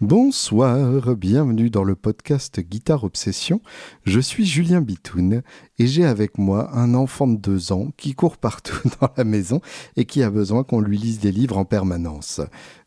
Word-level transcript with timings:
Bonsoir, 0.00 1.14
bienvenue 1.14 1.68
dans 1.68 1.84
le 1.84 1.94
podcast 1.94 2.58
Guitare 2.58 3.04
Obsession. 3.04 3.60
Je 4.04 4.18
suis 4.18 4.46
Julien 4.46 4.80
Bitoun 4.80 5.42
et 5.78 5.86
j'ai 5.86 6.06
avec 6.06 6.38
moi 6.38 6.74
un 6.74 6.94
enfant 6.94 7.26
de 7.26 7.36
deux 7.36 7.70
ans 7.70 7.90
qui 7.98 8.14
court 8.14 8.38
partout 8.38 8.80
dans 9.02 9.10
la 9.18 9.24
maison 9.24 9.60
et 9.98 10.06
qui 10.06 10.22
a 10.22 10.30
besoin 10.30 10.64
qu'on 10.64 10.80
lui 10.80 10.96
lise 10.96 11.18
des 11.18 11.32
livres 11.32 11.58
en 11.58 11.66
permanence. 11.66 12.40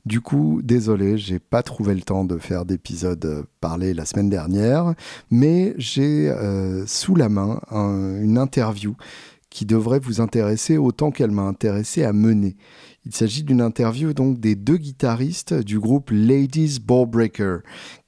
Du 0.07 0.21
coup, 0.21 0.61
désolé, 0.63 1.19
j'ai 1.19 1.37
pas 1.37 1.61
trouvé 1.61 1.93
le 1.93 2.01
temps 2.01 2.25
de 2.25 2.39
faire 2.39 2.65
d'épisode 2.65 3.45
parlé 3.61 3.93
la 3.93 4.05
semaine 4.05 4.31
dernière, 4.31 4.95
mais 5.29 5.75
j'ai 5.77 6.31
euh, 6.31 6.87
sous 6.87 7.13
la 7.13 7.29
main 7.29 7.61
une 7.69 8.39
interview 8.39 8.95
qui 9.51 9.65
devrait 9.65 9.99
vous 9.99 10.19
intéresser 10.19 10.79
autant 10.79 11.11
qu'elle 11.11 11.29
m'a 11.29 11.43
intéressé 11.43 12.03
à 12.03 12.11
mener. 12.11 12.55
Il 13.05 13.13
s'agit 13.13 13.43
d'une 13.43 13.61
interview 13.61 14.13
donc 14.13 14.39
des 14.39 14.55
deux 14.55 14.77
guitaristes 14.77 15.53
du 15.53 15.79
groupe 15.79 16.09
Ladies 16.11 16.79
Ballbreaker, 16.79 17.59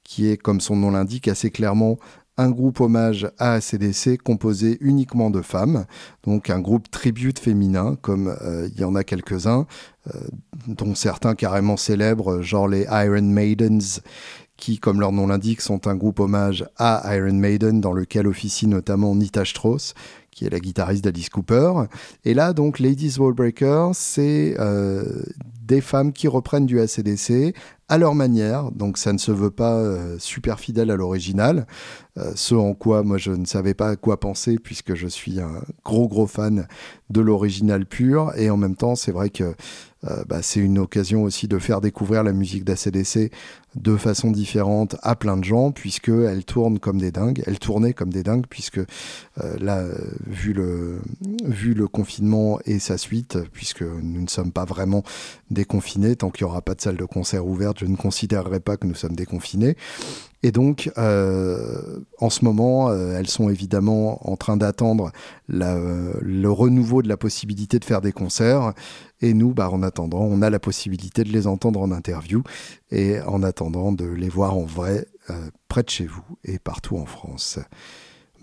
qui 0.04 0.28
est, 0.28 0.36
comme 0.36 0.60
son 0.60 0.76
nom 0.76 0.90
l'indique, 0.90 1.28
assez 1.28 1.50
clairement 1.50 1.98
un 2.38 2.50
groupe 2.50 2.80
hommage 2.80 3.30
à 3.38 3.54
ACDC 3.54 4.18
composé 4.22 4.76
uniquement 4.80 5.30
de 5.30 5.40
femmes, 5.40 5.86
donc 6.22 6.50
un 6.50 6.60
groupe 6.60 6.90
tribute 6.90 7.38
féminin, 7.38 7.96
comme 8.00 8.28
euh, 8.42 8.68
il 8.74 8.80
y 8.80 8.84
en 8.84 8.94
a 8.94 9.04
quelques-uns, 9.04 9.66
euh, 10.14 10.20
dont 10.66 10.94
certains 10.94 11.34
carrément 11.34 11.76
célèbres, 11.76 12.42
genre 12.42 12.68
les 12.68 12.86
Iron 12.90 13.22
Maidens, 13.22 14.00
qui, 14.56 14.78
comme 14.78 15.00
leur 15.00 15.12
nom 15.12 15.26
l'indique, 15.26 15.60
sont 15.60 15.86
un 15.86 15.94
groupe 15.94 16.20
hommage 16.20 16.66
à 16.76 17.14
Iron 17.14 17.34
Maiden, 17.34 17.80
dans 17.80 17.92
lequel 17.92 18.26
officie 18.26 18.66
notamment 18.66 19.14
Nita 19.14 19.44
Strauss, 19.44 19.94
qui 20.36 20.44
est 20.44 20.50
la 20.50 20.60
guitariste 20.60 21.02
d'Alice 21.02 21.30
Cooper. 21.30 21.72
Et 22.26 22.34
là, 22.34 22.52
donc, 22.52 22.78
Ladies 22.78 23.14
Wallbreaker, 23.18 23.90
c'est 23.94 24.54
euh, 24.60 25.22
des 25.62 25.80
femmes 25.80 26.12
qui 26.12 26.28
reprennent 26.28 26.66
du 26.66 26.78
ACDC 26.78 27.54
à 27.88 27.98
leur 27.98 28.14
manière, 28.14 28.70
donc 28.72 28.98
ça 28.98 29.12
ne 29.12 29.18
se 29.18 29.32
veut 29.32 29.50
pas 29.50 29.74
euh, 29.74 30.18
super 30.18 30.60
fidèle 30.60 30.90
à 30.90 30.96
l'original, 30.96 31.66
euh, 32.18 32.32
ce 32.34 32.54
en 32.54 32.74
quoi 32.74 33.04
moi 33.04 33.16
je 33.16 33.30
ne 33.30 33.44
savais 33.44 33.74
pas 33.74 33.90
à 33.90 33.96
quoi 33.96 34.18
penser 34.18 34.58
puisque 34.58 34.96
je 34.96 35.06
suis 35.06 35.40
un 35.40 35.62
gros 35.84 36.08
gros 36.08 36.26
fan 36.26 36.66
de 37.10 37.20
l'original 37.20 37.86
pur, 37.86 38.32
et 38.36 38.50
en 38.50 38.56
même 38.56 38.74
temps 38.74 38.96
c'est 38.96 39.12
vrai 39.12 39.30
que 39.30 39.54
bah, 40.28 40.42
c'est 40.42 40.60
une 40.60 40.78
occasion 40.78 41.22
aussi 41.22 41.48
de 41.48 41.58
faire 41.58 41.80
découvrir 41.80 42.22
la 42.22 42.32
musique 42.32 42.64
d'ACDC 42.64 43.30
de 43.74 43.96
façon 43.96 44.30
différente 44.30 44.96
à 45.02 45.16
plein 45.16 45.36
de 45.36 45.44
gens, 45.44 45.70
puisque 45.70 46.08
elle 46.08 46.44
tourne 46.44 46.78
comme 46.78 46.98
des 46.98 47.10
dingues, 47.10 47.42
elle 47.46 47.58
tournait 47.58 47.92
comme 47.92 48.10
des 48.10 48.22
dingues, 48.22 48.46
puisque 48.48 48.80
là, 49.36 49.84
vu 50.26 50.54
le, 50.54 51.88
confinement 51.88 52.58
et 52.64 52.78
sa 52.78 52.96
suite, 52.96 53.38
puisque 53.52 53.82
nous 53.82 54.22
ne 54.22 54.28
sommes 54.28 54.50
pas 54.50 54.64
vraiment 54.64 55.02
déconfinés, 55.50 56.16
tant 56.16 56.30
qu'il 56.30 56.46
n'y 56.46 56.50
aura 56.50 56.62
pas 56.62 56.74
de 56.74 56.80
salle 56.80 56.96
de 56.96 57.04
concert 57.04 57.46
ouverte, 57.46 57.80
je 57.80 57.86
ne 57.86 57.96
considérerai 57.96 58.60
pas 58.60 58.76
que 58.76 58.86
nous 58.86 58.94
sommes 58.94 59.14
déconfinés. 59.14 59.76
Et 60.42 60.52
donc, 60.52 60.92
euh, 60.96 61.98
en 62.20 62.30
ce 62.30 62.44
moment, 62.44 62.88
euh, 62.88 63.18
elles 63.18 63.28
sont 63.28 63.48
évidemment 63.48 64.30
en 64.30 64.36
train 64.36 64.56
d'attendre 64.56 65.10
le 65.48 66.48
renouveau 66.48 67.02
de 67.02 67.08
la 67.08 67.16
possibilité 67.16 67.78
de 67.78 67.84
faire 67.84 68.00
des 68.00 68.12
concerts. 68.12 68.72
Et 69.20 69.34
nous, 69.34 69.54
bah, 69.54 69.70
en 69.70 69.82
attendant, 69.82 70.20
on 70.20 70.42
a 70.42 70.50
la 70.50 70.58
possibilité 70.58 71.24
de 71.24 71.32
les 71.32 71.46
entendre 71.46 71.80
en 71.80 71.90
interview 71.90 72.42
et 72.90 73.20
en 73.20 73.42
attendant 73.42 73.92
de 73.92 74.06
les 74.06 74.28
voir 74.28 74.56
en 74.56 74.64
vrai 74.64 75.06
euh, 75.30 75.50
près 75.68 75.82
de 75.82 75.90
chez 75.90 76.06
vous 76.06 76.24
et 76.44 76.58
partout 76.58 76.96
en 76.96 77.06
France. 77.06 77.58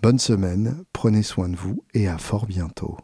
Bonne 0.02 0.18
semaine, 0.18 0.84
prenez 0.92 1.22
soin 1.22 1.48
de 1.48 1.56
vous 1.56 1.84
et 1.94 2.08
à 2.08 2.18
fort 2.18 2.46
bientôt. 2.46 2.96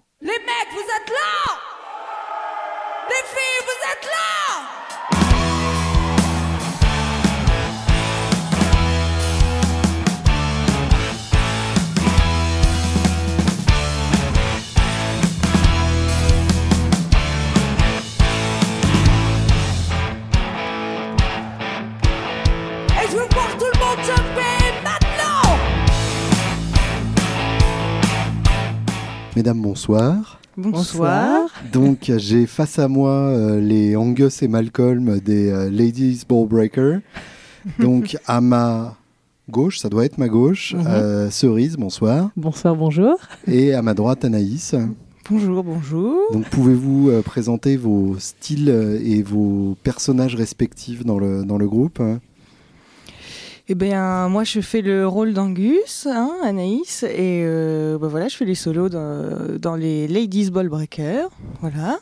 Mesdames, 29.36 29.60
bonsoir. 29.60 30.40
Bonsoir. 30.56 31.48
Donc 31.72 32.10
j'ai 32.16 32.46
face 32.46 32.78
à 32.78 32.88
moi 32.88 33.10
euh, 33.12 33.60
les 33.60 33.96
Angus 33.96 34.42
et 34.42 34.48
Malcolm 34.48 35.20
des 35.20 35.50
euh, 35.50 35.70
Ladies 35.70 36.22
Ballbreaker. 36.28 37.00
Donc 37.78 38.16
à 38.26 38.40
ma 38.40 38.96
gauche, 39.48 39.78
ça 39.78 39.88
doit 39.88 40.04
être 40.04 40.18
ma 40.18 40.28
gauche, 40.28 40.74
Mhm. 40.74 40.84
euh, 40.86 41.30
Cerise, 41.30 41.76
bonsoir. 41.76 42.30
Bonsoir, 42.36 42.74
bonjour. 42.76 43.16
Et 43.46 43.72
à 43.74 43.82
ma 43.82 43.94
droite, 43.94 44.24
Anaïs. 44.24 44.74
Bonjour, 45.30 45.62
bonjour. 45.62 46.16
Donc 46.32 46.46
pouvez-vous 46.46 47.10
euh, 47.10 47.22
présenter 47.22 47.76
vos 47.76 48.16
styles 48.18 48.68
et 49.04 49.22
vos 49.22 49.76
personnages 49.84 50.34
respectifs 50.34 51.04
dans 51.04 51.18
le, 51.18 51.44
dans 51.44 51.56
le 51.58 51.68
groupe 51.68 52.00
hein? 52.00 52.18
Eh 53.72 53.76
bien, 53.76 54.28
moi, 54.28 54.42
je 54.42 54.60
fais 54.60 54.82
le 54.82 55.06
rôle 55.06 55.32
d'Angus, 55.32 56.08
hein, 56.10 56.32
Anaïs, 56.42 57.04
et 57.04 57.42
euh, 57.44 57.98
bah 57.98 58.08
voilà, 58.08 58.26
je 58.26 58.36
fais 58.36 58.44
les 58.44 58.56
solos 58.56 58.88
dans, 58.88 59.56
dans 59.60 59.76
les 59.76 60.08
Ladies 60.08 60.50
Ballbreaker. 60.50 61.28
Voilà. 61.60 62.00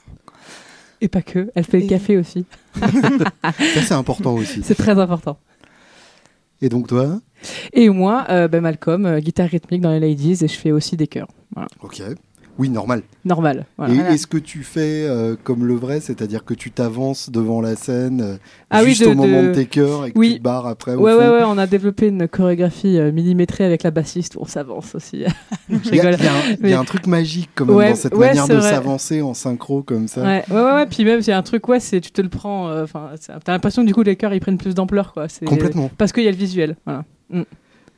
Et 1.02 1.08
pas 1.08 1.20
que, 1.20 1.50
elle 1.54 1.64
fait 1.64 1.80
Et- 1.80 1.82
le 1.82 1.88
café 1.88 2.16
aussi. 2.16 2.46
Ça 2.80 3.82
c'est 3.82 3.92
important 3.92 4.32
aussi. 4.34 4.60
C'est 4.64 4.76
très 4.76 4.98
important. 4.98 5.38
Et 6.62 6.70
donc 6.70 6.86
toi? 6.88 7.20
Et 7.74 7.90
moi, 7.90 8.24
euh, 8.30 8.48
bah, 8.48 8.62
Malcolm, 8.62 9.04
euh, 9.04 9.20
guitare 9.20 9.50
rythmique 9.50 9.82
dans 9.82 9.90
les 9.92 10.00
Ladies, 10.00 10.42
et 10.42 10.48
je 10.48 10.56
fais 10.58 10.72
aussi 10.72 10.96
des 10.96 11.06
chœurs. 11.06 11.28
Voilà. 11.52 11.68
Ok. 11.82 12.00
Oui, 12.58 12.68
normal. 12.70 13.02
Normal. 13.24 13.66
Voilà. 13.76 13.92
Et 13.92 13.96
Voilà. 13.96 14.10
est-ce 14.12 14.26
que 14.26 14.36
tu 14.38 14.64
fais 14.64 15.06
euh, 15.08 15.36
comme 15.44 15.64
le 15.64 15.74
vrai, 15.74 16.00
c'est-à-dire 16.00 16.44
que 16.44 16.54
tu 16.54 16.72
t'avances 16.72 17.30
devant 17.30 17.60
la 17.60 17.76
scène 17.76 18.20
euh, 18.20 18.36
Ah 18.70 18.80
oui, 18.82 18.88
juste 18.88 19.02
de- 19.04 19.08
au 19.08 19.14
moment 19.14 19.42
de- 19.44 19.48
de 19.48 19.54
tes 19.54 19.66
chœurs 19.66 20.06
et 20.06 20.10
que 20.12 20.18
Oui. 20.18 20.32
tu 20.32 20.38
te 20.38 20.42
barres 20.42 20.66
après 20.66 20.94
au 20.96 21.00
Ouais, 21.00 21.12
ouais, 21.14 21.28
ouais, 21.28 21.42
on 21.46 21.56
a 21.56 21.66
développé 21.68 22.08
une 22.08 22.26
chorégraphie 22.26 22.98
euh, 22.98 23.12
millimétrée 23.12 23.64
avec 23.64 23.84
la 23.84 23.92
bassiste 23.92 24.34
où 24.34 24.40
on 24.40 24.44
s'avance 24.46 24.94
aussi. 24.96 25.24
je 25.70 25.76
Il 25.88 25.94
y, 25.94 25.96
il 25.96 25.96
y 25.96 26.00
a 26.00 26.08
un- 26.08 26.12
il 26.12 26.24
y 26.24 26.26
a 26.26 26.56
Mais- 26.60 26.72
un 26.72 26.84
truc 26.84 27.06
magique 27.06 27.50
quand 27.54 27.64
même 27.66 27.76
Ouais, 27.76 27.90
dans 27.90 27.94
cette 27.96 28.14
ouais, 28.14 28.26
manière 28.28 28.46
c'est 28.46 28.54
de 28.54 28.58
vrai. 28.58 28.70
s'avancer 28.70 29.22
en 29.22 29.34
synchro 29.34 29.82
comme 29.82 30.08
ça. 30.08 30.22
Ouais, 30.22 30.44
ouais, 30.50 30.56
ouais, 30.56 30.72
ouais, 30.72 30.86
Puis 30.86 31.04
même, 31.04 31.22
c'est 31.22 31.32
un 31.32 31.42
truc, 31.42 31.68
ouais, 31.68 31.78
c'est 31.78 32.00
tu 32.00 32.10
te 32.10 32.20
le 32.20 32.28
prends. 32.28 32.68
euh, 32.70 32.82
Enfin, 32.82 33.10
t'as 33.44 33.52
l'impression 33.52 33.82
que 33.82 33.86
du 33.86 33.94
coup, 33.94 34.02
les 34.02 34.16
chœurs 34.16 34.34
ils 34.34 34.40
prennent 34.40 34.58
plus 34.58 34.74
d'ampleur, 34.74 35.12
quoi. 35.12 35.28
C'est- 35.28 35.44
Complètement. 35.44 35.90
Parce 35.96 36.10
qu'il 36.12 36.24
y 36.24 36.28
a 36.28 36.32
le 36.32 36.36
visuel. 36.36 36.76
Voilà. 36.84 37.04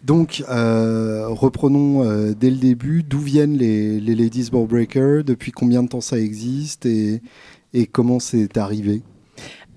Donc, 0.02 0.42
euh, 0.48 1.28
reprenons 1.28 2.04
euh, 2.04 2.32
dès 2.34 2.50
le 2.50 2.56
début. 2.56 3.02
D'où 3.02 3.18
viennent 3.18 3.56
les, 3.56 4.00
Ladies 4.00 4.48
Ballbreaker 4.50 5.24
Depuis 5.24 5.52
combien 5.52 5.82
de 5.82 5.88
temps 5.88 6.00
ça 6.00 6.18
existe? 6.18 6.86
Et 6.86 7.20
comment 7.86 8.18
c'est 8.18 8.56
arrivé? 8.56 9.02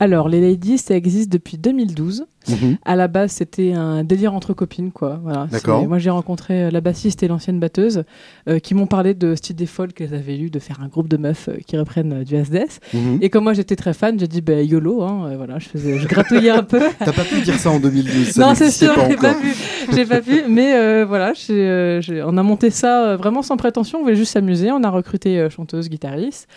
Alors, 0.03 0.27
les 0.27 0.41
Ladies, 0.41 0.79
ça 0.79 0.97
existe 0.97 1.31
depuis 1.31 1.57
2012. 1.57 2.25
Mhm. 2.49 2.77
À 2.83 2.97
la 2.97 3.07
base, 3.07 3.31
c'était 3.31 3.71
un 3.71 4.03
délire 4.03 4.33
entre 4.33 4.53
copines, 4.53 4.91
quoi. 4.91 5.21
Voilà. 5.23 5.47
Moi, 5.87 5.97
j'ai 5.97 6.09
rencontré 6.09 6.65
euh, 6.65 6.71
la 6.71 6.81
bassiste 6.81 7.23
et 7.23 7.29
l'ancienne 7.29 7.57
batteuse 7.57 8.03
euh, 8.49 8.59
qui 8.59 8.75
m'ont 8.75 8.85
parlé 8.85 9.13
de 9.13 9.33
cette 9.35 9.51
idée 9.51 9.65
folle 9.65 9.93
qu'elles 9.93 10.13
avaient 10.13 10.37
eue 10.37 10.49
de 10.49 10.59
faire 10.59 10.81
un 10.81 10.89
groupe 10.89 11.07
de 11.07 11.15
meufs 11.15 11.47
euh, 11.47 11.55
qui 11.65 11.77
reprennent 11.77 12.11
euh, 12.11 12.23
du 12.25 12.35
SDS. 12.35 12.81
Mhm. 12.93 13.19
Et 13.21 13.29
comme 13.29 13.45
moi, 13.45 13.53
j'étais 13.53 13.77
très 13.77 13.93
fan, 13.93 14.19
j'ai 14.19 14.27
dit, 14.27 14.41
bah, 14.41 14.61
YOLO, 14.61 15.03
hein, 15.03 15.35
voilà, 15.37 15.57
je, 15.59 15.69
faisais, 15.69 15.97
je 15.97 16.05
gratouillais 16.05 16.49
un 16.49 16.63
peu. 16.63 16.81
T'as 16.99 17.13
pas 17.13 17.23
pu 17.23 17.39
dire 17.39 17.57
ça 17.57 17.69
en 17.69 17.79
2012, 17.79 18.31
ça 18.31 18.41
non, 18.41 18.55
c'est 18.55 18.71
sûr, 18.71 18.93
j'ai 19.07 19.15
pas 19.15 19.35
pu. 19.35 19.55
J'ai 19.93 20.05
pas 20.05 20.19
pu, 20.19 20.43
mais 20.49 21.05
voilà, 21.05 21.31
on 21.49 22.37
a 22.37 22.43
monté 22.43 22.71
ça 22.71 23.15
vraiment 23.15 23.41
sans 23.41 23.55
prétention. 23.55 23.99
On 23.99 24.01
voulait 24.03 24.15
juste 24.15 24.33
s'amuser. 24.33 24.69
On 24.71 24.83
a 24.83 24.89
recruté 24.89 25.47
chanteuse, 25.49 25.87
guitariste, 25.87 26.47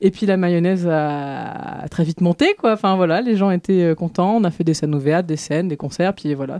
et 0.00 0.10
puis 0.10 0.26
la 0.26 0.36
mayonnaise 0.36 0.86
a, 0.86 1.82
a 1.82 1.88
très 1.88 2.04
vite 2.04 2.20
monté, 2.20 2.54
quoi. 2.58 2.72
Enfin 2.72 2.96
voilà, 2.96 3.20
les 3.20 3.36
gens 3.36 3.50
étaient 3.50 3.82
euh, 3.82 3.94
contents. 3.94 4.36
On 4.36 4.44
a 4.44 4.50
fait 4.50 4.64
des 4.64 4.74
scènes 4.74 4.94
ouvertes, 4.94 5.26
des 5.26 5.36
scènes, 5.36 5.68
des 5.68 5.76
concerts, 5.76 6.14
puis 6.14 6.34
voilà, 6.34 6.58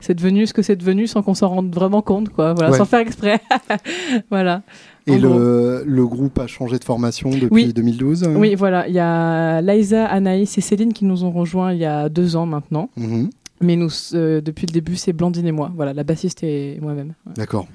c'est 0.00 0.14
devenu 0.14 0.46
ce 0.46 0.52
que 0.54 0.62
c'est 0.62 0.76
devenu 0.76 1.06
sans 1.06 1.22
qu'on 1.22 1.34
s'en 1.34 1.48
rende 1.48 1.74
vraiment 1.74 2.02
compte, 2.02 2.28
quoi. 2.30 2.54
Voilà, 2.54 2.70
Ouais. 2.72 2.78
sans 2.78 2.84
faire 2.84 3.00
exprès. 3.00 3.40
voilà. 4.30 4.62
Et 5.06 5.18
le, 5.18 5.84
le 5.86 6.06
groupe 6.06 6.38
a 6.40 6.46
changé 6.48 6.78
de 6.78 6.84
formation 6.84 7.30
depuis 7.30 7.48
Oui. 7.66 7.72
2012 7.72 8.24
hein 8.24 8.34
Oui, 8.36 8.54
voilà, 8.56 8.88
il 8.88 8.94
y 8.94 8.98
a 8.98 9.60
Liza, 9.62 10.04
Anaïs 10.06 10.58
et 10.58 10.60
Céline 10.60 10.92
qui 10.92 11.04
nous 11.04 11.22
ont 11.24 11.30
rejoints 11.30 11.72
il 11.72 11.78
y 11.78 11.84
a 11.84 12.08
deux 12.08 12.34
ans 12.34 12.46
maintenant. 12.46 12.90
Mhm. 12.96 13.30
Mais 13.62 13.76
nous, 13.76 13.88
euh, 14.14 14.40
depuis 14.42 14.66
le 14.66 14.72
début, 14.72 14.96
c'est 14.96 15.12
Blandine 15.14 15.46
et 15.46 15.52
moi. 15.52 15.70
Voilà, 15.74 15.94
la 15.94 16.02
bassiste 16.04 16.42
et 16.42 16.78
moi-même. 16.82 17.14
Ouais. 17.26 17.32
D'accord. 17.36 17.66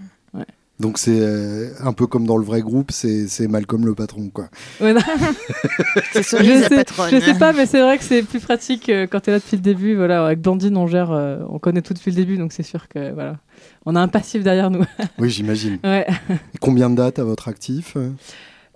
Donc 0.81 0.97
c'est 0.97 1.19
euh, 1.19 1.69
un 1.83 1.93
peu 1.93 2.07
comme 2.07 2.25
dans 2.25 2.37
le 2.37 2.43
vrai 2.43 2.61
groupe, 2.61 2.91
c'est 2.91 3.47
Malcolm 3.47 3.85
le 3.85 3.93
patron 3.93 4.29
quoi. 4.29 4.49
Ouais, 4.81 4.93
non, 4.93 5.01
C'est 6.11 6.23
je, 6.23 6.67
sais, 6.67 6.85
je 7.11 7.19
sais 7.19 7.37
pas, 7.37 7.53
mais 7.53 7.67
c'est 7.67 7.79
vrai 7.81 7.97
que 7.99 8.03
c'est 8.03 8.23
plus 8.23 8.39
pratique 8.39 8.89
euh, 8.89 9.05
quand 9.05 9.19
t'es 9.19 9.31
là 9.31 9.37
depuis 9.37 9.57
le 9.57 9.61
début. 9.61 9.95
Voilà, 9.95 10.25
avec 10.25 10.41
Blandine, 10.41 10.75
on 10.77 10.87
gère, 10.87 11.11
euh, 11.11 11.37
on 11.49 11.59
connaît 11.59 11.83
tout 11.83 11.93
depuis 11.93 12.09
le 12.09 12.15
début, 12.15 12.37
donc 12.37 12.51
c'est 12.51 12.63
sûr 12.63 12.87
que 12.87 13.13
voilà, 13.13 13.37
on 13.85 13.95
a 13.95 14.01
un 14.01 14.07
passif 14.07 14.43
derrière 14.43 14.71
nous. 14.71 14.83
Oui, 15.19 15.29
j'imagine. 15.29 15.77
ouais. 15.83 16.07
Combien 16.59 16.89
de 16.89 16.95
dates 16.95 17.19
à 17.19 17.23
votre 17.23 17.47
actif 17.47 17.95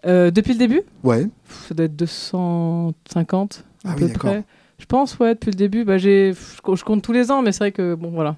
Euh, 0.06 0.30
depuis 0.30 0.54
le 0.54 0.60
début, 0.60 0.82
Ouais. 1.04 1.24
Pff, 1.24 1.68
ça 1.70 1.74
doit 1.74 1.86
être 1.88 1.96
250 1.96 3.64
à 3.84 3.90
Ah 3.90 3.96
oui, 4.00 4.08
peu 4.08 4.14
près. 4.14 4.44
Je 4.78 4.86
pense, 4.86 5.18
ouais, 5.20 5.34
depuis 5.34 5.52
le 5.52 5.56
début. 5.58 5.84
Bah, 5.86 5.98
j'ai, 5.98 6.34
je 6.34 6.84
compte 6.84 7.02
tous 7.02 7.14
les 7.14 7.32
ans, 7.32 7.42
mais 7.42 7.52
c'est 7.52 7.60
vrai 7.60 7.72
que, 7.72 7.96
bon, 7.96 8.12
voilà. 8.12 8.36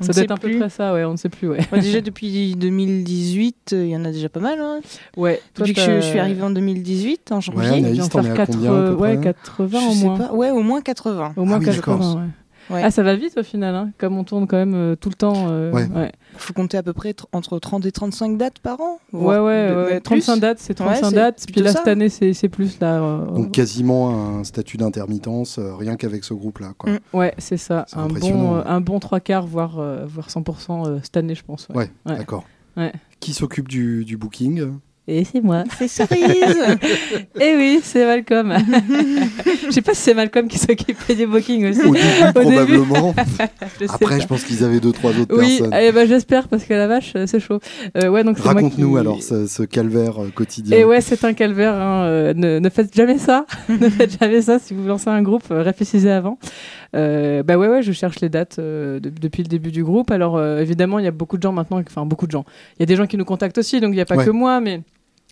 On 0.00 0.04
ça 0.04 0.12
doit 0.12 0.22
être 0.22 0.30
un 0.30 0.36
peu 0.36 0.50
près 0.56 0.70
ça, 0.70 0.94
ouais, 0.94 1.04
on 1.04 1.12
ne 1.12 1.16
sait 1.16 1.28
plus, 1.28 1.48
ouais. 1.48 1.58
Moi, 1.70 1.80
déjà 1.80 2.00
depuis 2.00 2.56
2018, 2.56 3.72
euh, 3.72 3.84
il 3.84 3.90
y 3.90 3.96
en 3.96 4.04
a 4.04 4.10
déjà 4.10 4.28
pas 4.30 4.40
mal. 4.40 4.58
Hein. 4.58 4.80
Ouais, 5.16 5.40
toi, 5.54 5.66
Depuis 5.66 5.74
que 5.74 5.82
je, 5.82 6.00
suis 6.00 6.18
arrivée 6.18 6.42
en 6.42 6.50
2018, 6.50 7.30
en 7.32 7.40
janvier. 7.40 7.60
Ouais, 7.60 7.78
Anaïs, 7.78 7.96
J'ai 7.96 8.02
en 8.02 8.08
t'en 8.08 8.22
faire 8.22 8.36
es 8.36 8.40
à 8.40 8.46
combien, 8.46 8.72
à 8.72 8.88
peu 8.88 8.94
ouais, 8.94 9.16
près 9.16 9.34
80 9.34 9.68
je 9.80 9.86
au 9.86 9.92
sais 9.92 10.04
moins. 10.06 10.18
pas. 10.18 10.32
Ouais, 10.32 10.50
au 10.50 10.62
moins 10.62 10.80
80. 10.80 11.34
Au 11.36 11.44
moins 11.44 11.56
Ah 11.56 11.58
oui, 11.58 11.66
80, 11.66 11.76
d'accord. 11.76 12.20
Ouais. 12.70 12.82
Ah, 12.84 12.90
ça 12.90 13.02
va 13.02 13.16
vite 13.16 13.36
au 13.38 13.42
final, 13.42 13.74
hein, 13.74 13.90
comme 13.98 14.16
on 14.18 14.24
tourne 14.24 14.46
quand 14.46 14.56
même 14.56 14.74
euh, 14.74 14.96
tout 14.96 15.08
le 15.08 15.14
temps. 15.14 15.48
euh, 15.50 15.70
Ouais. 15.72 15.86
ouais. 15.88 16.12
faut 16.36 16.52
compter 16.52 16.76
à 16.78 16.82
peu 16.82 16.92
près 16.92 17.10
tr- 17.12 17.24
entre 17.32 17.58
30 17.58 17.84
et 17.86 17.92
35 17.92 18.36
dates 18.38 18.58
par 18.60 18.80
an. 18.80 18.98
Ouais, 19.12 19.38
ouais, 19.38 19.68
de- 19.70 19.74
ouais, 19.74 19.90
même 19.94 20.00
35 20.00 20.32
plus. 20.34 20.40
dates, 20.40 20.58
c'est 20.58 20.74
35 20.74 21.08
c'est 21.10 21.14
dates. 21.14 21.44
Puis 21.52 21.60
là, 21.60 21.72
ça. 21.72 21.78
cette 21.78 21.88
année, 21.88 22.08
c'est 22.08 22.32
c'est 22.32 22.48
plus 22.48 22.78
là. 22.80 23.00
euh, 23.02 23.26
Donc 23.26 23.50
quasiment 23.52 24.38
un 24.38 24.44
statut 24.44 24.76
d'intermittence, 24.76 25.58
euh, 25.58 25.74
rien 25.76 25.96
qu'avec 25.96 26.24
ce 26.24 26.34
groupe-là. 26.34 26.72
quoi. 26.78 26.90
Mm. 26.92 26.98
Ouais, 27.12 27.34
c'est 27.38 27.56
ça. 27.56 27.86
Un 27.94 28.06
bon, 28.08 28.54
euh, 28.54 28.58
ouais. 28.58 28.64
un 28.66 28.80
bon 28.80 28.98
trois 29.00 29.20
quarts, 29.20 29.46
voire, 29.46 29.78
euh, 29.78 30.04
voire 30.06 30.28
100% 30.30 30.86
euh, 30.86 30.98
cette 31.02 31.16
année, 31.16 31.34
je 31.34 31.44
pense. 31.44 31.68
ouais. 31.70 31.76
Ouais, 31.76 31.90
Ouais. 32.06 32.16
d'accord. 32.18 32.44
Ouais. 32.76 32.92
Qui 33.20 33.34
s'occupe 33.34 33.68
du, 33.68 34.04
du 34.04 34.16
booking? 34.16 34.72
Et 35.08 35.24
c'est 35.24 35.40
moi. 35.40 35.64
C'est 35.78 35.88
cerise 35.88 36.64
Eh 37.40 37.56
oui, 37.56 37.80
c'est 37.82 38.06
Malcolm. 38.06 38.54
je 39.66 39.70
sais 39.72 39.82
pas 39.82 39.94
si 39.94 40.00
c'est 40.02 40.14
Malcolm 40.14 40.46
qui 40.46 40.58
s'occupait 40.58 41.16
du 41.16 41.26
booking 41.26 41.70
aussi. 41.70 41.80
Au 41.80 41.92
début, 41.92 41.98
Au 42.36 42.40
début. 42.44 42.50
probablement. 42.78 43.14
Je 43.80 43.86
Après, 43.88 44.16
pas. 44.16 44.18
je 44.20 44.26
pense 44.28 44.44
qu'ils 44.44 44.62
avaient 44.62 44.78
deux, 44.78 44.92
trois 44.92 45.10
autres 45.10 45.36
Oui, 45.36 45.58
personnes. 45.58 45.74
eh 45.80 45.90
ben, 45.90 46.06
j'espère 46.06 46.46
parce 46.46 46.62
que 46.64 46.74
la 46.74 46.86
vache, 46.86 47.12
euh, 47.16 47.26
c'est 47.26 47.40
chaud. 47.40 47.58
Euh, 47.96 48.08
ouais, 48.08 48.22
donc 48.22 48.38
Raconte-nous 48.38 48.92
qui- 48.92 48.98
alors 48.98 49.20
ce, 49.22 49.46
ce 49.48 49.62
calvaire 49.64 50.22
euh, 50.22 50.28
quotidien. 50.32 50.76
Et 50.78 50.84
ouais, 50.84 51.00
c'est 51.00 51.24
un 51.24 51.32
calvaire. 51.32 51.74
hein, 51.74 52.32
ne, 52.34 52.58
ne 52.60 52.68
faites 52.70 52.94
jamais 52.94 53.18
ça. 53.18 53.44
ne 53.68 53.88
faites 53.88 54.18
jamais 54.20 54.42
ça. 54.42 54.58
Si 54.60 54.72
vous 54.72 54.86
lancez 54.86 55.10
un 55.10 55.22
groupe, 55.22 55.44
réfléchissez 55.50 56.10
avant. 56.10 56.38
Euh, 56.94 57.42
bah 57.42 57.56
ouais, 57.56 57.68
ouais, 57.68 57.82
je 57.82 57.92
cherche 57.92 58.20
les 58.20 58.28
dates 58.28 58.58
euh, 58.58 59.00
de- 59.00 59.08
depuis 59.08 59.42
le 59.42 59.48
début 59.48 59.70
du 59.72 59.82
groupe. 59.82 60.10
Alors 60.10 60.36
euh, 60.36 60.60
évidemment, 60.60 60.98
il 60.98 61.04
y 61.04 61.08
a 61.08 61.12
beaucoup 61.12 61.36
de 61.38 61.42
gens 61.42 61.52
maintenant. 61.52 61.80
Enfin, 61.80 62.04
beaucoup 62.04 62.26
de 62.26 62.32
gens. 62.32 62.44
Il 62.76 62.80
y 62.80 62.82
a 62.82 62.86
des 62.86 62.96
gens 62.96 63.06
qui 63.06 63.16
nous 63.16 63.24
contactent 63.24 63.58
aussi, 63.58 63.80
donc 63.80 63.92
il 63.92 63.96
n'y 63.96 64.00
a 64.00 64.04
pas 64.06 64.16
Ouais. 64.16 64.24
que 64.24 64.30
moi, 64.30 64.60
mais. 64.60 64.82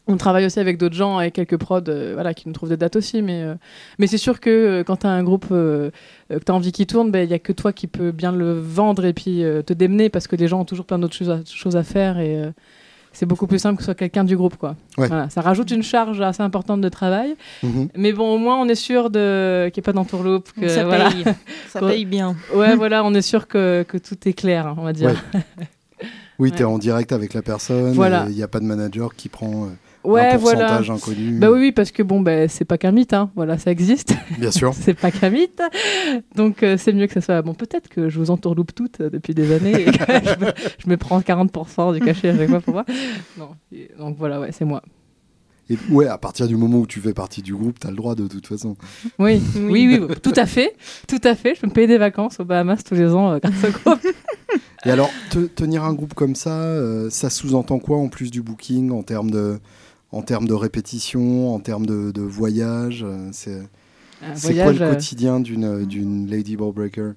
On 0.07 0.17
travaille 0.17 0.47
aussi 0.47 0.59
avec 0.59 0.77
d'autres 0.79 0.95
gens, 0.97 1.19
avec 1.19 1.35
quelques 1.35 1.59
prods 1.59 1.83
euh, 1.89 2.13
voilà, 2.15 2.33
qui 2.35 2.49
nous 2.49 2.55
trouvent 2.55 2.71
des 2.71 2.79
dates 2.79 2.97
aussi. 2.97 3.21
Mais, 3.23 3.43
euh, 3.43 3.55
mais 3.99 4.07
c'est 4.09 4.17
sûr 4.19 4.41
que 4.41 4.51
euh, 4.51 4.83
quand 4.83 4.97
tu 4.97 5.07
as 5.07 5.11
un 5.11 5.23
groupe 5.23 5.49
que 5.51 5.93
tu 6.31 6.51
as 6.51 6.55
envie 6.55 6.73
qu'il 6.73 6.87
tourne, 6.87 7.13
il 7.15 7.29
n'y 7.29 7.35
a 7.35 7.39
que 7.39 7.53
toi 7.53 7.73
qui 7.73 7.87
peux 7.87 8.11
bien 8.11 8.33
le 8.33 8.53
vendre 8.55 9.05
et 9.05 9.13
puis 9.13 9.45
te 9.67 9.73
démener 9.75 10.09
parce 10.09 10.27
que 10.27 10.35
les 10.37 10.49
gens 10.49 10.61
ont 10.61 10.65
toujours 10.65 10.87
plein 10.87 10.99
d'autres 10.99 11.15
choses 11.15 11.31
à, 11.31 11.41
choses 11.45 11.77
à 11.77 11.83
faire. 11.85 12.19
Et, 12.19 12.43
c'est 13.13 13.27
beaucoup 13.27 13.47
plus 13.47 13.59
simple 13.59 13.77
que 13.77 13.83
ce 13.83 13.87
soit 13.87 13.95
quelqu'un 13.95 14.25
du 14.25 14.37
groupe. 14.37 14.57
Quoi. 14.57 14.77
Ouais. 14.99 15.09
Voilà, 15.09 15.29
ça 15.31 15.41
rajoute 15.41 15.71
une 15.71 15.83
charge 15.83 16.21
assez 16.21 16.43
importante 16.43 16.81
de 16.81 16.89
travail. 16.89 17.35
Mhm. 17.63 17.89
Mais 17.97 18.13
bon, 18.13 18.33
au 18.35 18.39
moins, 18.39 18.57
on 18.61 18.69
est 18.69 18.75
sûr 18.75 19.11
de... 19.11 19.69
qu'il 19.73 19.81
n'y 19.81 19.85
ait 19.85 19.87
pas 19.87 19.93
d'entourloupe. 19.93 20.51
que- 20.53 20.69
Ça 20.69 20.85
voilà. 20.85 21.11
paye. 21.11 21.25
Ça 21.69 21.81
paye 21.81 22.05
bien. 22.05 22.37
Ouais, 22.55 22.77
voilà, 22.77 23.05
on 23.05 23.13
est 23.15 23.23
sûr 23.23 23.49
que, 23.49 23.85
que 23.89 23.99
tout 23.99 24.17
est 24.27 24.33
clair, 24.33 24.75
on 24.79 24.83
va 24.85 24.93
dire. 24.93 25.11
Ouais. 25.35 25.41
Oui, 26.39 26.49
Ouais. 26.51 26.57
tu 26.57 26.63
es 26.63 26.65
en 26.65 26.79
direct 26.79 27.13
avec 27.13 27.35
la 27.35 27.43
personne. 27.43 27.93
Voilà. 27.93 28.25
Il 28.31 28.35
n'y 28.35 28.43
a 28.43 28.49
pas 28.49 28.61
de 28.61 28.65
manager 28.65 29.15
qui 29.15 29.29
prend 29.29 29.65
euh, 29.65 29.69
Ouais, 30.03 30.31
un 30.31 30.37
voilà. 30.39 30.61
pourcentage 30.67 30.91
inconnu. 30.91 31.39
Bah 31.39 31.51
oui, 31.51 31.59
oui, 31.61 31.73
parce 31.73 31.91
que 31.91 32.03
bon, 32.03 32.21
bah, 32.21 32.49
c'est 32.49 32.65
pas 32.65 32.79
qu'un 32.79 32.91
mythe, 32.93 33.13
hein. 33.13 33.31
voilà, 33.37 33.59
ça 33.59 33.71
existe. 33.71 34.15
Bien 34.39 34.51
sûr. 34.51 34.73
c'est 34.79 34.95
pas 34.95 35.11
qu'un 35.11 35.31
mythe. 35.31 35.61
Donc 36.37 36.63
euh, 36.63 36.77
c'est 36.79 36.93
mieux 36.93 37.07
que 37.07 37.13
ça 37.13 37.21
soit. 37.21 37.43
Bon, 37.43 37.53
peut-être 37.55 37.89
que 37.89 38.09
je 38.09 38.19
vous 38.19 38.31
entourloupe 38.31 38.75
toutes 38.75 39.01
euh, 39.01 39.11
depuis 39.11 39.35
des 39.35 39.53
années 39.53 39.83
et 39.83 39.85
que 39.85 39.93
je, 40.09 40.45
me, 40.45 40.53
je 40.79 40.89
me 40.89 40.97
prends 40.97 41.21
40% 41.21 41.93
du 41.95 42.01
cachet 42.01 42.31
à 42.31 42.37
chaque 42.37 42.49
fois 42.49 42.61
pour 42.61 42.75
moi. 42.75 42.85
Non. 43.39 43.51
Et 43.73 43.91
donc 43.99 44.17
voilà, 44.17 44.41
ouais, 44.41 44.53
c'est 44.53 44.65
moi. 44.65 44.83
Et 45.69 45.79
ouais, 45.91 46.09
à 46.09 46.19
partir 46.19 46.49
du 46.49 46.57
moment 46.57 46.79
où 46.79 46.87
tu 46.87 46.99
fais 46.99 47.15
partie 47.15 47.43
du 47.43 47.55
groupe, 47.55 47.79
tu 47.79 47.87
as 47.87 47.91
le 47.91 47.97
droit 47.97 48.15
de 48.17 48.27
toute 48.27 48.47
façon. 48.47 48.77
Oui, 49.19 49.41
oui, 49.55 49.87
oui, 49.87 50.01
oui, 50.09 50.15
tout 50.23 50.33
à 50.35 50.47
fait. 50.47 50.75
Tout 51.07 51.21
à 51.23 51.35
fait. 51.35 51.55
Je 51.55 51.61
peux 51.61 51.67
me 51.69 51.73
payer 51.73 51.87
des 51.87 51.99
vacances 51.99 52.41
aux 52.41 52.45
Bahamas 52.45 52.83
tous 52.83 52.95
les 52.95 53.13
ans 53.15 53.33
euh, 53.33 53.39
grâce 53.39 53.65
au 53.65 53.71
groupe. 53.71 54.01
Et 54.85 54.91
alors, 54.91 55.11
te- 55.31 55.47
tenir 55.47 55.85
un 55.85 55.93
groupe 55.93 56.15
comme 56.15 56.35
ça, 56.35 56.63
euh, 56.63 57.09
ça 57.11 57.29
sous-entend 57.31 57.79
quoi 57.79 57.99
en 57.99 58.09
plus 58.09 58.31
du 58.31 58.41
booking 58.43 58.91
en 58.91 59.03
termes 59.03 59.31
de, 59.31 59.61
en 60.13 60.23
termes 60.23 60.47
de 60.49 60.55
répétition, 60.55 61.55
en 61.55 61.61
termes 61.61 61.87
de, 61.87 62.11
de 62.11 62.23
voyage 62.23 63.05
euh, 63.05 63.29
C'est 63.33 64.55
quoi 64.55 64.73
le 64.73 64.81
euh, 64.81 64.89
quotidien 64.95 65.41
d'une 65.41 66.27
Lady 66.29 66.57
Ball 66.57 66.73
Breaker 66.73 67.13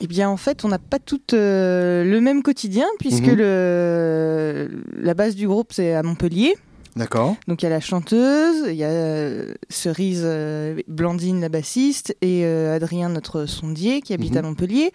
Eh 0.00 0.06
bien, 0.06 0.28
en 0.30 0.36
fait, 0.36 0.64
on 0.64 0.68
n'a 0.68 0.78
pas 0.78 0.98
toutes 0.98 1.34
euh, 1.34 2.04
le 2.04 2.20
même 2.20 2.42
quotidien, 2.42 2.86
puisque 2.98 3.26
Mhm. 3.26 3.34
le, 3.36 4.68
la 4.96 5.14
base 5.14 5.34
du 5.34 5.46
groupe, 5.46 5.72
c'est 5.72 5.94
à 5.94 6.02
Montpellier. 6.02 6.54
D'accord 6.96 7.36
Donc, 7.46 7.62
il 7.62 7.66
y 7.66 7.68
a 7.68 7.70
la 7.70 7.78
chanteuse, 7.80 8.64
il 8.68 8.74
y 8.74 8.82
a 8.82 8.88
euh, 8.88 9.54
Cerise, 9.68 10.22
euh, 10.24 10.80
Blandine, 10.88 11.40
la 11.40 11.48
bassiste, 11.48 12.16
et 12.22 12.44
Adrien, 12.44 13.08
notre 13.10 13.46
sondier, 13.46 14.00
qui 14.00 14.14
habite 14.14 14.32
Mhm. 14.32 14.38
à 14.38 14.42
Montpellier. 14.42 14.90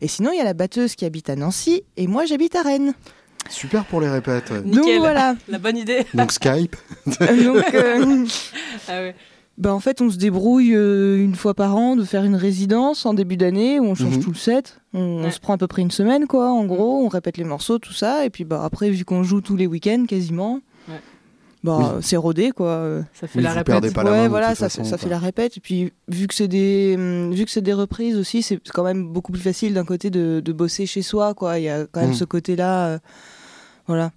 Et 0.00 0.08
sinon, 0.08 0.30
il 0.32 0.38
y 0.38 0.40
a 0.40 0.44
la 0.44 0.54
batteuse 0.54 0.94
qui 0.94 1.04
habite 1.04 1.30
à 1.30 1.36
Nancy, 1.36 1.82
et 1.96 2.06
moi, 2.06 2.26
j'habite 2.26 2.54
à 2.54 2.62
Rennes. 2.62 2.94
Super 3.48 3.84
pour 3.84 4.00
les 4.00 4.08
répètes. 4.08 4.50
ouais. 4.50 4.60
Donc, 4.60 4.84
voilà. 4.98 5.34
La 5.48 5.58
bonne 5.58 5.76
idée. 5.76 6.04
Donc 6.14 6.32
Skype 6.32 6.76
Donc, 7.06 7.74
euh, 7.74 8.26
Ah 8.88 9.00
ouais. 9.00 9.14
bah, 9.56 9.72
en 9.74 9.80
fait, 9.80 10.00
on 10.02 10.10
se 10.10 10.16
débrouille 10.18 10.74
euh, 10.74 11.16
une 11.18 11.34
fois 11.34 11.54
par 11.54 11.74
an 11.76 11.96
de 11.96 12.04
faire 12.04 12.24
une 12.24 12.36
résidence 12.36 13.06
en 13.06 13.14
début 13.14 13.36
d'année 13.38 13.80
où 13.80 13.84
on 13.84 13.94
change 13.94 14.16
Mhm. 14.16 14.22
tout 14.22 14.30
le 14.30 14.36
set. 14.36 14.80
On, 14.92 15.00
on 15.00 15.24
Ouais. 15.24 15.30
se 15.30 15.40
prend 15.40 15.54
à 15.54 15.58
peu 15.58 15.66
près 15.66 15.82
une 15.82 15.90
semaine, 15.90 16.26
quoi. 16.26 16.50
En 16.50 16.64
gros, 16.66 17.02
on 17.04 17.08
répète 17.08 17.36
les 17.38 17.44
morceaux, 17.44 17.78
tout 17.78 17.92
ça. 17.94 18.24
Et 18.26 18.30
puis, 18.30 18.44
bah, 18.44 18.62
après, 18.64 18.90
vu 18.90 19.04
qu'on 19.04 19.22
joue 19.22 19.40
tous 19.40 19.56
les 19.56 19.66
week-ends 19.66 20.04
quasiment, 20.06 20.60
Ouais. 20.88 21.00
Bah, 21.68 21.92
Oui. 21.96 22.02
c'est 22.02 22.16
rodé, 22.16 22.50
quoi. 22.52 23.00
Ça 23.14 23.26
fait 23.26 23.38
Oui, 23.38 23.44
la 23.44 23.52
répète. 23.52 23.92
pas 23.94 24.02
la 24.02 24.10
ouais, 24.10 24.16
main 24.22 24.28
voilà, 24.28 24.54
ça, 24.54 24.68
façon, 24.68 24.84
fait, 24.84 24.90
ça 24.90 24.98
fait 24.98 25.08
la 25.08 25.18
répète. 25.18 25.56
Et 25.56 25.60
puis, 25.60 25.92
vu 26.08 26.26
que 26.26 26.34
c'est 26.34 26.48
des, 26.48 26.94
hum, 26.96 27.32
vu 27.32 27.44
que 27.44 27.50
c'est 27.50 27.60
des 27.62 27.72
reprises 27.72 28.16
aussi, 28.16 28.42
c'est 28.42 28.58
quand 28.70 28.84
même 28.84 29.08
beaucoup 29.12 29.32
plus 29.32 29.40
facile 29.40 29.74
d'un 29.74 29.84
côté 29.84 30.10
de, 30.10 30.40
de 30.44 30.52
bosser 30.52 30.86
chez 30.86 31.02
soi, 31.02 31.34
quoi. 31.34 31.58
Il 31.58 31.64
y 31.64 31.68
a 31.68 31.86
quand 31.86 32.00
même 32.00 32.10
Mm. 32.10 32.14
ce 32.14 32.24
côté-là, 32.24 32.86
euh, 32.88 32.98
voilà, 33.86 34.10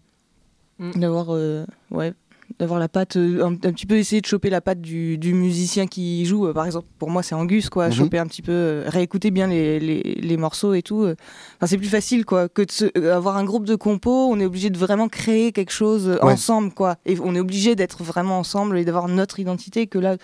Mm. 0.79 0.91
d'avoir, 0.99 1.27
euh, 1.29 1.65
ouais, 1.91 2.13
d'avoir 2.61 2.79
la 2.79 2.87
patte, 2.87 3.17
euh, 3.17 3.43
un, 3.43 3.53
un 3.53 3.73
petit 3.73 3.85
peu 3.87 3.95
essayer 3.97 4.21
de 4.21 4.25
choper 4.27 4.49
la 4.51 4.61
patte 4.61 4.79
du, 4.81 5.17
du 5.17 5.33
musicien 5.33 5.87
qui 5.87 6.25
joue. 6.25 6.45
Euh, 6.47 6.53
Par 6.53 6.65
exemple, 6.65 6.87
pour 6.99 7.09
moi, 7.09 7.23
c'est 7.23 7.33
Angus, 7.35 7.69
quoi. 7.69 7.87
Mhm. 7.87 7.93
Choper 7.93 8.19
un 8.19 8.27
petit 8.27 8.41
peu, 8.43 8.51
euh, 8.51 8.83
réécouter 8.87 9.31
bien 9.31 9.47
les, 9.47 9.79
les, 9.79 10.01
les 10.21 10.37
morceaux 10.37 10.73
et 10.75 10.83
tout. 10.83 11.01
Enfin, 11.03 11.65
c'est 11.65 11.77
plus 11.79 11.87
facile, 11.89 12.23
quoi, 12.23 12.47
que 12.47 12.61
de 12.61 12.71
se- 12.71 12.85
euh, 12.97 13.15
avoir 13.15 13.35
un 13.37 13.43
groupe 13.43 13.65
de 13.65 13.75
compos. 13.75 14.27
On 14.31 14.39
est 14.39 14.45
obligé 14.45 14.69
de 14.69 14.77
vraiment 14.77 15.09
créer 15.09 15.51
quelque 15.51 15.71
chose 15.73 16.07
Ouais. 16.07 16.21
ensemble, 16.33 16.71
quoi. 16.71 16.97
Et 17.07 17.17
on 17.23 17.33
est 17.35 17.39
obligé 17.39 17.75
d'être 17.75 18.03
vraiment 18.03 18.37
ensemble 18.37 18.77
et 18.77 18.85
d'avoir 18.85 19.07
notre 19.07 19.39
identité. 19.39 19.87
Que 19.87 19.97
là, 19.97 20.17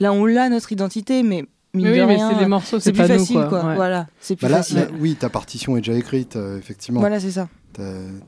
là, 0.00 0.12
on 0.14 0.24
l'a 0.24 0.48
notre 0.48 0.72
identité, 0.72 1.22
mais 1.22 1.44
mine 1.74 1.88
Mais 1.88 2.00
oui, 2.00 2.06
mais 2.06 2.18
c'est 2.18 2.40
les 2.40 2.46
morceaux, 2.46 2.78
c'est 2.78 2.84
c'est 2.84 2.92
plus 2.92 3.02
pas 3.02 3.08
facile, 3.08 3.38
nous, 3.38 3.48
quoi. 3.48 3.64
Ouais. 3.66 3.74
Voilà, 3.76 4.06
c'est 4.20 4.36
plus 4.36 4.46
Bah 4.46 4.50
là, 4.50 4.56
facile. 4.58 4.76
là, 4.78 4.86
oui, 4.98 5.14
ta 5.14 5.28
partition 5.28 5.76
est 5.76 5.80
déjà 5.80 5.92
écrite, 5.98 6.36
euh, 6.36 6.58
effectivement. 6.58 7.00
Voilà, 7.00 7.20
c'est 7.20 7.30
ça. 7.32 7.48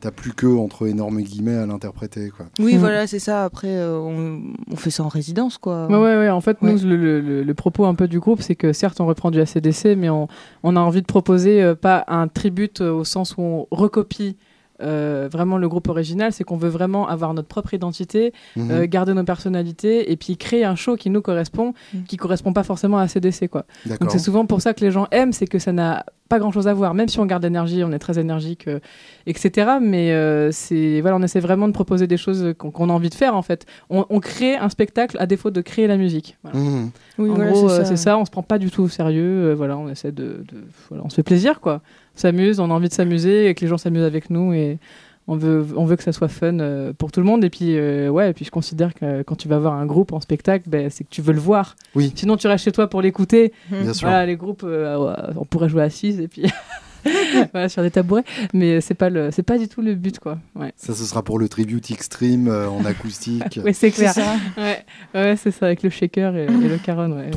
T'as 0.00 0.10
plus 0.10 0.32
que 0.32 0.46
entre 0.46 0.86
énormes 0.86 1.20
guillemets 1.20 1.56
à 1.56 1.66
l'interpréter. 1.66 2.30
quoi. 2.36 2.46
Oui, 2.58 2.74
Mm. 2.76 2.78
voilà, 2.78 3.06
c'est 3.06 3.18
ça. 3.18 3.44
Après, 3.44 3.68
euh, 3.76 3.98
on, 3.98 4.40
on 4.72 4.76
fait 4.76 4.90
ça 4.90 5.02
en 5.04 5.08
résidence, 5.08 5.58
quoi. 5.58 5.86
Ouais, 5.86 5.94
ouais, 5.96 6.16
ouais. 6.18 6.30
En 6.30 6.40
fait, 6.40 6.56
Ouais. 6.62 6.72
nous, 6.72 6.78
le, 6.88 6.96
le- 6.96 7.20
le- 7.20 7.42
le 7.42 7.54
propos 7.54 7.84
un 7.86 7.94
peu 7.94 8.08
du 8.08 8.20
groupe, 8.20 8.42
c'est 8.42 8.54
que 8.56 8.72
certes, 8.72 9.00
on 9.00 9.06
reprend 9.06 9.30
du 9.30 9.40
ACDC, 9.40 9.96
mais 9.96 10.10
on, 10.10 10.28
on 10.62 10.76
a 10.76 10.80
envie 10.80 11.00
de 11.02 11.06
proposer 11.06 11.62
euh, 11.62 11.74
pas 11.74 12.04
un 12.08 12.28
tribute 12.28 12.80
euh, 12.80 12.92
au 12.92 13.04
sens 13.04 13.34
où 13.36 13.42
on 13.42 13.66
recopie 13.70 14.36
euh, 14.82 15.28
vraiment 15.30 15.56
le 15.58 15.68
groupe 15.68 15.88
original, 15.88 16.32
c'est 16.32 16.44
qu'on 16.44 16.56
veut 16.56 16.68
vraiment 16.68 17.08
avoir 17.08 17.32
notre 17.34 17.48
propre 17.48 17.74
identité, 17.74 18.32
Mhm. 18.56 18.70
euh, 18.70 18.86
garder 18.86 19.14
nos 19.14 19.24
personnalités 19.24 20.10
et 20.10 20.16
puis 20.16 20.36
créer 20.36 20.64
un 20.64 20.74
show 20.74 20.96
qui 20.96 21.10
nous 21.10 21.22
correspond, 21.22 21.74
Mm. 21.92 22.02
qui 22.08 22.16
correspond 22.16 22.52
pas 22.52 22.64
forcément 22.64 22.98
à 22.98 23.02
ACDC, 23.02 23.48
quoi. 23.48 23.66
Donc 24.00 24.10
c'est 24.10 24.18
souvent 24.18 24.46
pour 24.46 24.60
ça 24.60 24.74
que 24.74 24.80
les 24.84 24.90
gens 24.90 25.06
aiment, 25.10 25.32
c'est 25.32 25.46
que 25.46 25.58
ça 25.58 25.72
n'a 25.72 26.04
pas 26.28 26.38
grand 26.38 26.50
chose 26.50 26.66
à 26.66 26.74
voir, 26.74 26.94
même 26.94 27.06
si 27.08 27.20
on 27.20 27.26
garde 27.26 27.42
l'énergie, 27.44 27.84
on 27.84 27.92
est 27.92 27.98
très 27.98 28.18
énergique, 28.18 28.66
euh, 28.66 28.80
etc. 29.26 29.72
Mais 29.80 30.12
euh, 30.12 30.50
c'est 30.52 31.00
voilà, 31.02 31.16
on 31.16 31.22
essaie 31.22 31.40
vraiment 31.40 31.68
de 31.68 31.72
proposer 31.72 32.06
des 32.06 32.16
choses 32.16 32.54
qu'on 32.58 32.88
a 32.90 32.92
envie 32.92 33.10
de 33.10 33.14
faire 33.14 33.36
en 33.36 33.42
fait. 33.42 33.66
On, 33.90 34.06
on 34.08 34.20
crée 34.20 34.56
un 34.56 34.68
spectacle 34.70 35.16
à 35.20 35.26
défaut 35.26 35.50
de 35.50 35.60
créer 35.60 35.86
la 35.86 35.96
musique. 35.96 36.36
Voilà. 36.42 36.58
Mhm. 36.58 36.90
Oui, 37.18 37.30
en 37.30 37.34
voilà, 37.34 37.50
gros, 37.52 37.68
c'est 37.68 37.96
ça. 37.96 38.18
on 38.18 38.24
se 38.24 38.30
prend 38.30 38.42
pas 38.42 38.58
du 38.58 38.70
tout 38.70 38.82
au 38.82 38.88
sérieux. 38.88 39.50
euh, 39.50 39.54
voilà, 39.54 39.76
on 39.76 39.88
essaie 39.88 40.12
de, 40.12 40.44
de- 40.50 40.64
voilà, 40.88 41.04
on 41.04 41.10
se 41.10 41.16
fait 41.16 41.22
plaisir 41.22 41.60
quoi. 41.60 41.80
S'amuse, 42.14 42.60
on 42.60 42.70
a 42.70 42.74
envie 42.74 42.88
de 42.88 42.94
s'amuser 42.94 43.48
et 43.48 43.54
que 43.54 43.60
les 43.62 43.66
gens 43.66 43.78
s'amusent 43.78 44.04
avec 44.04 44.30
nous 44.30 44.52
et 44.52 44.78
on 45.26 45.36
veut, 45.36 45.66
on 45.76 45.84
veut 45.84 45.96
que 45.96 46.02
ça 46.02 46.12
soit 46.12 46.28
fun 46.28 46.58
euh, 46.58 46.92
pour 46.92 47.10
tout 47.10 47.20
le 47.20 47.26
monde. 47.26 47.44
Et 47.44 47.50
puis, 47.50 47.76
euh, 47.76 48.08
ouais, 48.08 48.30
et 48.30 48.32
puis 48.34 48.44
je 48.44 48.50
considère 48.50 48.92
que 48.94 49.22
quand 49.22 49.36
tu 49.36 49.48
vas 49.48 49.58
voir 49.58 49.74
un 49.74 49.86
groupe 49.86 50.12
en 50.12 50.20
spectacle, 50.20 50.68
ben, 50.68 50.90
c'est 50.90 51.04
que 51.04 51.10
tu 51.10 51.22
veux 51.22 51.32
le 51.32 51.40
voir. 51.40 51.76
Oui. 51.94 52.12
Sinon, 52.14 52.36
tu 52.36 52.46
restes 52.46 52.64
chez 52.64 52.72
toi 52.72 52.88
pour 52.88 53.00
l'écouter. 53.00 53.52
Bien 53.70 53.94
sûr. 53.94 54.08
Les 54.26 54.36
groupes, 54.36 54.62
euh, 54.64 55.14
on 55.36 55.44
pourrait 55.44 55.68
jouer 55.68 55.82
assises 55.82 56.20
et 56.20 56.28
puis 56.28 56.42
voilà, 57.52 57.68
sur 57.68 57.82
des 57.82 57.90
tabourets, 57.90 58.24
mais 58.52 58.80
c'est 58.80 58.94
pas 58.94 59.10
le, 59.10 59.30
c'est 59.30 59.42
pas 59.42 59.58
du 59.58 59.68
tout 59.68 59.82
le 59.82 59.94
but 59.94 60.18
quoi. 60.18 60.38
Ouais, 60.54 60.72
Ça, 60.76 60.94
ce 60.94 61.04
sera 61.04 61.22
pour 61.22 61.38
le 61.38 61.48
tribute 61.48 61.90
extreme 61.90 62.48
euh, 62.48 62.68
en 62.68 62.84
acoustique. 62.84 63.60
ouais 63.64 63.72
c'est 63.72 63.90
clair. 63.90 64.12
ça. 64.12 64.36
Ouais, 64.56 64.84
ouais 65.14 65.36
c'est 65.36 65.50
ça 65.50 65.66
avec 65.66 65.82
le 65.82 65.90
shaker 65.90 66.36
et, 66.36 66.44
et 66.44 66.68
le 66.68 66.78
caron. 66.78 67.10
Ouais. 67.12 67.30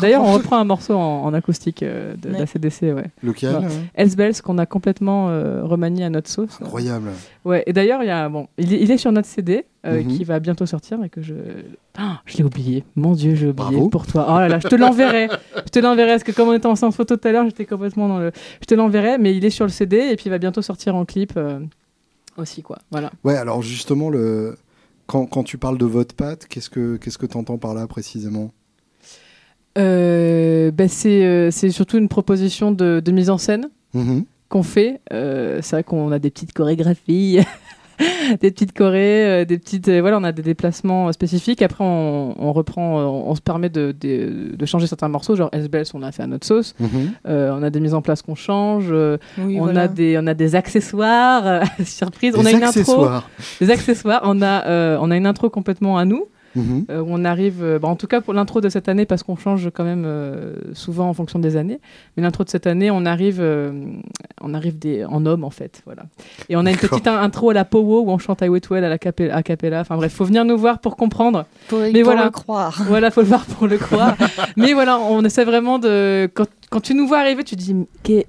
D'ailleurs, 0.00 0.22
on 0.22 0.32
reprend 0.32 0.56
un 0.58 0.64
morceau 0.64 0.94
en, 0.94 1.24
en 1.24 1.34
acoustique 1.34 1.82
euh, 1.82 2.14
d'ACDC, 2.16 2.82
ouais. 2.82 3.06
Lequel 3.22 3.54
euh 3.54 3.68
Else 3.94 4.16
Bells 4.16 4.40
qu'on 4.42 4.58
a 4.58 4.66
complètement 4.66 5.28
euh, 5.30 5.62
remanié 5.64 6.04
à 6.04 6.10
notre 6.10 6.28
sauce. 6.30 6.58
Incroyable. 6.60 7.10
Ouais, 7.44 7.62
et 7.66 7.72
d'ailleurs, 7.72 8.02
il 8.02 8.06
y 8.06 8.10
a 8.10 8.28
bon, 8.28 8.48
il 8.58 8.72
est, 8.72 8.80
il 8.80 8.90
est 8.90 8.98
sur 8.98 9.12
notre 9.12 9.28
CD. 9.28 9.64
Euh, 9.84 10.02
Mhm. 10.02 10.08
qui 10.16 10.24
va 10.24 10.40
bientôt 10.40 10.66
sortir 10.66 11.02
et 11.04 11.08
que 11.10 11.20
je. 11.22 11.34
Ah, 11.98 12.20
je 12.26 12.38
l'ai 12.38 12.44
oublié. 12.44 12.84
Mon 12.96 13.12
Dieu, 13.12 13.34
j'ai 13.34 13.48
oublié 13.48 13.70
Bravo. 13.70 13.88
pour 13.88 14.06
toi. 14.06 14.26
Oh 14.28 14.38
là 14.38 14.48
là, 14.48 14.58
je 14.58 14.68
te 14.68 14.74
l'enverrai. 14.74 15.28
je 15.56 15.70
te 15.70 15.78
l'enverrai 15.78 16.12
parce 16.12 16.24
que 16.24 16.32
comme 16.32 16.48
on 16.48 16.52
était 16.54 16.66
en 16.66 16.74
séance 16.76 16.96
photo 16.96 17.16
tout 17.16 17.28
à 17.28 17.32
l'heure, 17.32 17.44
j'étais 17.44 17.66
complètement 17.66 18.08
dans 18.08 18.18
le. 18.18 18.32
Je 18.60 18.66
te 18.66 18.74
l'enverrai, 18.74 19.18
mais 19.18 19.36
il 19.36 19.44
est 19.44 19.50
sur 19.50 19.64
le 19.66 19.70
CD 19.70 19.96
et 19.98 20.16
puis 20.16 20.24
il 20.26 20.30
va 20.30 20.38
bientôt 20.38 20.62
sortir 20.62 20.94
en 20.96 21.04
clip 21.04 21.34
euh, 21.36 21.60
aussi, 22.36 22.62
quoi. 22.62 22.78
Voilà. 22.90 23.10
Ouais, 23.24 23.36
alors 23.36 23.62
justement, 23.62 24.08
le... 24.10 24.56
quand, 25.06 25.26
quand 25.26 25.42
tu 25.44 25.58
parles 25.58 25.78
de 25.78 25.86
votre 25.86 26.14
patte, 26.14 26.46
qu'est-ce 26.48 26.70
que 26.70 26.96
qu'est-ce 26.96 27.18
que 27.18 27.26
tu 27.26 27.36
entends 27.36 27.58
par 27.58 27.74
là 27.74 27.86
précisément? 27.86 28.52
Euh, 29.76 30.70
ben, 30.70 30.88
c'est 30.88 31.24
euh, 31.24 31.50
c'est 31.50 31.70
surtout 31.70 31.98
une 31.98 32.08
proposition 32.08 32.70
de, 32.70 33.00
de 33.04 33.12
mise 33.12 33.30
en 33.30 33.38
scène 33.38 33.68
Mhm. 33.92 34.24
qu'on 34.48 34.62
fait. 34.62 35.00
C'est 35.10 35.70
vrai 35.72 35.84
qu'on 35.84 36.10
a 36.12 36.18
des 36.18 36.30
petites 36.30 36.52
chorégraphies, 36.52 37.38
des 38.40 38.50
petites 38.50 38.72
chorés, 38.76 39.26
euh, 39.26 39.44
des 39.44 39.58
petites. 39.58 39.88
euh, 39.88 40.00
voilà, 40.00 40.18
on 40.18 40.24
a 40.24 40.32
des 40.32 40.42
déplacements 40.42 41.08
euh, 41.08 41.12
spécifiques. 41.12 41.62
Après, 41.62 41.84
on, 41.84 42.34
on 42.38 42.52
reprend, 42.52 42.96
on, 42.98 43.34
se 43.34 43.40
permet 43.40 43.68
de, 43.68 43.94
de, 43.98 44.54
de 44.56 44.66
changer 44.66 44.86
certains 44.86 45.08
morceaux. 45.08 45.36
Genre 45.36 45.50
SBS, 45.52 45.94
on 45.94 46.02
a 46.02 46.12
fait 46.12 46.22
à 46.22 46.26
notre 46.26 46.46
sauce. 46.46 46.74
Mhm. 46.80 47.12
Euh, 47.26 47.54
on 47.58 47.62
a 47.62 47.70
des 47.70 47.80
mises 47.80 47.94
en 47.94 48.02
place 48.02 48.22
qu'on 48.22 48.34
change. 48.34 48.86
euh, 48.90 49.18
Oui, 49.38 49.58
on, 49.60 49.64
voilà. 49.64 49.82
a 49.82 49.88
des, 49.88 50.18
on 50.18 50.26
a 50.26 50.34
des 50.34 50.54
accessoires, 50.56 51.46
euh, 51.46 51.60
surprise. 51.84 52.34
on 52.36 52.42
Des 52.42 52.48
a 52.48 52.50
une 52.52 52.56
intro. 52.64 52.68
accessoires. 52.80 53.30
Des 53.60 53.70
accessoires. 53.70 54.20
On 54.24 54.42
a, 54.42 54.66
euh, 54.66 54.98
on 55.00 55.10
a 55.10 55.16
une 55.16 55.26
intro 55.26 55.50
complètement 55.50 55.98
à 55.98 56.04
nous. 56.04 56.26
Mhm. 56.56 56.86
Euh, 56.90 57.00
où 57.00 57.06
on 57.08 57.24
arrive, 57.24 57.62
euh, 57.62 57.78
bah, 57.78 57.88
en 57.88 57.96
tout 57.96 58.06
cas 58.06 58.20
pour 58.20 58.32
l'intro 58.34 58.60
de 58.60 58.68
cette 58.68 58.88
année, 58.88 59.06
parce 59.06 59.22
qu'on 59.22 59.36
change 59.36 59.70
quand 59.74 59.84
même 59.84 60.04
euh, 60.06 60.54
souvent 60.72 61.08
en 61.08 61.14
fonction 61.14 61.38
des 61.38 61.56
années. 61.56 61.80
Mais 62.16 62.22
l'intro 62.22 62.44
de 62.44 62.48
cette 62.48 62.66
année, 62.66 62.90
on 62.90 63.04
arrive, 63.06 63.38
euh, 63.40 63.72
on 64.40 64.54
arrive 64.54 64.78
des, 64.78 65.04
en 65.04 65.26
homme 65.26 65.44
en 65.44 65.50
fait, 65.50 65.82
voilà. 65.84 66.02
Et 66.48 66.56
on 66.56 66.64
a 66.66 66.70
une 66.70 66.76
petite 66.76 67.06
in- 67.06 67.20
intro 67.20 67.50
à 67.50 67.54
la 67.54 67.64
Powo 67.64 68.02
où 68.02 68.10
on 68.10 68.18
chante 68.18 68.40
I 68.42 68.48
Wait 68.48 68.68
Well 68.70 68.84
à 68.84 68.88
la 68.88 68.98
à 69.34 69.42
cappella. 69.42 69.80
Enfin 69.80 69.96
bref, 69.96 70.12
faut 70.12 70.24
venir 70.24 70.44
nous 70.44 70.56
voir 70.58 70.78
pour 70.78 70.96
comprendre. 70.96 71.44
Pour, 71.68 71.78
Mais 71.80 71.92
pour 71.92 72.04
voilà. 72.04 72.24
le 72.24 72.30
croire. 72.30 72.82
Voilà, 72.86 73.10
faut 73.10 73.22
le 73.22 73.26
voir 73.26 73.44
pour 73.46 73.66
le 73.66 73.76
croire. 73.78 74.16
Mais 74.56 74.72
voilà, 74.74 74.98
on 75.00 75.24
essaie 75.24 75.44
vraiment 75.44 75.78
de. 75.78 76.30
Quand, 76.34 76.46
quand 76.70 76.80
tu 76.80 76.94
nous 76.94 77.06
vois 77.08 77.18
arriver, 77.18 77.42
tu 77.44 77.56
te 77.56 77.60
dis, 77.60 77.74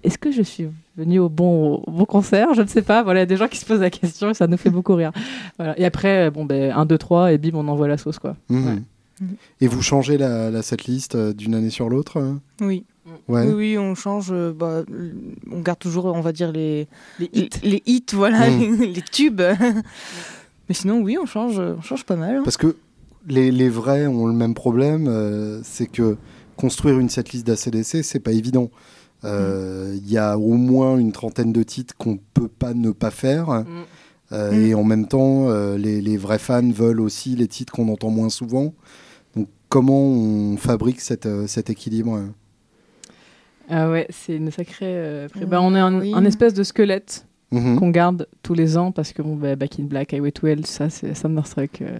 est-ce 0.03 0.17
que 0.17 0.31
je 0.31 0.41
suis 0.41 0.67
venu 0.97 1.19
au 1.19 1.29
bon, 1.29 1.75
au 1.85 1.91
bon 1.91 2.05
concert 2.05 2.53
Je 2.53 2.61
ne 2.61 2.67
sais 2.67 2.81
pas. 2.81 3.03
Voilà, 3.03 3.19
il 3.19 3.21
y 3.21 3.23
a 3.23 3.27
des 3.27 3.37
gens 3.37 3.47
qui 3.47 3.57
se 3.57 3.65
posent 3.65 3.81
la 3.81 3.89
question 3.89 4.29
et 4.29 4.33
ça 4.33 4.47
nous 4.47 4.57
fait 4.57 4.69
beaucoup 4.69 4.95
rire. 4.95 5.11
Voilà. 5.57 5.77
Et 5.79 5.85
après, 5.85 6.31
bon 6.31 6.45
ben 6.45 6.71
1, 6.71 6.85
2, 6.85 6.97
3 6.97 7.33
et 7.33 7.37
bim, 7.37 7.51
on 7.55 7.67
envoie 7.67 7.87
la 7.87 7.97
sauce 7.97 8.19
quoi. 8.19 8.35
Mhm. 8.49 8.65
Ouais. 8.67 8.81
Et 9.61 9.67
vous 9.67 9.81
changez 9.81 10.17
la, 10.17 10.51
la 10.51 10.61
setlist 10.61 11.15
euh, 11.15 11.31
d'une 11.33 11.55
année 11.55 11.69
sur 11.69 11.87
l'autre 11.87 12.17
euh 12.19 12.33
Oui. 12.61 12.83
Ouais. 13.29 13.45
oui, 13.47 13.53
oui, 13.53 13.77
on 13.77 13.95
change. 13.95 14.27
euh, 14.31 14.51
bah, 14.51 14.83
on 15.51 15.61
garde 15.61 15.79
toujours, 15.79 16.05
on 16.05 16.19
va 16.21 16.33
dire, 16.33 16.51
les, 16.51 16.87
Les 17.19 17.29
hits. 17.31 17.49
les 17.63 17.81
hits, 17.85 18.03
voilà, 18.13 18.49
Mm. 18.49 18.75
les, 18.81 18.87
les 18.87 19.01
tubes. 19.01 19.41
Mais 20.69 20.73
sinon, 20.75 20.99
oui, 21.01 21.17
on 21.21 21.25
change, 21.25 21.59
on 21.59 21.81
change 21.81 22.03
pas 22.05 22.15
mal. 22.15 22.37
hein. 22.37 22.41
Parce 22.43 22.57
que 22.57 22.75
les, 23.27 23.51
les 23.51 23.69
vrais 23.69 24.07
ont 24.07 24.25
le 24.25 24.33
même 24.33 24.53
problème, 24.53 25.07
euh, 25.07 25.61
c'est 25.63 25.85
que 25.87 26.17
construire 26.57 26.99
une 26.99 27.09
setlist 27.09 27.45
d'ACDC, 27.45 28.03
c'est 28.03 28.19
pas 28.19 28.31
évident. 28.31 28.69
Euh, 29.23 29.93
Il 29.95 30.11
y 30.11 30.17
a 30.17 30.37
au 30.37 30.53
moins 30.53 30.97
une 30.97 31.11
trentaine 31.11 31.51
de 31.53 31.63
titres 31.63 31.95
qu'on 31.97 32.19
peut 32.33 32.47
pas 32.47 32.73
ne 32.73 32.91
pas 32.91 33.11
faire. 33.11 33.49
Mm. 33.49 33.65
Euh. 34.31 34.51
Et 34.51 34.73
en 34.73 34.83
même 34.83 35.07
temps, 35.07 35.49
euh, 35.49 35.77
les, 35.77 36.01
les 36.01 36.17
vrais 36.17 36.39
fans 36.39 36.69
veulent 36.71 36.99
aussi 37.01 37.35
les 37.35 37.47
titres 37.47 37.73
qu'on 37.73 37.87
entend 37.89 38.09
moins 38.09 38.29
souvent. 38.29 38.73
Donc, 39.35 39.47
comment 39.69 40.01
on 40.01 40.57
fabrique 40.57 40.99
cette, 41.01 41.25
euh, 41.27 41.47
cet 41.47 41.69
équilibre 41.69 42.15
hein? 42.15 42.33
Ah 43.69 43.89
ouais, 43.89 44.05
c'est 44.11 44.35
une 44.35 44.51
sacrée. 44.51 44.85
euh, 44.85 45.27
Mm, 45.35 45.45
bah, 45.45 45.61
on 45.61 45.75
est 45.75 45.79
un, 45.79 45.99
oui. 45.99 46.11
un 46.13 46.23
espèce 46.25 46.53
de 46.53 46.63
squelette 46.63 47.25
Mhm. 47.51 47.79
qu'on 47.79 47.89
garde 47.89 48.27
tous 48.41 48.53
les 48.55 48.75
ans 48.75 48.91
parce 48.91 49.13
que 49.13 49.21
bon, 49.21 49.35
bah, 49.35 49.55
Back 49.55 49.79
in 49.79 49.83
Black, 49.83 50.13
I 50.13 50.19
Wait 50.19 50.33
Well, 50.41 50.65
ça 50.65 50.89
c'est 50.89 51.13
Thunderstruck. 51.13 51.81
euh. 51.81 51.99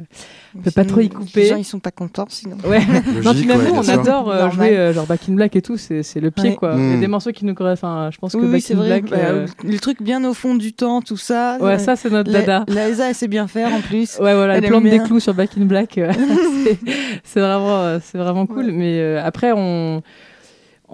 Mais 0.56 0.62
peut 0.64 0.72
pas 0.72 0.84
trop 0.86 1.02
y 1.02 1.08
couper. 1.10 1.42
Les 1.42 1.46
gens, 1.50 1.56
ils 1.58 1.64
sont 1.64 1.80
pas 1.80 1.92
contents, 1.92 2.25
sinon. 2.30 2.58
Ouais. 2.66 2.80
non, 2.86 3.22
Logique, 3.22 3.44
finalement, 3.44 3.64
ouais, 3.80 3.82
bien 3.82 3.98
on 3.98 4.00
adore 4.02 4.30
euh, 4.32 4.50
jouer 4.50 4.75
euh, 4.75 4.92
genre 4.94 5.06
Back 5.06 5.22
in 5.30 5.34
Black 5.34 5.56
et 5.56 5.62
tout, 5.62 5.78
c'est 5.78 6.02
le 6.16 6.32
pied 6.32 6.50
Ouais. 6.52 6.56
quoi. 6.56 6.74
Il 6.78 6.92
y 6.92 6.94
a 6.96 6.98
des 6.98 7.08
morceaux 7.08 7.32
qui 7.32 7.46
nous 7.46 7.54
correspondent. 7.54 7.92
Enfin, 7.92 8.10
je 8.12 8.18
pense 8.18 8.34
que 8.34 8.38
Oui, 8.40 8.52
Back 8.52 8.72
in 8.72 8.75
vrai. 8.75 8.88
Black. 9.02 9.06
bah, 9.12 9.18
euh, 9.30 9.48
Les 9.64 9.80
trucs 9.80 10.02
bien 10.02 10.24
au 10.25 10.34
fond 10.34 10.56
du 10.56 10.74
temps, 10.74 11.02
tout 11.02 11.16
ça. 11.18 11.58
Ouais, 11.62 11.74
euh, 11.74 11.78
ça 11.78 11.96
c'est 11.96 12.10
notre 12.10 12.32
la, 12.32 12.40
dada. 12.42 12.66
la 12.68 12.90
ESA, 12.90 13.10
elle 13.10 13.16
sait 13.16 13.28
bien 13.28 13.48
faire 13.48 13.72
en 13.74 13.82
plus. 13.82 14.18
Ouais, 14.20 14.34
voilà, 14.34 14.58
Elle 14.58 14.66
plante 14.66 14.84
des 14.84 15.00
clous 15.00 15.20
sur 15.20 15.34
Back 15.36 15.52
in 15.60 15.66
Black. 15.66 16.00
c'est- 17.24 17.40
vraiment, 17.40 18.00
c'est 18.02 18.18
vraiment 18.18 18.46
cool. 18.48 18.66
Ouais. 18.66 18.72
Mais 18.72 19.00
euh, 19.00 19.22
après, 19.24 19.52
on, 19.56 20.02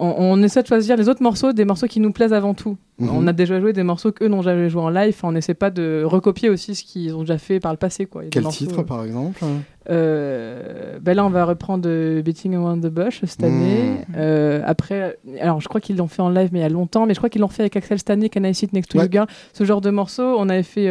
on, 0.02 0.14
on 0.18 0.42
essaie 0.42 0.62
de 0.62 0.66
choisir 0.66 0.96
les 0.96 1.08
autres 1.08 1.22
morceaux, 1.22 1.52
des 1.52 1.64
morceaux 1.64 1.86
qui 1.86 2.00
nous 2.00 2.12
plaisent 2.12 2.32
avant 2.32 2.54
tout. 2.54 2.76
Mhm. 2.98 3.10
On 3.14 3.26
a 3.26 3.32
déjà 3.32 3.58
joué 3.60 3.72
des 3.72 3.82
morceaux 3.82 4.12
qu'eux 4.12 4.28
n'ont 4.28 4.42
jamais 4.42 4.68
joué 4.68 4.82
en 4.82 4.90
live. 4.90 5.16
On 5.22 5.32
n'essaie 5.32 5.54
pas 5.54 5.70
de 5.70 6.02
recopier 6.04 6.50
aussi 6.50 6.74
ce 6.74 6.84
qu'ils 6.84 7.14
ont 7.14 7.20
déjà 7.20 7.38
fait 7.38 7.58
par 7.60 7.72
le 7.72 7.78
passé. 7.78 8.06
Quoi. 8.06 8.22
Quel 8.30 8.46
titre, 8.48 8.82
par 8.82 9.04
exemple? 9.04 9.42
Euh, 9.90 10.98
ben 11.00 11.14
Là, 11.16 11.24
on 11.24 11.30
va 11.30 11.44
reprendre 11.44 11.84
euh, 11.88 12.22
Beating 12.22 12.54
Around 12.54 12.82
the 12.84 12.88
Bush 12.92 13.20
cette 13.26 13.40
Mhm. 13.42 13.46
année. 13.48 13.82
Euh, 14.16 14.62
après, 14.64 15.18
alors 15.40 15.60
je 15.60 15.68
crois 15.68 15.80
qu'ils 15.80 15.96
l'ont 15.96 16.06
fait 16.08 16.22
en 16.22 16.28
live, 16.30 16.50
mais 16.52 16.60
il 16.60 16.62
y 16.62 16.64
a 16.64 16.68
longtemps. 16.68 17.06
Mais 17.06 17.14
je 17.14 17.18
crois 17.20 17.28
qu'ils 17.30 17.40
l'ont 17.40 17.48
fait 17.48 17.62
avec 17.62 17.76
Axel 17.76 17.98
Stanley, 17.98 18.28
Can 18.28 18.44
I 18.44 18.54
Sit 18.54 18.72
Next 18.72 18.90
to 18.92 18.98
Ouais. 18.98 19.04
You 19.06 19.10
Girl 19.12 19.26
Ce 19.52 19.64
genre 19.64 19.80
de 19.80 19.90
morceaux. 19.90 20.36
On 20.38 20.48
avait 20.48 20.62
fait 20.62 20.86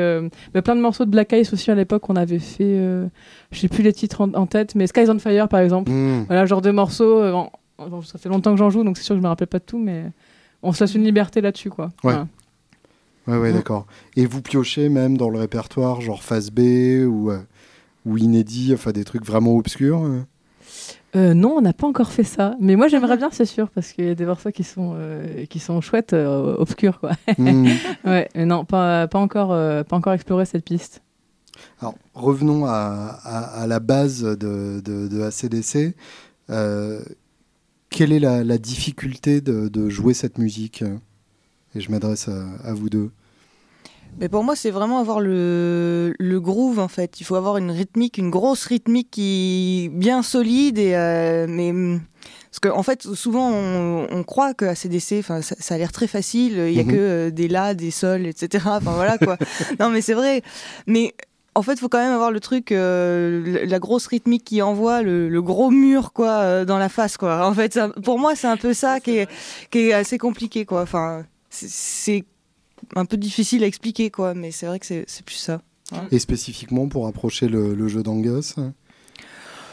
ben, 0.53 0.62
plein 0.62 0.75
de 0.75 0.82
morceaux 0.82 1.06
de 1.06 1.10
Black 1.12 1.32
Ice 1.34 1.53
aussi 1.53 1.72
à 1.72 1.75
l'époque. 1.75 2.10
On 2.10 2.15
avait 2.15 2.39
fait, 2.39 2.80
je 3.51 3.60
sais 3.60 3.68
plus 3.68 3.84
les 3.84 3.94
titres 3.94 4.22
en, 4.22 4.34
en 4.34 4.46
tête, 4.48 4.75
mais 4.75 4.88
Skies 4.88 5.10
on 5.10 5.20
Fire 5.20 5.48
par 5.48 5.60
exemple. 5.62 5.91
Mhm. 5.91 6.25
Voilà, 6.27 6.46
genre 6.46 6.62
de 6.62 6.72
morceaux. 6.72 7.24
en- 7.24 7.51
en- 7.81 8.01
ça 8.01 8.17
fait 8.17 8.29
longtemps 8.29 8.51
que 8.51 8.57
j'en 8.57 8.69
joue, 8.69 8.83
donc 8.83 8.97
c'est 8.97 9.03
sûr 9.03 9.15
que 9.15 9.19
je 9.19 9.23
me 9.23 9.27
rappelle 9.29 9.47
pas 9.47 9.59
de 9.59 9.63
tout, 9.65 9.79
mais 9.79 10.05
on 10.63 10.71
se 10.73 10.83
laisse 10.83 10.95
une 10.95 11.03
liberté 11.03 11.41
là-dessus, 11.41 11.69
quoi. 11.69 11.85
Ouais. 12.03 12.13
Voilà. 12.13 12.27
Ouais, 13.27 13.38
ouais, 13.38 13.53
d'accord. 13.53 13.85
Et 14.15 14.25
vous 14.25 14.41
piochez 14.41 14.89
même 14.89 15.17
dans 15.17 15.29
le 15.29 15.38
répertoire, 15.39 16.01
genre 16.01 16.23
face 16.23 16.50
B 16.50 16.59
ou, 17.07 17.29
euh, 17.31 17.39
ou 18.05 18.17
inédit, 18.17 18.71
enfin 18.73 18.91
des 18.91 19.03
trucs 19.03 19.25
vraiment 19.25 19.55
obscurs 19.55 20.03
euh? 20.03 20.21
Euh, 21.15 21.33
non, 21.33 21.55
on 21.57 21.61
n'a 21.61 21.73
pas 21.73 21.88
encore 21.88 22.11
fait 22.11 22.23
ça. 22.23 22.55
Mais 22.61 22.75
moi, 22.77 22.88
j'aimerais 22.88 23.17
bien, 23.17 23.29
c'est 23.31 23.45
sûr, 23.45 23.69
parce 23.69 23.91
qu'il 23.91 24.05
y 24.05 24.09
a 24.09 24.15
des 24.15 24.25
morceaux 24.25 24.51
qui 24.51 24.63
sont, 24.63 24.93
euh, 24.95 25.45
qui 25.47 25.59
sont 25.59 25.81
chouettes, 25.81 26.13
euh, 26.13 26.55
obscurs, 26.57 27.00
quoi. 27.01 27.11
Mhm. 27.38 27.67
ouais, 28.05 28.29
mais 28.33 28.45
non, 28.45 28.63
pas, 28.65 29.07
pas, 29.09 29.19
encore, 29.19 29.51
euh, 29.51 29.83
pas 29.83 29.97
encore 29.97 30.13
exploré 30.13 30.45
cette 30.45 30.63
piste. 30.63 31.01
Alors, 31.81 31.95
revenons 32.13 32.65
à, 32.65 33.19
à- 33.23 33.61
à 33.61 33.67
la 33.67 33.79
base 33.79 34.21
de, 34.23 34.81
de, 34.83 35.07
de 35.09 35.21
ACDC. 35.21 35.95
Quelle 37.91 38.12
est 38.13 38.19
la, 38.19 38.43
la 38.43 38.57
difficulté 38.57 39.41
de, 39.41 39.67
de 39.67 39.89
jouer 39.89 40.13
cette 40.15 40.38
musique? 40.39 40.83
Et 41.75 41.79
je 41.81 41.91
m'adresse 41.91 42.27
à, 42.29 42.48
à 42.63 42.74
vous 42.74 42.89
deux. 42.89 43.12
Mais 44.19 44.27
pour 44.27 44.43
moi, 44.43 44.55
c'est 44.57 44.71
vraiment 44.71 45.00
avoir 45.00 45.21
le, 45.21 46.13
le 46.19 46.39
groove 46.41 46.79
en 46.79 46.88
fait. 46.89 47.21
Il 47.21 47.24
faut 47.25 47.36
avoir 47.36 47.57
une 47.57 47.71
rythmique, 47.71 48.17
une 48.17 48.29
grosse 48.29 48.65
rythmique 48.65 49.10
qui 49.12 49.89
bien 49.93 50.21
solide 50.24 50.77
et 50.77 50.95
euh, 50.95 51.45
mais 51.48 51.71
hum, 51.71 52.01
parce 52.50 52.60
qu'en 52.60 52.77
en 52.77 52.83
fait, 52.83 53.03
souvent 53.03 53.50
on, 53.51 54.07
on 54.12 54.24
croit 54.24 54.53
que 54.53 54.65
ACDC, 54.65 55.24
ça, 55.24 55.41
ça 55.41 55.75
a 55.75 55.77
l'air 55.77 55.93
très 55.93 56.07
facile. 56.07 56.57
Il 56.57 56.74
y 56.74 56.79
a 56.81 56.83
Mhm. 56.83 56.91
que 56.91 56.95
euh, 56.98 57.29
des 57.31 57.48
la, 57.48 57.74
des 57.74 57.91
sols, 57.91 58.25
etc. 58.25 58.65
Enfin 58.67 58.91
voilà 58.95 59.17
quoi. 59.17 59.38
non 59.79 59.89
mais 59.89 60.01
c'est 60.01 60.13
vrai. 60.13 60.41
Mais 60.88 61.13
en 61.55 61.62
fait, 61.63 61.74
il 61.74 61.79
faut 61.79 61.89
quand 61.89 61.98
même 62.00 62.13
avoir 62.13 62.31
le 62.31 62.39
truc, 62.39 62.72
euh, 62.72 63.65
la 63.65 63.79
grosse 63.79 64.08
rythmique 64.08 64.43
qui 64.46 64.62
envoie, 64.62 65.01
le, 65.01 65.27
le 65.29 65.41
gros 65.41 65.70
mur 65.70 66.13
quoi 66.13 66.29
euh, 66.39 66.65
dans 66.65 66.77
la 66.77 66.88
face 66.89 67.17
quoi. 67.17 67.46
En 67.46 67.53
fait, 67.53 67.74
ça- 67.74 67.89
pour 68.03 68.20
moi, 68.20 68.36
c'est 68.36 68.48
un 68.48 68.58
peu 68.58 68.74
ça 68.74 69.00
qui 69.00 69.17
est, 69.17 69.29
qui 69.70 69.79
est 69.89 69.93
assez 69.93 70.17
compliqué 70.17 70.65
quoi. 70.65 70.81
Enfin, 70.84 71.25
c'est- 71.50 72.24
un 72.96 73.05
peu 73.05 73.17
difficile 73.17 73.63
à 73.63 73.67
expliquer 73.67 74.10
quoi, 74.10 74.34
mais 74.34 74.51
c'est 74.51 74.65
vrai 74.65 74.79
que 74.79 74.86
c'est 74.86 75.25
plus 75.25 75.36
ça. 75.36 75.62
Et 76.12 76.20
spécifiquement 76.20 76.88
pour 76.88 77.05
approcher 77.08 77.48
le, 77.50 77.75
le 77.75 77.88
jeu 77.89 78.01
d'Angus 78.01 78.55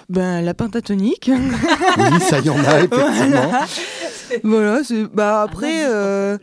Ben 0.08 0.40
la 0.42 0.54
pentatonique. 0.54 1.30
Oui, 1.30 2.20
ça 2.20 2.40
y 2.40 2.48
en 2.50 2.58
a, 2.64 2.78
effectivement. 2.80 3.04
voilà, 3.30 3.66
c'est 4.84 5.04
bah 5.12 5.42
après 5.42 5.84
euh, 5.86 6.38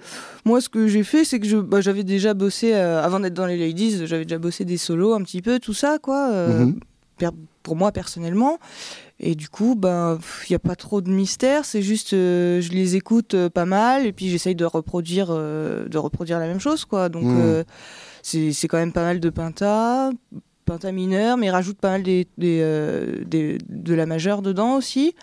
moi 0.45 0.61
ce 0.61 0.69
que 0.69 0.87
j'ai 0.87 1.03
fait 1.03 1.23
c'est 1.25 1.39
que 1.39 1.47
je 1.47 1.57
bah, 1.57 1.81
j'avais 1.81 2.03
déjà 2.03 2.33
bossé 2.33 2.73
euh, 2.73 3.01
avant 3.01 3.19
d'être 3.19 3.33
dans 3.33 3.45
les 3.45 3.57
ladies, 3.57 4.05
j'avais 4.07 4.23
déjà 4.25 4.37
bossé 4.39 4.65
des 4.65 4.77
solos 4.77 5.13
un 5.13 5.21
petit 5.23 5.41
peu 5.41 5.59
tout 5.59 5.73
ça 5.73 5.97
quoi. 6.01 6.29
euh, 6.31 6.65
Mhm. 6.65 6.79
per- 7.17 7.29
pour 7.63 7.75
moi 7.75 7.91
personnellement. 7.91 8.59
Et 9.19 9.33
du 9.33 9.47
coup, 9.47 9.75
ben, 9.75 10.19
il 10.47 10.51
n'y 10.51 10.55
a 10.57 10.59
pas 10.59 10.75
trop 10.75 10.99
de 10.99 11.09
mystère. 11.09 11.63
C'est 11.63 11.81
juste, 11.81 12.11
euh, 12.13 12.59
je 12.59 12.71
les 12.73 12.97
écoute 12.97 13.33
euh, 13.33 13.49
pas 13.49 13.63
mal 13.65 14.05
et 14.05 14.11
puis 14.11 14.29
j'essaye 14.29 14.55
de 14.55 14.65
reproduire, 14.65 15.27
euh, 15.31 15.87
de 15.87 15.97
reproduire 15.97 16.37
la 16.37 16.47
même 16.47 16.59
chose, 16.59 16.83
quoi. 16.83 17.07
Donc, 17.07 17.23
Mhm. 17.23 17.33
euh, 17.41 17.63
c'est 18.21 18.51
c'est 18.51 18.67
quand 18.67 18.77
même 18.77 18.91
pas 18.91 19.03
mal 19.03 19.21
de 19.21 19.29
pentas, 19.29 20.09
pentas 20.65 20.91
mineurs, 20.91 21.37
mais 21.37 21.47
ils 21.47 21.49
rajoutent 21.51 21.79
pas 21.79 21.91
mal 21.91 22.03
des, 22.03 22.27
des, 22.37 22.59
euh, 22.61 23.23
des- 23.25 23.57
de 23.69 23.93
la 23.93 24.05
majeure 24.05 24.41
dedans 24.41 24.75
aussi. 24.75 25.15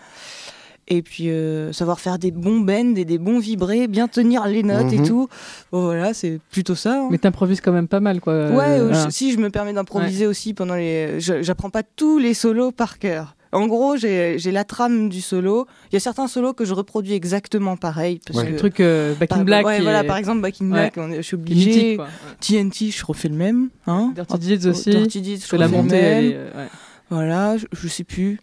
Et 0.89 1.01
puis, 1.03 1.31
euh, 1.31 1.73
savoir 1.73 2.01
faire 2.01 2.19
des 2.19 2.31
bons 2.33 2.59
bends 2.61 2.95
et 2.97 3.05
des 3.05 3.19
bons 3.19 3.39
vibrés, 3.39 3.87
bien 3.87 4.09
tenir 4.09 4.47
les 4.47 4.63
notes 4.63 4.93
Mhm. 4.93 5.05
et 5.05 5.07
tout. 5.09 5.29
Bon, 5.71 5.83
voilà, 5.83 6.13
c'est 6.13 6.41
plutôt 6.51 6.75
ça. 6.75 7.03
hein. 7.03 7.09
Mais 7.11 7.19
t'improvises 7.19 7.61
quand 7.61 7.73
même 7.73 7.89
pas 7.89 8.01
mal, 8.01 8.21
quoi. 8.21 8.35
Ouais, 8.35 8.41
Euh, 8.51 8.79
euh, 8.81 8.83
voilà. 8.89 9.05
je- 9.05 9.11
si 9.11 9.33
je 9.33 9.39
me 9.39 9.49
permets 9.49 9.73
d'improviser 9.73 10.27
aussi 10.27 10.55
pendant 10.55 10.75
les, 10.75 11.21
je- 11.21 11.43
j'apprends 11.43 11.71
pas 11.71 11.83
tous 11.85 12.19
les 12.19 12.35
solos 12.35 12.73
par 12.73 12.99
cœur. 12.99 13.37
En 13.55 13.67
gros, 13.67 13.97
j'ai 13.97 14.39
la 14.51 14.65
trame 14.65 15.09
du 15.11 15.21
solo. 15.21 15.67
Il 15.91 15.95
y 15.95 15.97
a 15.99 16.01
certains 16.01 16.27
solos 16.27 16.55
que 16.55 16.65
je 16.65 16.73
reproduis 16.73 17.13
exactement 17.13 17.77
pareil. 17.77 18.19
Parce 18.27 18.39
Ouais. 18.41 18.47
que, 18.47 18.53
Le 18.53 18.57
truc 18.57 18.81
euh, 18.81 19.15
Back 19.15 19.31
in 19.33 19.37
par, 19.37 19.45
Black. 19.45 19.67
ouais, 19.67 19.81
voilà, 19.83 20.03
est- 20.03 20.07
par 20.07 20.17
exemple, 20.17 20.41
Back 20.41 20.57
in 20.63 20.65
Ouais. 20.65 20.71
Black, 20.71 20.95
on 20.97 21.11
est- 21.13 21.17
je 21.19 21.23
suis 21.23 21.35
obligée. 21.35 21.99
TNT, 22.41 22.91
je 22.91 23.05
refais 23.05 23.29
le 23.29 23.37
même. 23.37 23.69
Hein 23.87 24.13
Dirty 24.15 24.39
Deeds 24.39 24.67
aussi. 24.69 24.91
Dirty 24.91 25.21
Deeds, 25.21 25.41
je 25.49 25.57
la 25.57 25.67
refais 25.67 25.77
le 25.77 25.83
montée, 25.83 25.97
elle 25.97 26.25
même. 26.25 26.33
est, 26.33 26.57
ouais. 26.57 26.69
Voilà, 27.11 27.57
je, 27.59 27.67
je 27.73 27.89
sais 27.89 28.05
plus. 28.05 28.41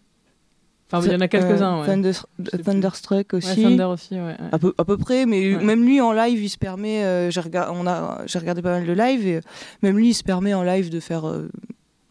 Enfin, 0.92 1.06
il 1.06 1.12
y 1.12 1.14
en 1.16 1.20
a 1.20 1.28
quelques-uns, 1.28 1.76
Euh, 1.76 1.80
ouais. 1.82 1.86
Thunder- 1.86 2.12
plus. 2.36 2.62
Thunderstruck 2.62 3.32
Ouais, 3.32 3.38
aussi. 3.38 3.62
Thunder 3.62 3.84
aussi, 3.84 4.14
ouais. 4.14 4.20
ouais. 4.20 4.36
À 4.52 4.58
peu, 4.58 4.74
à 4.76 4.84
peu 4.84 4.96
près, 4.96 5.24
mais 5.26 5.54
Ouais. 5.56 5.62
même 5.64 5.84
lui 5.84 6.00
en 6.00 6.12
live, 6.12 6.42
il 6.42 6.48
se 6.48 6.58
permet. 6.58 7.04
euh, 7.04 7.30
j'ai 7.30 7.40
regard- 7.40 7.72
regardé 7.72 8.62
pas 8.62 8.70
mal 8.78 8.86
de 8.86 8.92
live 8.92 9.26
et 9.26 9.36
euh, 9.36 9.40
même 9.82 9.96
lui, 9.96 10.10
il 10.10 10.14
se 10.14 10.24
permet 10.24 10.52
en 10.54 10.62
live 10.64 10.90
de 10.90 10.98
faire, 11.00 11.28
euh, 11.28 11.48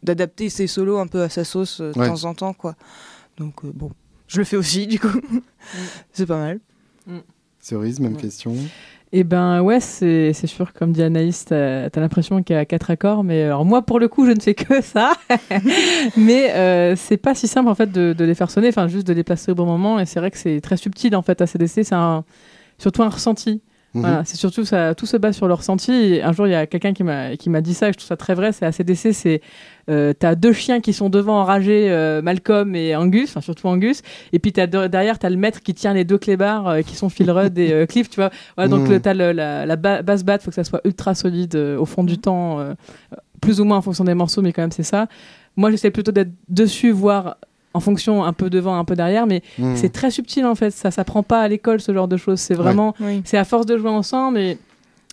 d'adapter 0.04 0.50
ses 0.50 0.68
solos 0.68 0.98
un 0.98 1.08
peu 1.08 1.22
à 1.22 1.30
sa 1.30 1.44
sauce 1.44 1.82
euh, 1.82 1.92
de 1.92 2.00
Ouais. 2.00 2.08
temps 2.08 2.24
en 2.24 2.34
temps, 2.34 2.54
quoi. 2.54 2.76
Donc 3.38 3.66
euh, 3.66 3.72
bon, 3.74 3.92
je 4.28 4.38
le 4.38 4.44
fais 4.46 4.56
aussi, 4.58 4.88
du 4.88 5.00
coup. 5.00 5.10
C'est 6.14 6.26
pas 6.26 6.38
mal. 6.38 6.60
Cerise, 7.62 8.00
même 8.00 8.14
Ouais. 8.16 8.22
question. 8.22 8.56
Et 9.12 9.24
ben 9.24 9.62
ouais, 9.62 9.80
c'est 9.80 10.34
sûr, 10.46 10.72
comme 10.74 10.92
dit 10.92 11.02
Anaïs, 11.02 11.46
t'as 11.46 11.86
as, 11.86 12.00
l'impression 12.00 12.44
qu'il 12.44 12.56
y 12.56 12.60
a 12.60 12.66
quatre 12.66 12.92
accords, 12.92 13.24
mais 13.24 13.42
alors 13.42 13.66
moi 13.66 13.82
pour 13.82 14.00
le 14.00 14.08
coup 14.08 14.28
je 14.28 14.32
ne 14.32 14.40
fais 14.40 14.54
que 14.54 14.82
ça. 14.82 15.14
mais 16.18 16.52
euh, 16.54 16.96
c'est 16.96 17.18
pas 17.18 17.34
si 17.34 17.48
simple 17.48 17.70
en 17.70 17.76
fait 17.76 17.92
de, 17.92 18.14
de 18.14 18.24
les 18.24 18.36
faire 18.36 18.52
sonner, 18.52 18.68
enfin 18.68 18.88
juste 18.88 19.08
de 19.08 19.14
les 19.14 19.24
placer 19.24 19.52
au 19.52 19.56
bon 19.56 19.66
moment, 19.66 20.00
et 20.00 20.06
c'est 20.06 20.20
vrai 20.20 20.30
que 20.30 20.38
c'est 20.38 20.62
très 20.62 20.78
subtil 20.78 21.16
en 21.16 21.24
fait 21.24 21.42
à 21.42 21.48
CDC, 21.48 21.84
c'est 21.84 21.96
surtout 22.78 23.02
un 23.02 23.10
ressenti. 23.10 23.64
Mhm. 23.96 24.02
Voilà, 24.02 24.24
c'est 24.24 24.36
surtout 24.38 24.66
ça, 24.66 24.94
tout 24.94 25.08
se 25.08 25.18
base 25.18 25.36
sur 25.36 25.48
le 25.48 25.54
ressenti. 25.56 25.92
Et 25.92 26.22
un 26.24 26.32
jour, 26.32 26.46
il 26.46 26.52
y 26.52 26.56
a 26.56 26.68
quelqu'un 26.68 26.94
qui 26.94 27.04
m'a 27.04 27.36
qui 27.38 27.50
m'a 27.50 27.62
dit 27.62 27.74
ça, 27.74 27.90
et 27.90 27.92
je 27.92 27.98
trouve 27.98 28.08
ça 28.08 28.18
très 28.18 28.36
vrai. 28.36 28.52
C'est 28.52 28.64
ACDC, 28.66 29.14
c'est 29.14 29.42
euh, 29.90 30.14
t'as 30.18 30.36
deux 30.36 30.54
chiens 30.54 30.80
qui 30.80 30.94
sont 30.94 31.10
devant 31.10 31.40
enragés, 31.42 31.88
euh, 31.90 32.22
Malcolm 32.22 32.76
et 32.76 32.96
Angus, 32.96 33.30
enfin 33.32 33.42
surtout 33.42 33.68
Angus, 33.68 34.04
et 34.32 34.38
puis 34.38 34.54
t'as 34.54 34.68
de- 34.68 34.86
derrière 34.86 35.18
t'as 35.18 35.32
le 35.32 35.38
maître 35.38 35.62
qui 35.62 35.74
tient 35.74 35.94
les 35.96 36.06
deux 36.06 36.20
clébards 36.20 36.68
euh, 36.68 36.82
qui 36.84 36.96
sont 36.96 37.10
Phil 37.10 37.32
Rudd 37.32 37.58
et 37.58 37.74
euh, 37.74 37.86
Cliff, 37.88 38.10
tu 38.12 38.18
vois. 38.18 38.30
Voilà, 38.56 38.70
donc 38.70 38.88
Mm. 38.88 38.92
le- 38.92 39.00
t'as 39.00 39.14
le- 39.16 39.32
la, 39.32 39.66
la 39.66 39.76
ba- 39.76 40.04
basse 40.04 40.24
batte, 40.24 40.44
faut 40.44 40.52
que 40.52 40.56
ça 40.56 40.64
soit 40.64 40.82
ultra 40.86 41.16
solide 41.16 41.56
euh, 41.56 41.78
au 41.80 41.86
fond 41.86 42.04
du 42.04 42.20
temps, 42.20 42.60
euh, 42.60 42.74
plus 43.42 43.60
ou 43.60 43.64
moins 43.66 43.78
en 43.78 43.82
fonction 43.82 44.04
des 44.04 44.14
morceaux, 44.14 44.44
mais 44.44 44.54
quand 44.54 44.62
même 44.62 44.72
c'est 44.72 44.84
ça. 44.84 45.08
Moi, 45.58 45.72
j'essaie 45.72 45.90
plutôt 45.92 46.12
d'être 46.12 46.32
dessus, 46.48 46.92
voire 46.92 47.38
en 47.74 47.80
fonction 47.80 48.24
un 48.24 48.34
peu 48.34 48.50
devant, 48.50 48.76
un 48.78 48.86
peu 48.86 48.96
derrière, 48.96 49.28
mais 49.28 49.42
Mhm. 49.58 49.76
c'est 49.76 49.90
très 49.90 50.10
subtil 50.12 50.46
en 50.46 50.56
fait. 50.56 50.72
Ça 50.72 50.92
s'apprend 50.92 51.24
pas 51.24 51.42
à 51.42 51.48
l'école 51.48 51.80
ce 51.82 51.94
genre 51.94 52.08
de 52.08 52.18
choses. 52.18 52.40
C'est 52.40 52.56
vraiment 52.56 52.96
Oui. 53.00 53.22
c'est 53.26 53.38
à 53.38 53.44
force 53.46 53.66
de 53.66 53.78
jouer 53.78 53.90
ensemble 53.92 54.40
et, 54.40 54.58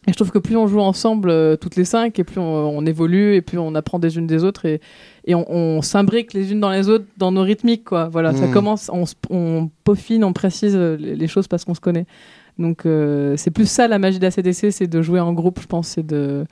et 0.08 0.12
je 0.12 0.14
trouve 0.14 0.30
que 0.30 0.38
plus 0.38 0.56
on 0.56 0.66
joue 0.66 0.80
ensemble 0.80 1.30
euh, 1.30 1.56
toutes 1.56 1.76
les 1.76 1.84
cinq 1.84 2.18
et 2.18 2.24
plus 2.24 2.38
on, 2.40 2.44
on 2.44 2.86
évolue 2.86 3.34
et 3.34 3.42
plus 3.42 3.58
on 3.58 3.74
apprend 3.74 3.98
des 3.98 4.16
unes 4.18 4.26
des 4.26 4.44
autres 4.44 4.64
et, 4.64 4.80
et 5.26 5.34
on, 5.34 5.44
on 5.52 5.82
s'imbrique 5.82 6.32
les 6.32 6.52
unes 6.52 6.60
dans 6.60 6.70
les 6.70 6.88
autres 6.88 7.04
dans 7.18 7.32
nos 7.32 7.42
rythmiques 7.42 7.84
quoi 7.84 8.08
voilà 8.08 8.32
ça 8.32 8.46
Mhm. 8.46 8.52
commence 8.52 8.90
on, 8.92 9.04
on 9.30 9.68
peaufine 9.84 10.22
on 10.24 10.32
précise 10.32 10.74
euh, 10.76 10.96
les, 10.96 11.16
les 11.16 11.26
choses 11.26 11.48
parce 11.48 11.64
qu'on 11.64 11.74
se 11.74 11.80
connaît 11.80 12.06
donc 12.58 12.86
euh, 12.86 13.34
c'est 13.36 13.50
plus 13.50 13.68
ça 13.68 13.86
la 13.88 13.98
magie 13.98 14.18
de 14.18 14.24
la 14.24 14.30
CDC 14.30 14.70
c'est 14.70 14.86
de 14.86 15.02
jouer 15.02 15.18
en 15.20 15.32
groupe 15.32 15.58
je 15.60 15.66
pense 15.66 15.88
c'est 15.88 16.06
de 16.06 16.46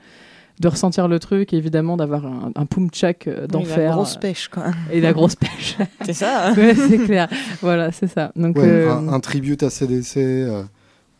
de 0.59 0.67
ressentir 0.67 1.07
le 1.07 1.19
truc 1.19 1.53
et 1.53 1.57
évidemment 1.57 1.97
d'avoir 1.97 2.25
un, 2.25 2.51
un 2.55 2.65
poum 2.65 2.89
tchak 2.89 3.27
euh, 3.27 3.41
Oui, 3.41 3.47
d'enfer 3.49 3.89
la 3.89 3.95
grosse 3.95 4.17
pêche, 4.17 4.47
quoi. 4.47 4.65
et 4.91 5.01
la 5.01 5.11
grosse 5.13 5.35
pêche 5.35 5.77
C'est 6.05 6.13
ça. 6.13 6.47
hein. 6.49 6.53
ouais, 6.57 6.73
c'est 6.75 6.97
clair 6.99 7.27
voilà 7.61 7.91
c'est 7.91 8.07
ça 8.07 8.31
donc 8.35 8.57
Ouais, 8.57 8.63
euh, 8.65 8.91
un, 8.93 9.09
un 9.09 9.19
tribute 9.19 9.63
à 9.63 9.69
CDC, 9.69 10.17
euh, 10.17 10.63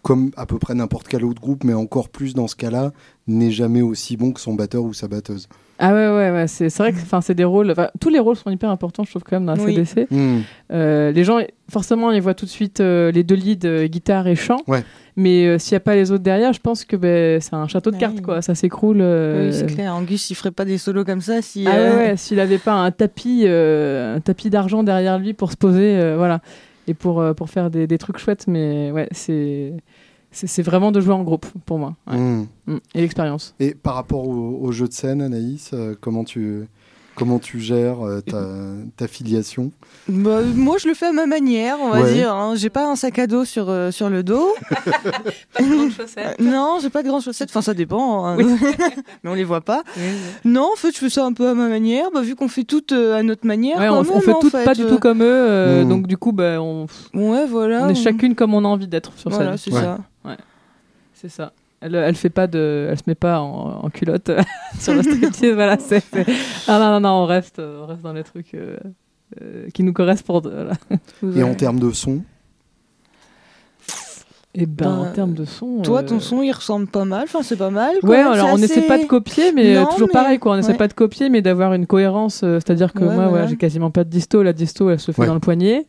comme 0.01 0.31
à 0.37 0.45
peu 0.45 0.57
près 0.59 0.73
n'importe 0.75 1.07
quel 1.07 1.25
autre 1.25 1.41
groupe, 1.41 1.63
mais 1.63 1.73
encore 1.73 2.09
plus 2.09 2.33
dans 2.33 2.47
ce 2.47 2.55
cas-là, 2.55 2.91
n'est 3.27 3.51
jamais 3.51 3.81
aussi 3.81 4.15
bon 4.17 4.31
que 4.31 4.39
son 4.39 4.53
batteur 4.53 4.83
ou 4.83 4.93
sa 4.93 5.07
batteuse. 5.07 5.47
Ah 5.77 5.93
ouais, 5.93 6.07
ouais, 6.07 6.31
ouais. 6.31 6.47
C'est 6.47 6.69
c'est 6.69 6.81
vrai 6.83 6.93
que 6.93 6.97
enfin, 6.97 7.19
c'est 7.21 7.33
des 7.35 7.43
rôles. 7.43 7.69
enfin, 7.71 7.89
tous 7.99 8.09
les 8.09 8.19
rôles 8.19 8.35
sont 8.37 8.49
hyper 8.49 8.69
importants, 8.69 9.03
je 9.03 9.09
trouve, 9.09 9.23
quand 9.23 9.35
même, 9.35 9.45
dans 9.45 9.55
la 9.55 9.61
Oui. 9.63 9.73
CDC. 9.75 10.07
Mhm. 10.09 10.43
Euh, 10.71 11.11
les 11.11 11.23
gens, 11.25 11.39
forcément, 11.69 12.11
ils 12.11 12.21
voient 12.21 12.33
tout 12.33 12.45
de 12.45 12.49
suite 12.49 12.79
euh, 12.79 13.11
les 13.11 13.23
deux 13.23 13.35
leads, 13.35 13.65
euh, 13.67 13.87
guitare 13.87 14.27
et 14.27 14.35
chant. 14.35 14.57
Ouais. 14.67 14.83
Mais 15.17 15.45
euh, 15.47 15.57
s'il 15.59 15.73
n'y 15.73 15.77
a 15.77 15.81
pas 15.81 15.95
les 15.95 16.11
autres 16.11 16.23
derrière, 16.23 16.53
je 16.53 16.59
pense 16.61 16.85
que 16.85 16.95
ben, 16.95 17.39
c'est 17.41 17.53
un 17.55 17.67
château 17.67 17.89
de 17.91 17.95
Ouais. 17.95 17.99
cartes, 18.01 18.21
quoi. 18.21 18.41
Ça 18.41 18.55
s'écroule. 18.55 18.99
euh, 19.01 19.47
Oui, 19.49 19.53
c'est 19.53 19.65
clair. 19.65 19.93
Angus, 19.95 20.29
il 20.29 20.35
ferait 20.35 20.51
pas 20.51 20.65
des 20.65 20.77
solos 20.77 21.03
comme 21.05 21.21
ça 21.21 21.41
si. 21.41 21.65
Ah 21.67 21.75
ouais, 21.75 21.95
ouais, 21.95 22.17
s'il 22.17 22.37
n'avait 22.37 22.57
pas 22.57 22.73
un 22.73 22.91
tapis, 22.91 23.43
euh, 23.45 24.15
un 24.15 24.19
tapis 24.21 24.49
d'argent 24.49 24.81
derrière 24.83 25.19
lui 25.19 25.33
pour 25.33 25.51
se 25.51 25.57
poser, 25.57 25.97
euh, 25.97 26.15
voilà, 26.17 26.39
et 26.87 26.93
pour, 26.93 27.19
euh, 27.19 27.33
pour 27.33 27.49
faire 27.49 27.69
des, 27.69 27.85
des 27.87 27.97
trucs 27.97 28.17
chouettes, 28.17 28.45
mais 28.47 28.91
ouais, 28.91 29.07
c'est 29.11 29.73
c'est 30.35 30.47
c'est 30.47 30.61
vraiment 30.61 30.91
de 30.91 30.99
jouer 31.01 31.13
en 31.13 31.23
groupe 31.23 31.45
pour 31.65 31.79
moi, 31.79 31.95
ouais. 32.11 32.17
Mhm. 32.17 32.47
Mm. 32.67 32.77
et 32.93 33.01
l'expérience. 33.01 33.55
Et 33.59 33.73
par 33.73 33.95
rapport 33.95 34.27
au, 34.27 34.59
au 34.61 34.71
jeu 34.71 34.87
de 34.87 34.93
scène, 34.93 35.21
Anaïs, 35.21 35.71
euh, 35.73 35.95
comment 35.99 36.23
tu, 36.23 36.67
comment 37.15 37.39
tu 37.39 37.59
gères 37.59 38.05
euh, 38.05 38.21
ta, 38.21 38.43
ta 38.97 39.07
filiation? 39.07 39.71
Bah, 40.09 40.41
moi, 40.55 40.77
je 40.79 40.87
le 40.87 40.93
fais 40.93 41.05
à 41.07 41.11
ma 41.13 41.25
manière, 41.25 41.77
on 41.81 41.89
va 41.89 42.01
Ouais. 42.01 42.13
dire. 42.13 42.33
hein. 42.33 42.53
J'ai 42.55 42.69
pas 42.69 42.87
un 42.89 42.95
sac 42.95 43.17
à 43.19 43.25
dos 43.27 43.45
sur, 43.45 43.69
euh, 43.69 43.89
sur 43.91 44.09
le 44.09 44.21
dos. 44.23 44.49
Pas 45.53 45.61
de 45.63 45.67
grandes 45.73 45.87
Euh, 45.87 45.91
chaussettes. 45.91 46.39
non, 46.39 46.77
j'ai 46.81 46.89
pas 46.89 47.01
de 47.01 47.07
grandes 47.07 47.21
chaussettes. 47.23 47.49
Enfin, 47.49 47.61
ça 47.61 47.73
dépend. 47.73 48.25
hein. 48.25 48.35
Oui. 48.37 48.45
Mais 49.23 49.29
on 49.29 49.33
les 49.33 49.43
voit 49.43 49.61
pas. 49.61 49.83
Non, 50.43 50.69
en 50.73 50.75
fait, 50.75 50.91
je 50.91 50.97
fais 50.97 51.09
ça 51.09 51.25
un 51.25 51.33
peu 51.33 51.47
à 51.47 51.53
ma 51.53 51.67
manière. 51.69 52.09
Bah, 52.13 52.21
vu 52.21 52.35
qu'on 52.35 52.47
fait 52.49 52.63
tout 52.65 52.83
euh, 52.93 53.17
à 53.17 53.23
notre 53.23 53.47
manière. 53.47 53.77
Ouais, 53.79 53.87
quand 53.87 53.99
on, 53.99 54.03
même, 54.03 54.11
on 54.15 54.19
fait 54.41 54.49
fait. 54.49 54.65
pas 54.65 54.73
du 54.75 54.85
tout 54.85 54.99
comme 54.99 55.21
eux, 55.21 55.25
euh, 55.25 55.83
Mm. 55.85 55.89
donc 55.89 56.07
du 56.07 56.17
coup, 56.17 56.31
bah, 56.33 56.61
on, 56.61 56.85
Ouais, 57.13 57.45
voilà. 57.47 57.83
on 57.85 57.89
est 57.89 57.95
chacune 57.95 58.35
comme 58.35 58.53
on 58.53 58.63
a 58.65 58.67
envie 58.67 58.87
d'être 58.87 59.13
sur 59.17 59.29
Voilà, 59.31 59.57
scène. 59.57 59.73
c'est 59.73 59.75
Ouais. 59.75 59.81
ça. 59.81 59.97
C'est 61.27 61.31
ça. 61.37 61.53
Elle, 61.81 61.95
elle 61.95 62.15
fait 62.15 62.29
pas 62.29 62.45
de, 62.47 62.87
elle 62.89 62.97
se 62.97 63.03
met 63.07 63.15
pas 63.15 63.39
en, 63.41 63.83
en 63.83 63.89
culotte 63.89 64.29
sur 64.79 64.93
le 64.93 65.01
striptease, 65.01 65.53
voilà. 65.55 65.77
c'est- 65.79 66.03
Ah 66.67 66.77
non 66.79 66.91
non 66.91 66.99
non, 66.99 67.09
on 67.23 67.25
reste, 67.25 67.57
euh, 67.59 67.81
on 67.83 67.87
reste 67.87 68.01
dans 68.01 68.13
les 68.13 68.23
trucs 68.23 68.53
euh, 68.53 68.77
euh, 69.41 69.67
qui 69.73 69.81
nous 69.83 69.91
correspondent. 69.93 70.51
Voilà. 70.53 71.35
Et 71.35 71.43
en 71.43 71.55
termes 71.55 71.79
de 71.79 71.91
son? 71.91 72.21
Et 74.57 74.65
ben, 74.67 74.85
Ben, 74.85 74.91
en 75.09 75.11
termes 75.11 75.33
de 75.33 75.43
son. 75.43 75.81
Toi, 75.81 75.99
euh, 75.99 76.03
ton 76.07 76.19
son, 76.21 76.41
il 76.41 76.51
ressemble 76.51 76.87
pas 76.87 77.03
mal. 77.03 77.23
Enfin, 77.23 77.41
c'est 77.43 77.57
pas 77.57 77.71
mal. 77.71 77.95
quoi. 77.99 78.09
Ouais, 78.11 78.17
alors 78.19 78.47
on 78.51 78.53
assez- 78.53 78.61
n'essaie 78.61 78.81
pas 78.87 78.97
de 78.97 79.05
copier, 79.05 79.51
mais 79.51 79.75
euh, 79.75 79.81
Non, 79.81 79.87
toujours 79.87 80.07
mais- 80.07 80.13
pareil, 80.13 80.39
quoi. 80.39 80.53
On 80.53 80.55
n'essaie 80.55 80.71
ouais. 80.71 80.77
pas 80.77 80.87
de 80.87 80.93
copier, 80.93 81.29
mais 81.29 81.41
d'avoir 81.41 81.73
une 81.73 81.87
cohérence. 81.87 82.41
euh, 82.43 82.59
C'est-à-dire 82.65 82.93
que 82.93 82.99
Ouais, 82.99 83.05
moi, 83.05 83.13
voilà. 83.15 83.29
voilà, 83.29 83.47
j'ai 83.47 83.57
quasiment 83.57 83.91
pas 83.91 84.03
de 84.05 84.09
disto. 84.09 84.43
La 84.43 84.53
disto, 84.53 84.89
elle 84.91 84.99
se 85.01 85.11
fait 85.11 85.21
Ouais. 85.23 85.27
dans 85.27 85.33
le 85.33 85.39
poignet. 85.41 85.87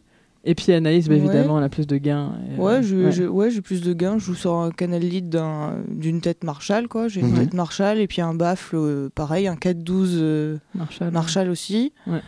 Et 0.49 0.55
puis 0.55 0.73
Anaïs, 0.73 1.09
bah, 1.09 1.15
Ouais. 1.15 1.21
évidemment, 1.21 1.59
elle 1.59 1.65
a 1.65 1.69
plus 1.69 1.87
de 1.89 1.97
gains. 1.97 2.35
et, 2.57 2.61
Ouais, 2.61 2.81
euh, 2.93 3.29
ouais. 3.29 3.51
j'ai 3.51 3.61
plus 3.61 3.83
de 3.83 3.93
gains. 3.93 4.17
Je 4.19 4.25
joue 4.27 4.35
sur 4.35 4.55
un 4.55 4.71
canal 4.71 5.03
lead 5.03 5.29
d'un- 5.29 5.79
d'une 5.91 6.21
tête 6.21 6.45
Marshall, 6.45 6.87
quoi. 6.89 7.09
J'ai 7.09 7.21
une 7.21 7.31
Mhm. 7.33 7.39
tête 7.39 7.55
Marshall 7.55 7.99
et 7.99 8.07
puis 8.07 8.23
un 8.23 8.33
baffle, 8.33 8.77
euh, 8.77 9.09
pareil, 9.15 9.49
un 9.49 9.57
4-12 9.57 10.13
euh, 10.15 10.57
Marshall. 10.75 11.11
Marshall 11.11 11.51
aussi. 11.51 11.93
Ouais. 12.07 12.21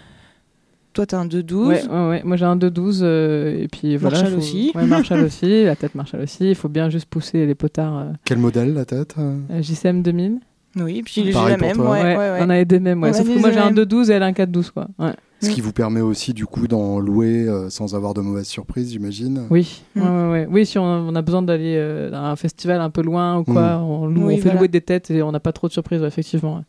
Toi, 0.94 1.06
t'as 1.06 1.18
un 1.20 1.26
2-12. 1.26 1.68
Ouais, 1.68 1.86
ouais, 1.88 2.08
ouais. 2.08 2.22
Moi 2.24 2.36
j'ai 2.36 2.44
un 2.46 2.56
2-12 2.56 3.02
euh, 3.04 3.62
et 3.62 3.68
puis 3.68 3.96
voilà. 3.96 4.16
Marshall 4.16 4.32
faut- 4.32 4.38
aussi. 4.38 4.72
Ouais, 4.74 4.84
Marshall 4.86 5.20
aussi, 5.24 5.62
la 5.64 5.76
tête 5.76 5.94
Marshall 5.94 6.22
aussi. 6.22 6.48
Il 6.48 6.54
faut 6.56 6.68
bien 6.68 6.90
juste 6.90 7.06
pousser 7.06 7.46
les 7.46 7.54
potards. 7.54 7.98
euh, 7.98 8.12
Quel 8.24 8.38
modèle 8.38 8.74
la 8.74 8.84
tête 8.84 9.14
JCM 9.60 10.02
2000. 10.02 10.40
Oui, 10.82 11.02
puis 11.02 11.22
j'ai 11.24 11.32
la 11.32 11.56
même. 11.56 11.76
toi. 11.76 11.90
Ouais, 11.90 12.02
ouais, 12.02 12.16
ouais. 12.16 12.38
On 12.40 12.50
avait 12.50 12.64
des 12.64 12.80
mêmes, 12.80 13.02
ouais. 13.02 13.08
On 13.10 13.12
a 13.12 13.14
Sauf 13.14 13.26
que 13.28 13.38
moi 13.38 13.50
j'ai 13.50 13.58
un 13.58 13.70
mêmes. 13.70 13.84
2-12 13.84 14.10
et 14.10 14.14
elle 14.14 14.22
un 14.22 14.32
4-12 14.32 14.70
quoi. 14.70 14.86
Ouais. 14.98 15.12
Ce 15.40 15.48
Mm. 15.48 15.52
qui 15.52 15.60
vous 15.60 15.72
permet 15.72 16.00
aussi 16.00 16.32
du 16.34 16.46
coup 16.46 16.66
d'en 16.66 16.98
louer 16.98 17.46
euh, 17.48 17.70
sans 17.70 17.94
avoir 17.94 18.12
de 18.12 18.20
mauvaises 18.20 18.48
surprises, 18.48 18.90
j'imagine. 18.92 19.42
Oui, 19.50 19.82
Mm. 19.94 20.00
ouais, 20.02 20.08
ouais, 20.08 20.30
ouais. 20.32 20.48
oui, 20.50 20.66
si 20.66 20.78
on, 20.78 20.82
on 20.84 21.14
a 21.14 21.22
besoin 21.22 21.42
d'aller 21.42 21.74
euh, 21.76 22.10
dans 22.10 22.18
un 22.22 22.34
festival 22.36 22.80
un 22.80 22.90
peu 22.90 23.02
loin 23.02 23.38
ou 23.38 23.44
quoi, 23.44 23.78
on, 23.78 24.06
loue- 24.06 24.26
Oui, 24.26 24.34
on 24.34 24.36
fait 24.38 24.42
voilà. 24.44 24.58
louer 24.58 24.68
des 24.68 24.80
têtes 24.80 25.10
et 25.10 25.22
on 25.22 25.30
n'a 25.32 25.40
pas 25.40 25.52
trop 25.52 25.68
de 25.68 25.72
surprises, 25.72 26.00
ouais, 26.00 26.08
effectivement. 26.08 26.64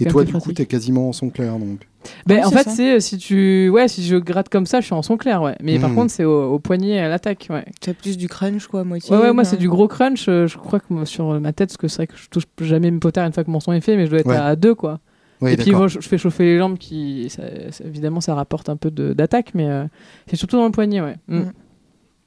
Et 0.00 0.06
toi, 0.06 0.22
du 0.24 0.30
plus 0.30 0.32
coup, 0.34 0.38
pratique. 0.46 0.56
t'es 0.56 0.66
quasiment 0.66 1.08
en 1.08 1.12
son 1.12 1.30
clair, 1.30 1.58
donc. 1.58 1.80
Ben, 2.26 2.38
Oui, 2.40 2.44
en 2.44 2.50
fait, 2.50 2.68
c'est 2.68 2.96
euh, 2.96 3.00
si 3.00 3.16
tu, 3.16 3.68
ouais, 3.70 3.88
si 3.88 4.04
je 4.04 4.16
gratte 4.16 4.48
comme 4.50 4.66
ça, 4.66 4.80
je 4.80 4.86
suis 4.86 4.94
en 4.94 5.02
son 5.02 5.16
clair, 5.16 5.40
ouais. 5.40 5.54
Mais 5.62 5.78
par 5.78 5.90
Mm. 5.90 5.94
contre, 5.94 6.10
c'est 6.12 6.24
au, 6.24 6.52
au 6.52 6.58
poignet 6.58 6.98
à 6.98 7.08
l'attaque, 7.08 7.46
ouais. 7.50 7.64
T'as 7.80 7.94
plus 7.94 8.16
du 8.18 8.28
crunch, 8.28 8.66
quoi, 8.66 8.80
à 8.80 8.84
moitié. 8.84 9.10
Ouais, 9.14 9.22
ouais, 9.22 9.32
moi 9.32 9.42
non. 9.44 9.48
c'est 9.48 9.56
du 9.56 9.68
gros 9.68 9.88
crunch. 9.88 10.26
euh, 10.28 10.46
Je 10.46 10.58
crois 10.58 10.80
que 10.80 10.86
moi, 10.90 11.06
sur 11.06 11.30
euh, 11.30 11.40
ma 11.40 11.52
tête, 11.52 11.68
parce 11.70 11.76
que 11.78 11.88
c'est 11.88 11.96
vrai 11.96 12.06
que 12.08 12.16
je 12.16 12.28
touche 12.28 12.44
jamais 12.60 12.90
mes 12.90 12.98
potards 12.98 13.26
une 13.26 13.32
fois 13.32 13.44
que 13.44 13.50
mon 13.50 13.60
son 13.60 13.72
est 13.72 13.80
fait, 13.80 13.96
mais 13.96 14.04
je 14.06 14.10
dois 14.10 14.20
être 14.20 14.26
Ouais. 14.28 14.36
à 14.36 14.54
deux, 14.56 14.74
quoi. 14.74 15.00
Oui, 15.40 15.52
et 15.52 15.56
puis 15.56 15.72
moi, 15.72 15.88
je, 15.88 15.98
fais 16.00 16.16
chauffer 16.18 16.44
les 16.44 16.58
jambes, 16.58 16.78
qui, 16.78 17.28
ça- 17.30 17.42
ça- 17.70 17.84
évidemment, 17.84 18.20
ça 18.20 18.34
rapporte 18.34 18.68
un 18.68 18.76
peu 18.76 18.90
de- 18.90 19.12
d'attaque, 19.14 19.50
mais 19.54 19.66
euh, 19.68 19.84
c'est 20.28 20.36
surtout 20.36 20.56
dans 20.56 20.64
le 20.66 20.70
poignet, 20.72 21.00
ouais. 21.00 21.16
Mm. 21.28 21.38
Mm. 21.38 21.52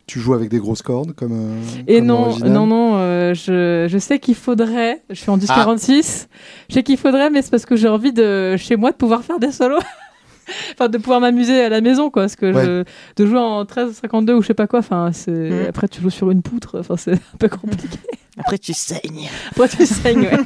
Tu 0.07 0.19
joues 0.21 0.33
avec 0.33 0.49
des 0.49 0.57
grosses 0.59 0.81
cordes 0.81 1.13
comme. 1.13 1.33
euh, 1.33 1.61
Et 1.87 1.97
comme 1.97 2.07
non, 2.07 2.37
non, 2.39 2.65
non, 2.65 2.91
euh, 2.95 3.33
je, 3.33 3.87
je 3.89 3.97
sais 3.97 4.19
qu'il 4.19 4.35
faudrait, 4.35 5.01
je 5.09 5.15
suis 5.15 5.29
en 5.29 5.37
10-46, 5.37 6.27
je 6.69 6.73
sais 6.73 6.83
qu'il 6.83 6.97
faudrait, 6.97 7.29
mais 7.29 7.41
c'est 7.41 7.51
parce 7.51 7.65
que 7.65 7.75
j'ai 7.75 7.89
envie 7.89 8.13
de, 8.13 8.55
chez 8.57 8.77
moi, 8.77 8.91
de 8.91 8.95
pouvoir 8.95 9.23
faire 9.23 9.37
des 9.37 9.51
solos. 9.51 9.79
enfin, 10.73 10.87
de 10.87 10.97
pouvoir 10.97 11.19
m'amuser 11.19 11.61
à 11.61 11.67
la 11.67 11.81
maison, 11.81 12.09
quoi. 12.09 12.23
Parce 12.23 12.37
que 12.37 12.53
Ouais. 12.53 12.63
je- 12.65 12.83
de 13.21 13.25
jouer 13.29 13.37
en 13.37 13.65
13-52 13.65 14.33
ou 14.33 14.41
je 14.41 14.47
sais 14.47 14.53
pas 14.53 14.65
quoi, 14.67 14.79
enfin, 14.79 15.11
c'est, 15.11 15.31
Mm. 15.31 15.65
après 15.67 15.89
tu 15.89 15.99
joues 16.01 16.09
sur 16.09 16.31
une 16.31 16.41
poutre, 16.41 16.79
enfin, 16.79 16.95
c'est 16.95 17.11
un 17.33 17.37
peu 17.37 17.49
compliqué. 17.49 17.99
Après, 18.37 18.57
tu 18.57 18.73
saignes. 18.73 19.27
Après 19.51 19.67
tu 19.67 19.85
saignes, 19.85 20.21
ouais. 20.21 20.37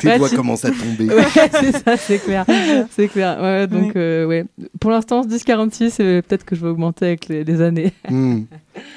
Tes 0.00 0.08
Ouais, 0.08 0.18
doigts 0.18 0.28
tu- 0.28 0.36
commencent 0.36 0.64
à 0.64 0.70
tomber. 0.70 1.06
Ouais, 1.12 1.24
c'est 1.50 1.72
ça, 1.84 1.96
c'est 1.96 2.18
clair. 2.18 2.44
C'est 2.90 3.08
clair. 3.08 3.38
Ouais, 3.40 3.66
donc, 3.66 3.96
euh, 3.96 4.26
ouais. 4.26 4.44
Pour 4.80 4.90
l'instant, 4.90 5.22
10-46, 5.22 6.02
et 6.02 6.22
peut-être 6.22 6.44
que 6.44 6.54
je 6.56 6.62
vais 6.62 6.68
augmenter 6.68 7.06
avec 7.06 7.28
les, 7.28 7.44
les 7.44 7.60
années. 7.62 7.92
Hmm. 8.08 8.42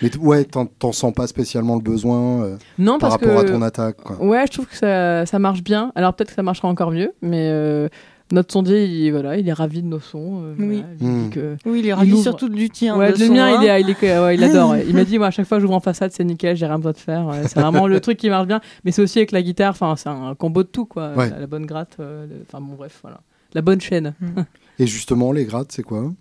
Mais 0.01 0.15
ouais, 0.17 0.43
t'en 0.43 0.65
t'en 0.65 0.91
sens 0.91 1.13
pas 1.13 1.27
spécialement 1.27 1.75
le 1.75 1.81
besoin 1.81 2.43
euh, 2.43 2.57
Non, 2.77 2.99
par 2.99 3.09
parce 3.11 3.21
rapport 3.21 3.43
que. 3.43 3.47
à 3.49 3.51
ton 3.51 3.61
attaque. 3.61 3.97
Quoi. 3.97 4.21
Ouais, 4.23 4.45
je 4.47 4.51
trouve 4.53 4.65
que 4.67 4.75
ça, 4.75 5.25
ça 5.25 5.39
marche 5.39 5.63
bien. 5.63 5.91
Alors 5.95 6.13
peut-être 6.13 6.29
que 6.29 6.35
ça 6.35 6.43
marchera 6.43 6.67
encore 6.67 6.91
mieux, 6.91 7.13
mais 7.21 7.49
euh, 7.49 7.87
Notre 8.31 8.53
sondier, 8.53 8.85
il, 8.85 9.11
voilà, 9.11 9.37
il 9.37 9.47
est 9.49 9.53
ravi 9.53 9.81
de 9.81 9.87
nos 9.87 9.99
sons. 9.99 10.41
euh, 10.43 10.55
Oui. 10.59 10.65
voilà, 10.81 10.87
il 10.93 10.97
dit 10.97 11.05
Mm. 11.05 11.29
que- 11.31 11.57
Oui, 11.65 11.79
il 11.79 11.87
est 11.87 11.93
ravi 11.93 12.21
surtout 12.21 12.47
du 12.47 12.69
tien. 12.69 12.95
Ouais, 12.95 13.11
de 13.11 13.17
le 13.19 13.29
mien, 13.29 13.55
hein. 13.55 13.59
il, 13.63 13.67
est, 13.67 13.81
il, 13.81 13.89
est- 13.89 14.19
ouais, 14.19 14.35
il 14.35 14.43
adore. 14.43 14.71
ouais. 14.71 14.85
Il 14.87 14.93
m'a 14.93 15.03
dit, 15.03 15.17
moi, 15.17 15.27
à 15.27 15.31
chaque 15.31 15.47
fois 15.47 15.57
que 15.57 15.61
j'ouvre 15.61 15.73
en 15.73 15.79
façade, 15.79 16.11
c'est 16.11 16.23
nickel, 16.23 16.55
j'ai 16.55 16.67
rien 16.67 16.77
besoin 16.77 16.91
de 16.91 16.97
faire. 16.97 17.25
Ouais, 17.25 17.47
C'est 17.47 17.59
vraiment 17.59 17.87
le 17.87 17.99
truc 17.99 18.17
qui 18.17 18.29
marche 18.29 18.47
bien. 18.47 18.61
Mais 18.85 18.91
c'est 18.91 19.01
aussi 19.01 19.17
avec 19.19 19.31
la 19.31 19.41
guitare, 19.41 19.71
enfin, 19.71 19.95
c'est 19.95 20.09
un 20.09 20.35
combo 20.35 20.61
de 20.63 20.67
tout, 20.67 20.85
quoi. 20.85 21.13
Ouais. 21.15 21.29
La, 21.31 21.39
la 21.39 21.47
bonne 21.47 21.65
gratte, 21.65 21.97
euh, 21.99 22.27
le- 22.27 22.43
enfin, 22.47 22.61
bon, 22.61 22.75
bref, 22.75 22.99
voilà. 23.01 23.21
La 23.55 23.61
bonne 23.61 23.81
chaîne. 23.81 24.13
Et 24.79 24.85
justement, 24.85 25.31
les 25.31 25.45
grattes, 25.45 25.71
c'est 25.71 25.81
quoi? 25.83 26.11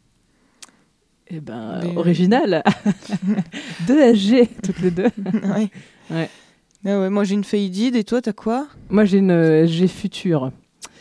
Eh 1.31 1.41
ben, 1.41 1.81
Mais- 1.83 1.97
original. 1.97 2.63
2 3.87 3.99
SG, 4.15 4.49
toutes 4.63 4.81
les 4.81 4.91
deux. 4.91 5.09
ouais. 5.35 5.69
Ouais. 6.11 6.31
Ah 6.87 7.01
ouais, 7.01 7.11
moi 7.11 7.25
j'ai 7.25 7.35
une 7.35 7.45
Faded 7.45 7.97
et 7.97 8.05
toi 8.05 8.23
t'as 8.23 8.33
quoi? 8.33 8.67
Moi, 8.89 9.05
j'ai 9.05 9.19
une 9.19 9.31
euh, 9.33 9.67
G 9.67 9.89
future. 9.89 10.53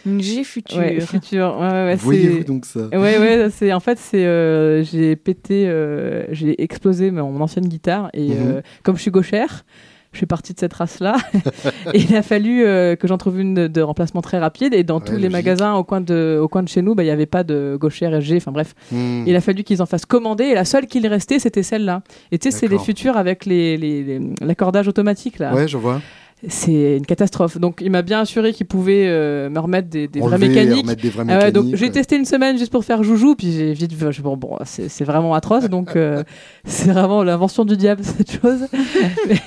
Une 0.08 0.22
G 0.22 0.44
future. 0.44 0.78
Ouais, 0.78 1.00
future. 1.02 1.58
Ouais, 1.60 1.68
ouais, 1.68 1.72
ouais, 1.86 1.96
Voyez-vous 1.96 2.38
c'est- 2.38 2.44
donc 2.44 2.66
ça 2.66 2.80
Ouais, 2.94 3.18
ouais, 3.20 3.48
c'est 3.52 3.74
en 3.74 3.80
fait 3.80 3.98
c'est 4.00 4.26
euh, 4.26 4.84
j'ai 4.84 5.16
pété, 5.16 5.68
euh, 5.68 6.26
j'ai 6.32 6.62
explosé 6.64 7.12
mon 7.12 7.40
ancienne 7.42 7.68
guitare 7.68 8.10
et 8.14 8.30
Mhm. 8.30 8.36
euh, 8.40 8.62
comme 8.84 8.96
je 8.98 9.02
suis 9.02 9.12
gauchère, 9.12 9.66
je 10.14 10.18
suis 10.20 10.26
partie 10.26 10.54
de 10.54 10.60
cette 10.60 10.74
race-là 10.74 11.18
et 11.94 12.00
il 12.00 12.16
a 12.16 12.22
fallu 12.22 12.64
euh, 12.66 12.96
que 12.96 13.08
j'en 13.08 13.18
trouve 13.18 13.40
une 13.40 13.54
de, 13.54 13.68
de 13.68 13.82
remplacement 13.82 14.22
très 14.22 14.40
rapide 14.40 14.74
et 14.74 14.84
dans 14.84 15.00
Ouais, 15.00 15.06
tous 15.06 15.12
les 15.12 15.18
logique. 15.18 15.32
magasins 15.34 15.74
au 15.76 15.84
coin 15.84 16.02
de 16.02 16.40
au 16.42 16.48
coin 16.48 16.64
de 16.64 16.70
chez 16.70 16.82
nous, 16.82 16.96
bah, 16.96 17.04
il 17.04 17.08
y 17.08 17.12
avait 17.12 17.26
pas 17.26 17.44
de 17.44 17.78
gauchère 17.80 18.14
SG, 18.22 18.38
enfin 18.38 18.52
bref, 18.52 18.74
Hmm. 18.92 19.24
il 19.28 19.36
a 19.36 19.42
fallu 19.42 19.64
qu'ils 19.64 19.82
en 19.82 19.86
fassent 19.86 20.06
commander 20.06 20.46
et 20.46 20.54
la 20.56 20.66
seule 20.66 20.88
qu'il 20.88 21.06
restait 21.08 21.40
c'était 21.40 21.64
celle-là. 21.64 22.02
Et 22.32 22.40
tu 22.40 22.50
sais 22.50 22.58
c'est 22.58 22.68
les 22.68 22.80
futurs 22.80 23.18
avec 23.18 23.46
les 23.46 23.78
les- 23.78 24.04
les- 24.04 24.22
l'accordage 24.42 24.88
automatique 24.88 25.40
là. 25.40 25.54
Ouais, 25.54 25.68
je 25.68 25.78
vois. 25.78 26.02
C'est 26.48 26.98
une 26.98 27.06
catastrophe. 27.06 27.58
Donc 27.58 27.82
il 27.82 27.90
m'a 27.90 28.04
bien 28.04 28.20
assuré 28.20 28.54
qu'il 28.54 28.68
pouvait 28.68 29.08
euh, 29.08 29.50
me 29.50 29.60
remettre 29.60 29.90
des, 29.90 30.08
des 30.08 30.20
vraies 30.20 30.38
mécaniques. 30.38 30.84
remettre 30.84 31.02
des 31.02 31.10
vrais 31.10 31.24
Ah 31.24 31.32
ouais, 31.32 31.36
mécaniques. 31.46 31.54
donc 31.54 31.76
j'ai 31.76 31.90
testé 31.90 32.16
une 32.16 32.26
semaine 32.26 32.60
juste 32.60 32.72
pour 32.72 32.86
faire 32.86 33.02
joujou, 33.02 33.36
puis 33.36 33.52
j'ai 33.52 33.74
vite 33.74 33.92
vu, 33.94 34.22
bon, 34.22 34.38
bon 34.38 34.56
c'est 34.64 34.88
c'est 34.88 35.04
vraiment 35.04 35.34
atroce, 35.34 35.68
donc 35.68 35.96
euh, 35.96 36.24
c'est 36.66 36.92
vraiment 36.92 37.24
l'invention 37.24 37.66
du 37.66 37.76
diable 37.76 38.04
cette 38.04 38.40
chose. 38.40 38.68
mais 39.28 39.40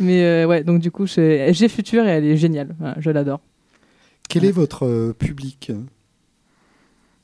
mais, 0.00 0.22
euh, 0.22 0.46
ouais, 0.46 0.64
donc 0.64 0.80
du 0.80 0.90
coup, 0.90 1.06
j'ai 1.06 1.68
Future 1.68 2.06
et 2.06 2.10
elle 2.10 2.24
est 2.26 2.36
géniale, 2.36 2.74
je 2.98 3.10
l'adore. 3.10 3.40
Quel 4.28 4.44
est 4.44 4.52
votre 4.52 5.12
public? 5.18 5.72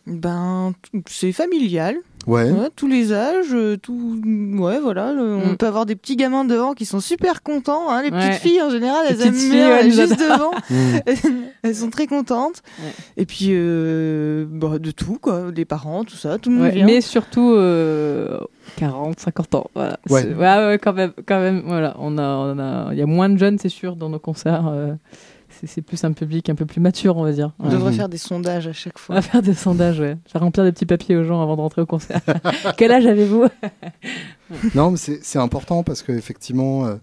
Ben, 0.07 0.73
c'est 1.07 1.33
familial. 1.33 1.97
Ouais. 2.27 2.51
Ouais, 2.51 2.69
tous 2.75 2.87
les 2.87 3.13
âges, 3.13 3.53
euh, 3.53 3.77
tout. 3.77 4.19
Ouais, 4.25 4.81
voilà. 4.81 5.13
le- 5.13 5.35
On 5.37 5.53
Mm. 5.53 5.57
peut 5.57 5.67
avoir 5.67 5.85
des 5.87 5.95
petits 5.97 6.17
gamins 6.17 6.45
devant 6.45 6.75
qui 6.75 6.87
sont 6.87 7.01
super 7.01 7.43
contents. 7.43 7.91
hein. 7.91 8.03
Les 8.03 8.11
Ouais. 8.11 8.19
petites 8.19 8.41
filles, 8.43 8.63
en 8.63 8.71
général, 8.71 9.07
Les 9.09 9.15
elles 9.21 9.27
aiment 9.27 9.35
petites 9.35 9.51
bien 9.51 9.77
elles 9.79 9.93
juste 9.93 10.19
devant. 10.19 10.53
Hmm. 10.71 10.99
elles 11.63 11.75
sont 11.77 11.91
très 11.91 12.07
contentes. 12.07 12.63
Ouais. 12.83 12.93
Et 13.19 13.27
puis, 13.27 13.49
euh, 13.51 14.47
bah, 14.49 14.79
de 14.79 14.91
tout, 14.91 15.19
quoi. 15.21 15.51
Les 15.55 15.65
parents, 15.65 16.05
tout 16.05 16.17
ça, 16.17 16.39
tout 16.39 16.51
le 16.51 16.57
monde 16.57 16.65
Ouais, 16.67 16.71
vient. 16.73 16.87
mais 16.87 17.01
surtout 17.01 17.53
euh, 17.55 18.39
40, 18.77 19.21
50 19.21 19.55
ans. 19.55 19.67
Voilà. 19.75 19.99
Ouais. 20.09 20.23
C'est- 20.23 20.35
ouais, 20.35 20.67
ouais, 20.67 20.79
quand 20.83 20.93
même, 20.95 21.13
quand 21.27 21.41
même. 21.41 21.63
Voilà, 21.67 21.95
on 21.99 22.17
a, 22.19 22.23
on 22.23 22.59
a, 22.59 22.89
il 22.93 22.99
y 22.99 23.03
a 23.03 23.07
moins 23.07 23.29
de 23.29 23.37
jeunes, 23.39 23.59
c'est 23.59 23.69
sûr, 23.69 23.97
dans 23.97 24.09
nos 24.09 24.19
concerts. 24.19 24.67
euh, 24.69 24.95
c'est- 25.66 25.83
plus 25.83 26.03
un 26.05 26.12
public 26.12 26.48
un 26.50 26.55
peu 26.55 26.66
plus 26.66 26.81
mature, 26.81 27.16
on 27.16 27.22
va 27.24 27.33
dire. 27.33 27.53
On 27.59 27.68
devrait 27.68 27.92
faire 27.92 28.09
des 28.09 28.18
sondages 28.18 28.66
à 28.66 28.72
chaque 28.72 28.94
On 28.96 28.98
fois. 28.98 29.14
va 29.16 29.22
faire 29.22 29.42
des 29.42 29.55
sondages, 29.55 30.00
ouais. 30.00 30.16
Faire 30.27 30.40
remplir 30.42 30.64
des 30.64 30.72
petits 30.72 30.87
papiers 30.87 31.16
aux 31.16 31.24
gens 31.24 31.42
avant 31.42 31.57
de 31.57 31.61
rentrer 31.61 31.83
au 31.83 31.87
concert. 31.87 32.20
Quel 32.77 32.92
âge 32.92 33.07
avez-vous 33.07 33.46
Non, 34.74 34.90
mais 34.92 34.96
c'est 34.96 35.20
c'est 35.22 35.38
important 35.38 35.83
parce 35.83 36.03
qu'effectivement, 36.03 36.87
euh, 36.87 36.96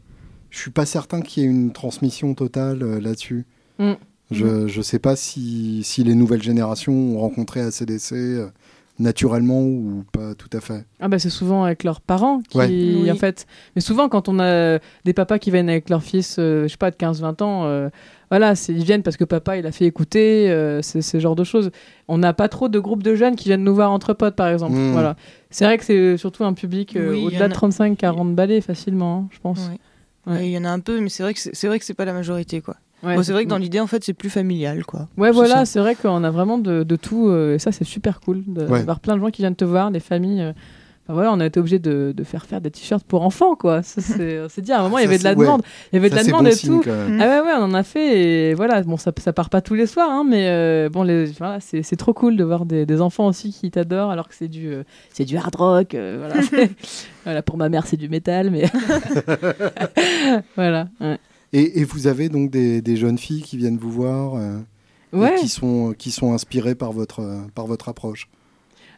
je 0.50 0.60
suis 0.60 0.72
pas 0.72 0.86
certain 0.86 1.22
qu'il 1.22 1.44
y 1.44 1.46
ait 1.46 1.50
une 1.50 1.72
transmission 1.72 2.34
totale 2.34 2.84
euh, 2.84 3.00
là-dessus. 3.00 3.46
Mm. 3.80 3.94
Je 4.32 4.78
ne 4.78 4.82
sais 4.84 5.00
pas 5.00 5.16
si, 5.18 5.82
si 5.84 6.04
les 6.06 6.16
nouvelles 6.16 6.42
générations 6.44 6.94
ont 6.94 7.20
rencontré 7.20 7.60
ACDC 7.62 8.14
euh, 8.14 8.48
naturellement 8.98 9.62
ou 9.62 10.06
pas 10.14 10.36
tout 10.36 10.50
à 10.54 10.62
fait. 10.62 10.86
Ah 11.02 11.10
bah 11.10 11.20
c'est 11.20 11.30
souvent 11.30 11.64
avec 11.66 11.84
leurs 11.84 12.00
parents 12.00 12.40
qui 12.48 12.58
Ouais. 12.58 12.68
Oui. 12.68 13.12
en 13.12 13.16
fait 13.16 13.46
mais 13.76 13.82
souvent 13.82 14.08
quand 14.10 14.30
on 14.30 14.40
a 14.40 14.80
des 15.06 15.14
papas 15.14 15.40
qui 15.40 15.50
viennent 15.52 15.70
avec 15.70 15.90
leur 15.90 16.04
fils 16.04 16.38
euh, 16.40 16.64
je 16.64 16.68
sais 16.70 16.78
pas 16.78 16.92
de 16.92 16.96
15 16.96 17.20
20 17.22 17.42
ans 17.42 17.66
euh, 17.66 17.90
voilà, 18.32 18.54
ils 18.70 18.84
viennent 18.84 19.04
parce 19.04 19.18
que 19.18 19.24
papa 19.26 19.58
il 19.58 19.66
a 19.68 19.72
fait 19.72 19.86
écouter 19.86 20.50
euh, 20.50 20.82
c'est 20.82 21.04
ce 21.04 21.20
genre 21.20 21.36
de 21.36 21.44
choses. 21.44 21.70
On 22.08 22.18
n'a 22.18 22.34
pas 22.34 22.48
trop 22.48 22.68
de 22.70 22.80
groupes 22.80 23.04
de 23.04 23.14
jeunes 23.14 23.36
qui 23.36 23.50
viennent 23.50 23.64
nous 23.64 23.76
voir 23.76 23.92
entre 23.92 24.14
potes 24.14 24.36
par 24.36 24.48
exemple. 24.48 24.74
Mm. 24.76 24.92
Voilà. 24.94 25.16
C'est 25.52 25.66
vrai 25.66 25.78
que 25.78 25.84
c'est 25.84 26.18
surtout 26.18 26.44
un 26.46 26.54
public 26.54 26.96
euh, 26.96 27.12
Oui, 27.12 27.26
au-delà 27.26 27.48
de 27.48 27.54
a- 27.54 27.56
35 27.56 27.96
40 27.98 28.34
balais 28.34 28.62
facilement, 28.62 29.26
hein, 29.26 29.28
je 29.32 29.40
pense. 29.40 29.70
Ouais. 30.26 30.34
Ouais. 30.34 30.46
Et 30.46 30.48
Il 30.48 30.52
y 30.54 30.58
en 30.58 30.64
a 30.66 30.70
un 30.70 30.80
peu, 30.80 31.00
mais 31.02 31.10
c'est 31.10 31.22
vrai 31.24 31.34
que 31.34 31.40
c'est 31.42 31.68
vrai 31.68 31.78
que 31.78 31.86
c'est 31.86 31.94
pas 31.94 32.06
la 32.06 32.14
majorité, 32.14 32.62
quoi. 32.62 32.78
Ouais, 33.04 33.16
Bon, 33.16 33.24
c'est 33.24 33.34
vrai 33.34 33.44
que 33.46 33.50
dans 33.50 33.58
l'idée, 33.58 33.80
en 33.80 33.88
fait, 33.88 34.04
c'est 34.04 34.14
plus 34.14 34.30
familial, 34.30 34.86
quoi. 34.86 35.08
Ouais, 35.18 35.30
C'est 35.30 35.34
voilà, 35.34 35.66
c'est 35.66 35.80
vrai 35.80 35.96
qu'on 35.96 36.24
a 36.24 36.30
vraiment 36.30 36.60
de, 36.60 36.84
de 36.84 36.96
tout, 36.96 37.28
euh, 37.30 37.56
et 37.56 37.60
ça, 37.60 37.72
c'est 37.72 37.84
super 37.84 38.20
cool 38.22 38.44
de 38.46 38.64
Ouais. 38.68 38.84
voir 38.84 39.00
plein 39.00 39.16
de 39.16 39.22
gens 39.22 39.32
qui 39.32 39.42
viennent 39.42 39.56
te 39.56 39.66
voir, 39.66 39.90
des 39.90 40.00
familles. 40.00 40.54
Voilà, 41.14 41.32
on 41.34 41.40
a 41.40 41.46
été 41.46 41.60
obligé 41.60 41.80
de, 41.80 42.14
de 42.16 42.24
faire 42.24 42.46
faire 42.46 42.62
des 42.62 42.72
t-shirts 42.72 43.06
pour 43.06 43.24
enfants, 43.24 43.56
quoi. 43.56 43.82
C'est, 43.84 44.42
on 44.42 44.50
s'est 44.50 44.62
dit, 44.62 44.72
à 44.72 44.80
un 44.80 44.84
moment, 44.84 44.98
il 44.98 45.04
y 45.04 45.06
avait 45.06 45.18
de 45.18 45.24
la 45.24 45.34
ouais. 45.34 45.46
demande. 45.46 45.62
Il 45.92 45.96
y 45.96 46.00
avait 46.00 46.10
de 46.10 46.16
Ça, 46.16 46.22
la 46.22 46.28
demande 46.28 46.46
bon 46.46 46.52
et 46.52 46.56
tout. 46.56 46.82
Ah 46.88 46.92
ouais, 46.92 47.42
ouais, 47.42 47.54
on 47.58 47.64
en 47.64 47.74
a 47.74 47.84
fait, 47.84 48.20
et 48.20 48.54
voilà, 48.54 48.82
bon, 48.82 48.98
ça, 48.98 49.12
ça 49.18 49.34
part 49.34 49.50
pas 49.50 49.62
tous 49.62 49.74
les 49.74 49.88
soirs, 49.88 50.10
hein, 50.10 50.24
mais 50.28 50.48
euh, 50.50 50.90
bon, 50.90 51.06
voilà, 51.38 51.60
c'est, 51.60 51.84
c'est 51.84 51.96
trop 51.96 52.14
cool 52.14 52.38
de 52.38 52.44
voir 52.44 52.66
des, 52.66 52.86
des 52.86 53.02
enfants 53.02 53.28
aussi 53.28 53.52
qui 53.52 53.72
t'adorent, 53.72 54.12
alors 54.12 54.28
que 54.28 54.36
c'est 54.36 54.48
du, 54.48 54.68
euh, 54.68 54.84
c'est 55.14 55.26
du 55.26 55.38
hard 55.38 55.56
rock, 55.56 55.96
euh, 55.96 56.18
voilà. 56.20 56.68
voilà, 57.24 57.42
pour 57.42 57.58
ma 57.58 57.70
mère, 57.70 57.86
c'est 57.88 57.98
du 57.98 58.10
métal, 58.10 58.52
mais. 58.52 58.66
voilà. 60.56 60.88
Ouais. 61.00 61.18
Et, 61.54 61.82
et 61.82 61.84
vous 61.84 62.08
avez 62.08 62.30
donc 62.30 62.50
des, 62.50 62.82
des 62.82 62.96
jeunes 62.96 63.18
filles 63.18 63.42
qui 63.42 63.58
viennent 63.58 63.78
vous 63.78 63.92
voir 63.92 64.42
et 65.14 65.36
qui, 65.40 65.50
sont, 65.50 65.94
qui 65.98 66.12
sont 66.12 66.34
inspirées 66.34 66.76
par 66.76 66.94
votre, 66.94 67.22
par 67.54 67.68
votre 67.68 67.90
approche? 67.90 68.30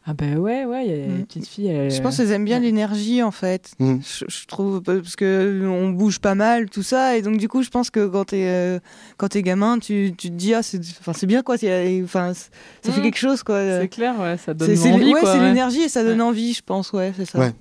Ah 0.06 0.13
ben 0.13 0.38
ouais, 0.38 0.66
ouais, 0.66 0.86
y 0.86 0.92
a 0.92 1.08
Mm. 1.08 1.16
une 1.20 1.26
petite 1.26 1.48
fille. 1.48 1.68
elle- 1.68 1.89
Je 1.89 2.02
pense 2.02 2.18
qu'elles 2.18 2.32
aiment 2.32 2.44
bien 2.44 2.58
ouais. 2.60 2.66
l'énergie, 2.66 3.24
en 3.24 3.32
fait. 3.32 3.72
Mm. 3.80 4.00
Je, 4.02 4.26
je 4.28 4.46
trouve 4.48 4.82
parce 4.82 5.16
que 5.16 5.66
on 5.66 5.92
bouge 5.92 6.20
pas 6.20 6.36
mal 6.36 6.70
tout 6.70 6.84
ça 6.84 7.16
et 7.16 7.22
donc 7.22 7.38
du 7.38 7.48
coup 7.48 7.63
je 7.63 7.70
pense 7.70 7.89
que 7.89 8.06
quand 8.08 8.26
t'es 8.26 8.46
euh, 8.48 8.80
quand 9.18 9.30
t'es 9.30 9.42
gamin 9.42 9.80
tu, 9.80 10.13
tu 10.18 10.30
te 10.30 10.34
dis 10.36 10.54
ah 10.54 10.62
c'est 10.62 10.80
enfin 11.00 11.13
c'est 11.13 11.26
bien 11.28 11.42
quoi 11.42 11.56
enfin 12.04 12.34
ça 12.34 12.92
fait 12.92 13.00
Mm. 13.00 13.04
quelque 13.04 13.18
chose 13.18 13.44
quoi 13.44 13.80
C'est 13.82 13.88
clair, 13.88 14.20
ouais, 14.20 14.36
ça 14.38 14.54
donne 14.54 14.70
envie, 14.72 15.13
ouais, 15.13 15.22
c'est 15.24 15.28
ouais. 15.39 15.39
l'énergie 15.39 15.82
et 15.84 15.89
ça 15.89 16.04
donne 16.04 16.20
Ouais. 16.22 16.28
envie 16.28 16.54
je 16.54 16.62
pense 16.66 16.92
ouais 16.92 17.13
c'est 17.16 17.26
ça 17.26 17.39
Ouais. 17.39 17.54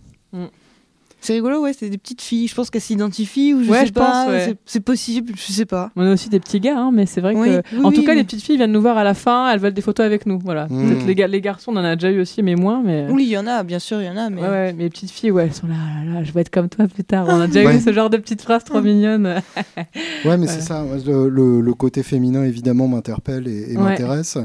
C'est 1.24 1.34
rigolo 1.34 1.60
ouais 1.62 1.72
c'est 1.72 1.88
des 1.88 1.98
petites 1.98 2.20
filles 2.20 2.48
je 2.48 2.54
pense 2.54 2.68
qu'elles 2.68 2.80
s'identifient 2.82 3.54
ou 3.54 3.62
je 3.62 3.70
Ouais, 3.70 3.80
sais 3.80 3.86
je 3.86 3.92
pas 3.92 4.24
pense, 4.24 4.28
ouais. 4.28 4.56
c'est- 4.66 4.80
possible 4.80 5.32
je 5.36 5.52
sais 5.52 5.64
pas 5.66 5.90
On 5.94 6.04
a 6.04 6.12
aussi 6.12 6.28
des 6.28 6.40
petits 6.40 6.58
gars, 6.58 6.76
hein, 6.76 6.90
mais 6.92 7.06
c'est 7.06 7.20
vrai 7.20 7.34
Oui, 7.36 7.48
que. 7.48 7.62
oui, 7.76 7.84
en 7.84 7.92
tout 7.92 8.00
oui, 8.00 8.04
cas, 8.06 8.14
les 8.14 8.24
petites 8.24 8.42
filles 8.42 8.56
viennent 8.56 8.72
nous 8.72 8.80
voir 8.82 8.98
à 8.98 9.04
la 9.04 9.14
fin, 9.14 9.48
elles 9.50 9.60
veulent 9.60 9.72
des 9.72 9.80
photos 9.82 10.04
avec 10.04 10.26
nous. 10.26 10.40
Voilà. 10.42 10.66
Mm. 10.68 10.88
Peut-être 10.88 11.06
les, 11.06 11.14
ga- 11.14 11.28
les 11.28 11.40
garçons, 11.40 11.70
on 11.72 11.76
en 11.76 11.84
a 11.84 11.94
déjà 11.94 12.10
eu 12.10 12.20
aussi, 12.20 12.42
mais 12.42 12.56
moins. 12.56 12.82
Mais... 12.84 13.06
oui 13.10 13.22
il 13.24 13.30
y 13.30 13.38
en 13.38 13.46
a 13.46 13.62
bien 13.62 13.78
sûr 13.78 14.02
il 14.02 14.06
y 14.06 14.10
en 14.10 14.16
a 14.16 14.28
mais 14.30 14.42
Ouais, 14.42 14.48
ouais, 14.48 14.72
mais 14.72 14.82
les 14.84 14.90
petites 14.90 15.10
filles, 15.12 15.30
ouais, 15.30 15.44
elles 15.44 15.54
sont 15.54 15.68
là, 15.68 15.74
oh 15.76 16.08
là, 16.08 16.14
là, 16.14 16.24
je 16.24 16.32
vais 16.32 16.40
être 16.40 16.50
comme 16.50 16.68
toi 16.68 16.86
plus 16.88 17.04
tard. 17.04 17.26
On 17.28 17.40
a 17.40 17.46
déjà 17.46 17.62
Ouais. 17.64 17.76
eu 17.76 17.80
ce 17.80 17.92
genre 17.92 18.10
de 18.10 18.16
petites 18.16 18.42
phrases 18.42 18.64
trop 18.64 18.80
mignonnes. 18.80 19.40
Ouais, 20.24 20.36
mais 20.36 20.46
c'est 20.48 20.60
ça. 20.60 20.84
Le, 21.06 21.28
le- 21.28 21.60
le 21.60 21.74
côté 21.74 22.02
féminin, 22.02 22.44
évidemment, 22.44 22.88
m'interpelle 22.88 23.46
et, 23.46 23.72
et 23.72 23.76
Ouais. 23.76 23.82
m'intéresse. 23.84 24.38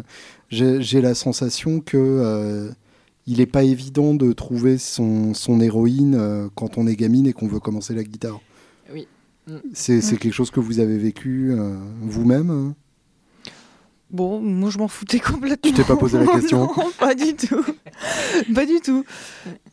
J'ai 0.50 0.82
j'ai 0.82 1.02
la 1.02 1.14
sensation 1.16 1.80
que 1.82 1.98
euh, 1.98 2.70
il 3.28 3.38
n'est 3.40 3.46
pas 3.46 3.64
évident 3.64 4.14
de 4.16 4.32
trouver 4.34 4.78
son, 4.78 5.34
son 5.34 5.60
héroïne 5.62 6.16
euh, 6.18 6.48
quand 6.56 6.78
on 6.78 6.88
est 6.88 6.96
gamine 6.96 7.28
et 7.28 7.34
qu'on 7.34 7.48
veut 7.48 7.60
commencer 7.60 7.94
la 7.94 8.04
guitare. 8.04 8.40
Oui. 8.94 9.08
C'est 9.74 9.98
Mm. 10.00 10.18
quelque 10.18 10.34
chose 10.34 10.50
que 10.52 10.60
vous 10.60 10.80
avez 10.80 10.98
vécu 10.98 11.52
euh, 11.52 11.76
vous-même 12.02 12.50
hein? 12.50 12.76
Bon 14.10 14.40
moi 14.40 14.70
je 14.70 14.78
m'en 14.78 14.88
foutais 14.88 15.20
complètement 15.20 15.70
Tu 15.70 15.74
t'es 15.74 15.84
pas 15.84 15.98
posé 15.98 16.18
la 16.18 16.26
question? 16.34 16.60
non 16.78 16.92
pas 16.98 17.14
du 17.14 17.34
tout 17.36 17.64
pas 18.56 18.66
du 18.66 18.80
tout 18.82 19.04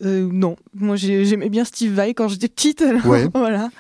Euh, 0.03 0.29
non 0.33 0.57
moi 0.75 0.97
j'ai- 0.97 1.25
j'aimais 1.25 1.49
bien 1.49 1.65
Steve 1.65 1.93
Vai 1.93 2.15
quand 2.15 2.27
j'étais 2.29 2.49
petite 2.49 2.83
alors 2.83 3.07
Ouais. 3.07 3.29
voilà 3.35 3.71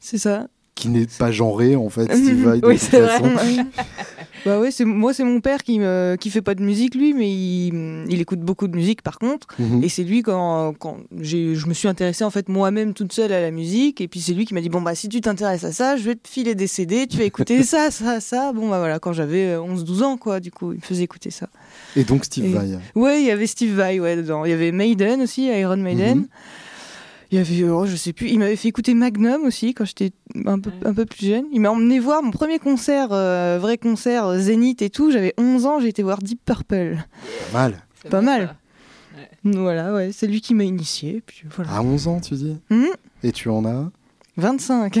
c'est 0.00 0.18
ça 0.18 0.46
Qui 0.76 0.88
n'est 0.88 1.06
pas 1.06 1.30
genré, 1.32 1.74
en 1.76 1.88
fait, 1.90 2.04
Steve 2.14 2.44
Vai, 2.44 2.60
de 2.60 2.66
Oui, 2.66 2.76
c'est 2.78 3.00
vrai. 3.00 3.20
Bah 4.46 4.58
ouais, 4.60 4.70
c'est 4.70 4.84
moi 4.86 5.12
c'est 5.12 5.24
mon 5.24 5.40
père 5.40 5.62
qui 5.62 5.78
me 5.78 6.16
qui 6.18 6.30
fait 6.30 6.40
pas 6.40 6.54
de 6.54 6.62
musique 6.62 6.94
lui, 6.94 7.12
mais 7.12 7.30
il, 7.30 8.06
il 8.08 8.20
écoute 8.20 8.40
beaucoup 8.40 8.68
de 8.68 8.76
musique 8.76 9.02
par 9.02 9.18
contre. 9.18 9.46
Mhm. 9.58 9.82
Et 9.84 9.88
c'est 9.88 10.04
lui 10.04 10.22
quand 10.22 10.72
quand 10.78 10.98
j'ai 11.20 11.54
je 11.54 11.66
me 11.66 11.74
suis 11.74 11.88
intéressée 11.88 12.24
en 12.24 12.30
fait 12.30 12.48
moi-même 12.48 12.94
toute 12.94 13.12
seule 13.12 13.32
à 13.32 13.40
la 13.40 13.50
musique 13.50 14.00
et 14.00 14.08
puis 14.08 14.20
c'est 14.20 14.32
lui 14.32 14.44
qui 14.46 14.54
m'a 14.54 14.60
dit 14.60 14.68
bon 14.68 14.80
bah 14.80 14.94
si 14.94 15.08
tu 15.08 15.20
t'intéresses 15.20 15.64
à 15.64 15.72
ça, 15.72 15.96
je 15.96 16.04
vais 16.04 16.14
te 16.14 16.28
filer 16.28 16.54
des 16.54 16.66
CD, 16.68 17.06
tu 17.06 17.18
vas 17.18 17.24
écouter 17.24 17.62
ça 17.64 17.90
ça 17.90 18.20
ça. 18.20 18.52
Bon 18.52 18.68
bah 18.68 18.78
voilà, 18.78 18.98
quand 18.98 19.12
j'avais 19.12 19.56
11 19.56 19.84
12 19.84 20.02
ans 20.02 20.16
quoi, 20.16 20.40
du 20.40 20.50
coup, 20.50 20.72
il 20.72 20.76
me 20.76 20.82
faisait 20.82 21.02
écouter 21.04 21.30
ça. 21.30 21.48
Et 21.96 22.04
donc 22.04 22.24
Steve 22.24 22.44
Et- 22.46 22.52
Vai. 22.52 22.78
Ouais, 22.94 23.20
il 23.20 23.26
y 23.26 23.30
avait 23.32 23.46
Steve 23.46 23.74
Vai 23.74 23.98
ouais 24.00 24.16
dedans. 24.16 24.44
Il 24.44 24.50
y 24.50 24.54
avait 24.54 24.72
Maiden 24.72 25.22
aussi, 25.22 25.46
Iron 25.46 25.76
Maiden. 25.76 26.18
Mhm. 26.18 26.26
Il 27.32 27.38
y 27.38 27.40
avait, 27.40 27.68
oh, 27.68 27.86
je 27.86 27.96
sais 27.96 28.12
plus, 28.12 28.28
il 28.28 28.38
m'avait 28.38 28.54
fait 28.56 28.68
écouter 28.68 28.94
Magnum 28.94 29.42
aussi 29.44 29.74
quand 29.74 29.84
j'étais 29.84 30.12
un 30.44 30.58
peu, 30.60 30.70
un 30.84 30.94
peu 30.94 31.06
plus 31.06 31.26
jeune. 31.26 31.44
Il 31.52 31.60
m'a 31.60 31.70
emmené 31.70 31.98
voir 31.98 32.22
mon 32.22 32.30
premier 32.30 32.58
concert, 32.60 33.08
euh, 33.12 33.58
vrai 33.60 33.78
concert, 33.78 34.26
euh, 34.26 34.38
Zénith 34.38 34.80
et 34.82 34.90
tout. 34.90 35.10
J'avais 35.10 35.34
11 35.36 35.66
ans, 35.66 35.80
j'ai 35.80 35.88
été 35.88 36.02
voir 36.04 36.18
Deep 36.18 36.40
Purple. 36.44 36.98
Pas 37.52 37.58
mal. 37.58 37.82
C'est 38.02 38.08
Pas 38.10 38.20
mal. 38.20 38.54
Voilà, 39.44 39.92
ouais, 39.94 40.10
c'est 40.12 40.26
lui 40.26 40.40
qui 40.40 40.54
m'a 40.54 40.64
initié. 40.64 41.22
Puis 41.26 41.42
voilà. 41.54 41.72
À 41.72 41.82
11 41.82 42.08
ans, 42.08 42.20
tu 42.20 42.34
dis 42.34 42.56
Mhm. 42.70 42.86
Et 43.22 43.32
tu 43.32 43.48
en 43.48 43.64
as 43.64 43.90
25. 44.36 44.98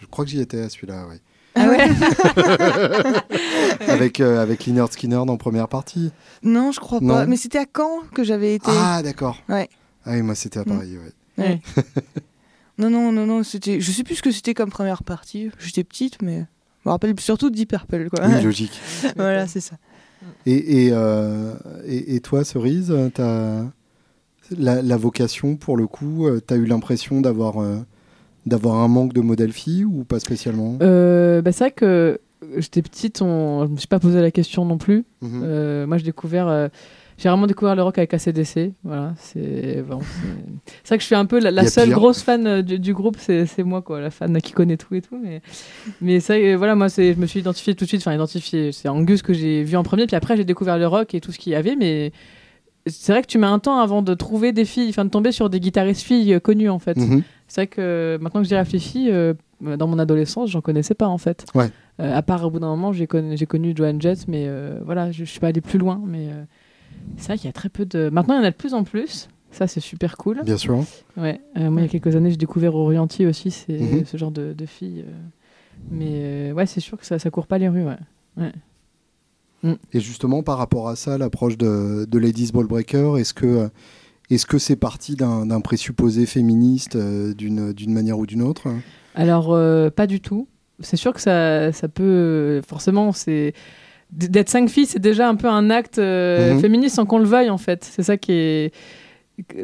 Je 0.00 0.06
crois 0.06 0.24
que 0.24 0.30
j'y 0.30 0.40
étais 0.40 0.60
à 0.60 0.68
celui-là, 0.68 1.06
oui. 1.10 1.16
Ah 1.56 1.66
ouais 1.68 1.88
avec, 3.88 4.20
euh, 4.20 4.40
avec 4.40 4.66
Lynyrd 4.66 4.92
Skinner 4.92 5.22
dans 5.26 5.36
première 5.36 5.68
partie. 5.68 6.10
Non, 6.42 6.72
je 6.72 6.80
crois 6.80 7.00
Non. 7.00 7.14
pas. 7.14 7.26
Mais 7.26 7.36
c'était 7.36 7.58
à 7.58 7.66
Caen 7.76 8.00
que 8.14 8.24
j'avais 8.24 8.54
été. 8.54 8.70
Ah, 8.70 9.02
d'accord. 9.02 9.36
Ouais. 9.48 9.68
Ah 10.04 10.12
oui, 10.12 10.22
moi 10.22 10.34
c'était 10.34 10.60
à 10.60 10.64
Paris, 10.64 10.96
ouais. 10.96 11.44
Ouais. 11.44 11.60
non, 12.78 12.90
non, 12.90 13.12
non, 13.12 13.26
non, 13.26 13.42
c'était. 13.42 13.80
Je 13.80 13.90
sais 13.90 14.02
plus 14.02 14.16
ce 14.16 14.22
que 14.22 14.30
c'était 14.30 14.54
comme 14.54 14.70
première 14.70 15.02
partie. 15.02 15.50
J'étais 15.58 15.84
petite, 15.84 16.22
mais 16.22 16.46
je 16.82 16.88
me 16.88 16.90
rappelle 16.92 17.18
surtout 17.20 17.50
de 17.50 17.54
Deep 17.54 17.70
Purple, 17.70 18.08
quoi. 18.10 18.26
Oui, 18.26 18.42
logique. 18.42 18.78
voilà, 19.16 19.46
c'est 19.46 19.60
ça. 19.60 19.76
Et, 20.46 20.86
et, 20.86 20.90
euh, 20.92 21.54
et, 21.86 22.16
et 22.16 22.20
toi, 22.20 22.44
Cerise, 22.44 22.94
t'as 23.14 23.64
la, 24.56 24.82
la 24.82 24.96
vocation, 24.96 25.56
pour 25.56 25.76
le 25.76 25.86
coup, 25.86 26.26
euh, 26.26 26.40
t'as 26.40 26.56
eu 26.56 26.66
l'impression 26.66 27.20
d'avoir 27.20 27.62
euh, 27.62 27.78
d'avoir 28.46 28.76
un 28.76 28.88
manque 28.88 29.12
de 29.12 29.20
modèle 29.20 29.52
fille 29.52 29.84
ou 29.84 30.04
pas 30.04 30.20
spécialement? 30.20 30.78
Euh, 30.82 31.42
bah, 31.42 31.52
C'est 31.52 31.64
vrai 31.64 31.70
que 31.72 32.20
j'étais 32.56 32.82
petite, 32.82 33.22
on... 33.22 33.66
je 33.66 33.72
me 33.72 33.76
suis 33.76 33.86
pas 33.86 34.00
posé 34.00 34.20
la 34.20 34.30
question 34.30 34.64
non 34.64 34.78
plus. 34.78 35.04
Mhm. 35.20 35.42
Euh, 35.44 35.86
moi, 35.86 35.98
j'ai 35.98 36.04
découvert, 36.04 36.48
euh, 36.48 36.68
j'ai 37.20 37.28
vraiment 37.28 37.46
découvert 37.46 37.76
le 37.76 37.82
rock 37.82 37.98
avec 37.98 38.14
ACDC. 38.14 38.72
Voilà, 38.82 39.12
c'est 39.18 39.84
bon, 39.86 40.00
c'est 40.82 40.88
vrai 40.88 40.96
que 40.96 41.02
je 41.02 41.06
suis 41.06 41.14
un 41.14 41.26
peu 41.26 41.38
la, 41.38 41.66
seule 41.66 41.88
pire. 41.88 41.98
grosse 41.98 42.22
fan 42.22 42.46
euh, 42.46 42.62
du, 42.62 42.78
du 42.78 42.94
groupe, 42.94 43.18
c'est 43.18 43.62
moi 43.62 43.82
quoi, 43.82 44.00
la 44.00 44.10
fan 44.10 44.40
qui 44.40 44.52
connaît 44.52 44.78
tout 44.78 44.94
et 44.94 45.02
tout. 45.02 45.18
Mais 45.22 45.42
mais 46.00 46.20
ça, 46.20 46.34
euh, 46.34 46.56
voilà, 46.56 46.74
moi, 46.74 46.88
c'est, 46.88 47.12
je 47.12 47.18
me 47.18 47.26
suis 47.26 47.40
identifié 47.40 47.74
tout 47.74 47.84
de 47.84 47.88
suite. 47.88 48.00
Enfin, 48.00 48.14
identifié, 48.14 48.72
c'est 48.72 48.88
Angus 48.88 49.20
que 49.20 49.34
j'ai 49.34 49.62
vu 49.62 49.76
en 49.76 49.82
premier, 49.82 50.06
puis 50.06 50.16
après 50.16 50.36
j'ai 50.36 50.44
découvert 50.44 50.78
le 50.78 50.86
rock 50.86 51.14
et 51.14 51.20
tout 51.20 51.30
ce 51.30 51.38
qu'il 51.38 51.52
y 51.52 51.56
avait, 51.56 51.76
mais 51.76 52.12
c'est 52.86 53.12
vrai 53.12 53.20
que 53.20 53.26
tu 53.26 53.36
mets 53.36 53.46
un 53.46 53.58
temps 53.58 53.78
avant 53.78 54.00
de 54.00 54.14
trouver 54.14 54.52
des 54.52 54.64
filles, 54.64 54.88
enfin 54.88 55.04
de 55.04 55.10
tomber 55.10 55.32
sur 55.32 55.50
des 55.50 55.60
guitaristes 55.60 56.02
filles 56.02 56.32
euh, 56.34 56.40
connues 56.40 56.70
en 56.70 56.78
fait. 56.78 56.96
Mhm. 56.96 57.22
C'est 57.48 57.62
vrai 57.62 57.66
que 57.66 58.18
maintenant 58.22 58.40
que 58.40 58.48
j'y 58.48 58.54
réfléchis, 58.54 59.10
euh, 59.10 59.34
dans 59.60 59.86
mon 59.86 59.98
adolescence, 59.98 60.50
j'en 60.50 60.60
connaissais 60.60 60.94
pas 60.94 61.08
en 61.08 61.18
fait. 61.18 61.44
Ouais. 61.54 61.70
Euh, 62.00 62.16
à 62.16 62.22
part 62.22 62.44
au 62.44 62.50
bout 62.50 62.60
d'un 62.60 62.68
moment, 62.68 62.92
j'ai 62.92 63.06
connu, 63.06 63.36
connu 63.46 63.74
Joan 63.76 64.00
Jett, 64.00 64.26
mais 64.26 64.44
euh, 64.46 64.80
voilà, 64.84 65.10
je, 65.10 65.24
je 65.24 65.30
suis 65.30 65.40
pas 65.40 65.48
allé 65.48 65.60
plus 65.60 65.78
loin. 65.78 66.00
Mais 66.06 66.28
euh, 66.28 66.44
c'est 67.16 67.26
vrai 67.28 67.36
qu'il 67.38 67.46
y 67.46 67.50
a 67.50 67.52
très 67.52 67.68
peu 67.68 67.84
de. 67.86 68.08
Maintenant, 68.12 68.34
il 68.34 68.38
y 68.38 68.40
en 68.40 68.46
a 68.46 68.50
de 68.50 68.56
plus 68.56 68.74
en 68.74 68.84
plus. 68.84 69.28
Ça, 69.52 69.66
c'est 69.66 69.80
super 69.80 70.16
cool. 70.16 70.42
Bien 70.44 70.56
sûr. 70.56 70.84
Ouais. 71.16 71.40
Euh, 71.56 71.70
moi, 71.70 71.80
il 71.80 71.84
y 71.84 71.88
a 71.88 71.90
quelques 71.90 72.14
années, 72.14 72.30
j'ai 72.30 72.36
découvert 72.36 72.74
Orienti 72.76 73.26
aussi, 73.26 73.50
c'est 73.50 73.72
Mhm. 73.80 74.04
ce 74.04 74.16
genre 74.16 74.30
de, 74.30 74.52
de 74.52 74.66
filles. 74.66 75.04
euh. 75.06 75.12
Mais 75.90 76.08
euh, 76.10 76.52
ouais, 76.52 76.66
c'est 76.66 76.80
sûr 76.80 76.96
que 76.98 77.04
ça, 77.06 77.18
ça 77.18 77.30
court 77.30 77.46
pas 77.48 77.58
les 77.58 77.68
rues. 77.68 77.84
Ouais. 78.36 78.52
Et 79.92 80.00
justement, 80.00 80.42
par 80.42 80.56
rapport 80.56 80.88
à 80.88 80.96
ça, 80.96 81.18
l'approche 81.18 81.58
de, 81.58 82.06
de 82.08 82.18
Ladies 82.18 82.50
Ball 82.52 82.66
Breaker, 82.66 83.14
est-ce 83.18 83.34
que 83.34 83.68
est-ce 84.30 84.46
que 84.46 84.58
c'est 84.58 84.76
parti 84.76 85.16
d'un 85.16 85.60
présupposé 85.60 86.24
féministe 86.24 86.96
euh, 86.96 87.34
d'une 87.34 87.72
d'une 87.72 87.92
manière 87.92 88.18
ou 88.18 88.26
d'une 88.26 88.42
autre? 88.42 88.68
Alors, 89.14 89.52
euh, 89.52 89.90
pas 89.90 90.06
du 90.06 90.20
tout. 90.20 90.46
C'est 90.78 90.96
sûr 90.96 91.12
que 91.12 91.20
ça, 91.20 91.72
ça 91.72 91.88
peut. 91.88 92.62
Forcément, 92.66 93.12
c'est. 93.12 93.52
D'être 94.12 94.48
cinq 94.48 94.68
filles, 94.68 94.86
c'est 94.86 94.98
déjà 94.98 95.28
un 95.28 95.36
peu 95.36 95.48
un 95.48 95.70
acte 95.70 95.98
euh, 95.98 96.54
Mhm. 96.54 96.60
féministe 96.60 96.96
sans 96.96 97.06
qu'on 97.06 97.18
le 97.18 97.24
veuille, 97.26 97.50
en 97.50 97.58
fait. 97.58 97.84
C'est 97.84 98.02
ça 98.02 98.16
qui 98.16 98.32
est. 98.32 98.72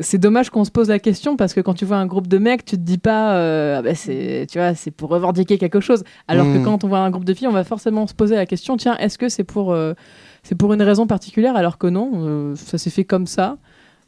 C'est 0.00 0.16
dommage 0.18 0.48
qu'on 0.48 0.64
se 0.64 0.70
pose 0.70 0.88
la 0.88 0.98
question 0.98 1.36
parce 1.36 1.52
que 1.52 1.60
quand 1.60 1.74
tu 1.74 1.84
vois 1.84 1.98
un 1.98 2.06
groupe 2.06 2.28
de 2.28 2.38
mecs, 2.38 2.64
tu 2.64 2.76
te 2.76 2.80
dis 2.80 2.96
pas, 2.96 3.34
euh, 3.36 3.76
Ah 3.78 3.82
ben 3.82 3.94
c'est, 3.94 4.46
tu 4.50 4.56
vois, 4.58 4.74
c'est 4.74 4.90
pour 4.90 5.10
revendiquer 5.10 5.58
quelque 5.58 5.80
chose. 5.80 6.02
Alors 6.28 6.46
Mhm. 6.46 6.60
que 6.60 6.64
quand 6.64 6.82
on 6.84 6.88
voit 6.88 7.00
un 7.00 7.10
groupe 7.10 7.26
de 7.26 7.34
filles, 7.34 7.48
on 7.48 7.52
va 7.52 7.62
forcément 7.64 8.06
se 8.06 8.14
poser 8.14 8.36
la 8.36 8.46
question, 8.46 8.78
tiens, 8.78 8.96
est-ce 8.96 9.18
que 9.18 9.28
c'est 9.28 9.44
pour, 9.44 9.72
euh, 9.72 9.92
c'est 10.44 10.54
pour 10.54 10.72
une 10.72 10.80
raison 10.82 11.06
particulière 11.06 11.56
Alors 11.56 11.76
que 11.76 11.88
non, 11.88 12.54
ça 12.56 12.78
s'est 12.78 12.88
fait 12.90 13.04
comme 13.04 13.26
ça. 13.26 13.58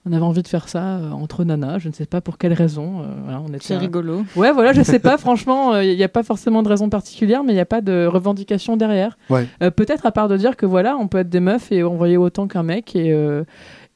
On 0.09 0.13
avait 0.13 0.23
envie 0.25 0.43
de 0.43 0.49
faire 0.49 0.69
ça 0.69 0.97
euh, 0.97 1.11
entre 1.11 1.45
nanas, 1.45 1.79
je 1.81 1.89
ne 1.89 1.93
sais 1.93 2.07
pas 2.07 2.21
pour 2.21 2.39
quelle 2.39 2.53
raison. 2.53 3.01
euh, 3.01 3.05
voilà, 3.25 3.41
on 3.41 3.49
était 3.49 3.59
C'est 3.61 3.75
à- 3.75 3.79
rigolo. 3.79 4.25
Ouais, 4.37 4.53
voilà, 4.53 4.73
je 4.73 4.83
sais 4.83 4.99
pas, 4.99 5.19
franchement, 5.19 5.77
il 5.81 5.97
n'y 5.97 6.03
a 6.05 6.09
pas 6.09 6.23
forcément 6.23 6.63
de 6.63 6.69
raison 6.69 6.89
particulière, 6.89 7.45
mais 7.45 7.53
il 7.53 7.57
n'y 7.57 7.61
a 7.61 7.67
pas 7.67 7.81
de 7.81 8.07
revendication 8.07 8.77
derrière. 8.77 9.19
Ouais. 9.31 9.47
Euh, 9.63 9.71
Peut-être 9.71 10.07
à 10.07 10.13
part 10.13 10.29
de 10.29 10.37
dire 10.37 10.57
que 10.57 10.67
voilà, 10.67 10.97
on 10.97 11.09
peut 11.09 11.19
être 11.19 11.29
des 11.29 11.41
meufs 11.41 11.71
et 11.73 11.83
envoyer 11.83 12.17
autant 12.17 12.47
qu'un 12.49 12.63
mec, 12.63 12.97
et, 12.97 13.13
euh, 13.13 13.45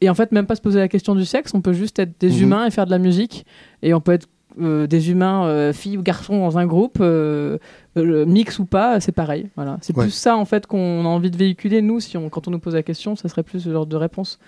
et 0.00 0.10
en 0.10 0.14
fait, 0.14 0.32
même 0.32 0.46
pas 0.46 0.54
se 0.56 0.60
poser 0.60 0.80
la 0.80 0.88
question 0.88 1.14
du 1.14 1.24
sexe, 1.24 1.52
on 1.54 1.60
peut 1.60 1.72
juste 1.72 1.98
être 1.98 2.12
des 2.20 2.30
Mhm. 2.30 2.42
humains 2.42 2.66
et 2.66 2.70
faire 2.70 2.86
de 2.86 2.90
la 2.90 2.98
musique, 2.98 3.46
et 3.82 3.94
on 3.94 4.00
peut 4.00 4.12
être 4.12 4.28
euh, 4.60 4.86
des 4.86 5.10
humains, 5.10 5.46
euh, 5.46 5.72
filles 5.72 5.96
ou 5.96 6.02
garçons 6.02 6.38
dans 6.38 6.58
un 6.58 6.66
groupe, 6.66 6.98
euh, 7.00 7.56
euh, 7.96 8.26
mix 8.26 8.58
ou 8.58 8.66
pas, 8.66 9.00
c'est 9.00 9.10
pareil. 9.12 9.48
Voilà. 9.56 9.78
C'est 9.80 9.96
Ouais. 9.96 10.04
plus 10.04 10.10
ça, 10.10 10.36
en 10.36 10.44
fait, 10.44 10.66
qu'on 10.66 11.06
a 11.06 11.08
envie 11.08 11.30
de 11.30 11.38
véhiculer, 11.38 11.80
nous, 11.80 12.00
si 12.00 12.18
on, 12.18 12.28
quand 12.28 12.48
on 12.48 12.50
nous 12.50 12.58
pose 12.58 12.74
la 12.74 12.82
question, 12.82 13.16
ça 13.16 13.30
serait 13.30 13.44
plus 13.44 13.60
ce 13.60 13.72
genre 13.72 13.86
de 13.86 13.96
réponse. 13.96 14.38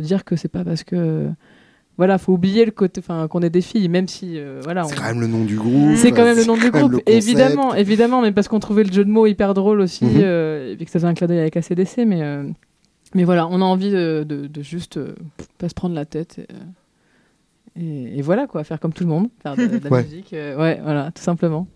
De 0.00 0.04
dire 0.06 0.24
que 0.24 0.34
c'est 0.36 0.48
pas 0.48 0.64
parce 0.64 0.82
que. 0.84 1.28
Voilà, 1.98 2.16
faut 2.16 2.32
oublier 2.32 2.64
le 2.64 2.70
côté, 2.70 3.00
enfin, 3.04 3.28
qu'on 3.28 3.40
est 3.42 3.50
des 3.50 3.60
filles, 3.60 3.90
même 3.90 4.08
si, 4.08 4.38
euh, 4.38 4.60
voilà, 4.64 4.84
C'est 4.84 4.94
on- 4.94 5.02
quand 5.02 5.08
même 5.08 5.20
le 5.20 5.26
nom 5.26 5.44
du 5.44 5.56
groupe. 5.56 5.96
c'est 5.96 6.12
quand 6.12 6.24
même 6.24 6.38
le 6.38 6.46
nom 6.46 6.56
du 6.56 6.70
groupe, 6.70 7.02
évidemment, 7.04 7.74
évidemment, 7.74 8.22
mais 8.22 8.32
parce 8.32 8.48
qu'on 8.48 8.58
trouvait 8.60 8.84
le 8.84 8.92
jeu 8.92 9.04
de 9.04 9.10
mots 9.10 9.26
hyper 9.26 9.52
drôle 9.52 9.80
aussi, 9.82 10.06
euh, 10.06 10.72
et 10.72 10.76
puis 10.76 10.86
que 10.86 10.90
ça 10.90 10.98
faisait 10.98 11.08
un 11.08 11.12
clin 11.12 11.26
d'œil 11.26 11.40
avec 11.40 11.58
ACDC, 11.58 12.06
mais, 12.06 12.22
euh, 12.22 12.44
mais 13.14 13.24
voilà, 13.24 13.46
on 13.48 13.60
a 13.60 13.64
envie 13.66 13.90
de, 13.90 14.24
de- 14.26 14.46
de 14.46 14.62
juste 14.62 14.98
pas 15.58 15.68
se 15.68 15.74
prendre 15.74 15.94
la 15.94 16.06
tête. 16.06 16.40
Et, 17.76 17.82
et- 17.84 18.18
et 18.18 18.22
voilà, 18.22 18.46
quoi, 18.46 18.64
faire 18.64 18.80
comme 18.80 18.94
tout 18.94 19.04
le 19.04 19.10
monde, 19.10 19.28
faire 19.42 19.56
de, 19.56 19.66
de 19.66 19.78
la 19.84 19.90
Ouais. 19.90 20.02
musique, 20.02 20.30
ouais, 20.32 20.80
voilà, 20.82 21.10
tout 21.14 21.22
simplement. 21.22 21.66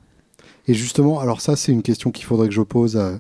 Et 0.68 0.72
justement, 0.72 1.20
alors 1.20 1.42
ça, 1.42 1.54
c'est 1.54 1.72
une 1.72 1.82
question 1.82 2.10
qu'il 2.10 2.24
faudrait 2.24 2.48
que 2.48 2.54
je 2.54 2.62
pose 2.62 2.96
à- 2.96 3.18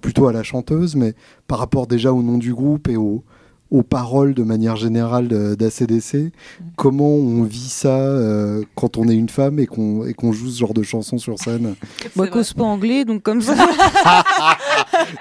plutôt 0.00 0.26
à 0.26 0.32
la 0.32 0.42
chanteuse, 0.42 0.96
mais 0.96 1.12
par 1.48 1.58
rapport 1.58 1.86
déjà 1.86 2.14
au 2.14 2.22
nom 2.22 2.38
du 2.38 2.54
groupe 2.54 2.88
et 2.88 2.96
au- 2.96 3.24
aux 3.70 3.82
paroles 3.82 4.34
de 4.34 4.42
manière 4.44 4.76
générale 4.76 5.28
d'ACDC, 5.56 6.32
comment 6.76 7.08
on 7.08 7.42
vit 7.42 7.68
ça 7.68 7.88
euh, 7.96 8.62
quand 8.76 8.96
on 8.96 9.08
est 9.08 9.14
une 9.14 9.28
femme 9.28 9.58
et 9.58 9.66
qu'on 9.66 10.32
joue 10.32 10.50
ce 10.50 10.58
genre 10.58 10.74
de 10.74 10.82
chanson 10.82 11.18
sur 11.18 11.38
scène? 11.38 11.74
Moi, 12.14 12.28
cause 12.28 12.52
pas 12.52 12.62
anglais, 12.64 13.04
donc 13.04 13.22
comme 13.22 13.42
ça. 13.42 13.54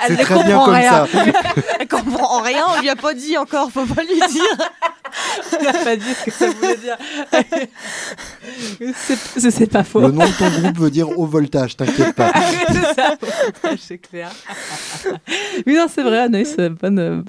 C'est 0.07 0.13
Elle 0.13 0.17
ne 0.17 0.23
très 0.23 0.35
bien 0.43 0.57
comprend 0.57 0.65
comme 0.65 0.73
rien. 0.75 0.91
ça. 0.91 1.07
Elle 1.79 1.87
comprend 1.87 2.41
rien, 2.41 2.63
on 2.77 2.81
lui 2.81 2.89
a 2.89 2.95
pas 2.95 3.13
dit 3.13 3.37
encore, 3.37 3.71
faut 3.71 3.85
pas 3.85 4.03
lui 4.03 4.19
dire. 4.31 4.43
On 5.59 5.63
n'a 5.63 5.71
pas 5.71 5.95
dit 5.95 6.03
ce 6.19 6.25
que 6.25 6.31
ça 6.31 6.49
voulait 6.49 6.75
dire. 6.77 6.97
c'est 9.37 9.71
pas 9.71 9.83
faux. 9.83 10.01
Le 10.01 10.11
nom 10.11 10.25
de 10.25 10.37
ton 10.37 10.49
groupe 10.59 10.77
veut 10.77 10.91
dire 10.91 11.17
haut 11.17 11.25
voltage, 11.25 11.77
t'inquiète 11.77 12.13
pas. 12.15 12.31
c'est 12.67 12.93
ça, 12.95 13.15
c'est 13.79 13.97
clair. 13.97 14.31
oui, 15.65 15.75
non, 15.75 15.85
c'est 15.93 16.03
vrai, 16.03 16.19
Anaïs, 16.19 16.55
bonne, 16.57 16.75
bonne, 16.79 17.23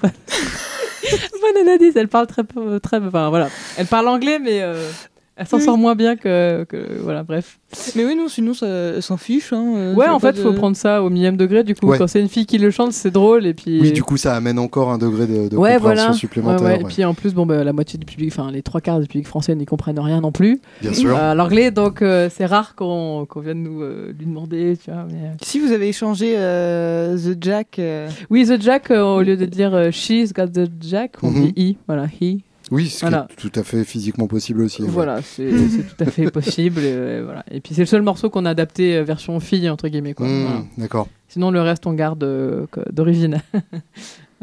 bonne 1.41 1.57
analyse. 1.67 1.95
Elle 1.95 2.07
parle 2.07 2.27
très 2.27 2.43
peu, 2.43 2.79
très, 2.79 2.97
enfin 2.97 3.29
voilà, 3.29 3.49
elle 3.77 3.87
parle 3.87 4.07
anglais, 4.07 4.39
mais 4.39 4.61
euh, 4.61 4.89
elle 5.37 5.47
s'en 5.47 5.57
Oui. 5.57 5.63
sort 5.63 5.77
moins 5.77 5.95
bien 5.95 6.15
que, 6.15 6.63
que- 6.65 6.99
voilà, 7.01 7.23
bref. 7.23 7.59
Mais 7.95 8.05
oui, 8.05 8.15
non, 8.15 8.27
sinon, 8.27 8.53
ça 8.53 9.01
s'en 9.01 9.17
fiche. 9.17 9.53
Hein, 9.53 9.73
euh, 9.75 9.93
Ouais, 9.93 10.07
en 10.07 10.19
fait, 10.19 10.37
faut 10.37 10.51
de- 10.51 10.57
prendre 10.57 10.75
ça 10.75 11.03
au 11.03 11.09
millième 11.09 11.37
degré. 11.37 11.63
Du 11.63 11.75
coup, 11.75 11.87
Ouais. 11.87 11.97
quand 11.97 12.07
c'est 12.07 12.21
une 12.21 12.29
fille 12.29 12.45
qui 12.45 12.57
le 12.57 12.71
chante, 12.71 12.93
c'est 12.93 13.11
drôle, 13.11 13.45
et 13.45 13.53
puis. 13.53 13.79
Oui, 13.81 13.91
du 13.91 14.03
coup, 14.03 14.17
ça 14.17 14.35
amène 14.35 14.57
encore 14.57 14.89
un 14.91 14.97
degré 14.97 15.27
de, 15.27 15.47
de 15.49 15.55
ouais, 15.57 15.73
compréhension 15.75 15.79
voilà. 15.81 16.13
supplémentaire. 16.13 16.65
Ouais, 16.65 16.73
ouais. 16.75 16.81
Et 16.81 16.83
puis 16.85 17.03
en 17.05 17.13
plus, 17.13 17.33
bon, 17.33 17.45
bah, 17.45 17.63
la 17.63 17.73
moitié 17.73 17.99
du 17.99 18.05
public, 18.05 18.33
enfin 18.35 18.51
les 18.51 18.61
trois 18.61 18.81
quarts 18.81 18.99
du 18.99 19.07
public 19.07 19.27
français 19.27 19.53
n'y 19.55 19.65
comprennent 19.65 19.99
rien 19.99 20.21
non 20.21 20.31
plus 20.31 20.59
Bien 20.81 20.93
sûr. 20.93 21.15
à 21.15 21.35
l'anglais, 21.35 21.71
donc 21.71 22.01
euh, 22.01 22.29
c'est 22.33 22.45
rare 22.45 22.75
qu'on 22.75 23.25
qu'on 23.29 23.39
vienne 23.41 23.63
nous 23.63 23.81
euh, 23.81 24.13
lui 24.17 24.25
demander, 24.25 24.77
tu 24.83 24.89
vois. 24.91 25.05
Mais, 25.09 25.27
euh, 25.27 25.31
Si 25.43 25.59
vous 25.59 25.71
avez 25.71 25.89
échangé 25.89 26.33
euh, 26.37 27.17
The 27.17 27.37
Jack. 27.43 27.79
euh, 27.79 28.09
Oui, 28.29 28.45
The 28.47 28.61
Jack, 28.61 28.91
euh, 28.91 29.01
au 29.03 29.21
lieu 29.21 29.35
de 29.37 29.45
dire 29.45 29.73
euh, 29.75 29.91
she's 29.91 30.33
got 30.33 30.47
the 30.47 30.69
Jack, 30.81 31.13
on 31.21 31.29
Mhm. 31.31 31.51
dit 31.51 31.53
he, 31.73 31.75
voilà, 31.87 32.05
he. 32.21 32.37
Oui, 32.71 32.89
ce 32.89 33.01
Voilà. 33.01 33.27
qui 33.29 33.33
est 33.45 33.49
tout 33.49 33.59
à 33.59 33.63
fait 33.63 33.83
physiquement 33.85 34.27
possible 34.27 34.61
aussi. 34.61 34.81
Voilà, 34.83 35.21
c'est 35.21 35.49
c'est 35.69 35.83
tout 35.95 36.03
à 36.03 36.05
fait 36.05 36.29
possible. 36.29 36.81
Et, 36.81 36.91
euh, 36.91 37.21
voilà. 37.23 37.43
et 37.49 37.61
puis 37.61 37.73
c'est 37.73 37.81
le 37.81 37.87
seul 37.87 38.01
morceau 38.01 38.29
qu'on 38.29 38.45
a 38.45 38.49
adapté 38.49 38.97
euh, 38.97 39.03
version 39.03 39.39
fille, 39.39 39.69
entre 39.69 39.87
guillemets. 39.87 40.15
Mmh, 40.17 40.43
Voilà. 40.43 40.63
D'accord. 40.77 41.07
Sinon, 41.29 41.51
le 41.51 41.61
reste, 41.61 41.85
on 41.87 41.93
garde 41.93 42.23
euh, 42.23 42.65
d'origine. 42.91 43.41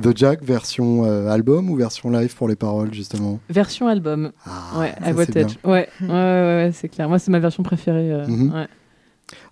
The 0.00 0.16
Jack, 0.16 0.42
version 0.42 1.04
euh, 1.04 1.28
album 1.28 1.68
ou 1.68 1.76
version 1.76 2.08
live 2.10 2.34
pour 2.34 2.48
les 2.48 2.56
paroles, 2.56 2.94
justement? 2.94 3.38
Version 3.50 3.86
album. 3.86 4.32
Ah, 4.46 4.78
ouais, 4.78 4.94
c'est. 5.26 5.36
Ouais, 5.36 5.46
ouais, 5.66 5.88
ouais, 6.00 6.08
ouais, 6.08 6.70
c'est 6.72 6.88
clair. 6.88 7.06
Moi, 7.08 7.18
c'est 7.18 7.30
ma 7.30 7.38
version 7.40 7.62
préférée. 7.62 8.10
euh, 8.12 8.26
Mhm. 8.26 8.66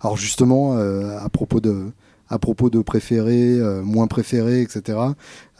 Alors 0.01 0.17
justement, 0.17 0.75
à 0.77 1.29
propos 1.29 1.61
de 1.61 1.91
à 2.29 2.39
propos 2.39 2.69
de 2.69 2.79
préférés, 2.81 3.57
euh, 3.59 3.81
moins 3.81 4.07
préférés, 4.07 4.61
etc. 4.61 4.97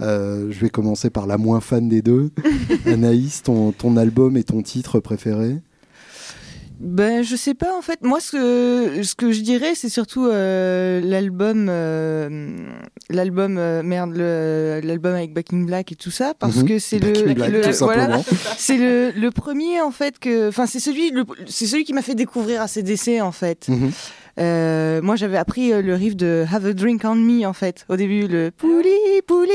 euh, 0.02 0.48
je 0.52 0.60
vais 0.60 0.70
commencer 0.70 1.10
par 1.10 1.26
la 1.28 1.38
moins 1.38 1.60
fan 1.62 1.90
des 1.90 2.02
deux. 2.02 2.32
Anaïs, 2.86 3.42
ton, 3.44 3.72
ton 3.72 3.98
album 3.98 4.38
et 4.38 4.44
ton 4.44 4.62
titre 4.62 5.00
préféré? 5.00 5.58
Ben, 6.82 7.24
je 7.26 7.36
sais 7.36 7.56
pas 7.56 7.78
en 7.78 7.82
fait. 7.82 8.00
Moi, 8.04 8.22
ce 8.22 8.32
que, 8.32 9.04
ce 9.04 9.14
que 9.14 9.34
je 9.34 9.42
dirais, 9.42 9.76
c'est 9.76 9.90
surtout 9.90 10.28
euh, 10.28 11.02
l'album, 11.02 11.68
euh, 11.70 12.70
l'album 13.10 13.58
euh, 13.58 13.84
merde, 13.84 14.14
le- 14.16 14.80
l'album 14.82 15.14
avec 15.14 15.34
Back 15.34 15.52
in 15.52 15.64
Black 15.64 15.92
et 15.92 15.96
tout 15.96 16.10
ça, 16.12 16.34
parce 16.40 16.56
Mhm. 16.56 16.66
que 16.70 16.80
c'est 16.80 17.00
Back 17.00 17.18
le, 17.18 17.34
Black, 17.34 17.74
voilà, 17.82 18.22
c'est 18.58 18.78
le, 18.78 19.12
le 19.12 19.30
premier 19.32 19.82
en 19.82 19.92
fait 19.92 20.20
que, 20.20 20.48
enfin, 20.48 20.68
c'est 20.68 20.80
celui, 20.80 21.12
le- 21.12 21.26
c'est 21.48 21.66
celui 21.66 21.84
qui 21.84 21.92
m'a 21.92 22.02
fait 22.02 22.16
découvrir 22.16 22.62
ACDC 22.62 23.20
en 23.22 23.34
fait. 23.34 23.68
Mhm. 23.68 23.92
Euh, 24.40 25.02
moi, 25.02 25.16
j'avais 25.16 25.38
appris 25.38 25.74
euh, 25.74 25.82
le 25.82 25.96
riff 25.96 26.16
de 26.16 26.46
Have 26.52 26.66
a 26.66 26.74
Drink 26.74 27.02
on 27.04 27.16
Me 27.16 27.46
en 27.46 27.54
fait 27.54 27.86
au 27.90 27.96
début, 27.98 28.28
le 28.28 28.52
pouli 28.56 28.90
pouli. 29.28 29.50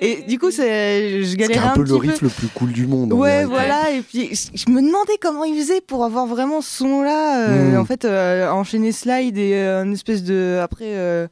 Et 0.00 0.22
du 0.26 0.38
coup, 0.38 0.50
c'est, 0.50 1.22
je 1.22 1.36
galérais 1.36 1.66
un 1.66 1.70
un, 1.72 1.74
peu 1.74 1.84
petit 1.84 1.92
le 1.92 1.98
peu. 1.98 2.06
riff 2.08 2.22
le 2.22 2.28
plus 2.30 2.48
cool 2.48 2.72
du 2.72 2.86
monde. 2.86 3.12
Ouais, 3.12 3.44
voilà. 3.44 3.90
Et 3.90 4.00
puis, 4.00 4.30
je 4.54 4.70
me 4.70 4.80
demandais 4.80 5.18
comment 5.20 5.44
il 5.44 5.58
faisait 5.60 5.80
pour 5.80 6.04
avoir 6.04 6.26
vraiment 6.26 6.60
ce 6.60 6.78
son-là. 6.78 7.48
euh, 7.48 7.72
Mm. 7.74 7.78
En 7.78 7.84
fait, 7.84 8.04
euh, 8.04 8.48
enchaîner 8.50 8.92
slide 8.92 9.36
et 9.38 9.54
une 9.62 9.92
espèce 9.92 10.22
de. 10.24 10.58
Après. 10.62 11.28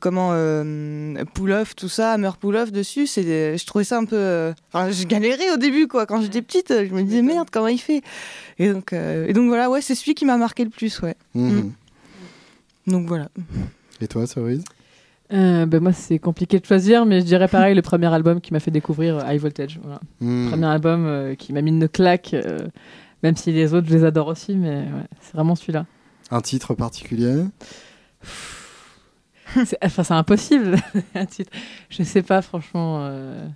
comment 0.00 0.30
euh, 0.32 1.14
pull 1.34 1.52
off 1.52 1.74
tout 1.74 1.88
ça 1.88 2.12
hammer 2.12 2.30
pull 2.38 2.56
off 2.56 2.70
dessus 2.72 3.06
c'est 3.06 3.56
je 3.56 3.64
trouvais 3.66 3.84
ça 3.84 3.96
un 3.96 4.04
peu 4.04 4.16
euh, 4.16 4.52
enfin 4.70 4.90
je 4.90 5.04
galérais 5.06 5.50
au 5.50 5.56
début 5.56 5.86
quoi 5.86 6.04
quand 6.04 6.20
j'étais 6.20 6.42
petite 6.42 6.68
je 6.70 6.92
me 6.92 7.02
disais 7.02 7.22
merde 7.22 7.48
comment 7.50 7.68
il 7.68 7.78
fait? 7.78 8.02
Et 8.58 8.68
donc 8.70 8.92
euh, 8.92 9.26
et 9.28 9.32
donc 9.32 9.48
voilà 9.48 9.70
ouais 9.70 9.80
c'est 9.80 9.94
celui 9.94 10.14
qui 10.14 10.26
m'a 10.26 10.36
marqué 10.36 10.64
le 10.64 10.70
plus 10.70 11.00
ouais 11.00 11.14
Mhm. 11.34 11.72
Donc 12.88 13.06
voilà 13.06 13.28
Et 14.00 14.08
toi, 14.08 14.26
Cerise 14.26 14.64
Euh, 15.32 15.66
ben 15.66 15.80
moi, 15.82 15.92
c'est 15.92 16.18
compliqué 16.18 16.58
de 16.58 16.64
choisir, 16.66 17.04
mais 17.06 17.20
je 17.20 17.26
dirais 17.26 17.48
pareil, 17.48 17.74
le 17.74 17.82
premier 17.82 18.06
album 18.12 18.40
qui 18.40 18.52
m'a 18.52 18.60
fait 18.60 18.70
découvrir 18.70 19.18
euh, 19.18 19.30
High 19.32 19.40
Voltage. 19.40 19.78
Voilà. 19.82 20.00
Mhm. 20.20 20.50
Premier 20.50 20.66
album 20.66 21.04
euh, 21.06 21.34
qui 21.34 21.52
m'a 21.52 21.60
mis 21.62 21.70
une 21.70 21.88
claque, 21.88 22.32
euh, 22.34 22.66
même 23.22 23.36
si 23.36 23.52
les 23.52 23.74
autres, 23.74 23.86
je 23.88 23.94
les 23.94 24.04
adore 24.04 24.28
aussi, 24.28 24.56
mais 24.56 24.76
ouais, 24.82 25.06
c'est 25.20 25.34
vraiment 25.34 25.54
celui-là. 25.54 25.84
Un 26.30 26.40
titre 26.40 26.74
particulier 26.74 27.44
C'est- 29.64 29.78
Enfin, 29.82 30.02
c'est 30.04 30.14
impossible. 30.14 30.76
un 31.14 31.26
titre. 31.26 31.50
Je 31.90 32.02
sais 32.02 32.22
pas, 32.22 32.42
franchement. 32.42 32.98
euh, 33.02 33.46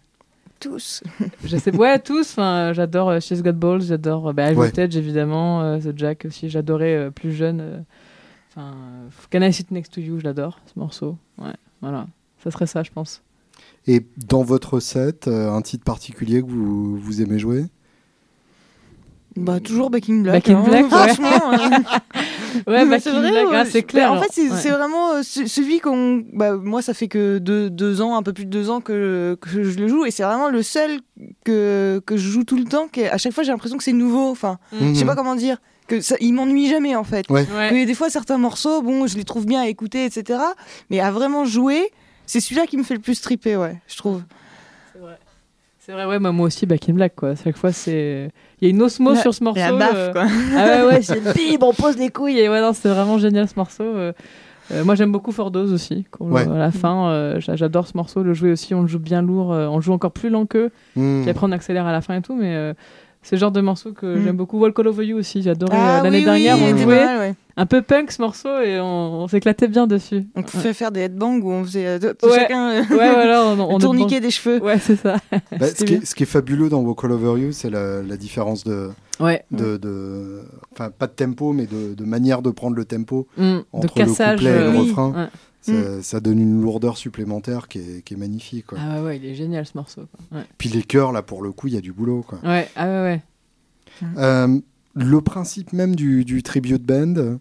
tous 0.61 1.03
Je 1.45 1.57
sais, 1.57 1.75
ouais, 1.77 1.99
tous. 1.99 2.31
Enfin, 2.33 2.73
j'adore 2.73 3.11
euh, 3.11 3.21
She's 3.21 3.43
Got 3.43 3.53
Balls, 3.53 3.83
j'adore 3.83 4.29
euh, 4.29 4.33
bah, 4.33 4.51
High 4.51 4.57
Ouais. 4.59 4.67
Voltage 4.67 4.97
évidemment, 4.97 5.63
euh, 5.63 5.79
The 5.79 5.97
Jack 5.99 6.25
aussi. 6.27 6.49
J'adorais 6.49 6.95
euh, 6.97 7.11
plus 7.11 7.33
jeune. 7.33 7.85
Euh, 8.57 8.61
Enfin, 8.61 8.75
euh, 8.75 9.09
Can 9.31 9.43
I 9.47 9.53
Sit 9.53 9.71
Next 9.71 9.93
to 9.95 10.01
You, 10.01 10.19
je 10.21 10.25
l'adore 10.25 10.59
ce 10.73 10.79
morceau. 10.79 11.17
Ouais, 11.39 11.53
voilà, 11.81 12.07
ça 12.43 12.51
serait 12.51 12.67
ça, 12.67 12.83
je 12.83 12.91
pense. 12.91 13.23
Et 13.87 14.05
dans 14.29 14.43
votre 14.43 14.81
set, 14.81 15.27
euh, 15.29 15.51
un 15.51 15.63
titre 15.63 15.85
particulier 15.85 16.41
que 16.43 16.47
vous, 16.47 16.97
vous 16.99 17.23
aimez 17.23 17.39
jouer? 17.39 17.65
Bah 19.35 19.61
toujours 19.61 19.89
Back 19.89 20.11
in 20.11 20.21
Black 20.21 20.35
Back 20.47 20.51
in 20.51 20.59
hein. 20.59 20.63
Black, 20.65 20.83
ouais. 20.85 20.89
franchement 21.15 21.53
euh, 21.55 21.57
Ouais, 22.71 22.85
Mais 22.85 22.99
Back 22.99 23.07
in 23.07 23.13
vrai, 23.19 23.31
Black, 23.31 23.49
ouais. 23.49 23.57
ah, 23.57 23.65
c'est 23.65 23.83
clair. 23.83 24.13
En 24.13 24.21
fait, 24.21 24.29
c'est 24.31 24.51
Ouais. 24.51 24.71
vraiment 24.77 25.13
euh, 25.13 25.23
ce- 25.23 25.47
celui 25.47 25.81
qu'on. 25.81 26.23
Bah, 26.35 26.55
moi, 26.57 26.83
ça 26.83 26.93
fait 26.93 27.09
que 27.09 27.39
deux, 27.39 27.71
deux 27.71 28.03
ans, 28.03 28.15
un 28.17 28.23
peu 28.23 28.35
plus 28.35 28.45
de 28.45 28.51
deux 28.51 28.69
ans 28.69 28.83
que, 28.83 29.39
que 29.41 29.63
je 29.63 29.79
le 29.79 29.89
joue, 29.89 30.05
et 30.05 30.11
c'est 30.11 30.23
vraiment 30.23 30.51
le 30.51 30.63
seul 30.63 31.01
que, 31.47 32.03
que 32.05 32.19
je 32.19 32.29
joue 32.29 32.45
tout 32.45 32.59
le 32.59 32.65
temps. 32.65 32.89
est- 32.95 33.09
à 33.09 33.17
chaque 33.17 33.33
fois, 33.33 33.43
j'ai 33.43 33.53
l'impression 33.53 33.79
que 33.79 33.85
c'est 33.85 33.95
nouveau. 33.95 34.29
Enfin, 34.31 34.59
je 34.79 34.93
sais 34.93 35.07
pas 35.07 35.17
comment 35.17 35.35
dire. 35.35 35.57
Que 35.97 36.01
ça, 36.01 36.17
il 36.21 36.33
m'ennuie 36.33 36.69
jamais 36.69 36.97
en 36.97 37.05
fait. 37.05 37.29
Ouais. 37.29 37.47
Ouais. 37.57 37.69
Que 37.71 37.87
des 37.87 37.95
fois, 37.95 38.09
certains 38.09 38.39
morceaux, 38.39 38.81
bon, 38.83 39.07
je 39.07 39.17
les 39.17 39.25
trouve 39.25 39.45
bien 39.47 39.61
à 39.63 39.67
écouter, 39.67 40.05
etc. 40.07 40.39
Mais 40.91 41.01
à 41.01 41.11
vraiment 41.11 41.45
jouer, 41.45 41.91
c'est 42.27 42.41
celui-là 42.41 42.67
qui 42.67 42.77
me 42.79 42.83
fait 42.83 42.95
le 42.95 43.01
plus 43.01 43.21
triper, 43.21 43.57
ouais, 43.57 43.77
je 43.87 43.97
trouve. 43.99 44.23
C'est 44.93 44.99
vrai. 45.01 45.19
C'est 45.85 45.93
vrai, 45.93 46.07
ouais, 46.07 46.19
moi, 46.19 46.33
moi 46.33 46.47
aussi, 46.47 46.65
Back 46.65 46.89
in 46.89 46.93
Black, 46.95 47.15
quoi. 47.17 47.35
Chaque 47.35 47.57
fois, 47.57 47.73
c'est. 47.73 48.31
Il 48.61 48.69
y 48.69 48.71
a 48.71 48.71
une 48.75 48.81
osmose 48.81 49.17
La- 49.17 49.21
sur 49.23 49.35
ce 49.35 49.43
morceau. 49.45 49.61
La 49.61 49.73
baffe, 49.73 49.93
euh, 49.97 50.13
quoi. 50.13 50.27
Ah 50.57 50.67
ouais, 50.87 50.93
ouais, 50.95 51.03
c'est 51.03 51.21
bim, 51.21 51.59
on 51.67 51.75
pose 51.75 51.97
les 51.99 52.09
couilles. 52.11 52.39
Et 52.39 52.49
ouais, 52.49 52.61
non, 52.61 52.73
c'est 52.73 52.89
vraiment 52.89 53.19
génial 53.19 53.49
ce 53.49 53.55
morceau. 53.57 53.83
euh. 53.85 54.13
Euh, 54.71 54.85
moi, 54.85 54.95
j'aime 54.95 55.11
beaucoup 55.13 55.33
Fordoz 55.33 55.73
aussi. 55.73 56.07
Quand 56.13 56.25
Ouais. 56.27 56.49
À 56.49 56.57
la 56.57 56.71
fin, 56.71 57.09
euh, 57.09 57.41
j'a- 57.41 57.57
j'adore 57.57 57.89
ce 57.89 57.97
morceau. 57.97 58.23
Le 58.23 58.33
jouer 58.33 58.53
aussi, 58.53 58.75
on 58.75 58.83
le 58.83 58.87
joue 58.89 59.01
bien 59.01 59.21
lourd. 59.21 59.53
euh, 59.53 59.67
on 59.67 59.77
le 59.77 59.83
joue 59.83 59.93
encore 59.93 60.13
plus 60.13 60.31
lent 60.31 60.47
qu'eux. 60.47 60.71
Mhm. 60.97 61.23
Puis 61.23 61.31
après, 61.31 61.47
on 61.47 61.53
accélère 61.53 61.85
à 61.87 61.93
la 61.93 62.01
fin 62.01 62.17
et 62.17 62.23
tout. 62.23 62.37
Mais 62.37 62.73
euh, 63.23 63.27
c'est 63.29 63.37
le 63.37 63.41
genre 63.41 63.51
de 63.53 63.61
morceau 63.61 63.93
que 63.93 64.07
Mm. 64.19 64.25
j'aime 64.25 64.37
beaucoup. 64.37 64.59
Walk 64.59 64.79
All 64.79 64.89
Over 64.89 65.05
You 65.07 65.19
aussi, 65.19 65.43
j'adorais. 65.43 65.77
Ah 65.79 66.01
euh, 66.01 66.03
L'année 66.05 66.19
oui, 66.19 66.25
dernière, 66.25 66.57
oui, 66.57 66.65
on 66.69 66.73
le 66.73 66.79
jouait. 66.79 66.99
pas 66.99 67.05
mal, 67.07 67.19
ouais. 67.19 67.35
Un 67.57 67.67
peu 67.67 67.83
punk 67.83 68.11
ce 68.11 68.23
morceau 68.23 68.61
et 68.61 68.81
on, 68.81 69.23
on 69.23 69.29
s'éclatait 69.29 69.69
bien 69.69 69.87
dessus. 69.87 70.25
On 70.35 70.41
Ouais. 70.41 70.47
pouvait 70.47 70.73
faire 70.73 70.91
des 70.91 71.01
headbangs 71.01 71.41
où 71.43 71.51
on 71.53 71.63
faisait 71.65 71.87
euh, 71.87 71.99
Ouais. 72.23 72.35
chacun 72.35 72.71
euh, 72.71 72.81
Ouais, 72.91 73.13
voilà, 73.13 73.45
on, 73.45 73.61
on 73.71 73.77
le 73.77 73.83
tourniquet 73.83 74.21
des 74.21 74.31
cheveux. 74.31 74.61
Ouais, 74.63 74.79
c'est 74.79 74.97
ça. 74.97 75.17
Bah, 75.59 75.67
ce, 75.69 75.75
qui 75.85 75.95
est, 75.95 75.97
bien. 75.99 76.01
ce 76.05 76.15
qui 76.15 76.23
est 76.23 76.27
fabuleux 76.27 76.69
dans 76.71 76.81
Walk 76.81 77.05
All 77.05 77.13
Over 77.13 77.41
You, 77.41 77.53
c'est 77.53 77.69
la, 77.71 78.03
la 78.03 78.17
différence 78.17 78.65
de, 78.65 78.89
Ouais. 79.21 79.45
de, 79.51 79.77
de- 79.77 80.41
enfin 80.73 80.91
pas 80.91 81.07
de 81.07 81.13
tempo, 81.13 81.53
mais 81.53 81.67
de, 81.67 81.95
de 81.95 82.05
manière 82.05 82.41
de 82.43 82.51
prendre 82.51 82.75
le 82.75 82.85
tempo. 82.87 83.27
Mm, 83.37 83.43
de 83.43 83.65
Entre 83.73 83.99
le 83.99 84.05
cassage. 84.07 84.39
couplet 84.39 84.51
et 84.51 84.55
le 84.59 84.65
euh, 84.65 84.71
refrain. 84.81 85.13
ouais. 85.13 85.27
Ça, 85.63 86.03
ça 86.03 86.21
donne 86.21 86.41
une 86.41 86.61
lourdeur 86.61 86.97
supplémentaire 86.97 87.69
qui 87.69 87.79
est, 87.79 88.03
qui 88.05 88.15
est 88.15 88.17
magnifique. 88.17 88.67
Quoi. 88.67 88.79
Ah 88.81 88.97
ouais, 88.99 89.07
ouais, 89.07 89.17
il 89.19 89.25
est 89.27 89.35
génial 89.37 89.65
ce 89.65 89.73
morceau. 89.77 90.03
quoi. 90.11 90.39
Ouais. 90.41 90.45
Puis 90.59 90.69
les 90.69 90.83
chœurs, 90.83 91.13
là, 91.13 91.23
pour 91.23 91.41
le 91.43 91.53
coup, 91.53 91.69
il 91.69 91.75
y 91.75 91.77
a 91.77 91.81
du 91.81 91.93
boulot. 91.93 92.25
Quoi. 92.27 92.39
Ouais, 92.43 92.69
ah 92.77 92.87
ouais, 92.87 93.01
ouais. 94.03 94.13
Euh, 94.19 94.59
le 94.95 95.21
principe 95.21 95.73
même 95.73 95.95
du, 95.95 96.25
du 96.25 96.43
tribute 96.43 96.83
band, 96.83 97.39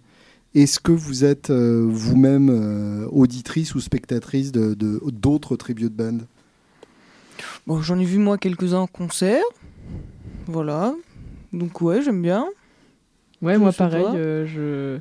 est-ce 0.53 0.79
que 0.79 0.91
vous 0.91 1.23
êtes 1.25 1.49
euh, 1.49 1.87
vous-même 1.89 2.49
euh, 2.51 3.07
auditrice 3.11 3.73
ou 3.73 3.79
spectatrice 3.79 4.51
de 4.51 4.73
de- 4.75 5.01
d'autres 5.11 5.55
tribute 5.55 5.93
bands? 5.95 6.19
Bon, 7.65 7.81
j'en 7.81 7.97
ai 7.99 8.05
vu 8.05 8.19
moi 8.19 8.37
quelques-uns 8.37 8.79
en 8.81 8.87
concert. 8.87 9.41
Voilà. 10.45 10.93
Donc 11.53 11.81
ouais, 11.81 12.01
j'aime 12.01 12.21
bien. 12.21 12.45
Ouais, 13.41 13.55
Je 13.55 13.59
moi 13.59 13.71
pareil. 13.71 14.05
euh, 14.13 14.45
je... 14.45 14.99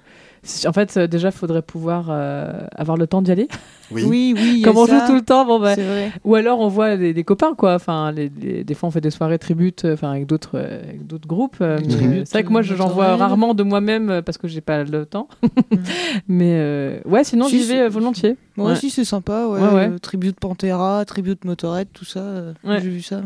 En 0.67 0.73
fait, 0.73 0.97
euh, 0.97 1.07
déjà, 1.07 1.31
faudrait 1.31 1.61
pouvoir 1.61 2.07
euh, 2.09 2.65
avoir 2.75 2.97
le 2.97 3.07
temps 3.07 3.21
d'y 3.21 3.31
aller. 3.31 3.47
Oui, 3.91 4.05
oui. 4.35 4.55
il 4.59 4.63
a 4.65 4.69
Comme 4.69 4.79
on 4.79 4.87
joue 4.87 4.99
tout 5.07 5.15
le 5.15 5.21
temps, 5.21 5.45
bon 5.45 5.61
bah. 5.61 5.75
C'est 5.75 5.83
vrai. 5.83 6.13
Ou 6.25 6.35
alors 6.35 6.61
on 6.61 6.69
voit 6.69 6.97
des, 6.97 7.13
des 7.13 7.25
copains, 7.25 7.55
quoi. 7.55 7.75
Enfin, 7.75 8.11
les, 8.11 8.31
les- 8.41 8.65
des 8.65 8.75
fois 8.75 8.89
on 8.89 8.91
fait 8.93 9.01
des 9.03 9.11
soirées 9.11 9.39
tributes, 9.39 9.85
euh, 9.85 9.95
enfin 9.95 10.13
avec 10.13 10.27
d'autres, 10.27 10.53
euh, 10.55 10.81
d'autres 11.03 11.27
groupes. 11.29 11.57
mais, 11.61 12.25
c'est 12.25 12.33
vrai 12.33 12.45
que 12.45 12.49
moi 12.51 12.63
je- 12.63 12.75
j'en 12.75 12.89
vois 12.89 13.17
rarement 13.17 13.53
de 13.53 13.63
moi-même 13.65 14.23
parce 14.25 14.39
que 14.39 14.49
j'ai 14.49 14.61
pas 14.63 14.83
le 14.85 15.05
temps. 15.05 15.29
mais 16.29 16.53
euh, 16.55 17.01
ouais, 17.05 17.25
sinon 17.25 17.47
Si, 17.49 17.61
j'y 17.63 17.69
vais 17.69 17.89
volontiers. 17.89 18.37
Moi 18.57 18.69
Ouais. 18.69 18.73
aussi, 18.73 18.91
c'est 18.91 19.05
sympa. 19.05 19.47
Ouais. 19.47 19.61
Ouais, 19.61 19.69
ouais. 19.75 19.89
Euh, 19.91 19.99
Tribute 19.99 20.39
Pantera, 20.41 21.05
Tribute 21.05 21.45
Motorhead, 21.45 21.89
tout 21.93 22.05
ça. 22.07 22.21
euh, 22.21 22.53
Ouais. 22.65 22.81
J'ai 22.81 22.89
vu 22.91 23.03
ça. 23.03 23.21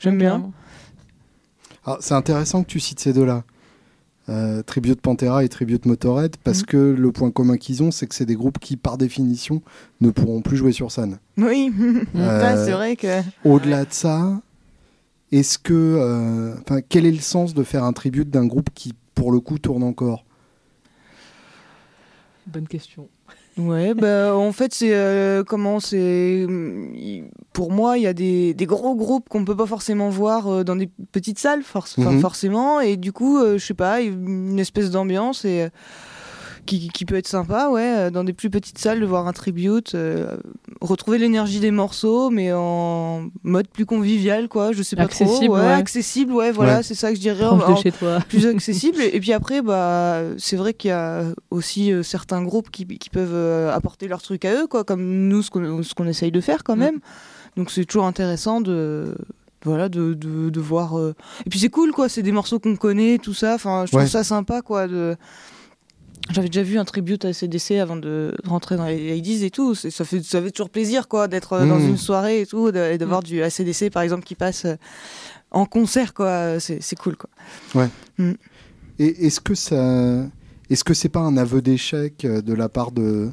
J'aime 0.00 0.16
bien. 0.18 0.28
Carrément. 0.30 0.52
Ah, 1.84 1.96
C'est 2.00 2.14
intéressant 2.14 2.62
que 2.62 2.68
tu 2.68 2.80
cites 2.80 3.00
ces 3.00 3.12
deux-là. 3.12 3.42
Euh, 4.28 4.62
Tribute 4.62 5.00
Pantera 5.00 5.44
et 5.44 5.48
Tribute 5.48 5.86
Motorhead, 5.86 6.36
parce 6.42 6.60
Mhm. 6.60 6.66
que 6.66 6.76
le 6.98 7.12
point 7.12 7.30
commun 7.30 7.56
qu'ils 7.58 7.82
ont, 7.84 7.92
c'est 7.92 8.08
que 8.08 8.14
c'est 8.14 8.26
des 8.26 8.34
groupes 8.34 8.58
qui, 8.58 8.76
par 8.76 8.98
définition, 8.98 9.62
ne 10.00 10.10
pourront 10.10 10.42
plus 10.42 10.56
jouer 10.56 10.72
sur 10.72 10.90
scène. 10.90 11.18
Oui. 11.38 11.70
Euh, 12.16 12.56
Ouais, 12.56 12.64
c'est 12.64 12.72
vrai 12.72 12.96
que. 12.96 13.20
Au-delà 13.44 13.84
de 13.84 13.92
ça, 13.92 14.40
est-ce 15.30 15.58
que, 15.58 15.72
euh, 15.74 16.54
enfin, 16.62 16.80
quel 16.80 17.06
est 17.06 17.12
le 17.12 17.18
sens 17.20 17.54
de 17.54 17.62
faire 17.62 17.84
un 17.84 17.92
tribute 17.92 18.28
d'un 18.28 18.46
groupe 18.46 18.70
qui, 18.74 18.94
pour 19.14 19.30
le 19.30 19.38
coup, 19.38 19.58
tourne 19.60 19.84
encore? 19.84 20.24
Bonne 22.46 22.66
question. 22.68 23.08
Ouais, 23.58 23.94
bah, 23.94 24.36
en 24.36 24.52
fait, 24.52 24.74
c'est 24.74 24.94
euh, 24.94 25.42
comment 25.42 25.80
c'est. 25.80 26.46
Pour 27.54 27.72
moi, 27.72 27.96
il 27.96 28.02
y 28.02 28.06
a 28.06 28.12
des, 28.12 28.52
des 28.52 28.66
gros 28.66 28.94
groupes 28.94 29.30
qu'on 29.30 29.46
peut 29.46 29.56
pas 29.56 29.64
forcément 29.64 30.10
voir 30.10 30.46
euh, 30.48 30.62
dans 30.64 30.76
des 30.76 30.90
petites 31.12 31.38
salles, 31.38 31.62
forc- 31.62 31.94
enfin, 31.98 32.12
Mhm. 32.12 32.20
forcément, 32.20 32.80
et 32.80 32.98
du 32.98 33.12
coup, 33.12 33.38
euh, 33.38 33.56
je 33.56 33.64
sais 33.64 33.72
pas, 33.74 34.02
une 34.02 34.58
espèce 34.58 34.90
d'ambiance 34.90 35.46
et 35.46 35.62
euh, 35.62 35.68
qui, 36.66 36.88
qui 36.88 37.04
peut 37.06 37.14
être 37.16 37.26
sympa, 37.28 37.68
ouais, 37.70 37.82
euh, 37.96 38.10
dans 38.10 38.24
des 38.24 38.32
plus 38.34 38.50
petites 38.50 38.78
salles 38.78 39.00
de 39.00 39.06
voir 39.06 39.26
un 39.26 39.32
tribute, 39.32 39.94
euh, 39.94 40.36
retrouver 40.82 41.16
l'énergie 41.18 41.60
des 41.60 41.70
morceaux, 41.70 42.28
mais 42.28 42.52
en 42.52 43.28
mode 43.44 43.68
plus 43.68 43.86
convivial, 43.86 44.48
quoi. 44.48 44.72
Je 44.72 44.82
sais 44.82 44.96
pas 44.96 45.04
Accessible, 45.04 45.46
trop, 45.46 45.54
ouais, 45.54 45.60
ouais. 45.60 45.72
accessible, 45.72 46.32
ouais, 46.32 46.52
voilà, 46.52 46.76
Ouais. 46.78 46.82
c'est 46.82 46.94
ça 46.94 47.08
que 47.10 47.16
je 47.16 47.20
dirais. 47.20 47.44
En- 47.46 47.56
de 47.56 47.76
chez 47.82 47.92
toi. 47.92 48.18
plus 48.28 48.44
accessible. 48.54 49.00
Et 49.00 49.18
puis 49.20 49.32
après, 49.32 49.62
bah, 49.62 50.20
c'est 50.36 50.56
vrai 50.56 50.74
qu'il 50.74 50.88
y 50.88 50.92
a 50.92 51.24
aussi 51.50 51.92
euh, 51.92 52.02
certains 52.02 52.42
groupes 52.42 52.70
qui, 52.70 52.86
qui 52.86 53.08
peuvent 53.08 53.30
euh, 53.32 53.72
apporter 53.72 54.08
leur 54.08 54.20
truc 54.20 54.44
à 54.44 54.52
eux, 54.54 54.66
quoi, 54.66 54.84
comme 54.84 55.02
nous, 55.28 55.42
ce 55.42 55.50
qu'on 55.50 55.82
ce 55.82 55.94
qu'on 55.94 56.06
essaye 56.06 56.32
de 56.32 56.40
faire 56.42 56.64
quand 56.64 56.76
même. 56.76 56.98
Donc 57.56 57.70
c'est 57.70 57.84
toujours 57.86 58.04
intéressant 58.06 58.60
de 58.60 59.14
voilà 59.64 59.88
de, 59.88 60.12
de, 60.14 60.50
de 60.50 60.60
voir 60.60 60.98
euh, 60.98 61.14
et 61.44 61.50
puis 61.50 61.58
c'est 61.58 61.70
cool 61.70 61.90
quoi 61.90 62.08
c'est 62.08 62.22
des 62.22 62.30
morceaux 62.30 62.60
qu'on 62.60 62.76
connaît 62.76 63.18
tout 63.18 63.32
ça 63.34 63.54
enfin 63.54 63.84
je 63.86 63.90
trouve 63.90 64.02
Ouais. 64.02 64.06
ça 64.06 64.22
sympa 64.22 64.60
quoi 64.62 64.86
de 64.86 65.16
j'avais 66.30 66.48
déjà 66.48 66.62
vu 66.62 66.78
un 66.78 66.84
tribute 66.84 67.24
à 67.24 67.32
CDC 67.32 67.78
avant 67.78 67.96
de 67.96 68.34
rentrer 68.44 68.76
dans 68.76 68.86
les 68.86 69.20
80s 69.20 69.44
et 69.44 69.50
tout. 69.50 69.74
Ça 69.74 70.04
fait 70.04 70.22
ça 70.22 70.42
fait 70.42 70.50
toujours 70.50 70.70
plaisir 70.70 71.08
quoi 71.08 71.28
d'être 71.28 71.52
euh, 71.54 71.66
dans 71.66 71.78
Mm. 71.78 71.88
une 71.90 71.96
soirée 71.96 72.40
et 72.42 72.46
tout 72.46 72.72
de- 72.72 72.78
et 72.92 72.98
d'avoir 72.98 73.22
du 73.22 73.42
ACDC 73.42 73.90
par 73.90 74.02
exemple 74.02 74.24
qui 74.24 74.34
passe 74.34 74.64
euh, 74.64 74.74
en 75.50 75.66
concert 75.66 76.14
quoi. 76.14 76.58
C'est 76.60 76.96
cool 76.98 77.16
quoi. 77.16 77.30
Et 78.98 79.26
est-ce 79.26 79.40
que 79.40 79.54
ça, 79.54 80.24
est-ce 80.70 80.82
que 80.84 80.94
c'est 80.94 81.08
pas 81.10 81.20
un 81.20 81.36
aveu 81.36 81.60
d'échec 81.62 82.24
euh, 82.24 82.40
de 82.40 82.54
la 82.54 82.68
part 82.68 82.92
de, 82.92 83.30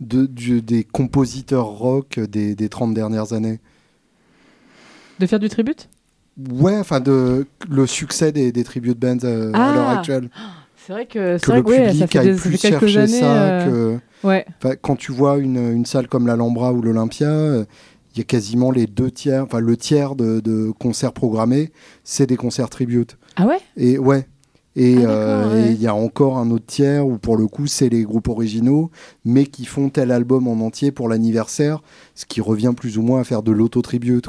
de- 0.00 0.26
du- 0.26 0.62
des 0.62 0.82
compositeurs 0.82 1.66
rock 1.66 2.18
des, 2.18 2.54
des 2.54 2.68
30 2.68 2.94
dernières 2.94 3.32
années? 3.34 3.60
De 5.20 5.26
faire 5.26 5.38
du 5.38 5.48
tribute? 5.48 5.88
Ouais, 6.50 6.76
enfin 6.78 6.98
de 7.00 7.46
le 7.68 7.86
succès 7.86 8.32
des, 8.32 8.50
des 8.50 8.64
tribute 8.64 8.98
bands 8.98 9.22
euh, 9.24 9.52
à 9.52 9.70
Ah, 9.70 9.74
l'heure 9.74 9.88
actuelle. 9.90 10.28
C'est 10.86 10.92
vrai 10.92 11.06
que 11.06 11.38
Que 11.38 11.46
vrai 11.46 11.56
le 11.58 11.62
que 11.62 11.68
ouais, 11.70 11.76
ça 11.76 11.90
public 12.06 12.12
fait, 12.12 12.18
aille 12.18 12.30
des, 12.30 12.36
plus 12.36 12.56
chercher 12.60 12.98
années. 12.98 13.20
ça. 13.20 13.42
euh, 13.50 13.96
que- 14.22 14.26
Ouais. 14.26 14.46
quand 14.82 14.96
tu 14.96 15.12
vois 15.12 15.38
une, 15.38 15.56
une 15.56 15.84
salle 15.86 16.08
comme 16.08 16.26
l'Alhambra 16.26 16.72
ou 16.72 16.80
l'Olympia, 16.82 17.28
il 18.14 18.18
y 18.18 18.20
a 18.20 18.24
quasiment 18.24 18.70
les 18.70 18.86
deux 18.86 19.10
tiers, 19.10 19.44
enfin 19.44 19.60
le 19.60 19.76
tiers 19.76 20.14
de, 20.14 20.40
de 20.40 20.70
concerts 20.78 21.12
programmés, 21.12 21.72
c'est 22.04 22.26
des 22.26 22.36
concerts 22.36 22.70
tribute. 22.70 23.16
Ah 23.36 23.46
ouais? 23.46 23.58
Et 23.76 23.98
ouais. 23.98 24.26
Et 24.76 24.96
Ah, 25.04 25.08
euh, 25.08 25.52
ouais. 25.66 25.72
il 25.72 25.80
y 25.80 25.86
a 25.86 25.94
encore 25.94 26.36
un 26.38 26.50
autre 26.50 26.66
tiers 26.66 27.06
où 27.06 27.16
pour 27.18 27.36
le 27.36 27.46
coup 27.46 27.66
c'est 27.66 27.88
les 27.88 28.02
groupes 28.02 28.28
originaux, 28.28 28.90
mais 29.24 29.46
qui 29.46 29.64
font 29.66 29.88
tel 29.88 30.10
album 30.10 30.48
en 30.48 30.64
entier 30.64 30.90
pour 30.90 31.08
l'anniversaire, 31.08 31.82
ce 32.14 32.24
qui 32.26 32.40
revient 32.40 32.72
plus 32.76 32.98
ou 32.98 33.02
moins 33.02 33.20
à 33.20 33.24
faire 33.24 33.42
de 33.42 33.52
l'auto-tribute. 33.52 34.26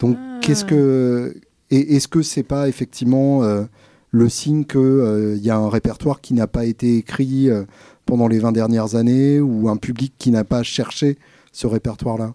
Donc 0.00 0.16
Ah. 0.18 0.38
qu'est-ce 0.42 0.64
que... 0.64 1.34
Et 1.72 1.94
est-ce 1.96 2.08
que 2.08 2.22
c'est 2.22 2.42
pas 2.42 2.68
effectivement 2.68 3.44
euh, 3.44 3.64
le 4.10 4.28
signe 4.28 4.64
qu'il 4.64 5.40
y 5.40 5.50
a 5.50 5.56
un 5.56 5.68
répertoire 5.68 6.20
qui 6.20 6.34
n'a 6.34 6.46
pas 6.46 6.64
été 6.64 6.96
écrit 6.96 7.48
euh, 7.48 7.64
pendant 8.06 8.28
les 8.28 8.38
20 8.38 8.52
dernières 8.52 8.94
années 8.96 9.40
ou 9.40 9.68
un 9.68 9.76
public 9.76 10.12
qui 10.18 10.30
n'a 10.30 10.44
pas 10.44 10.62
cherché 10.62 11.16
ce 11.52 11.66
répertoire-là? 11.66 12.34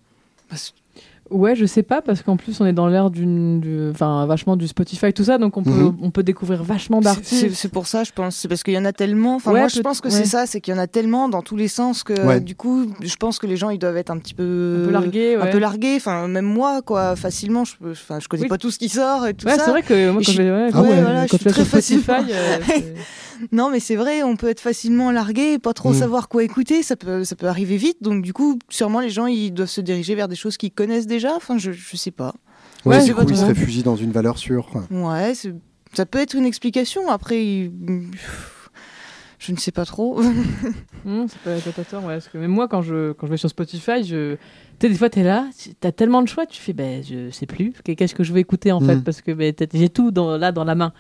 Ouais, 1.32 1.56
je 1.56 1.66
sais 1.66 1.82
pas, 1.82 2.04
parce 2.04 2.22
qu'en 2.22 2.38
plus, 2.38 2.62
on 2.62 2.68
est 2.68 2.74
dans 2.74 2.86
l'ère 2.88 3.10
d'une. 3.10 3.60
du- 3.60 3.90
Enfin, 3.90 4.28
vachement 4.28 4.56
du 4.56 4.68
Spotify, 4.68 5.12
tout 5.12 5.24
ça, 5.24 5.40
donc 5.40 5.58
on 5.58 5.64
peut, 5.64 5.72
Mhm. 5.72 5.98
on 6.04 6.12
peut 6.12 6.22
découvrir 6.22 6.62
vachement 6.64 7.02
d'artistes. 7.02 7.50
c'est 7.56 7.72
pour 7.72 7.88
ça, 7.88 8.04
je 8.04 8.12
pense. 8.12 8.36
C'est 8.36 8.48
parce 8.48 8.62
qu'il 8.62 8.76
y 8.76 8.78
en 8.78 8.86
a 8.86 8.94
tellement. 8.94 9.36
Enfin, 9.36 9.52
Ouais, 9.52 9.60
moi, 9.62 9.68
je 9.68 9.80
pense 9.82 10.02
que 10.02 10.08
ouais. 10.10 10.14
c'est 10.14 10.26
ça, 10.26 10.46
c'est 10.46 10.62
qu'il 10.62 10.74
y 10.74 10.78
en 10.78 10.80
a 10.80 10.86
tellement 10.86 11.28
dans 11.28 11.42
tous 11.42 11.56
les 11.56 11.68
sens 11.68 12.04
que 12.04 12.14
Ouais. 12.26 12.40
du 12.40 12.54
coup, 12.56 12.86
je 13.02 13.16
pense 13.16 13.40
que 13.40 13.48
les 13.48 13.58
gens, 13.58 13.72
ils 13.72 13.80
doivent 13.80 13.98
être 13.98 14.12
un 14.12 14.20
petit 14.20 14.36
peu. 14.36 14.82
Un 14.84 14.86
peu 14.86 14.92
largués, 14.92 15.36
Un 15.36 15.42
ouais. 15.46 15.50
peu 15.50 15.58
largués. 15.58 15.96
Enfin, 15.98 16.28
même 16.28 16.46
moi, 16.46 16.82
quoi, 16.84 17.16
facilement, 17.16 17.66
je, 17.66 17.74
peux- 17.78 17.92
enfin, 17.92 18.20
je 18.20 18.28
connais 18.28 18.44
Oui. 18.44 18.50
pas 18.50 18.60
tout 18.60 18.70
ce 18.70 18.78
qui 18.78 18.90
sort 18.90 19.26
et 19.26 19.34
tout 19.34 19.48
Ouais, 19.48 19.56
ça. 19.58 19.66
c'est 19.66 19.72
vrai 19.72 19.82
que 19.82 20.12
moi, 20.12 20.22
quand 20.24 20.32
je. 20.32 20.42
Ouais, 20.44 20.70
quand- 20.72 20.84
ouais, 20.84 21.28
suis 21.28 21.38
très 21.40 21.66
Spotify. 21.66 22.12
euh, 22.30 22.58
Non, 23.52 23.70
mais 23.70 23.80
c'est 23.80 23.96
vrai, 23.96 24.24
on 24.24 24.36
peut 24.36 24.48
être 24.50 24.60
facilement 24.60 25.12
largué 25.12 25.54
et 25.54 25.60
pas 25.60 25.74
trop 25.74 25.92
Mm. 25.92 25.96
savoir 26.00 26.30
quoi 26.30 26.44
écouter. 26.44 26.84
Ça 26.84 26.96
peut, 26.96 27.24
ça 27.24 27.36
peut 27.36 27.48
arriver 27.48 27.78
vite. 27.78 27.98
Donc, 28.02 28.22
du 28.24 28.34
coup, 28.34 28.58
sûrement, 28.70 29.00
les 29.00 29.10
gens, 29.10 29.28
ils 29.28 29.52
doivent 29.52 29.70
se 29.70 29.82
diriger 29.82 30.16
vers 30.16 30.28
des 30.28 30.36
choses 30.36 30.58
qu'ils 30.58 30.72
connaissent 30.72 31.08
déjà. 31.08 31.36
Enfin, 31.36 31.58
je, 31.58 31.72
je 31.72 31.98
sais 31.98 32.12
pas. 32.12 32.34
Ouais, 32.86 32.98
Ouais, 32.98 33.04
du 33.06 33.16
coup, 33.16 33.24
ils 33.28 33.38
se 33.38 33.46
réfugient 33.46 33.84
dans 33.84 33.96
une 33.96 34.12
valeur 34.12 34.38
sûre. 34.38 34.70
Ouais, 34.92 35.34
ça 35.94 36.06
peut 36.06 36.20
être 36.20 36.36
une 36.36 36.46
explication. 36.46 37.10
Après, 37.10 37.44
il- 37.44 37.72
je 39.40 39.52
ne 39.52 39.58
sais 39.58 39.72
pas 39.72 39.86
trop. 39.86 40.20
Hum, 41.06 41.28
ça 41.28 41.36
peut 41.44 41.52
être 41.52 41.88
tort, 41.88 42.04
ouais. 42.06 42.14
Parce 42.16 42.30
que 42.30 42.38
même 42.38 42.52
moi, 42.52 42.68
quand 42.68 42.82
je, 42.82 43.12
quand 43.14 43.28
je 43.28 43.32
vais 43.32 43.38
sur 43.38 43.50
Spotify, 43.50 44.04
je... 44.04 44.36
tu 44.36 44.40
sais, 44.82 44.90
des 44.90 44.96
fois, 44.96 45.10
tu 45.10 45.20
es 45.20 45.24
là, 45.24 45.48
tu 45.62 45.72
as 45.88 45.92
tellement 45.92 46.22
de 46.24 46.28
choix, 46.28 46.46
tu 46.48 46.60
fais, 46.60 46.74
ben, 46.74 47.04
je 47.04 47.30
sais 47.30 47.46
plus, 47.46 47.74
qu'est-ce 47.84 48.16
que 48.16 48.24
je 48.24 48.34
vais 48.34 48.42
écouter 48.42 48.72
en 48.72 48.80
fait, 48.80 48.96
Mhm. 48.96 49.04
parce 49.04 49.22
que 49.22 49.32
ben, 49.32 49.54
t'as- 49.54 49.66
j'ai 49.74 49.90
tout 49.90 50.10
dans, 50.12 50.38
là 50.38 50.52
dans 50.52 50.64
la 50.64 50.74
main. 50.74 50.94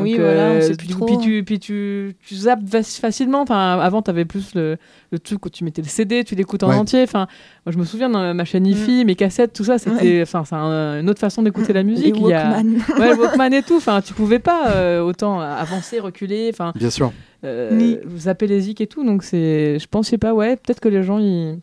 Oui, 0.00 0.14
voilà, 0.14 0.50
on 0.50 0.54
euh, 0.54 0.60
sait 0.60 0.74
plus 0.76 0.86
du- 0.88 0.92
trop. 0.94 1.06
Puis 1.06 1.18
tu, 1.18 1.42
puis 1.44 1.58
tu, 1.58 2.14
tu 2.26 2.34
zappes 2.34 2.64
fac- 2.64 2.98
facilement. 3.00 3.42
Enfin, 3.42 3.78
avant, 3.80 4.00
tu 4.02 4.10
avais 4.10 4.24
plus 4.24 4.54
le, 4.54 4.76
le 5.10 5.18
truc 5.18 5.44
où 5.44 5.50
tu 5.50 5.64
mettais 5.64 5.82
le 5.82 5.88
CD, 5.88 6.24
tu 6.24 6.34
l'écoutes 6.34 6.62
en 6.62 6.68
Ouais. 6.70 6.76
entier. 6.76 7.02
Enfin, 7.02 7.26
moi, 7.66 7.72
je 7.72 7.78
me 7.78 7.84
souviens 7.84 8.08
dans 8.08 8.32
ma 8.34 8.44
chaîne 8.44 8.66
IFI, 8.66 9.04
mes 9.04 9.14
cassettes, 9.16 9.52
tout 9.52 9.64
ça, 9.64 9.78
c'était, 9.78 10.22
enfin, 10.22 10.44
c'est 10.44 10.54
un- 10.54 11.00
une 11.00 11.10
autre 11.10 11.20
façon 11.20 11.42
d'écouter 11.42 11.72
la 11.72 11.82
musique. 11.82 12.16
Les 12.16 12.20
Il 12.22 12.28
y 12.28 12.32
a- 12.32 12.52
Walkman. 12.52 12.78
Ouais, 12.98 13.12
Walkman 13.14 13.52
et 13.52 13.62
tout. 13.62 13.76
Enfin, 13.76 14.00
tu 14.00 14.14
pouvais 14.14 14.38
pas 14.38 14.70
euh, 14.70 15.00
autant 15.02 15.40
avancer, 15.40 16.00
reculer. 16.00 16.50
Enfin, 16.52 16.72
Bien 16.74 16.90
sûr. 16.90 17.12
euh, 17.44 17.70
Ni- 17.74 17.98
zapper 18.16 18.46
les 18.46 18.60
zik 18.60 18.80
et 18.80 18.86
tout. 18.86 19.04
Donc 19.04 19.22
c'est, 19.24 19.78
je 19.78 19.86
pensais 19.88 20.18
pas, 20.18 20.32
ouais, 20.34 20.56
peut-être 20.56 20.80
que 20.80 20.88
les 20.88 21.02
gens 21.02 21.18
ils, 21.18 21.58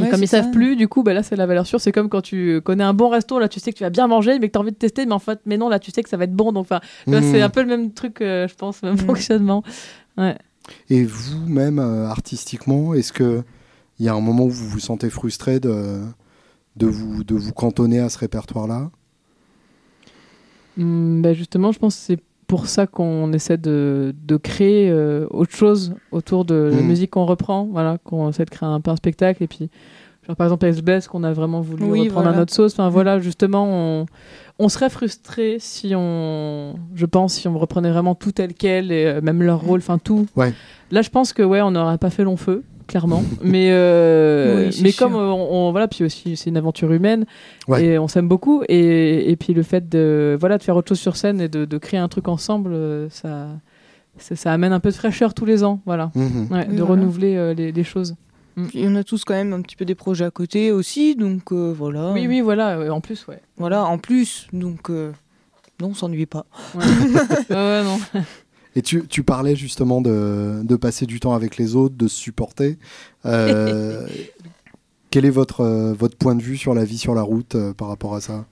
et 0.00 0.04
Ouais, 0.04 0.08
comme 0.10 0.22
ils 0.22 0.28
savent 0.28 0.44
ça. 0.44 0.50
plus, 0.50 0.76
du 0.76 0.88
coup, 0.88 1.02
bah 1.02 1.12
là 1.14 1.22
c'est 1.22 1.36
la 1.36 1.46
valeur 1.46 1.66
sûre. 1.66 1.80
C'est 1.80 1.92
comme 1.92 2.08
quand 2.08 2.20
tu 2.22 2.60
connais 2.62 2.84
un 2.84 2.94
bon 2.94 3.08
resto, 3.08 3.38
là 3.38 3.48
tu 3.48 3.60
sais 3.60 3.72
que 3.72 3.78
tu 3.78 3.84
vas 3.84 3.90
bien 3.90 4.06
manger, 4.06 4.38
mais 4.38 4.48
que 4.48 4.52
tu 4.52 4.58
as 4.58 4.60
envie 4.60 4.72
de 4.72 4.76
tester, 4.76 5.06
mais 5.06 5.12
en 5.12 5.18
fait, 5.18 5.40
mais 5.46 5.56
non, 5.56 5.68
là 5.68 5.78
tu 5.78 5.90
sais 5.90 6.02
que 6.02 6.08
ça 6.08 6.16
va 6.16 6.24
être 6.24 6.34
bon. 6.34 6.52
Donc 6.52 6.62
enfin, 6.62 6.80
là, 7.06 7.20
c'est 7.22 7.40
un 7.42 7.50
peu 7.50 7.60
le 7.62 7.68
même 7.68 7.92
truc, 7.92 8.20
euh, 8.20 8.48
je 8.48 8.54
pense, 8.54 8.82
même 8.82 8.92
Mhm. 8.94 8.98
fonctionnement. 9.06 9.62
Et 10.88 11.04
vous-même, 11.04 11.78
euh, 11.78 12.06
artistiquement, 12.06 12.94
est-ce 12.94 13.12
que 13.12 13.42
il 13.98 14.06
y 14.06 14.08
a 14.08 14.14
un 14.14 14.20
moment 14.20 14.44
où 14.44 14.50
vous 14.50 14.68
vous 14.68 14.78
sentez 14.80 15.10
frustré 15.10 15.60
de, 15.60 16.00
de, 16.76 16.86
vous, 16.86 17.22
de 17.24 17.34
vous 17.34 17.52
cantonner 17.52 17.98
à 17.98 18.08
ce 18.08 18.18
répertoire-là? 18.18 18.90
Bah, 20.76 21.34
justement, 21.34 21.72
je 21.72 21.78
pense 21.78 21.96
que 21.96 22.02
c'est 22.02 22.20
pour 22.50 22.66
ça 22.66 22.88
qu'on 22.88 23.32
essaie 23.32 23.58
de, 23.58 24.12
de 24.26 24.36
créer 24.36 24.90
euh, 24.90 25.26
autre 25.30 25.54
chose 25.54 25.94
autour 26.10 26.44
de 26.44 26.54
la 26.74 26.80
Mhm. 26.80 26.86
musique 26.86 27.10
qu'on 27.12 27.24
reprend. 27.24 27.68
Voilà, 27.70 27.98
qu'on 28.02 28.28
essaie 28.30 28.44
de 28.44 28.50
créer 28.50 28.68
un 28.68 28.80
peu 28.80 28.90
un 28.90 28.96
spectacle. 28.96 29.40
Et 29.44 29.46
puis, 29.46 29.70
genre, 30.26 30.34
par 30.34 30.46
exemple, 30.48 30.66
SBS, 30.66 31.06
qu'on 31.06 31.22
a 31.22 31.32
vraiment 31.32 31.60
voulu 31.60 31.84
Oui, 31.84 32.00
reprendre 32.08 32.20
à 32.26 32.30
voilà. 32.30 32.38
notre 32.38 32.52
sauce. 32.52 32.72
Enfin, 32.72 32.88
voilà, 32.88 33.20
justement, 33.20 33.66
on, 33.68 34.06
on 34.58 34.68
serait 34.68 34.90
frustré 34.90 35.58
si 35.60 35.92
on, 35.96 36.74
je 36.96 37.06
pense, 37.06 37.34
si 37.34 37.46
on 37.46 37.56
reprenait 37.56 37.92
vraiment 37.92 38.16
tout 38.16 38.32
tel 38.32 38.52
quel, 38.52 38.90
et 38.90 39.06
euh, 39.06 39.20
même 39.22 39.42
leur 39.44 39.60
rôle, 39.60 39.78
enfin 39.78 39.98
tout. 39.98 40.26
Ouais. 40.34 40.52
Là, 40.90 41.02
je 41.02 41.10
pense 41.10 41.32
que, 41.32 41.44
ouais, 41.44 41.62
on 41.62 41.70
n'aurait 41.70 41.98
pas 41.98 42.10
fait 42.10 42.24
long 42.24 42.36
feu. 42.36 42.64
Clairement, 42.90 43.22
mais 43.42 43.68
euh, 43.70 44.68
Oui, 44.68 44.80
mais 44.82 44.90
sûr. 44.90 44.98
comme 45.06 45.14
euh, 45.14 45.30
on, 45.30 45.68
on- 45.68 45.70
voilà, 45.70 45.86
puis 45.88 46.04
aussi 46.04 46.36
c'est 46.36 46.50
une 46.50 46.56
aventure 46.56 46.90
humaine 46.92 47.24
Ouais. 47.68 47.84
et 47.84 47.98
on 48.00 48.08
s'aime 48.08 48.26
beaucoup 48.26 48.62
et, 48.68 49.30
et 49.30 49.36
puis 49.36 49.54
le 49.54 49.62
fait 49.62 49.88
de 49.88 50.36
voilà 50.40 50.58
de 50.58 50.62
faire 50.64 50.74
autre 50.76 50.88
chose 50.88 50.98
sur 50.98 51.16
scène 51.16 51.40
et 51.40 51.48
de, 51.48 51.64
de 51.64 51.78
créer 51.78 52.00
un 52.00 52.08
truc 52.08 52.26
ensemble, 52.26 52.72
euh, 52.72 53.08
ça, 53.10 53.46
ça 54.18 54.34
ça 54.34 54.52
amène 54.52 54.72
un 54.72 54.80
peu 54.80 54.90
de 54.90 54.94
fraîcheur 54.96 55.34
tous 55.34 55.44
les 55.44 55.62
ans, 55.62 55.80
voilà, 55.86 56.10
Mhm. 56.16 56.48
Ouais, 56.50 56.66
Oui, 56.68 56.76
de 56.76 56.82
voilà. 56.82 57.00
renouveler 57.00 57.36
euh, 57.36 57.54
les, 57.54 57.70
les 57.72 57.84
choses. 57.84 58.16
Puis 58.68 58.84
on 58.86 58.96
a 58.96 59.04
tous 59.04 59.24
quand 59.24 59.34
même 59.34 59.52
un 59.54 59.62
petit 59.62 59.76
peu 59.76 59.84
des 59.84 59.94
projets 59.94 60.24
à 60.24 60.30
côté 60.32 60.72
aussi, 60.72 61.14
donc 61.14 61.52
euh, 61.52 61.72
voilà. 61.74 62.10
Oui, 62.12 62.26
oui, 62.26 62.40
voilà. 62.42 62.92
en 62.92 63.00
plus, 63.00 63.24
ouais. 63.28 63.40
Voilà, 63.56 63.84
en 63.84 63.96
plus, 63.98 64.48
donc 64.52 64.90
euh, 64.90 65.12
non, 65.80 65.90
on 65.90 65.94
s'ennuie 65.94 66.26
pas. 66.26 66.44
Ouais, 66.74 66.84
non. 67.84 67.98
Et 68.76 68.82
tu, 68.82 69.06
tu 69.08 69.22
parlais 69.22 69.56
justement 69.56 70.00
de, 70.00 70.62
de 70.62 70.76
passer 70.76 71.06
du 71.06 71.18
temps 71.18 71.34
avec 71.34 71.56
les 71.56 71.74
autres, 71.74 71.96
de 71.96 72.08
se 72.08 72.16
supporter. 72.16 72.78
Euh, 73.26 74.06
quel 75.10 75.24
est 75.24 75.30
votre, 75.30 75.62
euh, 75.62 75.92
votre 75.92 76.16
point 76.16 76.34
de 76.34 76.42
vue 76.42 76.56
sur 76.56 76.74
la 76.74 76.84
vie 76.84 76.98
sur 76.98 77.14
la 77.14 77.22
route 77.22 77.56
euh, 77.56 77.72
par 77.72 77.88
rapport 77.88 78.14
à 78.14 78.20
ça? 78.20 78.44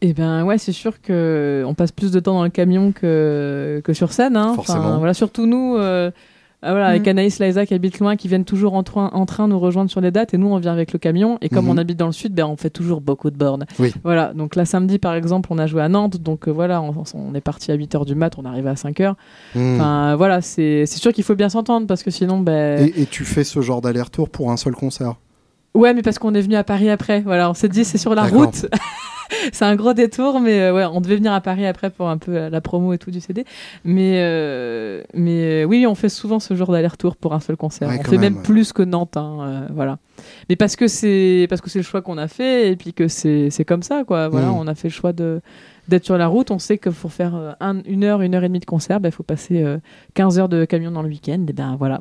Eh 0.00 0.12
ben 0.12 0.44
ouais, 0.44 0.58
c'est 0.58 0.72
sûr 0.72 1.00
que 1.00 1.64
on 1.66 1.74
passe 1.74 1.90
plus 1.90 2.12
de 2.12 2.20
temps 2.20 2.34
dans 2.34 2.44
le 2.44 2.50
camion 2.50 2.92
que, 2.92 3.80
que 3.82 3.92
sur 3.94 4.12
scène. 4.12 4.36
Hein. 4.36 4.54
Enfin, 4.56 4.74
Forcément. 4.74 4.98
voilà, 4.98 5.14
surtout 5.14 5.46
nous, 5.46 5.76
euh, 5.76 6.10
ah, 6.64 6.70
voilà, 6.72 6.86
avec 6.88 7.02
Mhm. 7.02 7.08
Anaïs, 7.10 7.38
Liza 7.40 7.66
qui 7.66 7.74
habitent 7.74 7.98
loin, 8.00 8.16
qui 8.16 8.26
viennent 8.28 8.44
toujours 8.44 8.74
en 8.74 8.82
train, 8.82 9.10
en 9.12 9.26
train 9.26 9.46
nous 9.48 9.58
rejoindre 9.60 9.90
sur 9.90 10.00
les 10.00 10.10
dates, 10.10 10.34
et 10.34 10.38
nous 10.38 10.48
on 10.48 10.58
vient 10.58 10.72
avec 10.72 10.92
le 10.92 10.98
camion. 10.98 11.38
Et 11.42 11.48
comme 11.48 11.68
on 11.68 11.76
habite 11.76 11.98
dans 11.98 12.06
le 12.06 12.12
sud, 12.12 12.32
ben, 12.34 12.46
on 12.46 12.56
fait 12.56 12.70
toujours 12.70 13.00
beaucoup 13.00 13.30
de 13.30 13.36
bornes. 13.36 13.66
Oui. 13.78 13.92
Voilà, 14.02 14.32
donc 14.34 14.56
là 14.56 14.64
samedi 14.64 14.98
par 14.98 15.14
exemple, 15.14 15.48
on 15.52 15.58
a 15.58 15.66
joué 15.66 15.82
à 15.82 15.88
Nantes, 15.88 16.16
donc 16.18 16.48
euh, 16.48 16.50
voilà, 16.50 16.80
on, 16.82 16.94
on 17.14 17.34
est 17.34 17.40
parti 17.40 17.70
à 17.70 17.76
8h 17.76 18.04
du 18.06 18.14
mat, 18.14 18.34
on 18.38 18.44
est 18.44 18.48
arrivé 18.48 18.68
à 18.70 18.74
5h. 18.74 19.14
Mhm. 19.54 19.74
Enfin 19.76 20.16
voilà, 20.16 20.40
c'est 20.40 20.86
c'est 20.86 20.98
sûr 20.98 21.12
qu'il 21.12 21.24
faut 21.24 21.34
bien 21.34 21.48
s'entendre 21.48 21.86
parce 21.86 22.02
que 22.02 22.10
sinon, 22.10 22.40
ben. 22.40 22.80
et, 22.84 23.02
et 23.02 23.06
tu 23.06 23.24
fais 23.24 23.44
ce 23.44 23.60
genre 23.60 23.80
d'aller-retour 23.80 24.28
pour 24.30 24.50
un 24.50 24.56
seul 24.56 24.74
concert? 24.74 25.14
Ouais, 25.74 25.92
mais 25.94 26.02
parce 26.02 26.18
qu'on 26.18 26.34
est 26.34 26.40
venu 26.42 26.54
à 26.56 26.64
Paris 26.64 26.88
après. 26.90 27.20
Voilà, 27.22 27.50
on 27.50 27.54
s'est 27.54 27.68
dit 27.68 27.84
c'est 27.84 27.98
sur 27.98 28.14
la 28.14 28.22
route. 28.24 28.66
c'est 29.52 29.64
un 29.64 29.74
gros 29.74 29.92
détour, 29.92 30.40
mais 30.40 30.60
euh, 30.60 30.72
ouais, 30.74 30.84
on 30.84 31.00
devait 31.00 31.16
venir 31.16 31.32
à 31.32 31.40
Paris 31.40 31.66
après 31.66 31.90
pour 31.90 32.08
un 32.08 32.18
peu 32.18 32.36
euh, 32.36 32.50
la 32.50 32.60
promo 32.60 32.92
et 32.92 32.98
tout 32.98 33.10
du 33.10 33.20
CD. 33.20 33.44
Mais 33.84 34.18
euh, 34.22 35.02
mais 35.14 35.62
euh, 35.62 35.64
oui, 35.64 35.86
on 35.86 35.94
fait 35.94 36.08
souvent 36.08 36.38
ce 36.38 36.54
genre 36.54 36.70
d'aller-retour 36.70 37.16
pour 37.16 37.34
un 37.34 37.40
seul 37.40 37.56
concert. 37.56 37.88
Ouais, 37.88 37.98
on 38.00 38.04
fait 38.04 38.12
même, 38.12 38.20
même 38.20 38.36
ouais. 38.36 38.42
plus 38.42 38.72
que 38.72 38.82
Nantes, 38.82 39.16
hein, 39.16 39.38
euh, 39.40 39.66
voilà. 39.74 39.98
Mais 40.48 40.54
parce 40.56 40.76
que 40.76 40.86
c'est 40.86 41.46
parce 41.48 41.60
que 41.60 41.68
c'est 41.70 41.80
le 41.80 41.84
choix 41.84 42.02
qu'on 42.02 42.18
a 42.18 42.28
fait 42.28 42.70
et 42.70 42.76
puis 42.76 42.92
que 42.92 43.08
c'est 43.08 43.50
c'est 43.50 43.64
comme 43.64 43.82
ça 43.82 44.04
quoi. 44.04 44.28
Voilà, 44.28 44.48
Mm. 44.48 44.56
on 44.58 44.66
a 44.68 44.74
fait 44.76 44.88
le 44.88 44.92
choix 44.94 45.12
de 45.12 45.40
d'être 45.88 46.04
sur 46.04 46.16
la 46.18 46.26
route. 46.26 46.50
On 46.50 46.58
sait 46.58 46.78
que 46.78 46.90
pour 46.90 47.12
faire 47.12 47.34
euh, 47.34 47.52
un- 47.60 47.82
une 47.84 48.04
heure, 48.04 48.22
une 48.22 48.34
heure 48.34 48.44
et 48.44 48.48
demie 48.48 48.60
de 48.60 48.64
concert, 48.64 49.00
il 49.04 49.10
faut 49.10 49.22
passer 49.22 49.62
euh, 49.62 49.78
15 50.14 50.38
heures 50.38 50.48
de 50.48 50.64
camion 50.64 50.90
dans 50.90 51.02
le 51.02 51.08
week-end. 51.08 51.44
Et 51.48 51.52
ben 51.52 51.76
voilà. 51.76 52.00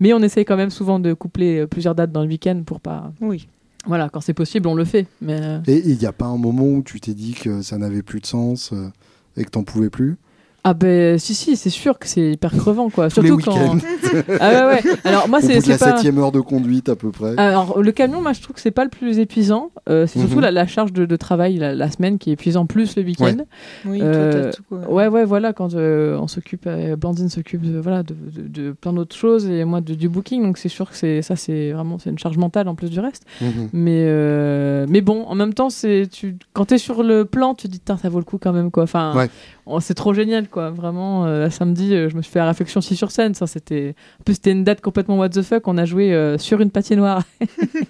Mais 0.00 0.12
on 0.12 0.20
essaye 0.20 0.44
quand 0.44 0.56
même 0.56 0.70
souvent 0.70 0.98
de 0.98 1.12
coupler 1.14 1.60
euh, 1.60 1.66
plusieurs 1.66 1.94
dates 1.94 2.12
dans 2.12 2.22
le 2.22 2.28
week-end 2.28 2.62
pour 2.66 2.80
pas 2.80 3.12
Oui. 3.20 3.48
voilà, 3.86 4.08
quand 4.08 4.20
c'est 4.20 4.34
possible, 4.34 4.66
on 4.68 4.74
le 4.74 4.84
fait. 4.84 5.06
Mais 5.20 5.40
euh, 5.42 5.58
Et 5.66 5.78
il 5.88 5.98
n'y 5.98 6.06
a 6.06 6.12
pas 6.12 6.26
un 6.26 6.36
moment 6.38 6.64
où 6.66 6.82
tu 6.82 7.00
t'es 7.00 7.14
dit 7.14 7.34
que 7.34 7.62
ça 7.62 7.78
n'avait 7.78 8.02
plus 8.02 8.20
de 8.20 8.26
sens 8.26 8.72
euh, 8.72 8.88
et 9.36 9.44
que 9.44 9.50
t'en 9.50 9.62
pouvais 9.64 9.90
plus? 9.90 10.16
Ah 10.64 10.74
ben 10.74 11.18
si 11.18 11.34
si, 11.34 11.56
c'est 11.56 11.70
sûr 11.70 11.98
que 11.98 12.06
c'est 12.06 12.32
hyper 12.32 12.52
crevant 12.52 12.88
quoi. 12.88 13.08
Tous 13.08 13.20
les 13.20 13.28
Surtout 13.28 13.50
quand. 13.50 13.76
Ah 14.40 14.66
ouais 14.68 14.74
ouais. 14.84 14.92
Alors 15.04 15.28
moi 15.28 15.40
c'est 15.40 15.54
la 15.66 15.78
pas. 15.78 15.86
septième 15.86 16.18
heure 16.18 16.30
de 16.32 16.40
conduite 16.40 16.88
à 16.88 16.94
peu 16.96 17.10
près. 17.10 17.34
Alors 17.36 17.80
le 17.80 17.90
camion, 17.92 18.20
moi 18.20 18.32
je 18.32 18.40
trouve 18.42 18.54
que 18.54 18.60
c'est 18.62 18.70
pas 18.70 18.84
le 18.84 18.90
plus 18.90 19.18
épuisant. 19.18 19.70
Euh, 19.88 20.06
c'est 20.06 20.20
surtout 20.20 20.36
Mhm. 20.36 20.42
la, 20.42 20.50
la 20.52 20.66
charge 20.68 20.92
de, 20.92 21.04
de 21.06 21.16
travail 21.16 21.56
la, 21.56 21.74
la 21.74 21.90
semaine 21.90 22.18
qui 22.18 22.30
est 22.30 22.34
épuisant 22.34 22.66
plus 22.66 22.94
le 22.96 23.02
week-end. 23.02 23.36
Oui, 23.86 23.98
Euh, 24.02 24.52
tout, 24.52 24.62
quoi. 24.68 24.88
Ouais 24.90 25.08
ouais 25.08 25.24
voilà 25.24 25.52
quand 25.52 25.74
euh, 25.74 26.16
on 26.20 26.28
s'occupe, 26.28 26.64
euh, 26.66 26.94
Blandine 26.96 27.28
s'occupe 27.28 27.62
de, 27.62 27.78
voilà 27.80 28.02
de, 28.04 28.14
de- 28.14 28.48
de 28.48 28.72
plein 28.72 28.92
d'autres 28.92 29.16
choses 29.16 29.48
et 29.48 29.64
moi 29.64 29.80
de- 29.80 29.94
du 29.94 30.08
booking. 30.08 30.42
Donc 30.42 30.58
c'est 30.58 30.68
sûr 30.68 30.88
que 30.90 30.96
c'est 30.96 31.22
ça 31.22 31.34
c'est 31.34 31.72
vraiment 31.72 31.98
c'est 31.98 32.10
une 32.10 32.18
charge 32.18 32.36
mentale 32.38 32.68
en 32.68 32.74
plus 32.76 32.90
du 32.90 33.00
reste. 33.00 33.24
Mhm. 33.40 33.68
Mais, 33.72 34.04
euh, 34.06 34.86
mais 34.88 35.00
bon, 35.00 35.24
en 35.26 35.34
même 35.34 35.54
temps, 35.54 35.70
c'est 35.70 36.06
tu 36.10 36.36
quand 36.52 36.66
t'es 36.66 36.78
sur 36.78 37.02
le 37.02 37.24
plan, 37.24 37.54
tu 37.54 37.66
te 37.68 37.72
dis 37.72 37.80
ça 37.86 38.08
vaut 38.08 38.18
le 38.18 38.24
coup 38.24 38.38
quand 38.40 38.52
même 38.52 38.70
quoi. 38.70 38.84
Enfin, 38.84 39.12
Ouais. 39.16 39.28
oh, 39.66 39.80
c'est 39.80 39.94
trop 39.94 40.14
génial 40.14 40.48
quoi. 40.52 40.70
Vraiment, 40.70 41.26
euh, 41.26 41.50
samedi, 41.50 41.94
euh, 41.94 42.08
je 42.08 42.16
me 42.16 42.22
suis 42.22 42.30
fait 42.30 42.38
la 42.38 42.46
réflexion 42.46 42.78
aussi 42.78 42.94
sur 42.94 43.10
scène. 43.10 43.34
Ça, 43.34 43.48
c'était 43.48 43.96
en 44.20 44.22
plus 44.24 44.34
c'était 44.34 44.52
une 44.52 44.62
date 44.62 44.80
complètement 44.80 45.18
what 45.18 45.30
the 45.30 45.42
fuck. 45.42 45.66
On 45.66 45.76
a 45.78 45.84
joué 45.84 46.12
euh, 46.14 46.38
sur 46.38 46.60
une 46.60 46.70
patinoire. 46.70 47.22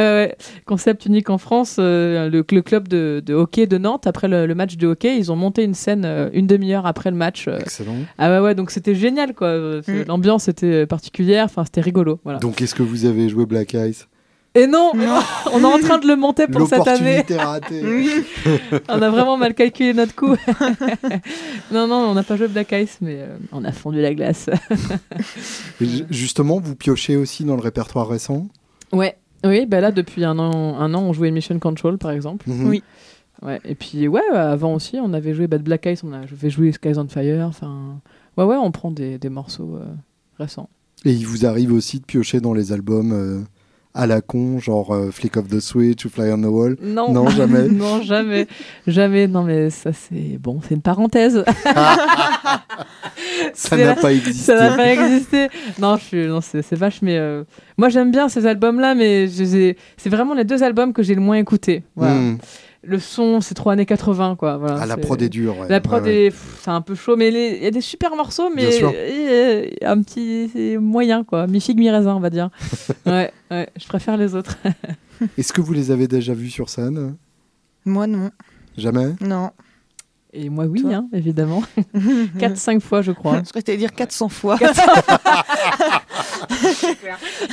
Euh, 0.00 0.28
concept 0.66 1.06
unique 1.06 1.30
en 1.30 1.38
France. 1.38 1.76
euh, 1.78 2.28
le, 2.28 2.44
le 2.50 2.62
club 2.62 2.88
de, 2.88 3.22
de 3.24 3.34
hockey 3.34 3.66
de 3.66 3.78
Nantes 3.78 4.06
après 4.06 4.26
le, 4.28 4.46
le 4.46 4.54
match 4.54 4.76
de 4.76 4.86
hockey, 4.88 5.16
ils 5.16 5.30
ont 5.30 5.36
monté 5.36 5.62
une 5.64 5.74
scène 5.74 6.04
euh, 6.04 6.28
une 6.32 6.46
demi-heure 6.46 6.86
après 6.86 7.10
le 7.10 7.16
match. 7.16 7.46
euh. 7.48 7.58
Excellent. 7.58 7.94
ah 8.18 8.30
ouais 8.30 8.40
ouais, 8.40 8.54
donc 8.54 8.70
c'était 8.70 8.94
génial 8.94 9.32
quoi. 9.34 9.56
Mm. 9.56 9.82
L'ambiance 10.08 10.48
était 10.48 10.86
particulière. 10.86 11.44
Enfin, 11.44 11.64
c'était 11.64 11.80
rigolo. 11.80 12.18
Voilà. 12.24 12.38
Donc 12.40 12.60
est-ce 12.60 12.74
que 12.74 12.82
vous 12.82 13.04
avez 13.06 13.28
joué 13.28 13.46
Black 13.46 13.74
Ice 13.74 14.08
Et 14.56 14.66
non, 14.66 14.92
on 15.52 15.60
est 15.60 15.64
en 15.64 15.78
train 15.78 15.98
de 15.98 16.06
le 16.06 16.16
monter 16.16 16.46
pour 16.46 16.66
cette 16.66 16.88
année. 16.88 17.22
Ratée. 17.28 17.82
On 18.88 19.02
a 19.02 19.10
vraiment 19.10 19.36
mal 19.36 19.54
calculé 19.54 19.92
notre 19.92 20.14
coup. 20.14 20.34
non, 21.72 21.86
non, 21.86 21.96
on 21.96 22.14
n'a 22.14 22.22
pas 22.22 22.36
joué 22.36 22.48
Black 22.48 22.72
Ice, 22.72 22.98
mais 23.02 23.18
euh, 23.20 23.36
on 23.52 23.64
a 23.64 23.72
fondu 23.72 24.00
la 24.00 24.14
glace. 24.14 24.48
Justement, 26.10 26.58
vous 26.58 26.74
piochez 26.74 27.16
aussi 27.16 27.44
dans 27.44 27.56
le 27.56 27.60
répertoire 27.60 28.08
récent? 28.08 28.48
Ouais. 28.92 29.16
Oui, 29.44 29.66
bah 29.66 29.80
là, 29.80 29.92
depuis 29.92 30.24
un 30.24 30.38
an, 30.38 30.78
un 30.78 30.94
an, 30.94 31.02
on 31.02 31.12
jouait 31.12 31.30
Mission 31.30 31.58
Control, 31.58 31.98
par 31.98 32.10
exemple. 32.10 32.48
Mhm. 32.48 32.68
Oui. 32.68 32.82
Ouais. 33.42 33.60
Et 33.64 33.74
puis, 33.74 34.08
ouais, 34.08 34.26
avant 34.32 34.74
aussi, 34.74 34.96
on 35.00 35.12
avait 35.12 35.34
joué 35.34 35.46
de 35.46 35.58
Black 35.58 35.86
Ice, 35.86 36.02
on 36.02 36.12
avait 36.12 36.50
joué 36.50 36.72
Skies 36.72 36.96
on 36.96 37.08
Fire. 37.08 37.46
Enfin, 37.46 38.00
ouais, 38.38 38.44
ouais, 38.44 38.56
on 38.56 38.70
prend 38.70 38.90
des, 38.90 39.18
des 39.18 39.28
morceaux 39.28 39.76
euh, 39.76 39.84
récents. 40.38 40.70
Et 41.04 41.12
il 41.12 41.26
vous 41.26 41.44
arrive 41.44 41.72
aussi 41.72 42.00
de 42.00 42.04
piocher 42.04 42.40
dans 42.40 42.54
les 42.54 42.72
albums 42.72 43.12
euh, 43.12 43.40
à 43.96 44.06
la 44.06 44.20
con, 44.20 44.58
genre 44.58 44.94
euh, 44.94 45.10
Flick 45.10 45.36
of 45.36 45.48
the 45.48 45.58
Switch 45.58 46.04
ou 46.04 46.10
Fly 46.10 46.30
on 46.30 46.42
the 46.42 46.46
Wall 46.46 46.76
Non, 46.82 47.12
Non, 47.12 47.28
jamais. 47.28 47.68
non, 47.70 48.02
jamais. 48.02 48.46
jamais. 48.86 49.26
Non, 49.26 49.42
mais 49.42 49.70
ça, 49.70 49.90
c'est 49.92 50.38
bon, 50.38 50.60
c'est 50.62 50.74
une 50.74 50.82
parenthèse. 50.82 51.42
Ça 53.54 53.76
n'a 53.76 53.94
pas 53.94 54.12
existé. 54.12 54.44
Ça 54.44 54.54
n'a 54.56 54.76
pas 54.76 54.92
existé. 54.92 55.48
Non, 55.78 55.96
je 55.96 56.04
suis, 56.04 56.26
non, 56.26 56.40
c'est, 56.40 56.74
vache, 56.74 57.00
mais 57.02 57.16
euh, 57.16 57.44
moi 57.78 57.88
j'aime 57.88 58.10
bien 58.10 58.28
ces 58.28 58.46
albums-là, 58.46 58.94
mais 58.94 59.26
c'est 59.28 60.10
vraiment 60.10 60.34
les 60.34 60.44
deux 60.44 60.62
albums 60.62 60.92
que 60.92 61.02
j'ai 61.02 61.14
le 61.14 61.20
moins 61.20 61.36
écoutés. 61.36 61.82
Voilà. 61.96 62.14
Hmm. 62.14 62.38
Le 62.88 63.00
son, 63.00 63.40
c'est 63.40 63.54
trop 63.54 63.70
années 63.70 63.84
80, 63.84 64.36
quoi. 64.36 64.58
Voilà, 64.58 64.78
Ah, 64.82 64.86
la 64.86 64.96
prod 64.96 65.20
est 65.20 65.28
dure. 65.28 65.58
ouais. 65.58 65.68
La 65.68 65.80
prod 65.80 66.04
Ouais, 66.04 66.08
ouais. 66.08 66.24
est, 66.26 66.30
pff, 66.30 66.60
c'est 66.62 66.70
un 66.70 66.80
peu 66.80 66.94
chaud, 66.94 67.16
mais 67.16 67.32
les- 67.32 67.56
il 67.56 67.64
y 67.64 67.66
a 67.66 67.70
des 67.72 67.80
super 67.80 68.14
morceaux, 68.14 68.48
mais 68.54 68.68
Bien 68.68 68.70
sûr. 68.78 68.88
un 69.82 70.02
petit, 70.02 70.76
moyen, 70.78 71.24
quoi. 71.24 71.48
Mi 71.48 71.60
figue 71.60 71.78
mi 71.78 71.90
raisin, 71.90 72.14
on 72.14 72.20
va 72.20 72.30
dire. 72.30 72.48
ouais, 73.06 73.32
ouais, 73.50 73.68
je 73.76 73.86
préfère 73.88 74.16
les 74.16 74.36
autres. 74.36 74.56
Est-ce 75.38 75.52
que 75.52 75.60
vous 75.60 75.72
les 75.72 75.90
avez 75.90 76.06
déjà 76.06 76.32
vus 76.32 76.50
sur 76.50 76.68
scène? 76.68 77.16
Moi, 77.84 78.06
non. 78.06 78.30
Jamais? 78.76 79.14
Non. 79.20 79.50
Et 80.32 80.48
moi, 80.50 80.66
oui, 80.66 80.84
hein, 80.92 81.08
évidemment. 81.12 81.62
4-5 82.38 82.80
fois, 82.80 83.00
je 83.02 83.10
crois. 83.12 83.42
Je 83.44 83.48
crois 83.48 83.62
que 83.62 83.72
dire 83.76 83.92
400 83.94 84.28
fois. 84.28 84.58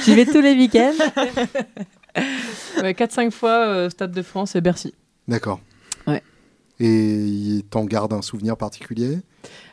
J'y 0.05 0.15
vais 0.15 0.25
tous 0.25 0.41
les 0.41 0.53
week-ends. 0.53 0.93
ouais, 2.83 2.93
4-5 2.93 3.31
fois, 3.31 3.49
euh, 3.67 3.89
Stade 3.89 4.11
de 4.11 4.21
France 4.21 4.55
et 4.55 4.61
Bercy. 4.61 4.93
D'accord. 5.27 5.59
Ouais. 6.07 6.21
Et 6.79 7.63
t'en 7.69 7.85
gardes 7.85 8.13
un 8.13 8.21
souvenir 8.21 8.57
particulier? 8.57 9.19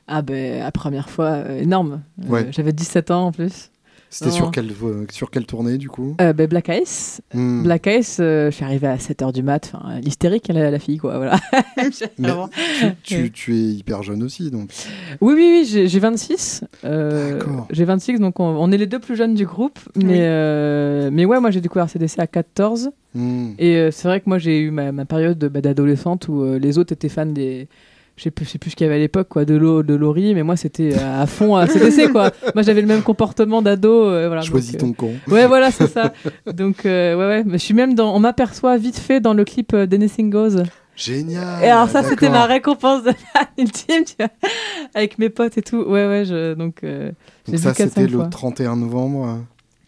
Ah 0.07 0.22
ben, 0.22 0.61
la 0.61 0.72
première 0.72 1.09
fois, 1.11 1.26
euh, 1.30 1.61
énorme. 1.61 2.03
Euh, 2.24 2.28
Ouais. 2.28 2.48
J'avais 2.53 2.72
17 2.72 3.11
ans 3.11 3.26
en 3.26 3.32
plus. 3.32 3.70
C'était 4.12 4.32
sur 4.32 4.50
quelle, 4.50 4.70
euh, 4.82 5.06
sur 5.11 5.30
quelle 5.30 5.46
tournée 5.46 5.78
du 5.78 5.88
coup? 5.88 6.16
Euh, 6.20 6.32
ben, 6.32 6.48
Black 6.48 6.68
Ice. 6.82 7.20
Hmm. 7.32 7.62
Black 7.62 7.86
Ice, 7.86 8.18
euh, 8.20 8.50
je 8.50 8.56
suis 8.56 8.64
arrivée 8.64 8.88
à 8.88 8.96
7h 8.96 9.32
du 9.32 9.44
mat. 9.44 9.72
L'hystérique, 10.02 10.48
la, 10.48 10.70
la 10.70 10.78
fille, 10.80 10.98
quoi. 10.98 11.16
Voilà. 11.16 11.38
Vraiment. 12.18 12.50
tu, 12.80 12.86
tu- 13.04 13.30
tu 13.30 13.54
es 13.56 13.62
hyper 13.72 14.02
jeune 14.02 14.22
aussi, 14.24 14.50
donc. 14.50 14.70
Oui, 15.20 15.34
oui, 15.36 15.58
oui, 15.61 15.64
j'ai 15.70 15.86
j'ai 15.86 15.98
26. 16.00 16.64
Euh, 16.84 17.38
D'accord. 17.38 17.68
j'ai 17.70 17.84
26, 17.84 18.18
donc 18.18 18.40
on, 18.40 18.44
on 18.44 18.72
est 18.72 18.78
les 18.78 18.86
deux 18.88 18.98
plus 18.98 19.14
jeunes 19.14 19.34
du 19.34 19.46
groupe. 19.46 19.78
Mais, 19.94 20.02
Oui. 20.04 20.18
euh, 20.18 21.11
mais 21.12 21.24
ouais, 21.24 21.38
moi 21.40 21.50
j'ai 21.52 21.61
découvert 21.61 21.88
CDC 21.88 22.18
à 22.18 22.26
14. 22.26 22.90
Hmm. 23.14 23.52
Et 23.58 23.76
euh, 23.76 23.90
c'est 23.92 24.08
vrai 24.08 24.20
que 24.20 24.28
moi 24.28 24.38
j'ai 24.38 24.61
eu 24.61 24.70
ma, 24.72 24.90
ma 24.92 25.04
période 25.04 25.38
de- 25.38 25.48
bah, 25.48 25.61
d'adolescente 25.61 26.26
où 26.28 26.42
euh, 26.42 26.58
les 26.58 26.78
autres 26.78 26.92
étaient 26.92 27.08
fans 27.08 27.26
des. 27.26 27.68
Je 28.20 28.24
sais 28.24 28.30
plus, 28.30 28.44
je 28.44 28.50
sais 28.50 28.58
plus 28.58 28.68
ce 28.72 28.76
qu'il 28.76 28.84
y 28.84 28.86
avait 28.86 28.96
à 28.96 28.98
l'époque, 28.98 29.28
quoi, 29.30 29.46
de, 29.46 29.54
l'eau, 29.56 29.82
de 29.82 29.94
Laurie, 29.94 30.34
mais 30.34 30.42
moi 30.42 30.54
c'était 30.54 30.92
euh, 30.94 31.22
à 31.22 31.24
fond 31.24 31.56
à 31.56 31.66
CDC, 31.66 32.12
quoi. 32.12 32.30
moi 32.54 32.62
j'avais 32.62 32.82
le 32.82 32.86
même 32.86 33.00
comportement 33.00 33.62
d'ado. 33.62 34.04
euh, 34.04 34.26
voilà, 34.26 34.42
Choisis 34.42 34.72
donc, 34.76 34.82
euh, 34.82 34.86
ton 34.90 34.92
con. 34.92 35.14
Ouais, 35.34 35.46
voilà, 35.46 35.70
c'est 35.70 35.86
ça. 35.86 36.12
Donc, 36.52 36.84
euh, 36.84 37.14
ouais, 37.16 37.26
ouais. 37.26 37.44
Mais 37.46 37.56
je 37.56 37.64
suis 37.64 37.72
même 37.72 37.94
dans. 37.94 38.14
On 38.14 38.18
m'aperçoit 38.20 38.76
vite 38.76 38.98
fait 38.98 39.20
dans 39.20 39.32
le 39.32 39.42
clip 39.46 39.72
euh, 39.72 39.86
d'Anything 39.86 40.28
Goes. 40.28 40.64
Génial. 40.96 41.64
Et 41.64 41.68
alors, 41.68 41.88
ça, 41.88 42.02
c'était 42.02 42.28
ma 42.28 42.44
récompense 42.44 43.04
de 43.04 43.12
ultime, 43.58 44.04
tu 44.04 44.16
vois. 44.18 44.28
Avec 44.94 45.18
mes 45.18 45.30
potes 45.30 45.56
et 45.56 45.62
tout. 45.62 45.78
Ouais, 45.80 46.06
ouais, 46.06 46.26
je. 46.26 46.52
Donc, 46.52 46.84
euh, 46.84 47.12
Donc 47.48 47.58
ça, 47.58 47.70
4-5 47.72 47.74
c'était 47.74 48.06
le 48.06 48.18
fois. 48.18 48.26
31 48.26 48.76
novembre. 48.76 49.38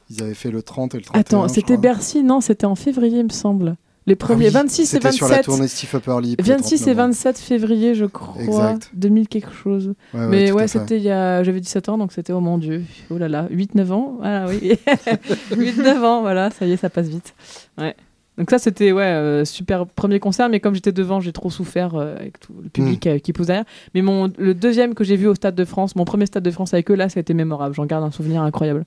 Ils 0.08 0.22
avaient 0.22 0.32
fait 0.32 0.50
le 0.50 0.62
30 0.62 0.94
et 0.94 0.96
le 0.96 1.04
31. 1.04 1.20
Attends, 1.20 1.48
c'était. 1.48 1.76
Bercy, 1.76 2.22
non 2.22 2.40
C'était 2.40 2.64
en 2.64 2.76
février, 2.76 3.18
il 3.18 3.24
me 3.24 3.28
semble. 3.28 3.76
Les 4.06 4.14
Ah 4.14 4.16
premiers, 4.16 4.46
oui, 4.46 4.52
26 4.52 4.82
et 4.82 4.86
C'était 4.86 5.12
sur 5.12 5.26
la 5.26 5.36
27. 5.36 5.44
tournée 5.44 5.68
Steve 5.68 5.90
Upper 5.94 6.16
Lip. 6.20 6.40
le 6.40 6.44
26 6.44 6.76
30 6.76 6.88
et 6.88 6.90
novembre. 6.90 7.08
27 7.08 7.38
février, 7.38 7.94
je 7.94 8.04
crois. 8.06 8.42
Exact. 8.42 8.90
2000 8.94 9.28
quelque 9.28 9.52
chose. 9.52 9.94
Ouais, 10.12 10.20
ouais, 10.20 10.26
Mais 10.28 10.52
ouais, 10.52 10.66
c'était 10.66 10.96
il 10.96 11.02
y 11.04 11.10
a. 11.10 11.42
J'avais 11.44 11.60
17 11.60 11.88
ans, 11.88 11.98
donc 11.98 12.12
c'était, 12.12 12.32
oh 12.32 12.40
mon 12.40 12.58
dieu. 12.58 12.82
Oh 13.10 13.18
là 13.18 13.28
là, 13.28 13.46
8-9 13.50 13.92
ans. 13.92 14.16
Voilà, 14.18 14.46
oui. 14.48 14.72
8-9 15.52 16.04
ans, 16.04 16.20
voilà, 16.22 16.50
ça 16.50 16.66
y 16.66 16.72
est, 16.72 16.76
ça 16.76 16.90
passe 16.90 17.06
vite. 17.08 17.34
Ouais. 17.78 17.94
Donc 18.38 18.50
ça, 18.50 18.58
c'était, 18.58 18.92
ouais, 18.92 19.02
euh, 19.04 19.44
super 19.44 19.86
premier 19.86 20.18
concert, 20.18 20.48
mais 20.48 20.58
comme 20.58 20.74
j'étais 20.74 20.90
devant, 20.92 21.20
j'ai 21.20 21.32
trop 21.32 21.50
souffert 21.50 21.94
euh, 21.94 22.16
avec 22.16 22.40
tout 22.40 22.54
le 22.62 22.70
public 22.70 23.06
euh, 23.06 23.18
qui 23.18 23.32
pousse 23.34 23.48
derrière. 23.48 23.66
Mais 23.94 24.00
mon, 24.00 24.32
le 24.38 24.54
deuxième 24.54 24.94
que 24.94 25.04
j'ai 25.04 25.16
vu 25.16 25.26
au 25.28 25.34
Stade 25.34 25.54
de 25.54 25.64
France, 25.66 25.94
mon 25.96 26.06
premier 26.06 26.24
Stade 26.26 26.42
de 26.42 26.50
France 26.50 26.72
avec 26.72 26.90
eux, 26.90 26.94
là, 26.94 27.10
ça 27.10 27.18
a 27.18 27.20
été 27.20 27.34
mémorable. 27.34 27.74
J'en 27.74 27.84
garde 27.84 28.02
un 28.04 28.10
souvenir 28.10 28.42
incroyable. 28.42 28.84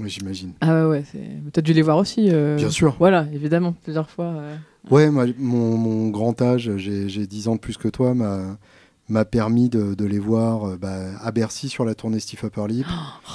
Oui, 0.00 0.08
j'imagine. 0.08 0.52
Ah 0.60 0.82
ouais, 0.84 0.88
ouais, 0.90 1.04
c'est... 1.12 1.52
T'as 1.52 1.60
dû 1.60 1.72
les 1.72 1.82
voir 1.82 1.98
aussi. 1.98 2.28
euh, 2.32 2.56
Bien 2.56 2.70
sûr. 2.70 2.96
Voilà, 2.98 3.26
évidemment, 3.32 3.74
plusieurs 3.84 4.08
fois. 4.10 4.26
euh. 4.26 4.56
Ouais, 4.90 5.10
moi, 5.10 5.26
mon, 5.38 5.76
mon 5.76 6.08
grand 6.08 6.40
âge, 6.40 6.70
j'ai 6.76 7.08
j'ai 7.08 7.26
10 7.26 7.48
ans 7.48 7.54
de 7.56 7.60
plus 7.60 7.76
que 7.76 7.88
toi, 7.88 8.14
m'a 8.14 9.24
permis 9.24 9.68
de, 9.68 9.94
de 9.94 10.04
les 10.06 10.18
voir 10.18 10.64
euh, 10.70 10.76
bah, 10.76 11.18
à 11.20 11.30
Bercy 11.32 11.68
sur 11.68 11.84
la 11.84 11.94
tournée 11.94 12.18
Steve 12.20 12.40
Upper 12.44 12.66
Lip. 12.68 12.86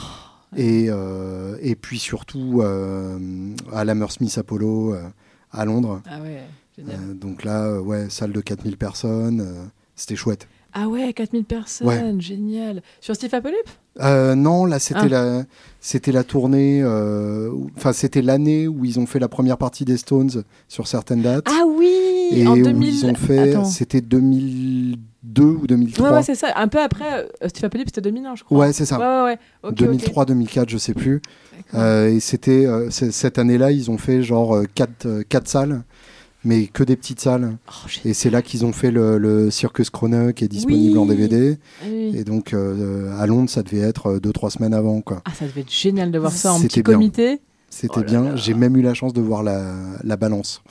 et, 0.58 0.88
euh, 0.90 1.58
et 1.62 1.76
puis 1.76 2.00
surtout 2.00 2.64
à 3.72 3.84
l'Hammersmith 3.86 4.38
Apollo 4.38 4.96
à 5.52 5.66
Londres. 5.66 6.02
Ah 6.10 6.20
ouais, 6.22 6.42
génial. 6.78 7.18
Donc 7.20 7.44
là, 7.44 7.80
ouais, 7.80 8.10
salle 8.10 8.32
de 8.32 8.42
4000 8.42 8.78
personnes. 8.78 9.70
C'était 9.96 10.16
chouette. 10.16 10.48
Ah 10.78 10.90
ouais, 10.90 11.14
4000 11.14 11.46
personnes, 11.46 12.20
génial. 12.20 12.82
Sur 13.00 13.16
Steve 13.16 13.32
Euh, 14.02 14.36
non, 14.36 14.66
là 14.66 14.78
c'était 14.80 15.00
Ah. 15.04 15.08
la 15.08 15.44
c'était 15.88 16.12
la 16.12 16.24
tournée, 16.24 16.82
euh, 16.82 17.52
enfin 17.78 17.94
c'était 17.94 18.24
l'année 18.24 18.68
où 18.68 18.86
ils 18.86 19.00
ont 19.00 19.06
fait 19.06 19.20
la 19.20 19.28
première 19.28 19.60
partie 19.60 19.86
des 19.86 19.98
Stones 19.98 20.32
sur 20.68 20.88
certaines 20.88 21.22
dates 21.22 21.46
Ah 21.48 21.64
oui 21.68 21.86
et 22.32 22.48
En 22.48 22.58
où 22.58 22.64
2000. 22.64 22.90
ils 22.92 23.06
ont 23.06 23.14
fait, 23.14 23.56
c'était 23.66 24.02
2002 24.02 25.44
ou 25.44 25.68
2003. 25.68 26.10
Ouais, 26.10 26.16
ouais, 26.16 26.24
c'est 26.24 26.34
ça. 26.34 26.54
Un 26.56 26.68
peu 26.70 26.82
après, 26.82 27.28
euh, 27.44 27.48
Steve 27.50 27.66
Apolip, 27.66 27.88
c'était 27.88 28.02
2001, 28.02 28.34
je 28.34 28.44
crois. 28.44 28.58
Ouais, 28.58 28.74
c'est 28.74 28.86
ça. 28.86 28.98
Ouais, 28.98 29.06
ouais, 29.06 29.24
ouais. 29.26 29.40
Ok, 29.62 29.74
ok. 29.74 29.78
2003, 29.78 30.26
2004, 30.26 30.70
je 30.70 30.78
sais 30.80 30.96
plus. 30.96 31.22
Euh, 31.76 32.08
et 32.10 32.20
c'était 32.20 32.66
cette 32.90 33.38
année-là, 33.38 33.70
ils 33.72 33.92
ont 33.92 34.00
fait 34.00 34.24
genre 34.24 34.58
4 34.74 35.22
quatre 35.30 35.48
salles, 35.48 35.84
mais 36.46 36.68
que 36.68 36.84
des 36.84 36.96
petites 36.96 37.20
salles. 37.20 37.58
Oh, 37.68 37.90
Et 38.06 38.14
c'est 38.14 38.30
là 38.30 38.42
qu'ils 38.42 38.64
ont 38.66 38.72
fait 38.72 38.92
le, 38.92 39.18
le 39.18 39.52
Circus 39.52 39.90
Chrono 39.90 40.32
qui 40.32 40.46
est 40.46 40.48
disponible 40.48 40.94
Oui. 40.98 41.04
en 41.04 41.06
DVD. 41.06 41.58
Oui. 41.86 42.14
Et 42.16 42.24
donc 42.24 42.54
euh, 42.54 43.12
à 43.20 43.26
Londres, 43.28 43.50
ça 43.50 43.64
devait 43.64 43.80
être 43.80 44.20
2-3 44.20 44.52
semaines 44.52 44.74
avant, 44.74 45.02
quoi. 45.02 45.22
Ah, 45.26 45.32
ça 45.38 45.46
devait 45.46 45.62
être 45.62 45.74
génial 45.74 46.12
de 46.12 46.20
voir 46.20 46.32
ça 46.32 46.54
en 46.54 46.62
petit 46.62 46.82
bien. 46.82 46.94
comité. 46.94 47.42
C'était 47.70 48.00
Oh 48.00 48.04
bien. 48.04 48.36
J'ai 48.38 48.54
même 48.54 48.78
eu 48.78 48.82
la 48.82 48.94
chance 48.94 49.12
de 49.12 49.20
voir 49.22 49.44
la, 49.44 49.74
la 50.04 50.16
balance. 50.16 50.62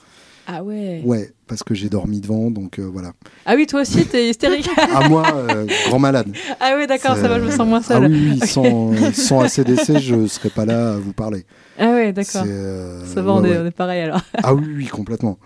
Ah 0.46 0.62
ouais. 0.62 1.00
Ouais, 1.04 1.30
parce 1.46 1.62
que 1.62 1.74
j'ai 1.74 1.88
dormi 1.88 2.20
devant, 2.20 2.50
donc 2.50 2.78
euh, 2.78 2.82
voilà. 2.82 3.12
Ah 3.46 3.54
oui, 3.56 3.66
toi 3.66 3.80
aussi, 3.80 4.04
t'es 4.04 4.28
hystérique. 4.28 4.68
À 4.94 5.08
moi, 5.08 5.24
euh, 5.34 5.66
grand 5.88 5.98
malade. 5.98 6.28
ah 6.60 6.74
oui, 6.78 6.86
d'accord, 6.86 7.16
ça 7.16 7.28
va, 7.28 7.38
je 7.40 7.44
me 7.46 7.50
sens 7.50 7.66
moins 7.66 7.80
Ah 7.80 7.94
seule. 7.94 8.10
oui, 8.12 8.38
oui, 8.40 8.46
sans, 8.46 8.92
sans 9.14 9.40
ACDC, 9.40 9.98
je 10.00 10.26
serais 10.26 10.50
pas 10.50 10.66
là 10.66 10.94
à 10.94 10.96
vous 10.98 11.12
parler. 11.14 11.46
Ah 11.78 11.90
ouais, 11.92 12.12
d'accord. 12.12 12.44
Euh, 12.46 13.04
Ça 13.06 13.22
va, 13.22 13.32
ouais, 13.34 13.40
on, 13.40 13.44
est, 13.44 13.50
ouais. 13.50 13.58
on 13.62 13.66
est 13.66 13.70
pareil 13.70 14.02
alors. 14.02 14.20
Ah 14.42 14.54
oui, 14.54 14.64
oui, 14.76 14.86
complètement. 14.86 15.38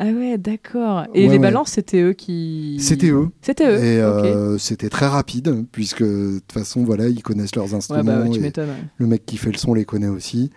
Ah 0.00 0.06
ouais, 0.06 0.36
d'accord. 0.38 1.04
Et 1.14 1.26
Ouais, 1.26 1.32
les 1.32 1.38
balances, 1.38 1.70
c'était 1.72 2.00
eux 2.02 2.12
qui. 2.12 2.76
C'était 2.80 3.10
eux. 3.10 3.28
C'était 3.40 3.66
eux. 3.68 4.54
Et 4.54 4.58
c'était 4.58 4.88
très 4.90 5.06
rapide, 5.06 5.64
puisque 5.72 6.02
de 6.02 6.38
toute 6.40 6.52
façon, 6.52 6.84
voilà, 6.84 7.08
ils 7.08 7.22
connaissent 7.22 7.54
leurs 7.56 7.66
Ouais, 7.70 7.74
instruments. 7.74 8.02
bah 8.04 8.24
tu 8.32 8.44
et 8.44 8.52
le 8.98 9.06
mec 9.06 9.24
qui 9.26 9.36
fait 9.36 9.50
le 9.52 9.58
son 9.58 9.74
les 9.74 9.84
connaît 9.84 10.06
aussi. 10.08 10.50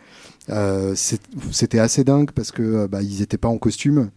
Euh, 0.52 0.94
c'était 0.96 1.80
assez 1.80 2.04
dingue 2.04 2.32
parce 2.32 2.52
que 2.52 2.62
euh, 2.62 2.88
bah, 2.88 3.02
ils 3.02 3.20
n'étaient 3.20 3.38
pas 3.38 3.48
en 3.48 3.58
costume. 3.58 4.10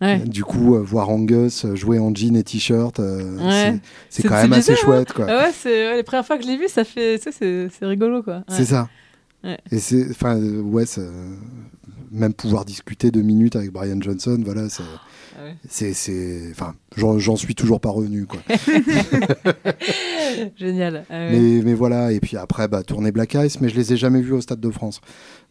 Ouais. 0.00 0.18
Du 0.18 0.44
coup, 0.44 0.74
euh, 0.76 0.80
voir 0.82 1.08
Angus 1.08 1.64
jouer 1.74 1.98
en 1.98 2.14
jean 2.14 2.36
et 2.36 2.42
t-shirt, 2.44 3.00
euh, 3.00 3.36
Ouais. 3.38 3.78
c'est- 4.10 4.22
quand 4.28 4.34
même 4.34 4.52
assez 4.52 4.72
bizarre, 4.72 4.84
chouette. 4.84 5.12
Quoi. 5.14 5.24
Ouais, 5.26 5.50
les 5.96 6.02
premières 6.02 6.26
fois 6.26 6.36
que 6.36 6.42
je 6.44 6.48
l'ai 6.48 6.58
vu, 6.58 6.68
ça 6.68 6.84
fait, 6.84 7.18
c'est 7.18 7.68
rigolo 7.86 8.22
quoi. 8.22 8.44
C'est 8.48 8.66
ça. 8.66 8.88
Et 9.70 9.78
c'est, 9.78 10.10
enfin, 10.10 10.38
ouais, 10.38 10.84
même 12.10 12.34
pouvoir 12.34 12.64
discuter 12.64 13.10
deux 13.10 13.22
minutes 13.22 13.56
avec 13.56 13.70
Brian 13.72 14.00
Johnson, 14.00 14.38
voilà. 14.44 14.68
C'est, 15.68 15.92
c'est, 15.94 16.42
enfin, 16.50 16.74
j'en, 16.96 17.18
j'en 17.18 17.36
suis 17.36 17.54
toujours 17.54 17.80
pas 17.80 17.90
revenu, 17.90 18.26
quoi. 18.26 18.40
Génial. 20.56 21.04
Ah 21.10 21.14
ouais. 21.26 21.38
mais, 21.38 21.62
mais 21.62 21.74
voilà, 21.74 22.12
et 22.12 22.20
puis 22.20 22.36
après, 22.36 22.68
bah, 22.68 22.82
tourner 22.82 23.12
Black 23.12 23.34
Ice, 23.34 23.60
mais 23.60 23.68
je 23.68 23.76
les 23.76 23.92
ai 23.92 23.96
jamais 23.96 24.20
vus 24.20 24.32
au 24.32 24.40
Stade 24.40 24.60
de 24.60 24.70
France. 24.70 25.00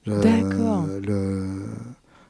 Euh, 0.08 0.22
D'accord. 0.22 0.86
le, 1.06 1.46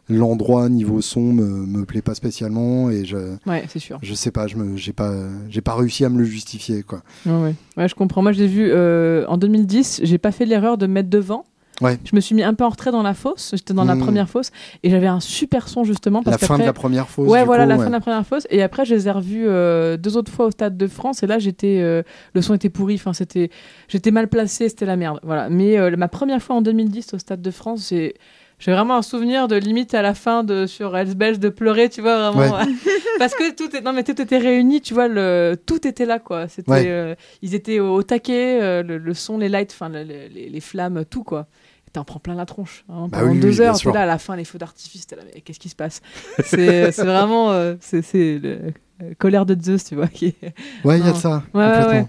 l'endroit 0.08 0.70
niveau 0.70 1.01
son 1.01 1.34
me, 1.34 1.43
me 1.66 1.84
plaît 1.86 2.01
pas 2.01 2.16
spécialement 2.16 2.89
et 2.89 3.06
je, 3.06 3.18
Ouais, 3.45 3.66
c'est 3.68 3.80
sûr. 3.80 3.99
je 4.01 4.14
sais 4.14 4.32
pas, 4.32 4.47
je 4.47 4.56
me, 4.56 4.78
j'ai 4.78 4.93
pas, 4.93 5.12
j'ai 5.49 5.62
pas 5.62 5.76
réussi 5.76 6.06
à 6.06 6.10
me 6.10 6.18
le 6.20 6.24
justifier, 6.26 6.84
quoi. 6.84 7.01
Ouais, 7.26 7.32
ouais. 7.41 7.56
Ouais, 7.78 7.88
je 7.89 7.95
comprends. 7.95 8.22
Moi, 8.22 8.32
je 8.32 8.39
l'ai 8.39 8.47
vu 8.47 8.68
euh, 8.70 9.26
en 9.28 9.38
2010. 9.38 10.01
J'ai 10.03 10.18
pas 10.18 10.32
fait 10.32 10.45
l'erreur 10.45 10.78
de 10.78 10.88
me 10.88 10.93
mettre 10.93 11.10
devant. 11.10 11.45
Ouais. 11.82 11.98
Je 12.06 12.16
me 12.16 12.22
suis 12.22 12.36
mis 12.36 12.44
un 12.44 12.54
peu 12.54 12.64
en 12.64 12.70
retrait 12.70 12.92
dans 12.92 13.04
la 13.04 13.14
fosse. 13.14 13.52
J'étais 13.54 13.74
dans 13.74 13.84
la 13.84 13.96
Mm. 13.96 14.00
première 14.02 14.30
fosse 14.30 14.52
et 14.84 14.90
j'avais 14.90 15.08
un 15.08 15.20
super 15.20 15.68
son 15.68 15.84
justement 15.84 16.24
parce 16.24 16.40
La 16.42 16.48
fin 16.48 16.58
de 16.58 16.64
la 16.64 16.72
première 16.74 17.10
fosse. 17.10 17.30
Ouais, 17.30 17.44
voilà, 17.44 17.64
coup, 17.64 17.70
la 17.70 17.76
ouais. 17.76 17.84
fin 17.84 17.90
de 17.90 17.96
la 17.96 18.00
première 18.00 18.26
fosse. 18.26 18.48
Et 18.50 18.62
après, 18.64 18.86
je 18.86 18.96
les 18.96 19.08
ai 19.08 19.12
revus 19.12 19.46
euh, 19.48 19.98
deux 19.98 20.16
autres 20.16 20.32
fois 20.32 20.46
au 20.46 20.52
Stade 20.52 20.78
de 20.78 20.88
France. 20.88 21.22
Et 21.24 21.28
là, 21.28 21.38
j'étais, 21.38 21.80
euh, 21.82 22.02
le 22.34 22.42
son 22.42 22.54
était 22.54 22.70
pourri. 22.70 22.96
Enfin, 22.96 23.12
c'était, 23.14 23.50
j'étais 23.90 24.12
mal 24.12 24.30
placé. 24.30 24.70
C'était 24.70 24.86
la 24.86 24.96
merde. 24.96 25.20
Voilà. 25.24 25.50
Mais 25.50 25.78
euh, 25.78 25.96
ma 25.98 26.08
première 26.08 26.42
fois 26.42 26.56
en 26.56 26.62
2010 26.62 27.14
au 27.14 27.18
Stade 27.18 27.42
de 27.42 27.52
France, 27.52 27.88
j'ai, 27.90 28.16
j'ai 28.58 28.72
vraiment 28.72 28.96
un 28.96 29.02
souvenir 29.02 29.50
de 29.50 29.58
limite 29.58 29.94
à 29.94 30.02
la 30.02 30.14
fin 30.14 30.46
de 30.46 30.66
sur 30.68 30.96
Els 30.96 31.14
Belge 31.16 31.40
de 31.40 31.50
pleurer, 31.50 31.90
tu 31.90 32.00
vois 32.02 32.32
vraiment. 32.32 32.58
Parce 33.20 33.34
que 33.36 33.54
tout, 33.54 33.74
est, 33.76 33.82
non 33.82 33.92
mais 33.94 34.04
tout 34.04 34.22
était 34.22 34.38
réuni, 34.38 34.82
tu 34.82 34.94
vois, 34.94 35.08
le, 35.10 35.56
tout 35.66 35.86
était 35.88 36.06
là 36.06 36.20
quoi. 36.20 36.48
C'était, 36.48 36.72
Ouais. 36.72 36.84
euh, 36.88 37.16
ils 37.42 37.54
étaient 37.56 37.80
au, 37.80 37.94
au 37.96 38.04
taquet, 38.04 38.60
euh, 38.62 38.84
le, 38.84 38.98
le 38.98 39.14
son, 39.14 39.38
les 39.38 39.48
lights, 39.50 39.72
enfin 39.74 39.88
le- 39.90 40.04
le- 40.04 40.28
les, 40.34 40.50
les 40.50 40.60
flammes, 40.60 41.04
tout 41.10 41.24
quoi. 41.24 41.48
T'en 41.96 42.04
prends 42.04 42.20
plein 42.20 42.36
la 42.36 42.46
tronche. 42.46 42.84
hein. 42.89 43.08
Bah 43.10 43.20
Pendant 43.20 43.32
oui, 43.32 43.39
deux 43.39 43.48
oui, 43.60 43.62
heures, 43.62 43.80
t'es 43.80 43.91
là 43.93 44.02
à 44.02 44.06
la 44.06 44.18
fin, 44.18 44.36
les 44.36 44.43
feux 44.43 44.58
d'artifice, 44.58 45.08
t'es 45.08 45.16
là, 45.16 45.22
mais 45.34 45.39
qu'est-ce 45.39 45.60
qui 45.60 45.70
se 45.70 45.76
passe 45.78 46.02
C'est 46.43 46.91
vraiment, 46.91 47.52
euh, 47.52 47.76
c'est 47.80 48.02
le 48.38 48.74
euh, 49.02 49.14
colère 49.18 49.46
de 49.46 49.56
Zeus, 49.62 49.86
tu 49.86 49.96
vois. 49.96 50.08
Qui 50.08 50.28
est- 50.28 50.54
Ouais, 50.84 51.00
il 51.00 51.06
y 51.06 51.10
a 51.10 51.14
de 51.14 51.18
ça. 51.18 51.43
Ouais, 51.54 51.64
complètement. 51.66 51.89
ouais. 51.91 52.08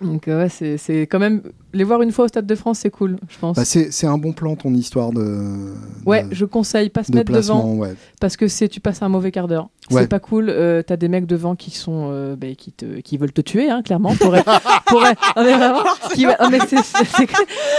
Donc 0.00 0.26
euh, 0.26 0.42
ouais, 0.42 0.76
c'est 0.76 1.02
quand 1.02 1.20
même 1.20 1.42
les 1.72 1.84
voir 1.84 2.02
une 2.02 2.10
fois 2.10 2.24
au 2.24 2.28
Stade 2.28 2.46
de 2.46 2.54
France, 2.56 2.80
c'est 2.80 2.90
cool, 2.90 3.16
je 3.28 3.38
pense. 3.38 3.56
Bah, 3.56 3.64
c'est 3.64 4.06
un 4.08 4.18
bon 4.18 4.32
plan 4.32 4.56
ton 4.56 4.74
histoire 4.74 5.12
de. 5.12 5.72
ouais, 6.04 6.24
de, 6.24 6.34
je 6.34 6.44
conseille 6.44 6.90
pas 6.90 7.04
se 7.04 7.12
de 7.12 7.16
mettre 7.18 7.32
devant 7.32 7.74
ouais. 7.76 7.94
parce 8.20 8.36
que 8.36 8.48
c'est 8.48 8.68
tu 8.68 8.80
passes 8.80 9.00
un 9.02 9.08
mauvais 9.08 9.30
quart 9.30 9.46
d'heure. 9.46 9.68
Ouais. 9.90 10.02
C'est 10.02 10.08
pas 10.08 10.18
cool. 10.18 10.48
euh, 10.48 10.82
T'as 10.82 10.96
des 10.96 11.08
mecs 11.08 11.26
devant 11.26 11.56
qui 11.56 11.70
sont 11.70 12.08
euh, 12.10 12.36
ben, 12.36 12.56
qui 12.56 12.72
te 12.72 13.00
qui 13.00 13.18
veulent 13.18 13.32
te 13.32 13.42
tuer, 13.42 13.68
hein, 13.70 13.82
clairement, 13.82 14.14
pour 14.16 14.34
être, 14.34 14.50
pour 14.86 15.04
être- 15.06 15.20
non, 15.36 15.44
mais 15.44 15.52
vraiment, 15.56 15.82
qui, 16.14 16.24
non, 16.24 16.32
mais 16.50 16.58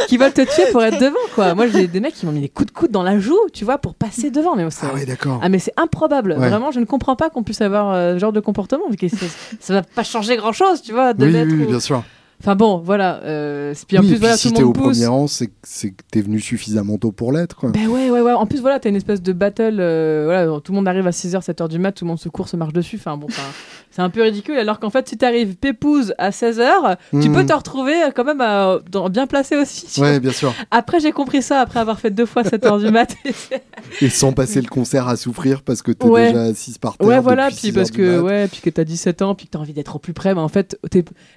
qui 0.08 0.18
veulent 0.18 0.34
te 0.34 0.42
tuer 0.42 0.72
pour 0.72 0.84
être 0.84 1.00
devant, 1.00 1.16
quoi. 1.34 1.56
Moi, 1.56 1.68
j'ai 1.68 1.88
des 1.88 2.00
mecs 2.00 2.14
qui 2.14 2.26
m'ont 2.26 2.32
mis 2.32 2.42
des 2.42 2.50
coups 2.50 2.68
de 2.72 2.78
coude 2.78 2.92
dans 2.92 3.04
la 3.04 3.20
joue, 3.20 3.40
tu 3.54 3.66
vois, 3.66 3.78
pour 3.78 3.96
passer 3.96 4.30
devant. 4.30 4.56
Mais 4.56 4.66
Ah 4.82 4.94
ouais, 4.94 5.06
d'accord. 5.06 5.40
ah 5.42 5.50
mais 5.50 5.60
c'est 5.60 5.74
improbable, 5.78 6.34
Ouais. 6.38 6.50
vraiment 6.50 6.72
je 6.72 6.80
ne 6.80 6.86
comprends 6.86 7.16
pas 7.16 7.30
qu'on 7.30 7.44
puisse 7.44 7.62
avoir 7.62 7.92
euh, 7.92 8.14
ce 8.16 8.20
genre 8.20 8.34
de 8.34 8.40
comportement, 8.40 8.84
ça, 9.10 9.26
ça 9.60 9.74
va 9.74 9.82
pas 9.82 10.04
changer 10.04 10.36
grand 10.38 10.52
chose, 10.52 10.82
tu 10.82 10.92
vois, 10.92 11.14
de 11.14 11.26
oui, 11.26 11.34
oui, 11.60 11.66
bien 11.66 11.80
sûr. 11.80 12.04
Enfin 12.42 12.56
bon, 12.56 12.78
voilà, 12.78 13.22
euh, 13.24 13.74
puis 13.88 13.98
en 13.98 14.02
oui, 14.02 14.08
plus 14.08 14.14
et 14.16 14.18
puis 14.18 14.20
voilà, 14.20 14.38
si 14.38 14.50
tout 14.50 14.54
t'es 14.56 14.60
le 14.60 14.66
au 14.66 14.68
monde 14.70 14.76
pousse. 14.78 14.98
premier 14.98 15.08
rang, 15.08 15.26
c'est 15.28 15.48
que- 15.48 15.94
t'es 16.12 16.22
venu 16.22 16.40
suffisamment 16.40 16.98
tôt 16.98 17.12
pour 17.12 17.32
l'être. 17.32 17.66
Ben 17.68 17.88
ouais, 17.88 18.10
ouais, 18.12 18.22
ouais. 18.22 18.34
En 18.34 18.46
plus, 18.46 18.60
voilà, 18.62 18.80
t'as 18.80 18.90
une 18.90 18.96
espèce 18.98 19.22
de 19.22 19.32
battle. 19.34 19.78
euh, 19.80 20.24
voilà, 20.26 20.60
tout 20.60 20.72
le 20.72 20.76
monde 20.76 20.88
arrive 20.88 21.08
à 21.08 21.12
6h, 21.12 21.42
7h 21.42 21.70
du 21.70 21.80
mat, 21.80 21.94
tout 21.94 22.04
le 22.06 22.10
monde 22.10 22.20
se 22.20 22.30
court, 22.30 22.48
se 22.50 22.58
marche 22.58 22.74
dessus. 22.74 22.98
Enfin, 22.98 23.16
bon, 23.18 23.28
c'est 23.92 24.02
un 24.02 24.10
peu 24.10 24.22
ridicule. 24.22 24.58
Alors 24.58 24.80
qu'en 24.80 24.90
fait, 24.90 25.08
si 25.08 25.18
t'arrives 25.18 25.56
pépouze 25.56 26.14
à 26.18 26.30
16h, 26.32 26.98
tu 27.22 27.32
peux 27.32 27.46
te 27.46 27.54
retrouver 27.54 27.94
euh, 28.04 28.12
quand 28.14 28.26
même 28.26 28.42
à- 28.42 28.80
dans- 28.92 29.10
bien 29.10 29.28
placé 29.28 29.56
aussi. 29.56 29.88
vois. 29.98 30.10
Ouais, 30.10 30.20
bien 30.20 30.32
sûr. 30.34 30.54
Après, 30.72 31.00
j'ai 31.00 31.14
compris 31.14 31.42
ça 31.42 31.62
après 31.62 31.80
avoir 31.80 32.00
fait 32.00 32.12
deux 32.12 32.26
fois 32.26 32.44
7h 32.44 32.80
du 32.86 32.92
mat. 32.92 33.16
Et 34.02 34.10
sans 34.10 34.34
passer 34.34 34.62
le 34.62 34.68
concert 34.68 35.08
à 35.08 35.16
souffrir 35.16 35.62
parce 35.62 35.82
que 35.82 35.92
t'es 35.94 36.06
Ouais. 36.06 36.28
déjà 36.34 36.44
assise 36.44 36.78
par 36.78 36.98
terre. 36.98 37.08
ouais, 37.08 37.20
voilà, 37.20 37.48
puis 37.48 37.56
6 37.56 37.72
parce 37.72 37.92
que, 37.92 38.20
ouais, 38.20 38.48
puis 38.50 38.60
que 38.62 38.70
t'as 38.70 38.84
17 38.84 39.22
ans, 39.22 39.36
puis 39.36 39.46
que 39.48 39.52
t'as 39.52 39.60
envie 39.60 39.74
d'être 39.74 39.96
au 39.96 40.00
plus 40.00 40.14
près. 40.14 40.34
Mais 40.36 40.42
en 40.42 40.48
fait, 40.50 40.78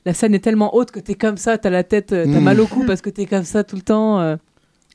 la 0.05 0.13
scène 0.15 0.35
est 0.35 0.39
tellement 0.41 0.75
haute 0.75 0.88
que 0.91 1.01
t'es 1.01 1.15
comme 1.15 1.37
ça, 1.37 1.59
t'as 1.59 1.71
la 1.71 1.85
tête, 1.85 2.13
euh, 2.13 2.25
t'as 2.25 2.31
Mhm. 2.39 2.45
mal 2.45 2.61
au 2.61 2.67
cou 2.67 2.85
parce 2.87 3.01
que 3.01 3.11
t'es 3.11 3.27
comme 3.27 3.45
ça 3.45 3.65
tout 3.65 3.77
le 3.77 3.83
temps. 3.83 4.21
euh. 4.21 4.37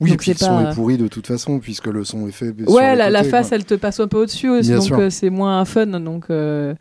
Oui, 0.01 0.09
Donc 0.09 0.15
et 0.15 0.17
puis 0.17 0.31
le 0.31 0.37
c'est 0.37 0.45
son 0.45 0.69
est 0.69 0.73
pourri 0.73 0.97
de 0.97 1.07
toute 1.07 1.27
façon 1.27 1.59
puisque 1.59 1.87
le 1.87 2.03
son 2.03 2.27
est 2.27 2.31
fait. 2.31 2.51
Ouais, 2.67 2.95
la, 2.95 3.23
face, 3.23 3.49
quoi. 3.49 3.57
elle 3.57 3.65
te 3.65 3.75
passe 3.75 3.99
un 3.99 4.07
peu 4.07 4.17
au-dessus 4.17 4.49
aussi, 4.49 4.69
Bien 4.71 4.79
donc 4.79 4.91
euh, 4.93 5.09
c'est 5.09 5.29
moins 5.29 5.63
fun. 5.65 5.85
Donc 5.85 6.25
euh, 6.31 6.73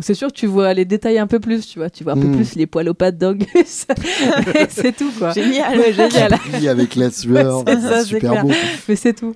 c'est 0.00 0.12
sûr 0.14 0.28
que 0.28 0.34
tu 0.34 0.46
vois 0.46 0.74
les 0.74 0.84
détails 0.84 1.18
un 1.18 1.26
peu 1.26 1.40
plus, 1.40 1.66
tu 1.66 1.78
vois, 1.78 1.88
tu 1.90 2.04
vois 2.04 2.12
un 2.12 2.20
peu 2.20 2.28
Mm. 2.28 2.36
plus 2.36 2.54
les 2.56 2.66
poils 2.66 2.88
aux 2.88 2.94
pattes 2.94 3.16
d'Angus. 3.18 3.46
C'est 4.68 4.94
tout 4.96 5.10
quoi. 5.18 5.32
Génial. 5.32 5.78
Ouais, 5.78 5.92
génial. 5.94 6.38
Avec 6.68 6.94
la 6.94 7.10
sueur, 7.10 7.64
Ouais, 7.66 7.80
ça, 7.80 8.04
super 8.04 8.30
clair. 8.32 8.42
beau. 8.44 8.50
Mais 8.88 8.96
c'est 8.96 9.14
tout. 9.14 9.34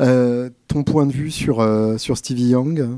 Euh, 0.00 0.50
ton 0.68 0.84
point 0.84 1.06
de 1.06 1.12
vue 1.12 1.30
sur, 1.30 1.60
euh, 1.60 1.96
sur 1.98 2.16
Stevie 2.18 2.48
Young? 2.50 2.88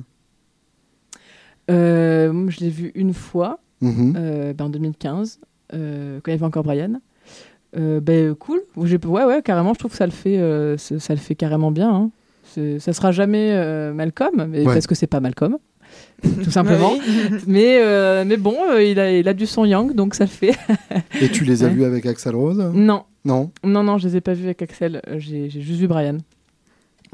Euh, 1.70 2.46
je 2.48 2.60
l'ai 2.60 2.70
vu 2.70 2.90
une 2.94 3.14
fois, 3.14 3.60
Mhm. 3.80 4.14
euh, 4.16 4.52
ben, 4.52 4.66
en 4.66 4.68
2015, 4.68 5.38
euh, 5.42 5.46
quand 5.72 6.30
il 6.30 6.30
y 6.30 6.34
avait 6.34 6.44
encore 6.44 6.62
Brian. 6.64 7.00
Euh, 7.76 8.00
ben 8.00 8.34
cool. 8.34 8.60
Ouais, 8.76 9.24
ouais, 9.24 9.42
carrément. 9.42 9.72
Je 9.74 9.78
trouve 9.78 9.90
que 9.92 9.96
ça 9.96 10.06
le 10.06 10.12
fait, 10.12 10.38
euh, 10.38 10.76
ça 10.76 11.14
le 11.14 11.20
fait 11.20 11.34
carrément 11.34 11.70
bien. 11.70 11.90
hein. 11.90 12.10
Ça 12.78 12.92
sera 12.92 13.12
jamais 13.12 13.52
euh, 13.52 13.94
Malcolm, 13.94 14.46
mais 14.50 14.58
Ouais. 14.66 14.74
parce 14.74 14.86
que 14.86 14.94
c'est 14.94 15.06
pas 15.06 15.20
Malcolm, 15.20 15.56
tout 16.44 16.50
simplement. 16.50 16.92
Oui. 17.32 17.38
Mais, 17.46 17.78
euh, 17.82 18.24
mais 18.26 18.36
bon, 18.36 18.56
euh, 18.70 18.82
il, 18.82 19.00
a, 19.00 19.10
il 19.16 19.26
a 19.26 19.32
du 19.32 19.46
son 19.46 19.64
Young, 19.64 19.94
donc 19.94 20.14
ça 20.14 20.24
le 20.24 20.30
fait. 20.30 20.52
Et 21.20 21.28
tu 21.30 21.44
les 21.44 21.64
as 21.64 21.68
Ouais. 21.68 21.72
vus 21.72 21.84
avec 21.84 22.04
Axel 22.04 22.34
Rose? 22.34 22.58
Non, 22.74 23.04
Non? 23.24 23.50
Non, 23.64 23.82
non, 23.82 23.96
je 23.96 24.08
les 24.08 24.16
ai 24.16 24.20
pas 24.20 24.34
vus 24.34 24.44
avec 24.44 24.60
Axel. 24.60 25.00
euh, 25.08 25.18
J'ai 25.18 25.48
juste 25.48 25.80
vu 25.80 25.86
Brian. 25.86 26.18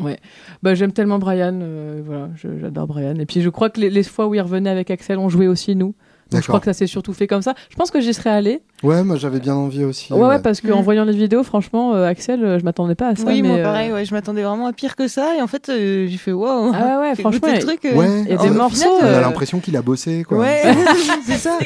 Ouais. 0.01 0.19
Bah, 0.63 0.75
j'aime 0.75 0.93
tellement 0.93 1.19
Brian. 1.21 1.59
euh, 1.63 2.01
voilà, 2.05 2.31
j'adore 2.61 2.87
Brian. 2.89 3.15
Et 3.21 3.27
puis 3.27 3.41
je 3.43 3.49
crois 3.51 3.71
que 3.71 3.81
les, 3.81 3.91
les 3.91 4.03
fois 4.03 4.27
où 4.27 4.35
il 4.35 4.41
revenait 4.41 4.71
avec 4.71 4.91
Axel, 4.91 5.19
on 5.19 5.29
jouait 5.29 5.47
aussi 5.49 5.77
nous. 5.77 5.95
Donc 6.31 6.43
je 6.43 6.47
crois 6.47 6.61
que 6.61 6.67
ça 6.67 6.75
s'est 6.75 6.87
surtout 6.87 7.15
fait 7.15 7.27
comme 7.27 7.41
ça. 7.43 7.55
Je 7.71 7.77
pense 7.77 7.91
que 7.91 8.01
j'y 8.01 8.13
serais 8.13 8.29
allé. 8.31 8.61
Ouais, 8.83 9.03
moi 9.03 9.17
j'avais 9.17 9.41
bien 9.41 9.55
envie 9.55 9.83
aussi. 9.85 10.13
Ouais, 10.13 10.27
ouais, 10.27 10.39
parce 10.41 10.61
qu'en 10.61 10.81
Mm. 10.81 10.85
voyant 10.85 11.05
les 11.05 11.15
vidéos, 11.17 11.43
franchement, 11.43 11.95
euh, 11.95 12.07
Axel, 12.07 12.45
euh, 12.45 12.59
je 12.59 12.65
m'attendais 12.65 12.95
pas 12.95 13.09
à 13.09 13.17
ça. 13.17 13.23
Oui, 13.27 13.41
mais, 13.41 13.49
moi 13.49 13.57
euh, 13.59 13.63
pareil, 13.63 13.93
ouais, 13.93 14.05
je 14.05 14.13
m'attendais 14.15 14.43
vraiment 14.43 14.67
à 14.67 14.73
pire 14.75 14.95
que 14.95 15.09
ça 15.09 15.37
et 15.37 15.41
en 15.43 15.47
fait 15.47 15.69
euh, 15.71 16.07
j'ai 16.07 16.17
fait 16.19 16.33
wow. 16.33 16.71
Ah 16.75 17.01
ouais, 17.01 17.15
franchement, 17.19 17.49
il- 17.49 17.59
truc. 17.61 17.85
euh, 17.87 17.95
Ouais, 17.95 18.21
Il 18.27 18.29
y 18.31 18.33
a 18.33 18.37
des 18.37 18.43
final, 18.43 18.53
morceaux, 18.59 18.99
On 19.01 19.05
a 19.07 19.21
l'impression 19.23 19.59
qu'il 19.61 19.77
a 19.77 19.83
bossé, 19.83 20.25
quoi. 20.25 20.39
Ouais, 20.39 20.63
c'est 21.25 21.39
ça. 21.39 21.59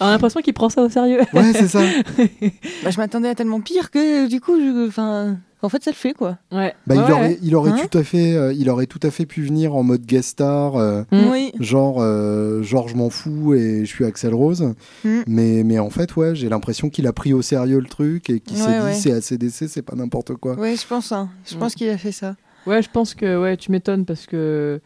on 0.00 0.06
a 0.06 0.10
l'impression 0.10 0.40
qu'il 0.40 0.54
prend 0.54 0.68
ça 0.68 0.82
au 0.82 0.88
sérieux. 0.88 1.20
Ouais, 1.32 1.52
c'est 1.52 1.68
ça. 1.68 1.80
Bah, 2.82 2.90
je 2.90 2.96
m'attendais 2.98 3.28
à 3.28 3.34
tellement 3.34 3.60
pire 3.60 3.90
que 3.90 4.26
du 4.28 4.40
coup, 4.40 4.58
je- 4.58 4.88
enfin, 4.88 5.36
en 5.62 5.68
fait, 5.68 5.82
ça 5.82 5.90
le 5.90 5.96
fait 5.96 6.12
quoi. 6.14 6.38
Ouais. 6.52 6.74
Bah, 6.86 6.94
Ouais, 6.94 7.00
il 7.00 7.04
ouais. 7.06 7.12
aurait, 7.12 7.38
il 7.42 7.56
aurait 7.56 7.70
Hein 7.72 7.86
tout 7.90 7.98
à 7.98 8.04
fait, 8.04 8.34
euh, 8.36 8.52
il 8.52 8.68
aurait 8.70 8.86
tout 8.86 9.00
à 9.02 9.10
fait 9.10 9.26
pu 9.26 9.42
venir 9.42 9.74
en 9.74 9.82
mode 9.82 10.02
guest 10.06 10.30
star, 10.30 10.76
euh, 10.76 11.02
Mm. 11.10 11.30
Oui. 11.30 11.52
genre, 11.60 11.96
euh, 12.00 12.62
genre 12.62 12.88
je 12.88 12.96
m'en 12.96 13.10
fous 13.10 13.54
et 13.54 13.80
je 13.80 13.86
suis 13.86 14.04
Axel 14.04 14.34
Rose. 14.34 14.74
Mm. 15.04 15.20
Mais, 15.26 15.62
mais 15.64 15.78
en 15.78 15.90
fait, 15.90 16.14
ouais, 16.16 16.34
j'ai 16.34 16.48
l'impression 16.48 16.90
qu'il 16.90 17.06
a 17.06 17.12
pris 17.12 17.32
au 17.32 17.42
sérieux 17.42 17.80
le 17.80 17.86
truc 17.88 18.30
et 18.30 18.40
qu'il 18.40 18.56
s'est 18.56 18.80
Ouais, 18.80 18.92
dit 18.92 19.00
c'est 19.00 19.12
ACDC, 19.12 19.68
c'est 19.68 19.82
pas 19.82 19.96
n'importe 19.96 20.34
quoi. 20.34 20.54
Ouais, 20.54 20.76
je 20.76 20.86
pense. 20.86 21.12
hein. 21.12 21.28
Je 21.46 21.56
pense 21.56 21.74
qu'il 21.74 21.88
a 21.90 21.98
fait 21.98 22.12
ça. 22.12 22.36
Ouais, 22.66 22.82
je 22.82 22.90
pense 22.90 23.14
que 23.14 23.40
ouais, 23.40 23.56
tu 23.56 23.72
m'étonnes 23.72 24.04
parce 24.04 24.26
que 24.26 24.80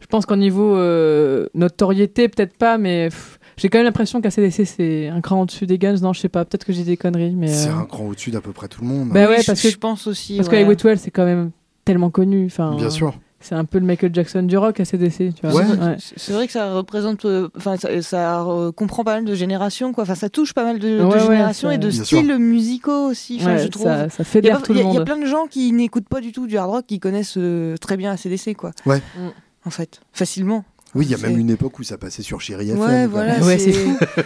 je 0.00 0.06
pense 0.06 0.26
qu'en 0.26 0.36
niveau 0.36 0.76
euh, 0.76 1.48
notoriété, 1.54 2.28
peut-être 2.28 2.56
pas, 2.56 2.78
mais 2.78 3.08
pff, 3.08 3.37
j'ai 3.58 3.68
quand 3.68 3.78
même 3.78 3.84
l'impression 3.84 4.20
qu'ACDC 4.20 4.64
c'est 4.64 5.08
un 5.08 5.20
cran 5.20 5.42
au-dessus 5.42 5.66
des 5.66 5.78
Guns. 5.78 5.96
Non, 6.00 6.12
je 6.12 6.20
sais 6.20 6.28
pas, 6.28 6.44
peut-être 6.44 6.64
que 6.64 6.72
j'ai 6.72 6.84
des 6.84 6.96
conneries, 6.96 7.34
mais. 7.36 7.48
C'est 7.48 7.68
euh, 7.68 7.74
un 7.76 7.84
cran 7.84 8.06
au-dessus 8.06 8.30
d'à 8.30 8.40
peu 8.40 8.52
près 8.52 8.68
tout 8.68 8.80
le 8.82 8.88
monde. 8.88 9.08
Bah 9.10 9.28
ouais, 9.28 9.42
parce 9.46 9.60
que- 9.60 9.68
je 9.70 9.76
pense 9.76 10.06
aussi. 10.06 10.36
Parce 10.36 10.48
ouais. 10.48 10.54
que 10.54 10.60
Highway 10.62 10.76
12 10.76 10.98
c'est 10.98 11.10
quand 11.10 11.24
même 11.26 11.50
tellement 11.84 12.10
connu. 12.10 12.46
Enfin, 12.46 12.74
Bien 12.76 12.90
sûr. 12.90 13.14
C'est 13.40 13.54
un 13.54 13.64
peu 13.64 13.78
le 13.78 13.86
Michael 13.86 14.12
Jackson 14.12 14.42
du 14.42 14.58
rock 14.58 14.80
ACDC, 14.80 15.32
tu 15.32 15.46
vois. 15.46 15.54
Ouais. 15.54 15.64
Ouais. 15.64 15.96
C'est- 16.16 16.32
vrai 16.32 16.46
que 16.48 16.52
ça 16.52 16.72
représente, 16.74 17.24
euh, 17.24 17.48
enfin, 17.56 17.76
ça, 17.76 18.02
ça, 18.02 18.42
euh, 18.42 18.72
comprend 18.72 19.04
pas 19.04 19.14
mal 19.14 19.24
de 19.24 19.32
générations, 19.36 19.92
quoi. 19.92 20.02
Enfin, 20.02 20.16
ça 20.16 20.28
touche 20.28 20.54
pas 20.54 20.64
mal 20.64 20.80
de, 20.80 20.98
de 20.98 21.04
Ouais, 21.04 21.14
ouais, 21.14 21.20
générations 21.20 21.70
et 21.70 21.78
de 21.78 21.88
styles 21.88 22.36
musicaux 22.36 23.06
aussi. 23.10 23.38
Je 23.38 23.68
trouve. 23.68 23.84
ça, 23.84 24.08
ça 24.08 24.16
Il 24.16 24.18
y, 24.18 24.22
a 24.22 24.24
fédère 24.24 24.56
pas- 24.58 24.66
tout 24.66 24.72
il 24.72 24.78
y 24.78 24.82
le 24.82 24.86
a- 24.86 24.90
il 24.90 24.92
y 24.92 24.96
a 24.96 24.98
monde. 24.98 25.06
plein 25.06 25.18
de 25.18 25.26
gens 25.26 25.46
qui 25.46 25.70
n'écoutent 25.72 26.08
pas 26.08 26.20
du 26.20 26.32
tout 26.32 26.48
du 26.48 26.58
hard 26.58 26.68
rock, 26.70 26.86
qui 26.88 26.98
connaissent 26.98 27.36
euh, 27.38 27.76
très 27.76 27.96
bien 27.96 28.10
ACDC, 28.10 28.54
quoi. 28.54 28.72
Ouais. 28.86 28.98
Mm. 29.16 29.28
En 29.66 29.70
fait, 29.70 30.00
facilement. 30.12 30.64
Oui, 30.94 31.04
il 31.04 31.10
y 31.10 31.14
a 31.14 31.18
même 31.18 31.38
une 31.38 31.50
époque 31.50 31.78
où 31.78 31.82
ça 31.82 31.98
passait 31.98 32.22
sur 32.22 32.40
Chéri 32.40 32.70
FM. 32.70 32.80
Ouais, 32.80 33.06
voilà. 33.06 33.38
Ouais, 33.40 33.58
c'est 33.58 33.72
fou. 33.72 33.98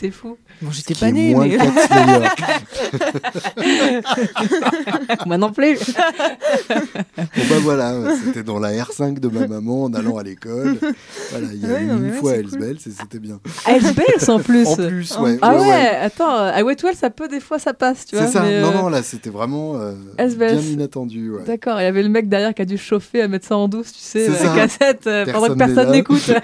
c'est 0.00 0.10
fou. 0.10 0.36
Bon, 0.62 0.70
j'étais 0.70 0.94
pas 0.94 1.10
née, 1.10 1.34
mais. 1.34 1.58
Moi 5.26 5.38
non 5.38 5.52
plus. 5.52 5.78
Bon 7.16 7.42
bah 7.50 7.56
voilà, 7.62 7.94
c'était 8.24 8.42
dans 8.42 8.58
la 8.58 8.70
R5 8.72 9.18
de 9.18 9.28
ma 9.28 9.46
maman 9.46 9.84
en 9.84 9.94
allant 9.94 10.16
à 10.18 10.22
l'école. 10.22 10.76
Voilà, 11.30 11.48
il 11.52 11.60
y 11.60 11.66
a 11.66 11.68
Ouais, 11.68 11.82
eu 11.82 11.88
une 11.88 12.10
ouais, 12.10 12.16
fois 12.18 12.34
Hells 12.34 12.48
et 12.54 12.90
c'était 12.90 13.18
bien. 13.18 13.40
Hells 13.66 13.92
Bells 13.94 14.30
en 14.30 14.38
plus. 14.38 14.66
En 14.68 14.76
plus, 14.76 15.16
ouais. 15.18 15.38
Ah 15.42 15.54
ouais, 15.54 15.60
ouais, 15.60 15.88
attends, 16.02 16.36
Highway 16.36 16.76
12 16.76 16.92
ça 16.94 17.10
peut 17.10 17.28
des 17.28 17.40
fois 17.40 17.58
ça 17.58 17.74
passe, 17.74 18.06
tu 18.06 18.16
vois. 18.16 18.26
C'est 18.26 18.32
ça. 18.34 18.42
mais, 18.42 18.60
Non, 18.60 18.68
euh, 18.68 18.74
non, 18.82 18.88
là, 18.88 19.02
c'était 19.02 19.30
vraiment 19.30 19.74
euh, 19.76 19.94
bien 20.16 20.60
inattendu. 20.60 21.32
Ouais. 21.32 21.44
D'accord, 21.44 21.80
il 21.80 21.84
y 21.84 21.86
avait 21.86 22.02
le 22.02 22.08
mec 22.08 22.28
derrière 22.28 22.54
qui 22.54 22.62
a 22.62 22.64
dû 22.64 22.78
chauffer 22.78 23.22
à 23.22 23.28
mettre 23.28 23.46
ça 23.46 23.56
en 23.56 23.68
douce, 23.68 23.92
tu 23.92 23.98
sais, 24.00 24.28
la 24.28 24.54
cassette, 24.54 25.06
euh, 25.06 25.23
pendant 25.32 25.48
que 25.48 25.58
Personne 25.58 25.90
n'écoute. 25.90 26.30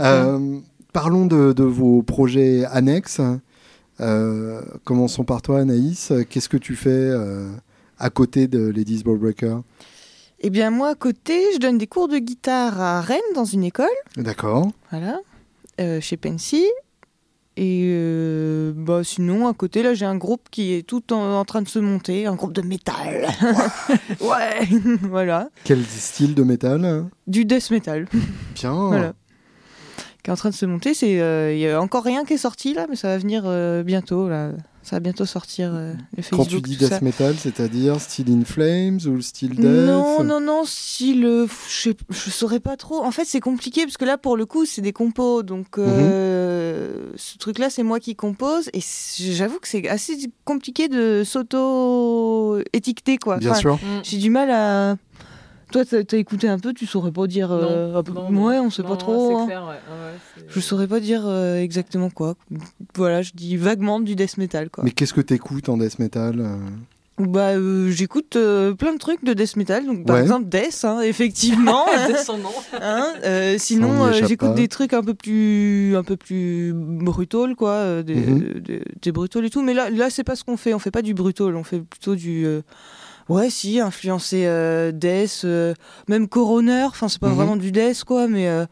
Euh, 0.00 0.58
parlons 0.94 1.26
de, 1.26 1.52
de 1.52 1.64
vos 1.64 2.02
projets 2.02 2.64
annexes. 2.64 3.20
Euh, 4.00 4.62
commençons 4.84 5.24
par 5.24 5.42
toi, 5.42 5.60
Anaïs. 5.60 6.12
Qu'est-ce 6.30 6.48
que 6.48 6.56
tu 6.56 6.74
fais 6.76 6.88
euh, 6.90 7.50
à 7.98 8.10
côté 8.10 8.48
de 8.48 8.70
Ladies 8.70 9.02
Ball 9.04 9.18
Breaker? 9.18 9.58
Eh 10.40 10.50
bien, 10.50 10.70
moi, 10.70 10.88
à 10.90 10.94
côté, 10.94 11.40
je 11.54 11.58
donne 11.58 11.78
des 11.78 11.86
cours 11.86 12.08
de 12.08 12.18
guitare 12.18 12.80
à 12.80 13.00
Rennes, 13.00 13.20
dans 13.34 13.44
une 13.44 13.64
école. 13.64 13.86
D'accord. 14.16 14.70
Voilà. 14.90 15.20
Euh, 15.80 16.00
chez 16.00 16.16
Pensy. 16.16 16.64
Et 17.56 17.84
euh, 17.86 18.72
bah, 18.74 19.02
sinon, 19.04 19.46
à 19.46 19.54
côté, 19.54 19.84
là, 19.84 19.94
j'ai 19.94 20.06
un 20.06 20.16
groupe 20.16 20.48
qui 20.50 20.72
est 20.74 20.82
tout 20.82 21.12
en, 21.12 21.34
en 21.38 21.44
train 21.44 21.62
de 21.62 21.68
se 21.68 21.78
monter, 21.78 22.26
un 22.26 22.34
groupe 22.34 22.52
de 22.52 22.62
métal. 22.62 23.28
ouais, 24.20 24.66
voilà. 25.02 25.50
Quel 25.62 25.84
style 25.84 26.34
de 26.34 26.42
métal 26.42 27.06
Du 27.28 27.44
death 27.44 27.70
metal. 27.70 28.08
Bien. 28.54 28.72
Voilà. 28.74 29.12
qui 30.24 30.30
est 30.30 30.32
en 30.32 30.36
train 30.36 30.50
de 30.50 30.54
se 30.54 30.66
monter. 30.66 30.94
C'est, 30.94 31.20
euh, 31.20 31.52
il 31.52 31.60
y 31.60 31.68
a 31.68 31.80
encore 31.80 32.02
rien 32.02 32.24
qui 32.24 32.32
est 32.34 32.38
sorti 32.38 32.74
là, 32.74 32.86
mais 32.90 32.96
ça 32.96 33.08
va 33.08 33.18
venir 33.18 33.44
euh, 33.46 33.84
bientôt 33.84 34.28
là. 34.28 34.50
Ça 34.84 34.96
va 34.96 35.00
bientôt 35.00 35.24
sortir 35.24 35.70
euh, 35.74 35.94
le 36.14 36.22
Quand 36.22 36.44
Facebook. 36.44 36.62
tu 36.64 36.68
dis 36.70 36.76
death 36.76 36.88
ça. 36.90 37.00
metal, 37.00 37.34
c'est-à-dire 37.38 37.98
Steel 38.00 38.30
in 38.30 38.44
Flames 38.44 38.98
ou 39.06 39.20
Steel 39.22 39.52
Death 39.56 39.64
Non, 39.64 40.22
non, 40.22 40.40
non, 40.40 40.64
si 40.66 41.14
le. 41.14 41.48
Je, 41.70 41.90
je 42.10 42.30
saurais 42.30 42.60
pas 42.60 42.76
trop. 42.76 43.02
En 43.02 43.10
fait, 43.10 43.24
c'est 43.24 43.40
compliqué 43.40 43.84
parce 43.84 43.96
que 43.96 44.04
là, 44.04 44.18
pour 44.18 44.36
le 44.36 44.44
coup, 44.44 44.66
c'est 44.66 44.82
des 44.82 44.92
compos. 44.92 45.42
Donc, 45.42 45.78
Mhm. 45.78 45.84
euh, 45.88 47.10
ce 47.16 47.38
truc-là, 47.38 47.70
c'est 47.70 47.82
moi 47.82 47.98
qui 47.98 48.14
compose. 48.14 48.68
Et 48.74 48.80
j'avoue 49.18 49.58
que 49.58 49.68
c'est 49.68 49.88
assez 49.88 50.18
compliqué 50.44 50.88
de 50.88 51.22
s'auto-étiqueter, 51.24 53.16
quoi. 53.18 53.38
Bien 53.38 53.52
Enfin, 53.52 53.60
sûr. 53.60 53.78
J'ai 54.02 54.18
du 54.18 54.28
mal 54.30 54.50
à. 54.50 54.96
Toi, 55.72 55.84
t'as 55.84 55.98
as 55.98 56.16
écouté 56.18 56.48
un 56.48 56.58
peu, 56.58 56.72
tu 56.72 56.86
saurais 56.86 57.10
pas 57.12 57.26
dire. 57.26 57.50
euh, 57.52 57.96
un 57.96 58.02
peu- 58.02 58.12
ouais, 58.12 58.58
on 58.58 58.70
sait 58.70 58.82
pas 58.82 58.96
trop. 58.96 59.38
hein. 59.38 59.48
Je 60.48 60.60
saurais 60.60 60.86
pas 60.86 61.00
dire 61.00 61.22
euh, 61.26 61.56
exactement 61.60 62.10
quoi. 62.10 62.34
Voilà, 62.94 63.22
je 63.22 63.32
dis 63.34 63.56
vaguement 63.56 64.00
du 64.00 64.14
death 64.14 64.36
metal, 64.38 64.70
quoi. 64.70 64.84
Mais 64.84 64.90
qu'est-ce 64.90 65.14
que 65.14 65.20
t'écoutes 65.20 65.68
en 65.68 65.76
death 65.76 65.98
metal 65.98 66.40
euh? 66.40 66.56
Bah, 67.16 67.50
euh, 67.50 67.90
j'écoute 67.92 68.34
euh, 68.34 68.74
plein 68.74 68.92
de 68.92 68.98
trucs 68.98 69.22
de 69.24 69.34
death 69.34 69.54
metal. 69.54 69.86
Donc, 69.86 70.04
par 70.04 70.16
Ouais. 70.16 70.22
exemple, 70.22 70.48
death, 70.48 70.80
hein, 70.84 71.00
effectivement. 71.00 71.84
son 72.26 72.38
nom. 72.38 72.48
Hein, 72.80 73.06
euh, 73.24 73.54
sinon, 73.56 74.04
euh, 74.06 74.12
j'écoute 74.26 74.54
des 74.54 74.66
trucs 74.66 74.92
un 74.92 75.02
peu 75.02 75.14
plus, 75.14 75.94
un 75.96 76.02
peu 76.02 76.16
plus 76.16 76.72
brutal, 76.74 77.54
quoi, 77.54 77.70
euh, 77.70 78.02
des, 78.02 78.16
Mhm. 78.16 78.38
des, 78.60 78.82
des 79.00 79.12
brutal 79.12 79.44
et 79.44 79.50
tout. 79.50 79.62
Mais 79.62 79.74
là, 79.74 79.90
là, 79.90 80.10
c'est 80.10 80.24
pas 80.24 80.34
ce 80.34 80.42
qu'on 80.42 80.56
fait. 80.56 80.74
On 80.74 80.80
fait 80.80 80.90
pas 80.90 81.02
du 81.02 81.14
brutal. 81.14 81.54
On 81.54 81.62
fait 81.62 81.78
plutôt 81.80 82.16
du, 82.16 82.44
euh, 82.46 82.62
ouais, 83.28 83.50
si, 83.50 83.80
influencé 83.80 84.44
euh, 84.46 84.92
death, 84.92 85.42
euh, 85.44 85.74
même 86.08 86.28
coroner. 86.28 86.84
Enfin, 86.84 87.08
c'est 87.08 87.20
pas 87.20 87.28
Mhm. 87.28 87.34
vraiment 87.34 87.56
du 87.56 87.72
death, 87.72 88.04
quoi, 88.04 88.28
mais 88.28 88.48
euh, 88.48 88.66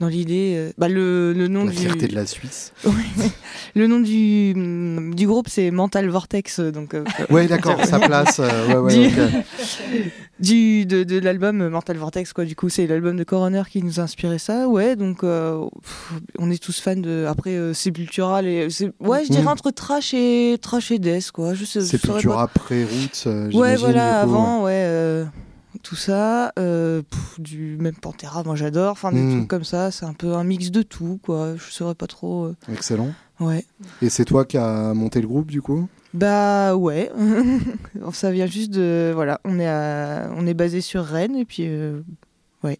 dans 0.00 0.08
l'idée, 0.08 0.54
euh, 0.56 0.72
bah, 0.78 0.88
le, 0.88 1.32
le 1.32 1.46
nom 1.46 1.64
La 1.66 1.70
du, 1.70 1.76
fierté 1.76 2.08
de 2.08 2.14
la 2.14 2.26
Suisse. 2.26 2.72
Ouais. 2.84 2.92
le 3.76 3.86
nom 3.86 4.00
du, 4.00 4.54
mm, 4.56 5.14
du 5.14 5.26
groupe, 5.26 5.48
c'est 5.48 5.70
Mental 5.70 6.08
Vortex, 6.08 6.58
donc. 6.60 6.94
euh, 6.94 7.04
Ouais, 7.30 7.46
d'accord, 7.46 7.84
sa 7.84 7.98
place. 8.00 8.40
euh, 8.40 8.66
ouais, 8.82 8.94
ouais, 8.94 9.08
Du- 9.10 9.20
ok. 9.20 9.32
du 10.38 10.86
de, 10.86 11.04
de 11.04 11.18
l'album 11.18 11.68
Mental 11.68 11.96
Vortex 11.98 12.32
quoi 12.32 12.44
du 12.46 12.56
coup 12.56 12.68
c'est 12.70 12.86
l'album 12.86 13.16
de 13.16 13.24
Coroner 13.24 13.62
qui 13.70 13.82
nous 13.82 14.00
a 14.00 14.04
inspiré 14.04 14.38
ça 14.38 14.68
ouais 14.68 14.96
donc 14.96 15.22
euh, 15.22 15.66
pff, 15.82 16.12
on 16.38 16.50
est 16.50 16.62
tous 16.62 16.80
fans 16.80 16.96
de 16.96 17.26
après 17.28 17.50
euh, 17.50 17.74
Sepultura 17.74 18.42
et 18.42 18.68
ouais 19.00 19.24
je 19.24 19.30
dirais 19.30 19.42
Mhm. 19.42 19.48
entre 19.48 19.70
trash 19.70 20.14
et 20.14 20.56
trash 20.60 20.90
et 20.92 20.98
death 20.98 21.30
quoi 21.30 21.54
euh, 23.26 23.42
pas. 23.50 23.58
ouais 23.58 23.76
j'imagine, 23.76 23.76
voilà 23.78 24.24
du 24.24 24.28
coup, 24.30 24.34
avant 24.36 24.64
ouais 24.64 24.70
euh, 24.86 25.24
tout 25.82 25.96
ça 25.96 26.52
euh, 26.58 27.02
pff, 27.02 27.40
du 27.40 27.76
même 27.78 27.94
Pantera 27.94 28.42
moi 28.42 28.56
j'adore 28.56 28.92
enfin 28.92 29.12
des 29.12 29.22
Mhm. 29.22 29.30
trucs 29.36 29.48
comme 29.48 29.64
ça 29.64 29.90
c'est 29.90 30.04
un 30.04 30.14
peu 30.14 30.34
un 30.34 30.42
mix 30.44 30.70
de 30.70 30.82
tout 30.82 31.20
quoi 31.22 31.54
je 31.56 31.70
saurais 31.70 31.94
pas 31.94 32.06
trop 32.08 32.46
euh. 32.46 32.56
Excellent. 32.72 33.12
ouais 33.38 33.64
Et 34.02 34.10
c'est 34.10 34.24
toi 34.24 34.44
qui 34.44 34.58
as 34.58 34.92
monté 34.94 35.20
le 35.20 35.28
groupe, 35.28 35.50
du 35.50 35.62
coup? 35.62 35.88
Bah 36.12 36.74
ouais, 36.76 37.10
ça 38.12 38.32
vient 38.32 38.46
juste 38.46 38.72
de 38.72 39.12
voilà, 39.14 39.40
on 39.44 39.58
est 39.60 39.68
à- 39.68 40.30
on 40.36 40.44
est 40.46 40.54
basé 40.54 40.80
sur 40.80 41.04
Rennes 41.04 41.36
et 41.36 41.44
puis 41.44 41.62
euh, 41.68 42.00
ouais, 42.64 42.78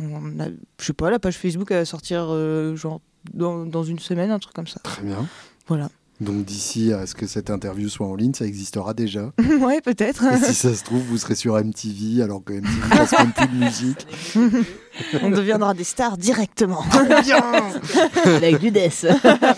on 0.00 0.40
a, 0.40 0.46
je 0.80 0.84
sais 0.84 0.92
pas, 0.92 1.10
la 1.10 1.18
page 1.20 1.36
Facebook 1.36 1.68
elle 1.70 1.78
va 1.78 1.84
sortir 1.84 2.26
genre 2.74 3.00
dans, 3.32 3.64
dans 3.64 3.84
une 3.84 3.98
semaine 4.00 4.30
un 4.32 4.38
truc 4.40 4.54
comme 4.54 4.66
ça. 4.66 4.80
Très 4.82 5.02
bien. 5.02 5.26
Voilà. 5.68 5.88
Donc 6.20 6.44
d'ici 6.44 6.92
à 6.92 7.06
ce 7.06 7.14
que 7.14 7.26
cette 7.28 7.48
interview 7.48 7.88
soit 7.88 8.06
en 8.06 8.16
ligne, 8.16 8.34
ça 8.34 8.44
existera 8.44 8.92
déjà. 8.92 9.30
ouais 9.60 9.80
peut-être. 9.80 10.24
Et 10.32 10.38
si 10.46 10.54
ça 10.54 10.74
se 10.74 10.82
trouve, 10.82 11.02
vous 11.02 11.16
serez 11.18 11.36
sur 11.36 11.54
MTV, 11.54 12.22
alors 12.22 12.42
que 12.42 12.54
MTV 12.54 12.88
passe 12.90 13.12
même 13.18 13.32
plus 13.32 13.46
de 13.46 13.54
musique. 13.64 14.06
on 15.22 15.30
deviendra 15.30 15.74
des 15.74 15.84
stars 15.84 16.16
directement 16.18 16.84
Avec 18.24 18.58
du 18.58 18.70
death. 18.72 19.06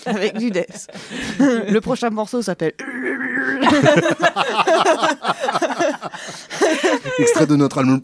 avec 0.05 0.37
du 0.37 0.51
death. 0.51 0.89
Le 1.39 1.79
prochain 1.81 2.11
morceau 2.11 2.43
s'appelle. 2.43 2.75
Extrait 7.19 7.47
de 7.47 7.57
notre 7.57 7.79
album. 7.79 8.01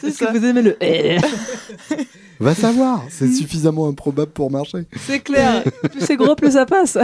C'est 0.00 0.10
ça. 0.12 0.26
que 0.26 0.38
vous 0.38 0.44
aimez 0.44 0.62
le 0.62 0.76
Va 2.40 2.54
savoir, 2.54 3.04
c'est 3.10 3.32
suffisamment 3.32 3.88
improbable 3.88 4.30
pour 4.30 4.50
marcher. 4.50 4.86
C'est 5.06 5.18
clair. 5.20 5.64
Plus 5.90 6.00
c'est 6.00 6.16
gros, 6.16 6.36
plus 6.36 6.52
ça 6.52 6.66
passe. 6.66 6.96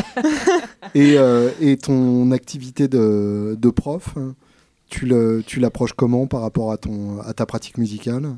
Et, 0.95 1.19
euh, 1.19 1.51
et 1.61 1.77
ton 1.77 2.31
activité 2.31 2.87
de, 2.87 3.57
de 3.61 3.71
prof, 3.71 4.15
tu 4.89 5.07
le- 5.07 5.43
tu 5.45 5.59
l'approches 5.59 5.93
comment 5.95 6.27
par 6.29 6.43
rapport 6.43 6.71
à, 6.71 6.77
ton, 6.77 7.21
à 7.23 7.33
ta 7.33 7.47
pratique 7.47 7.79
musicale? 7.79 8.37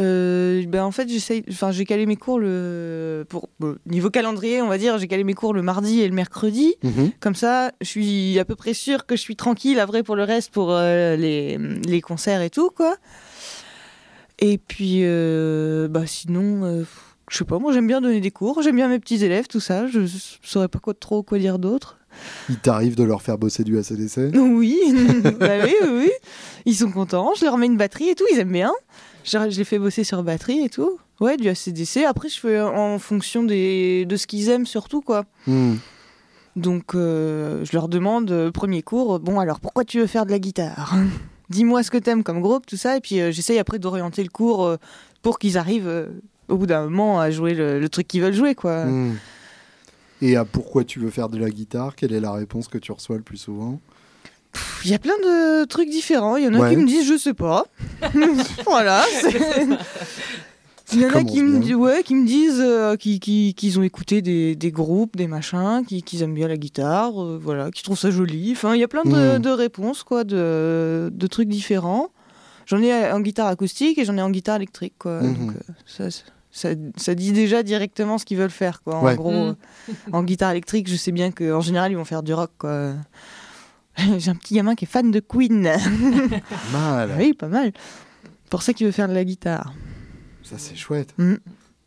Euh, 0.00 0.64
ben 0.66 0.84
en 0.84 0.90
fait, 0.90 1.08
j'essaye. 1.08 1.44
Enfin, 1.50 1.72
j'ai 1.72 1.84
calé 1.84 2.06
mes 2.06 2.16
cours 2.16 2.38
le 2.38 3.24
pour 3.28 3.48
bon, 3.58 3.76
niveau 3.86 4.10
calendrier, 4.10 4.62
on 4.62 4.68
va 4.68 4.78
dire. 4.78 4.98
J'ai 4.98 5.08
calé 5.08 5.24
mes 5.24 5.34
cours 5.34 5.52
le 5.52 5.62
mardi 5.62 6.00
et 6.00 6.08
le 6.08 6.14
mercredi. 6.14 6.74
Mhm. 6.82 7.10
Comme 7.20 7.34
ça, 7.34 7.72
je 7.80 7.86
suis 7.86 8.38
à 8.38 8.44
peu 8.44 8.54
près 8.54 8.74
sûre 8.74 9.06
que 9.06 9.16
je 9.16 9.20
suis 9.20 9.36
tranquille. 9.36 9.78
Après, 9.78 10.02
pour 10.02 10.16
le 10.16 10.24
reste, 10.24 10.50
pour 10.52 10.72
euh, 10.72 11.16
les, 11.16 11.58
les 11.58 12.00
concerts 12.00 12.42
et 12.42 12.50
tout, 12.50 12.70
quoi. 12.70 12.96
Et 14.38 14.56
puis, 14.56 15.00
euh, 15.02 15.88
bah 15.88 16.06
sinon, 16.06 16.84
je 17.30 17.36
sais 17.36 17.44
pas. 17.44 17.58
Moi, 17.58 17.72
j'aime 17.72 17.86
bien 17.86 18.00
donner 18.00 18.20
des 18.20 18.30
cours. 18.30 18.62
J'aime 18.62 18.76
bien 18.76 18.88
mes 18.88 18.98
petits 18.98 19.22
élèves, 19.24 19.48
tout 19.48 19.60
ça. 19.60 19.86
Je 19.86 20.00
saurais 20.42 20.68
pas 20.68 20.78
quoi 20.78 20.94
trop 20.94 21.22
quoi 21.22 21.38
dire 21.38 21.58
d'autre. 21.58 21.98
Il 22.48 22.58
t'arrive 22.58 22.96
de 22.96 23.04
leur 23.04 23.22
faire 23.22 23.38
bosser 23.38 23.64
du 23.64 23.78
ACDC 23.78 24.34
Oui, 24.34 24.78
bah 25.38 25.64
oui, 25.64 25.74
oui, 25.82 25.88
oui. 25.90 26.10
Ils 26.66 26.74
sont 26.74 26.90
contents. 26.90 27.32
Je 27.38 27.44
leur 27.44 27.56
mets 27.56 27.66
une 27.66 27.76
batterie 27.76 28.08
et 28.08 28.14
tout. 28.14 28.24
Ils 28.32 28.38
aiment 28.38 28.52
bien. 28.52 28.72
Je, 29.30 29.58
les 29.58 29.64
fais 29.64 29.78
bosser 29.78 30.04
sur 30.04 30.22
batterie 30.22 30.64
et 30.64 30.68
tout. 30.68 30.98
Ouais, 31.20 31.36
du 31.36 31.48
ACDC. 31.48 32.04
Après, 32.08 32.28
je 32.28 32.40
fais 32.40 32.60
en 32.60 32.98
fonction 32.98 33.42
des, 33.42 34.04
de 34.06 34.16
ce 34.16 34.26
qu'ils 34.26 34.48
aiment 34.48 34.66
surtout, 34.66 35.00
quoi. 35.00 35.24
Hmm. 35.46 35.74
Donc, 36.56 36.94
euh, 36.94 37.64
je 37.64 37.72
leur 37.72 37.88
demande, 37.88 38.30
euh, 38.32 38.50
premier 38.50 38.82
cours, 38.82 39.20
bon, 39.20 39.38
alors 39.38 39.60
pourquoi 39.60 39.84
tu 39.84 40.00
veux 40.00 40.06
faire 40.06 40.26
de 40.26 40.30
la 40.30 40.38
guitare? 40.38 40.94
Dis-moi 41.50 41.82
ce 41.82 41.90
que 41.90 41.98
t'aimes 41.98 42.22
comme 42.22 42.40
groupe, 42.40 42.64
tout 42.66 42.76
ça. 42.76 42.96
Et 42.96 43.00
puis, 43.00 43.20
euh, 43.20 43.30
j'essaye 43.30 43.58
après 43.58 43.78
d'orienter 43.78 44.22
le 44.22 44.30
cours 44.30 44.64
euh, 44.64 44.76
pour 45.20 45.38
qu'ils 45.38 45.58
arrivent 45.58 45.88
euh, 45.88 46.06
au 46.48 46.56
bout 46.56 46.66
d'un 46.66 46.84
moment 46.84 47.20
à 47.20 47.30
jouer 47.30 47.54
le, 47.54 47.78
le 47.78 47.88
truc 47.88 48.08
qu'ils 48.08 48.22
veulent 48.22 48.34
jouer, 48.34 48.54
quoi. 48.54 48.84
Hmm. 48.86 49.16
Et 50.22 50.36
à 50.36 50.44
pourquoi 50.44 50.84
tu 50.84 50.98
veux 51.00 51.10
faire 51.10 51.28
de 51.28 51.38
la 51.38 51.50
guitare? 51.50 51.96
Quelle 51.96 52.12
est 52.12 52.20
la 52.20 52.32
réponse 52.32 52.68
que 52.68 52.78
tu 52.78 52.92
reçois 52.92 53.16
le 53.16 53.22
plus 53.22 53.38
souvent? 53.38 53.80
Il 54.84 54.90
y 54.90 54.94
a 54.94 54.98
plein 54.98 55.16
de 55.18 55.64
trucs 55.66 55.90
différents. 55.90 56.36
Il 56.36 56.44
y 56.44 56.48
en 56.48 56.54
a 56.54 56.58
Ouais. 56.58 56.70
qui 56.70 56.76
me 56.76 56.86
disent, 56.86 57.06
je 57.06 57.16
sais 57.18 57.34
pas. 57.34 57.66
voilà. 58.66 59.04
c'est- 59.20 59.66
Il 60.92 61.02
y 61.02 61.06
en 61.06 61.10
a 61.10 61.22
qui 61.22 61.42
me, 61.42 61.60
disent- 61.60 61.74
ouais, 61.76 62.02
qui 62.02 62.14
me 62.16 62.26
disent 62.26 62.58
euh, 62.60 62.96
qui- 62.96 63.20
qui- 63.20 63.54
qu'ils 63.54 63.78
ont 63.78 63.82
écouté 63.84 64.22
des, 64.22 64.56
des 64.56 64.72
groupes, 64.72 65.16
des 65.16 65.28
machins, 65.28 65.84
qui, 65.86 66.02
qu'ils 66.02 66.22
aiment 66.22 66.34
bien 66.34 66.48
la 66.48 66.56
guitare, 66.56 67.22
euh, 67.22 67.38
voilà, 67.40 67.70
qui 67.70 67.82
trouvent 67.84 67.98
ça 67.98 68.10
joli. 68.10 68.50
Enfin, 68.52 68.74
il 68.74 68.80
y 68.80 68.84
a 68.84 68.88
plein 68.88 69.04
de, 69.04 69.36
Mm. 69.36 69.38
de 69.40 69.50
réponses, 69.50 70.02
quoi, 70.02 70.24
de, 70.24 71.10
de 71.12 71.26
trucs 71.28 71.48
différents. 71.48 72.08
J'en 72.66 72.80
ai 72.82 73.12
en 73.12 73.20
guitare 73.20 73.46
acoustique 73.48 73.98
et 73.98 74.04
j'en 74.04 74.16
ai 74.16 74.22
en 74.22 74.30
guitare 74.30 74.56
électrique, 74.56 74.94
quoi. 74.98 75.20
Donc, 75.20 75.50
euh, 75.50 75.72
ça, 75.86 76.04
ça, 76.50 76.68
ça 76.96 77.14
dit 77.14 77.30
déjà 77.32 77.62
directement 77.62 78.18
ce 78.18 78.24
qu'ils 78.24 78.38
veulent 78.38 78.50
faire, 78.50 78.82
quoi. 78.82 78.96
En 78.96 79.04
Ouais. 79.04 79.14
gros, 79.14 79.30
Mm. 79.30 79.56
euh, 79.90 79.94
en 80.12 80.24
guitare 80.24 80.50
électrique, 80.52 80.88
je 80.88 80.96
sais 80.96 81.12
bien 81.12 81.30
qu'en 81.30 81.60
général, 81.60 81.92
ils 81.92 81.96
vont 81.96 82.04
faire 82.04 82.24
du 82.24 82.34
rock, 82.34 82.50
quoi. 82.58 82.94
J'ai 84.18 84.30
un 84.30 84.34
petit 84.34 84.54
gamin 84.54 84.74
qui 84.74 84.84
est 84.84 84.88
fan 84.88 85.10
de 85.10 85.20
Queen. 85.20 85.62
Mal. 86.72 87.14
oui, 87.18 87.34
pas 87.34 87.48
mal. 87.48 87.72
Pour 88.48 88.62
ça 88.62 88.72
qu'il 88.72 88.86
veut 88.86 88.92
faire 88.92 89.08
de 89.08 89.14
la 89.14 89.24
guitare. 89.24 89.72
Ça, 90.42 90.56
c'est 90.58 90.76
chouette. 90.76 91.14
Mm. 91.18 91.34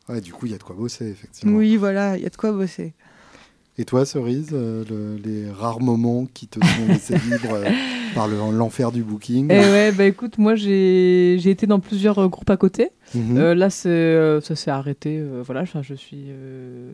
Ouais, 0.09 0.21
du 0.21 0.33
coup, 0.33 0.45
il 0.45 0.51
y 0.51 0.55
a 0.55 0.57
de 0.57 0.63
quoi 0.63 0.75
bosser, 0.75 1.09
effectivement. 1.09 1.57
Oui, 1.57 1.77
voilà, 1.77 2.17
il 2.17 2.23
y 2.23 2.25
a 2.25 2.29
de 2.29 2.35
quoi 2.35 2.51
bosser. 2.51 2.93
Et 3.79 3.85
toi, 3.85 4.05
Cerise, 4.05 4.49
euh, 4.53 4.83
le- 4.87 5.15
les 5.23 5.49
rares 5.49 5.81
moments 5.81 6.27
qui 6.31 6.47
te 6.47 6.59
sont 6.59 6.87
laissés 6.87 7.15
libres 7.25 7.53
euh, 7.55 7.69
par 8.13 8.27
le- 8.27 8.37
l'enfer 8.55 8.91
du 8.91 9.01
booking 9.03 9.51
Et 9.51 9.57
ouais, 9.57 9.91
bah 9.91 10.05
écoute, 10.05 10.37
moi 10.37 10.53
j'ai 10.53 11.35
été 11.49 11.65
dans 11.65 11.79
plusieurs 11.79 12.19
euh, 12.19 12.27
groupes 12.27 12.51
à 12.51 12.57
côté. 12.57 12.89
Mhm. 13.15 13.37
Euh, 13.37 13.55
là, 13.55 13.69
ça 13.71 14.55
s'est 14.55 14.69
arrêté. 14.71 15.21
voilà, 15.43 15.63
je 15.65 15.93
suis, 15.95 16.25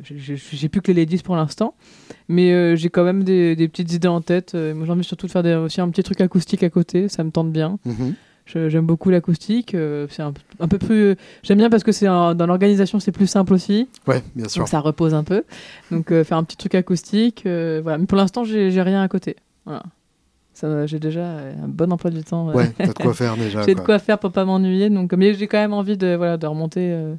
j'ai- 0.04 0.70
plus 0.70 0.82
que 0.82 0.92
les 0.92 1.02
ladies 1.02 1.22
pour 1.24 1.36
l'instant, 1.36 1.76
mais 2.30 2.76
j'ai 2.78 2.90
quand 2.90 3.04
même 3.04 3.24
des, 3.24 3.56
des 3.58 3.68
petites 3.68 3.92
idées 3.94 4.08
en 4.08 4.22
tête. 4.22 4.54
Moi, 4.54 4.86
j'ai 4.86 4.92
envie 4.92 5.04
surtout 5.04 5.28
de 5.28 5.32
faire 5.32 5.44
des- 5.44 5.56
aussi 5.56 5.82
un 5.82 5.90
petit 5.90 6.04
truc 6.04 6.22
acoustique 6.22 6.64
à 6.64 6.70
côté. 6.70 7.10
Ça 7.10 7.24
me 7.24 7.32
tente 7.32 7.52
bien. 7.52 7.78
Mhm. 7.86 7.96
Je- 7.98 8.14
J'aime 8.54 8.86
beaucoup 8.86 9.10
l'acoustique. 9.10 9.76
euh, 9.76 10.08
c'est 10.10 10.22
un, 10.22 10.34
un 10.60 10.68
peu 10.68 10.78
plus. 10.78 11.16
J'aime 11.44 11.58
bien 11.60 11.70
parce 11.70 11.84
que 11.84 11.92
c'est 11.92 12.06
dans 12.08 12.46
l'organisation, 12.48 13.00
c'est 13.00 13.12
plus 13.12 13.28
simple 13.28 13.54
aussi. 13.54 13.88
Ouais, 14.08 14.24
bien 14.36 14.48
sûr. 14.48 14.62
Donc 14.62 14.70
ça 14.70 14.80
repose 14.80 15.14
un 15.14 15.24
peu. 15.24 15.44
Donc 15.92 16.12
euh, 16.12 16.24
faire 16.24 16.38
un 16.38 16.44
petit 16.44 16.58
truc 16.58 16.76
acoustique. 16.76 17.44
euh, 17.46 17.80
voilà. 17.84 17.98
Mais 17.98 18.06
pour 18.06 18.18
l'instant, 18.18 18.44
j'ai 18.44 18.82
rien 18.82 19.02
à 19.02 19.08
côté. 19.08 19.36
Voilà. 19.66 19.84
J'ai 20.88 21.00
déjà 21.00 21.26
un 21.26 21.68
bon 21.70 21.92
emploi 21.94 22.12
du 22.12 22.22
temps. 22.24 22.52
Ouais, 22.54 22.70
t'as 22.78 22.88
de 22.88 22.94
quoi 22.94 23.14
faire 23.14 23.38
déjà. 23.38 23.62
j'ai 23.64 23.76
de 23.76 23.80
quoi. 23.80 23.98
faire 23.98 24.20
pour 24.20 24.32
pas 24.32 24.44
m'ennuyer. 24.44 24.90
Donc, 24.90 25.14
mais 25.14 25.34
j'ai 25.34 25.48
quand 25.48 25.58
même 25.60 25.72
envie 25.74 25.96
de, 25.98 26.16
voilà, 26.16 26.38
de 26.38 26.48
remonter. 26.48 26.92
euh, 26.92 27.16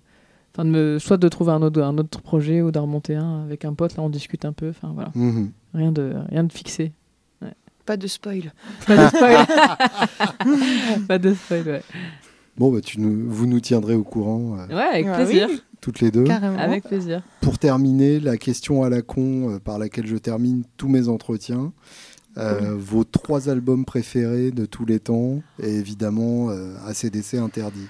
Enfin, 0.52 0.64
de 0.64 0.70
me, 0.70 0.98
soit 0.98 1.16
de 1.16 1.28
trouver 1.28 1.52
un 1.52 1.62
autre, 1.62 1.80
un 1.80 1.96
autre 1.96 2.20
projet 2.20 2.60
ou 2.60 2.72
d'en 2.72 2.82
remonter 2.82 3.14
un 3.14 3.44
avec 3.44 3.64
un 3.64 3.72
pote. 3.72 3.96
Là, 3.96 4.02
on 4.02 4.08
discute 4.10 4.44
un 4.44 4.52
peu. 4.52 4.70
Enfin, 4.70 4.90
voilà. 4.92 5.10
Mhm. 5.14 5.52
Rien 5.74 5.92
de, 5.92 6.12
rien 6.28 6.42
de 6.42 6.52
fixé. 6.52 6.90
Pas 7.86 7.96
de 7.96 8.06
spoil. 8.06 8.52
Pas 8.86 8.96
de 8.96 9.08
spoil. 9.08 9.46
pas 11.08 11.18
de 11.18 11.34
spoil, 11.34 11.62
ouais. 11.66 11.82
Bon, 12.56 12.70
bah, 12.72 12.80
tu 12.80 13.00
nous, 13.00 13.30
vous 13.30 13.46
nous 13.46 13.60
tiendrez 13.60 13.94
au 13.94 14.02
courant, 14.04 14.56
euh, 14.58 14.74
Ouais, 14.76 14.82
avec 14.82 15.06
Ah 15.08 15.16
plaisir. 15.16 15.48
oui. 15.50 15.62
toutes 15.80 16.00
les 16.00 16.10
deux. 16.10 16.24
Carrément. 16.24 16.58
Avec 16.58 16.84
plaisir. 16.84 17.22
Pour 17.40 17.58
terminer, 17.58 18.20
la 18.20 18.36
question 18.36 18.82
à 18.82 18.90
la 18.90 19.02
con 19.02 19.50
euh, 19.54 19.58
par 19.58 19.78
laquelle 19.78 20.06
je 20.06 20.16
termine 20.16 20.64
tous 20.76 20.88
mes 20.88 21.08
entretiens. 21.08 21.72
Euh, 22.38 22.76
vos 22.78 23.02
trois 23.02 23.48
albums 23.48 23.84
préférés 23.84 24.52
de 24.52 24.64
tous 24.64 24.86
les 24.86 25.00
temps 25.00 25.42
et 25.60 25.68
évidemment 25.74 26.50
euh, 26.50 26.74
ACDC 26.86 27.34
interdit. 27.34 27.88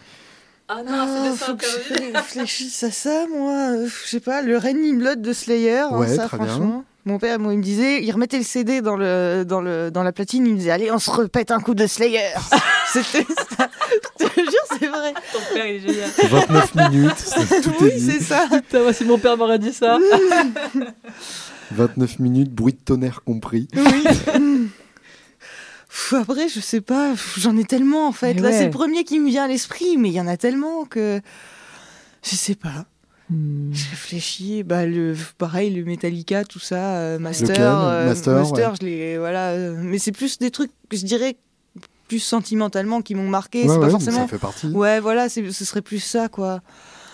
Ah 0.68 0.82
Ah, 0.88 1.32
faut 1.36 1.56
que 1.56 1.64
je 1.66 2.12
réfléchisse 2.16 2.82
à 2.84 2.90
ça, 2.90 3.26
moi. 3.28 3.84
Je 3.86 4.08
sais 4.08 4.20
pas, 4.20 4.40
le 4.40 4.56
Raining 4.56 4.98
Blood 4.98 5.20
de 5.20 5.32
Slayer, 5.34 5.80
hein, 5.80 5.98
Ouais, 5.98 6.06
ça, 6.08 6.26
très 6.26 6.38
bien. 6.38 6.84
Mon 7.10 7.18
père, 7.18 7.40
moi, 7.40 7.52
il 7.52 7.58
me 7.58 7.62
disait, 7.62 8.02
il 8.04 8.12
remettait 8.12 8.38
le 8.38 8.44
CD 8.44 8.80
dans, 8.82 8.94
le, 8.96 9.42
dans, 9.44 9.60
le, 9.60 9.90
dans 9.90 10.04
la 10.04 10.12
platine, 10.12 10.46
il 10.46 10.52
me 10.52 10.58
disait, 10.58 10.70
allez, 10.70 10.92
on 10.92 11.00
se 11.00 11.10
repète 11.10 11.50
un 11.50 11.58
coup 11.58 11.74
de 11.74 11.86
Slayer. 11.88 12.20
C'était 12.92 13.26
ça. 13.34 13.68
Je 14.20 14.26
te 14.26 14.40
jure, 14.40 14.78
c'est 14.78 14.86
vrai. 14.86 15.12
Ton 15.32 15.54
père, 15.54 15.66
il 15.66 15.74
est 15.76 15.80
génial. 15.80 16.10
29 16.30 16.74
minutes, 16.92 17.16
c'est- 17.16 17.60
tout 17.62 17.72
Oui, 17.80 17.90
c'est 17.98 18.22
ça. 18.22 18.46
Putain, 18.48 18.82
moi, 18.82 18.92
si 18.92 19.04
mon 19.04 19.18
père 19.18 19.36
m'aurait 19.36 19.58
dit 19.58 19.72
ça. 19.72 19.98
29 21.72 22.18
minutes, 22.20 22.52
bruit 22.52 22.72
de 22.74 22.78
tonnerre 22.78 23.22
compris. 23.24 23.68
Oui. 23.74 24.68
Après, 26.12 26.48
je 26.48 26.60
sais 26.60 26.80
pas, 26.80 27.14
j'en 27.36 27.56
ai 27.56 27.64
tellement 27.64 28.06
en 28.06 28.12
fait. 28.12 28.34
Mais 28.34 28.40
Là, 28.40 28.48
ouais. 28.50 28.58
c'est 28.58 28.64
le 28.66 28.70
premier 28.70 29.02
qui 29.04 29.18
me 29.18 29.28
vient 29.28 29.44
à 29.44 29.48
l'esprit, 29.48 29.96
mais 29.96 30.08
il 30.08 30.14
y 30.14 30.20
en 30.20 30.26
a 30.28 30.36
tellement 30.36 30.84
que. 30.84 31.20
Je 32.22 32.36
sais 32.36 32.54
pas. 32.54 32.86
Hmm. 33.30 33.72
Je 33.72 33.88
réfléchis. 33.90 34.62
Bah, 34.64 34.86
le, 34.86 35.14
pareil, 35.38 35.70
le 35.72 35.84
Metallica, 35.84 36.44
tout 36.44 36.58
ça, 36.58 36.96
euh, 36.98 37.18
Master. 37.20 37.48
Lequel 37.48 38.06
Master, 38.34 38.70
ouais. 38.70 38.76
je 38.80 38.86
l'ai. 38.86 39.18
Voilà. 39.18 39.50
euh, 39.50 39.76
mais 39.78 39.98
c'est 39.98 40.12
plus 40.12 40.38
des 40.38 40.50
trucs 40.50 40.72
que 40.88 40.96
je 40.96 41.04
dirais 41.06 41.36
plus 42.08 42.18
sentimentalement 42.18 43.02
qui 43.02 43.14
m'ont 43.14 43.28
marqué. 43.28 43.62
Ouais, 43.62 43.68
c'est 43.68 43.74
ouais, 43.74 43.80
pas 43.86 43.90
forcément. 43.90 44.22
ça 44.22 44.26
fait 44.28 44.38
partie. 44.38 44.66
Ouais, 44.66 44.98
voilà, 44.98 45.28
c'est- 45.28 45.52
ce 45.52 45.64
serait 45.64 45.80
plus 45.82 46.00
ça, 46.00 46.28
quoi. 46.28 46.60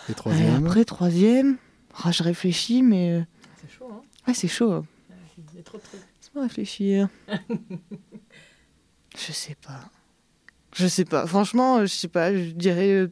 Et 0.09 0.13
Et 0.13 0.15
troisième. 0.15 0.65
après, 0.67 0.85
troisième. 0.87 1.57
Ah, 2.03 2.13
je 2.13 2.23
réfléchis, 2.23 2.83
mais. 2.83 3.11
euh, 3.13 3.21
C'est 3.61 3.71
chaud, 3.79 3.91
hein. 3.93 4.01
Ouais, 4.27 4.35
c'est 4.35 4.49
chaud. 4.49 4.73
hein. 4.73 4.85
Il 5.53 5.57
y 5.57 5.61
a 5.61 5.63
trop 5.63 5.77
de 5.77 5.83
trucs. 5.83 6.01
Laisse-moi 6.01 6.43
réfléchir. 6.45 7.09
je 9.17 9.33
sais 9.33 9.57
pas. 9.67 9.81
Je 10.75 10.87
sais 10.87 11.05
pas. 11.05 11.27
Franchement, 11.27 11.81
je 11.83 11.87
sais 11.87 12.09
pas. 12.09 12.33
Je 12.35 12.51
dirais 12.51 12.91
euh, 12.91 13.11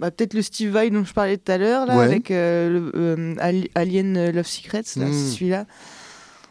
bah, 0.00 0.10
peut-être 0.10 0.34
le 0.34 0.42
Steve 0.42 0.70
Vai 0.70 0.90
dont 0.90 1.04
je 1.04 1.12
parlais 1.14 1.36
tout 1.36 1.50
à 1.50 1.58
l'heure, 1.58 1.86
là, 1.86 1.96
Ouais. 1.96 2.04
avec 2.04 2.30
euh, 2.30 2.68
le, 2.68 2.92
euh, 2.94 3.34
Ali- 3.38 3.70
Alien 3.74 4.30
Love 4.30 4.46
Secrets, 4.46 4.82
là, 4.96 5.06
Mm. 5.06 5.12
c'est 5.12 5.30
celui-là. 5.34 5.66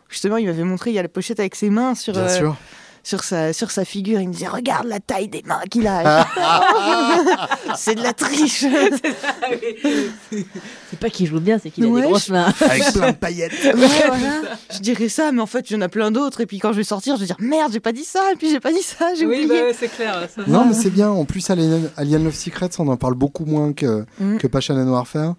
Justement, 0.09 0.37
il 0.37 0.45
m'avait 0.45 0.63
montré, 0.63 0.91
il 0.91 0.93
y 0.93 0.99
a 0.99 1.01
la 1.01 1.09
pochette 1.09 1.39
avec 1.39 1.55
ses 1.55 1.69
mains 1.69 1.95
sur, 1.95 2.13
Bien 2.13 2.23
euh, 2.23 2.29
sûr. 2.37 2.57
Sur, 3.05 3.23
sa, 3.23 3.53
sur 3.53 3.71
sa 3.71 3.85
figure. 3.85 4.19
Il 4.19 4.27
me 4.29 4.33
disait 4.33 4.47
Regarde 4.47 4.87
la 4.87 4.99
taille 4.99 5.29
des 5.29 5.43
mains 5.45 5.61
qu'il 5.69 5.87
a. 5.87 6.27
c'est 7.77 7.95
de 7.95 8.01
la 8.03 8.11
triche. 8.11 8.65
C'est 10.89 10.99
pas 10.99 11.09
qu'il 11.09 11.27
joue 11.27 11.39
bien, 11.39 11.59
c'est 11.61 11.69
qu'il 11.69 11.85
a 11.85 11.87
Ouais, 11.87 12.01
des 12.01 12.07
grosses 12.07 12.29
mains. 12.29 12.53
Avec 12.61 12.83
plein 12.93 13.11
de 13.11 13.15
paillettes. 13.15 13.53
Ouais, 13.63 13.71
voilà. 14.07 14.41
Je 14.73 14.79
dirais 14.79 15.09
ça, 15.09 15.31
mais 15.31 15.41
en 15.41 15.45
fait, 15.45 15.69
il 15.69 15.73
y 15.73 15.75
en 15.77 15.81
a 15.81 15.89
plein 15.89 16.11
d'autres. 16.11 16.41
Et 16.41 16.45
puis 16.45 16.59
quand 16.59 16.71
je 16.71 16.77
vais 16.77 16.83
sortir, 16.83 17.15
je 17.15 17.21
vais 17.21 17.25
dire 17.27 17.37
Merde, 17.39 17.71
j'ai 17.71 17.79
pas 17.79 17.91
dit 17.91 18.03
ça. 18.03 18.31
Et 18.33 18.35
puis 18.35 18.49
j'ai 18.49 18.59
pas 18.59 18.71
dit 18.71 18.81
ça, 18.81 19.13
j'ai 19.17 19.25
Oui, 19.25 19.45
oublié. 19.45 19.61
bah, 19.61 19.77
c'est 19.79 19.87
clair. 19.87 20.27
ça. 20.35 20.41
Non, 20.47 20.65
mais 20.65 20.73
c'est 20.73 20.89
bien. 20.89 21.09
En 21.09 21.25
plus, 21.25 21.47
Alien, 21.49 21.89
Alien 21.97 22.23
Love 22.23 22.35
Secrets, 22.35 22.69
on 22.79 22.87
en 22.87 22.97
parle 22.97 23.13
beaucoup 23.15 23.45
moins 23.45 23.73
que, 23.73 24.05
Mm. 24.19 24.37
que 24.37 24.47
Passion 24.47 24.75
and 24.75 24.87
Warfare. 24.89 25.35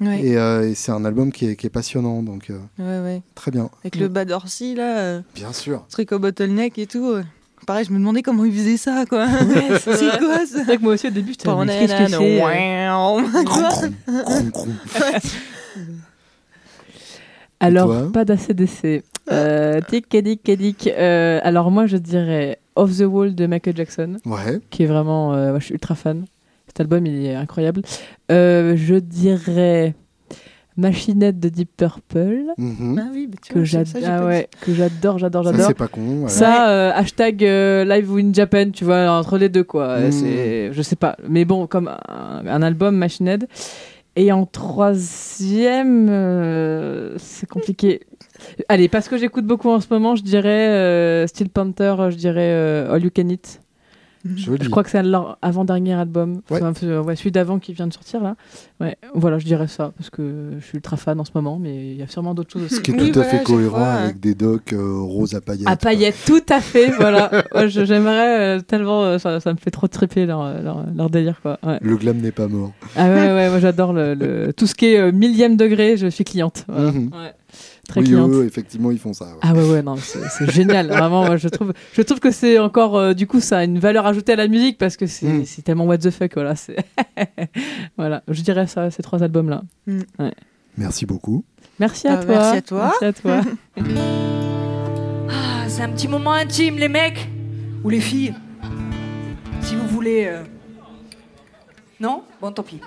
Ouais. 0.00 0.20
Et, 0.24 0.36
euh, 0.36 0.68
et 0.70 0.74
c'est 0.74 0.90
un 0.92 1.04
album 1.04 1.30
qui 1.32 1.46
est, 1.46 1.56
qui 1.56 1.66
est 1.66 1.70
passionnant. 1.70 2.22
Donc, 2.22 2.50
euh, 2.50 2.58
Ouais, 2.78 3.00
ouais. 3.04 3.22
très 3.34 3.50
bien. 3.50 3.70
Avec 3.82 3.96
le 3.96 4.08
bas 4.08 4.24
d'Orsi, 4.24 4.74
là, 4.74 4.98
euh, 4.98 5.20
Bien 5.34 5.52
sûr. 5.52 5.86
truc 5.88 6.10
au 6.12 6.18
bottleneck 6.18 6.78
et 6.78 6.86
tout. 6.86 7.06
euh. 7.10 7.22
Pareil, 7.66 7.86
je 7.86 7.92
me 7.92 7.98
demandais 7.98 8.20
comment 8.22 8.44
il 8.44 8.52
faisait 8.52 8.76
ça, 8.76 9.04
quoi. 9.08 9.26
c'est 9.80 10.18
quoi 10.18 10.38
ça 10.38 10.46
C'est 10.46 10.64
vrai 10.64 10.76
que 10.76 10.82
moi 10.82 10.94
aussi, 10.94 11.06
au 11.06 11.10
début, 11.10 11.30
j'étais 11.32 11.44
crom. 14.52 14.74
Alors, 17.60 18.12
pas 18.12 18.24
d'ACDC. 18.24 19.02
Euh, 19.30 19.80
tic, 19.88 20.14
dic, 20.14 20.50
dic. 20.50 20.86
Euh, 20.88 21.40
alors, 21.42 21.70
moi, 21.70 21.86
je 21.86 21.96
dirais 21.96 22.58
Off 22.76 22.98
the 22.98 23.02
Wall 23.02 23.34
de 23.34 23.46
Michael 23.46 23.76
Jackson, 23.76 24.16
Ouais. 24.26 24.58
qui 24.70 24.82
est 24.82 24.86
vraiment. 24.86 25.32
euh, 25.34 25.50
moi, 25.50 25.60
je 25.60 25.66
suis 25.66 25.74
ultra 25.74 25.94
fan. 25.94 26.26
Cet 26.76 26.80
album, 26.80 27.06
il 27.06 27.24
est 27.24 27.36
incroyable. 27.36 27.82
Euh, 28.32 28.74
je 28.76 28.96
dirais 28.96 29.94
Machinette 30.76 31.38
de 31.38 31.48
Deep 31.48 31.70
Purple, 31.76 32.46
Mhm. 32.58 33.00
Ah 33.00 33.10
oui, 33.14 33.28
bah, 33.28 33.36
tu 33.40 33.52
que 33.52 33.58
vois, 33.60 33.66
ça, 33.68 33.78
j'ad- 33.78 33.86
ça, 33.86 34.00
j'ai 34.00 34.06
ah 34.06 34.26
ouais, 34.26 34.48
que 34.60 34.74
j'adore, 34.74 35.18
j'adore, 35.18 35.44
Ça, 35.44 35.52
j'adore. 35.52 35.66
c'est 35.68 35.74
pas 35.74 35.86
con. 35.86 36.22
ouais. 36.24 36.28
Ça, 36.28 36.68
euh, 36.70 36.90
hashtag 36.92 37.44
euh, 37.44 37.84
live 37.84 38.10
in 38.18 38.32
Japan, 38.32 38.70
tu 38.72 38.84
vois, 38.84 39.08
entre 39.08 39.38
les 39.38 39.48
deux, 39.48 39.62
quoi. 39.62 40.00
Mm. 40.00 40.10
C'est, 40.10 40.72
je 40.72 40.82
sais 40.82 40.96
pas. 40.96 41.16
Mais 41.28 41.44
bon, 41.44 41.68
comme 41.68 41.86
un, 42.08 42.42
un 42.44 42.62
album, 42.62 42.96
Machine 42.96 43.28
Head. 43.28 43.46
Et 44.16 44.32
en 44.32 44.46
troisième, 44.46 46.08
euh, 46.10 47.14
c'est 47.18 47.48
compliqué. 47.48 48.00
Allez, 48.68 48.88
parce 48.88 49.08
que 49.08 49.16
j'écoute 49.16 49.44
beaucoup 49.46 49.70
en 49.70 49.80
ce 49.80 49.86
moment, 49.90 50.16
je 50.16 50.22
dirais 50.22 50.68
euh, 50.70 51.26
Steel 51.28 51.50
Panther, 51.50 51.94
je 52.10 52.16
dirais 52.16 52.50
euh, 52.52 52.92
All 52.92 53.04
You 53.04 53.10
Can 53.14 53.28
Eat. 53.28 53.60
Joli. 54.36 54.64
Je 54.64 54.70
crois 54.70 54.82
que 54.82 54.90
c'est 54.90 55.02
leur 55.02 55.36
avant-dernier 55.42 55.92
album. 55.94 56.40
Ouais. 56.50 56.62
Enfin, 56.62 56.72
euh, 56.84 57.02
ouais, 57.02 57.14
celui 57.14 57.30
d'avant 57.30 57.58
qui 57.58 57.72
vient 57.74 57.86
de 57.86 57.92
sortir, 57.92 58.22
là. 58.22 58.36
Ouais, 58.80 58.96
voilà, 59.14 59.38
je 59.38 59.44
dirais 59.44 59.66
ça, 59.68 59.92
parce 59.98 60.08
que 60.10 60.52
je 60.58 60.64
suis 60.64 60.76
ultra 60.76 60.96
fan 60.96 61.20
en 61.20 61.24
ce 61.24 61.32
moment, 61.34 61.58
mais 61.60 61.90
il 61.92 61.96
y 61.96 62.02
a 62.02 62.06
sûrement 62.08 62.34
d'autres 62.34 62.52
choses 62.52 62.64
aussi. 62.64 62.76
Ce 62.76 62.80
qui 62.80 62.90
est 62.92 62.94
Oui, 63.00 63.12
tout 63.12 63.20
à 63.20 63.22
voilà, 63.22 63.38
fait 63.38 63.44
cohérent 63.44 63.84
avec 63.84 64.20
des 64.20 64.34
docs 64.34 64.72
euh, 64.72 64.98
roses 65.00 65.34
à 65.34 65.40
paillettes. 65.40 65.68
À 65.68 65.76
paillettes, 65.76 66.16
tout 66.26 66.42
à 66.48 66.60
fait, 66.60 66.90
voilà. 66.98 67.30
Ouais, 67.54 67.68
je- 67.68 67.84
J'aimerais 67.84 68.56
euh, 68.56 68.60
tellement, 68.60 69.02
euh, 69.04 69.18
ça, 69.18 69.40
ça 69.40 69.52
me 69.52 69.58
fait 69.58 69.70
trop 69.70 69.88
triper 69.88 70.24
leur, 70.26 70.42
leur, 70.62 70.84
leur 70.96 71.10
délire, 71.10 71.40
quoi. 71.42 71.58
Ouais. 71.62 71.78
Le 71.82 71.96
glam 71.96 72.16
n'est 72.16 72.32
pas 72.32 72.48
mort. 72.48 72.72
Ah 72.96 73.08
ouais, 73.08 73.32
ouais, 73.32 73.50
moi 73.50 73.58
j'adore 73.60 73.92
le, 73.92 74.14
le- 74.14 74.52
tout 74.54 74.66
ce 74.66 74.74
qui 74.74 74.86
est 74.86 74.98
euh, 74.98 75.12
millième 75.12 75.56
degré, 75.56 75.96
je 75.98 76.06
suis 76.06 76.24
cliente. 76.24 76.64
Voilà. 76.68 76.92
Mhm. 76.92 77.10
Ouais. 77.12 77.32
Très 77.88 78.00
oui, 78.00 78.06
cliente. 78.06 78.30
eux, 78.32 78.44
effectivement, 78.46 78.90
ils 78.90 78.98
font 78.98 79.12
ça. 79.12 79.26
ouais. 79.26 79.30
Ah 79.42 79.52
ouais, 79.52 79.70
ouais, 79.70 79.82
non, 79.82 79.96
c'est 79.96 80.50
génial. 80.50 80.88
Vraiment, 80.88 81.24
moi, 81.26 81.36
je 81.36 81.48
trouve, 81.48 81.72
je 81.92 82.02
trouve 82.02 82.18
que 82.20 82.30
c'est 82.30 82.58
encore, 82.58 82.96
euh, 82.96 83.12
du 83.14 83.26
coup, 83.26 83.40
ça 83.40 83.58
a 83.58 83.64
une 83.64 83.78
valeur 83.78 84.06
ajoutée 84.06 84.32
à 84.32 84.36
la 84.36 84.48
musique 84.48 84.78
parce 84.78 84.96
que 84.96 85.06
c'est 85.06 85.26
Mm. 85.26 85.44
c'est 85.44 85.62
tellement 85.62 85.84
what 85.86 85.98
the 85.98 86.10
fuck, 86.10 86.32
voilà. 86.34 86.54
voilà, 87.96 88.22
je 88.28 88.40
dirais 88.42 88.66
ça, 88.66 88.90
ces 88.90 89.02
trois 89.02 89.22
albums-là. 89.22 89.62
Merci 90.76 91.06
beaucoup. 91.06 91.44
Merci 91.78 92.08
à 92.08 92.18
Ah, 92.18 92.24
toi. 92.24 92.34
merci 92.34 92.56
à 92.56 92.62
toi. 92.62 92.92
Merci 93.00 93.04
à 93.04 93.12
toi. 93.12 93.40
Ah, 95.28 95.64
c'est 95.68 95.82
un 95.82 95.88
petit 95.88 96.06
moment 96.08 96.32
intime, 96.32 96.76
les 96.76 96.88
mecs 96.88 97.28
ou 97.82 97.88
les 97.90 98.00
filles. 98.00 98.34
Si 99.62 99.74
vous 99.74 99.86
voulez. 99.88 100.26
euh. 100.28 100.42
Non? 102.00 102.22
Bon, 102.40 102.52
tant 102.52 102.62
pis. 102.62 102.80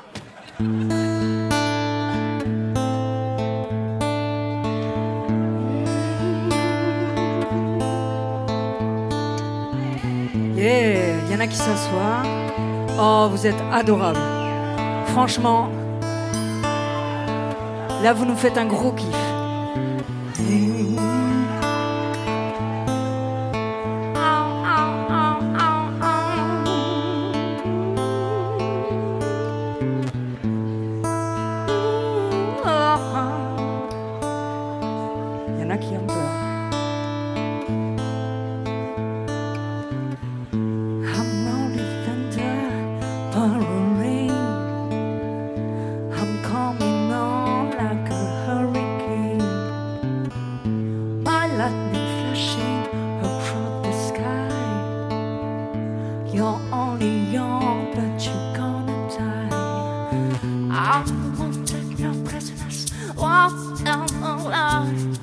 Yeah, 10.57 11.21
il 11.27 11.31
y 11.31 11.35
en 11.35 11.39
a 11.39 11.45
qui 11.45 11.55
s'assoient. 11.55 12.23
Oh, 12.99 13.27
vous 13.29 13.45
êtes 13.45 13.61
adorables. 13.71 14.17
Franchement, 15.05 15.69
là, 18.01 18.11
vous 18.11 18.25
nous 18.25 18.35
faites 18.35 18.57
un 18.57 18.65
gros 18.65 18.91
kiff. 18.91 19.15
You're 56.37 56.61
only 56.71 57.31
young, 57.33 57.95
but 57.95 58.23
you're 58.23 58.53
gonna 58.55 59.09
die. 59.09 59.49
I 60.71 61.03
won't 61.35 61.67
take 61.67 61.97
no 61.97 62.13
prisoners. 62.25 62.85
Walk 63.15 63.83
down 63.83 64.05
the 64.05 64.35
line. 64.45 65.17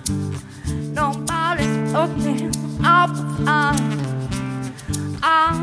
Nobody's 0.92 1.94
opening 1.94 2.50
up 2.84 3.14
the 3.14 3.44
line. 3.44 4.02
I 5.22 5.54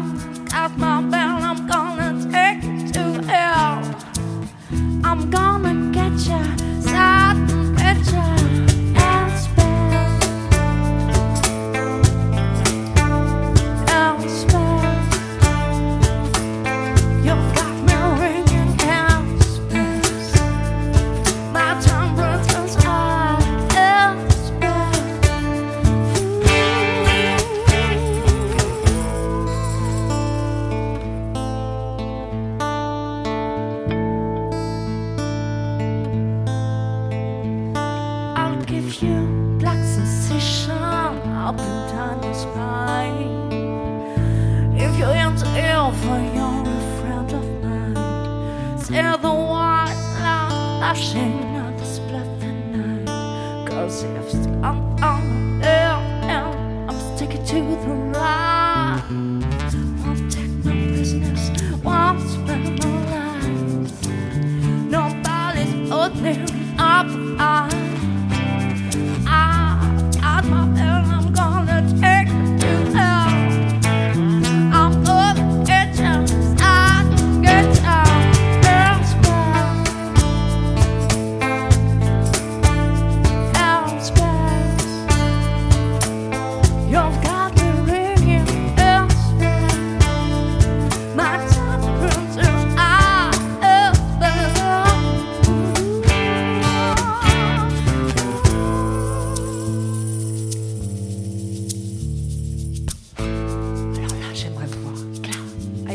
got 0.50 0.78
my 0.78 1.02
bell, 1.02 1.44
I'm 1.44 1.68
gonna 1.68 2.32
take 2.32 2.64
it 2.64 2.94
to 2.94 3.22
hell. 3.28 3.84
I'm 5.04 5.30
gonna 5.30 5.92
get 5.92 6.14
ya, 6.30 6.40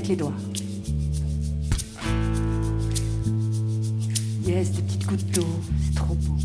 les 0.08 0.16
doigts. 0.16 0.32
Yes, 4.44 4.70
des 4.72 4.82
petites 4.82 5.06
gouttes 5.06 5.30
d'eau, 5.32 5.46
c'est 5.84 5.94
trop 5.94 6.14
beau. 6.14 6.36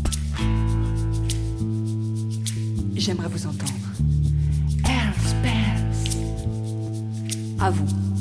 J'aimerais 2.96 3.28
vous 3.28 3.46
entendre. 3.46 3.72
Hells, 4.84 5.42
bells. 5.42 5.92
À 7.60 7.70
vous. 7.70 8.11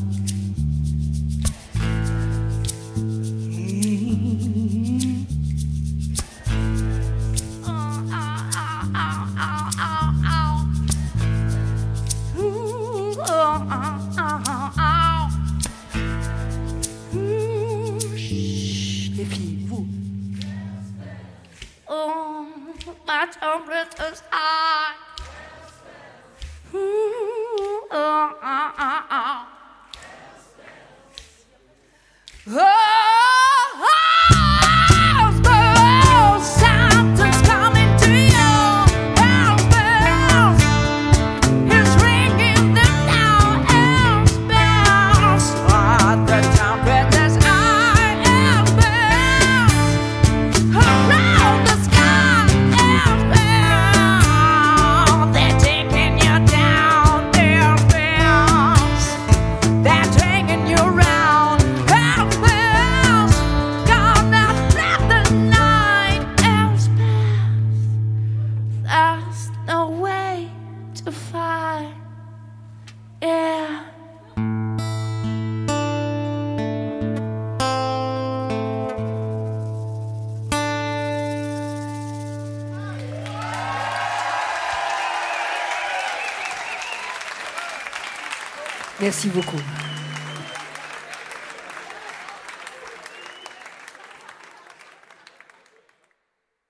Merci 89.12 89.28
beaucoup. 89.28 89.71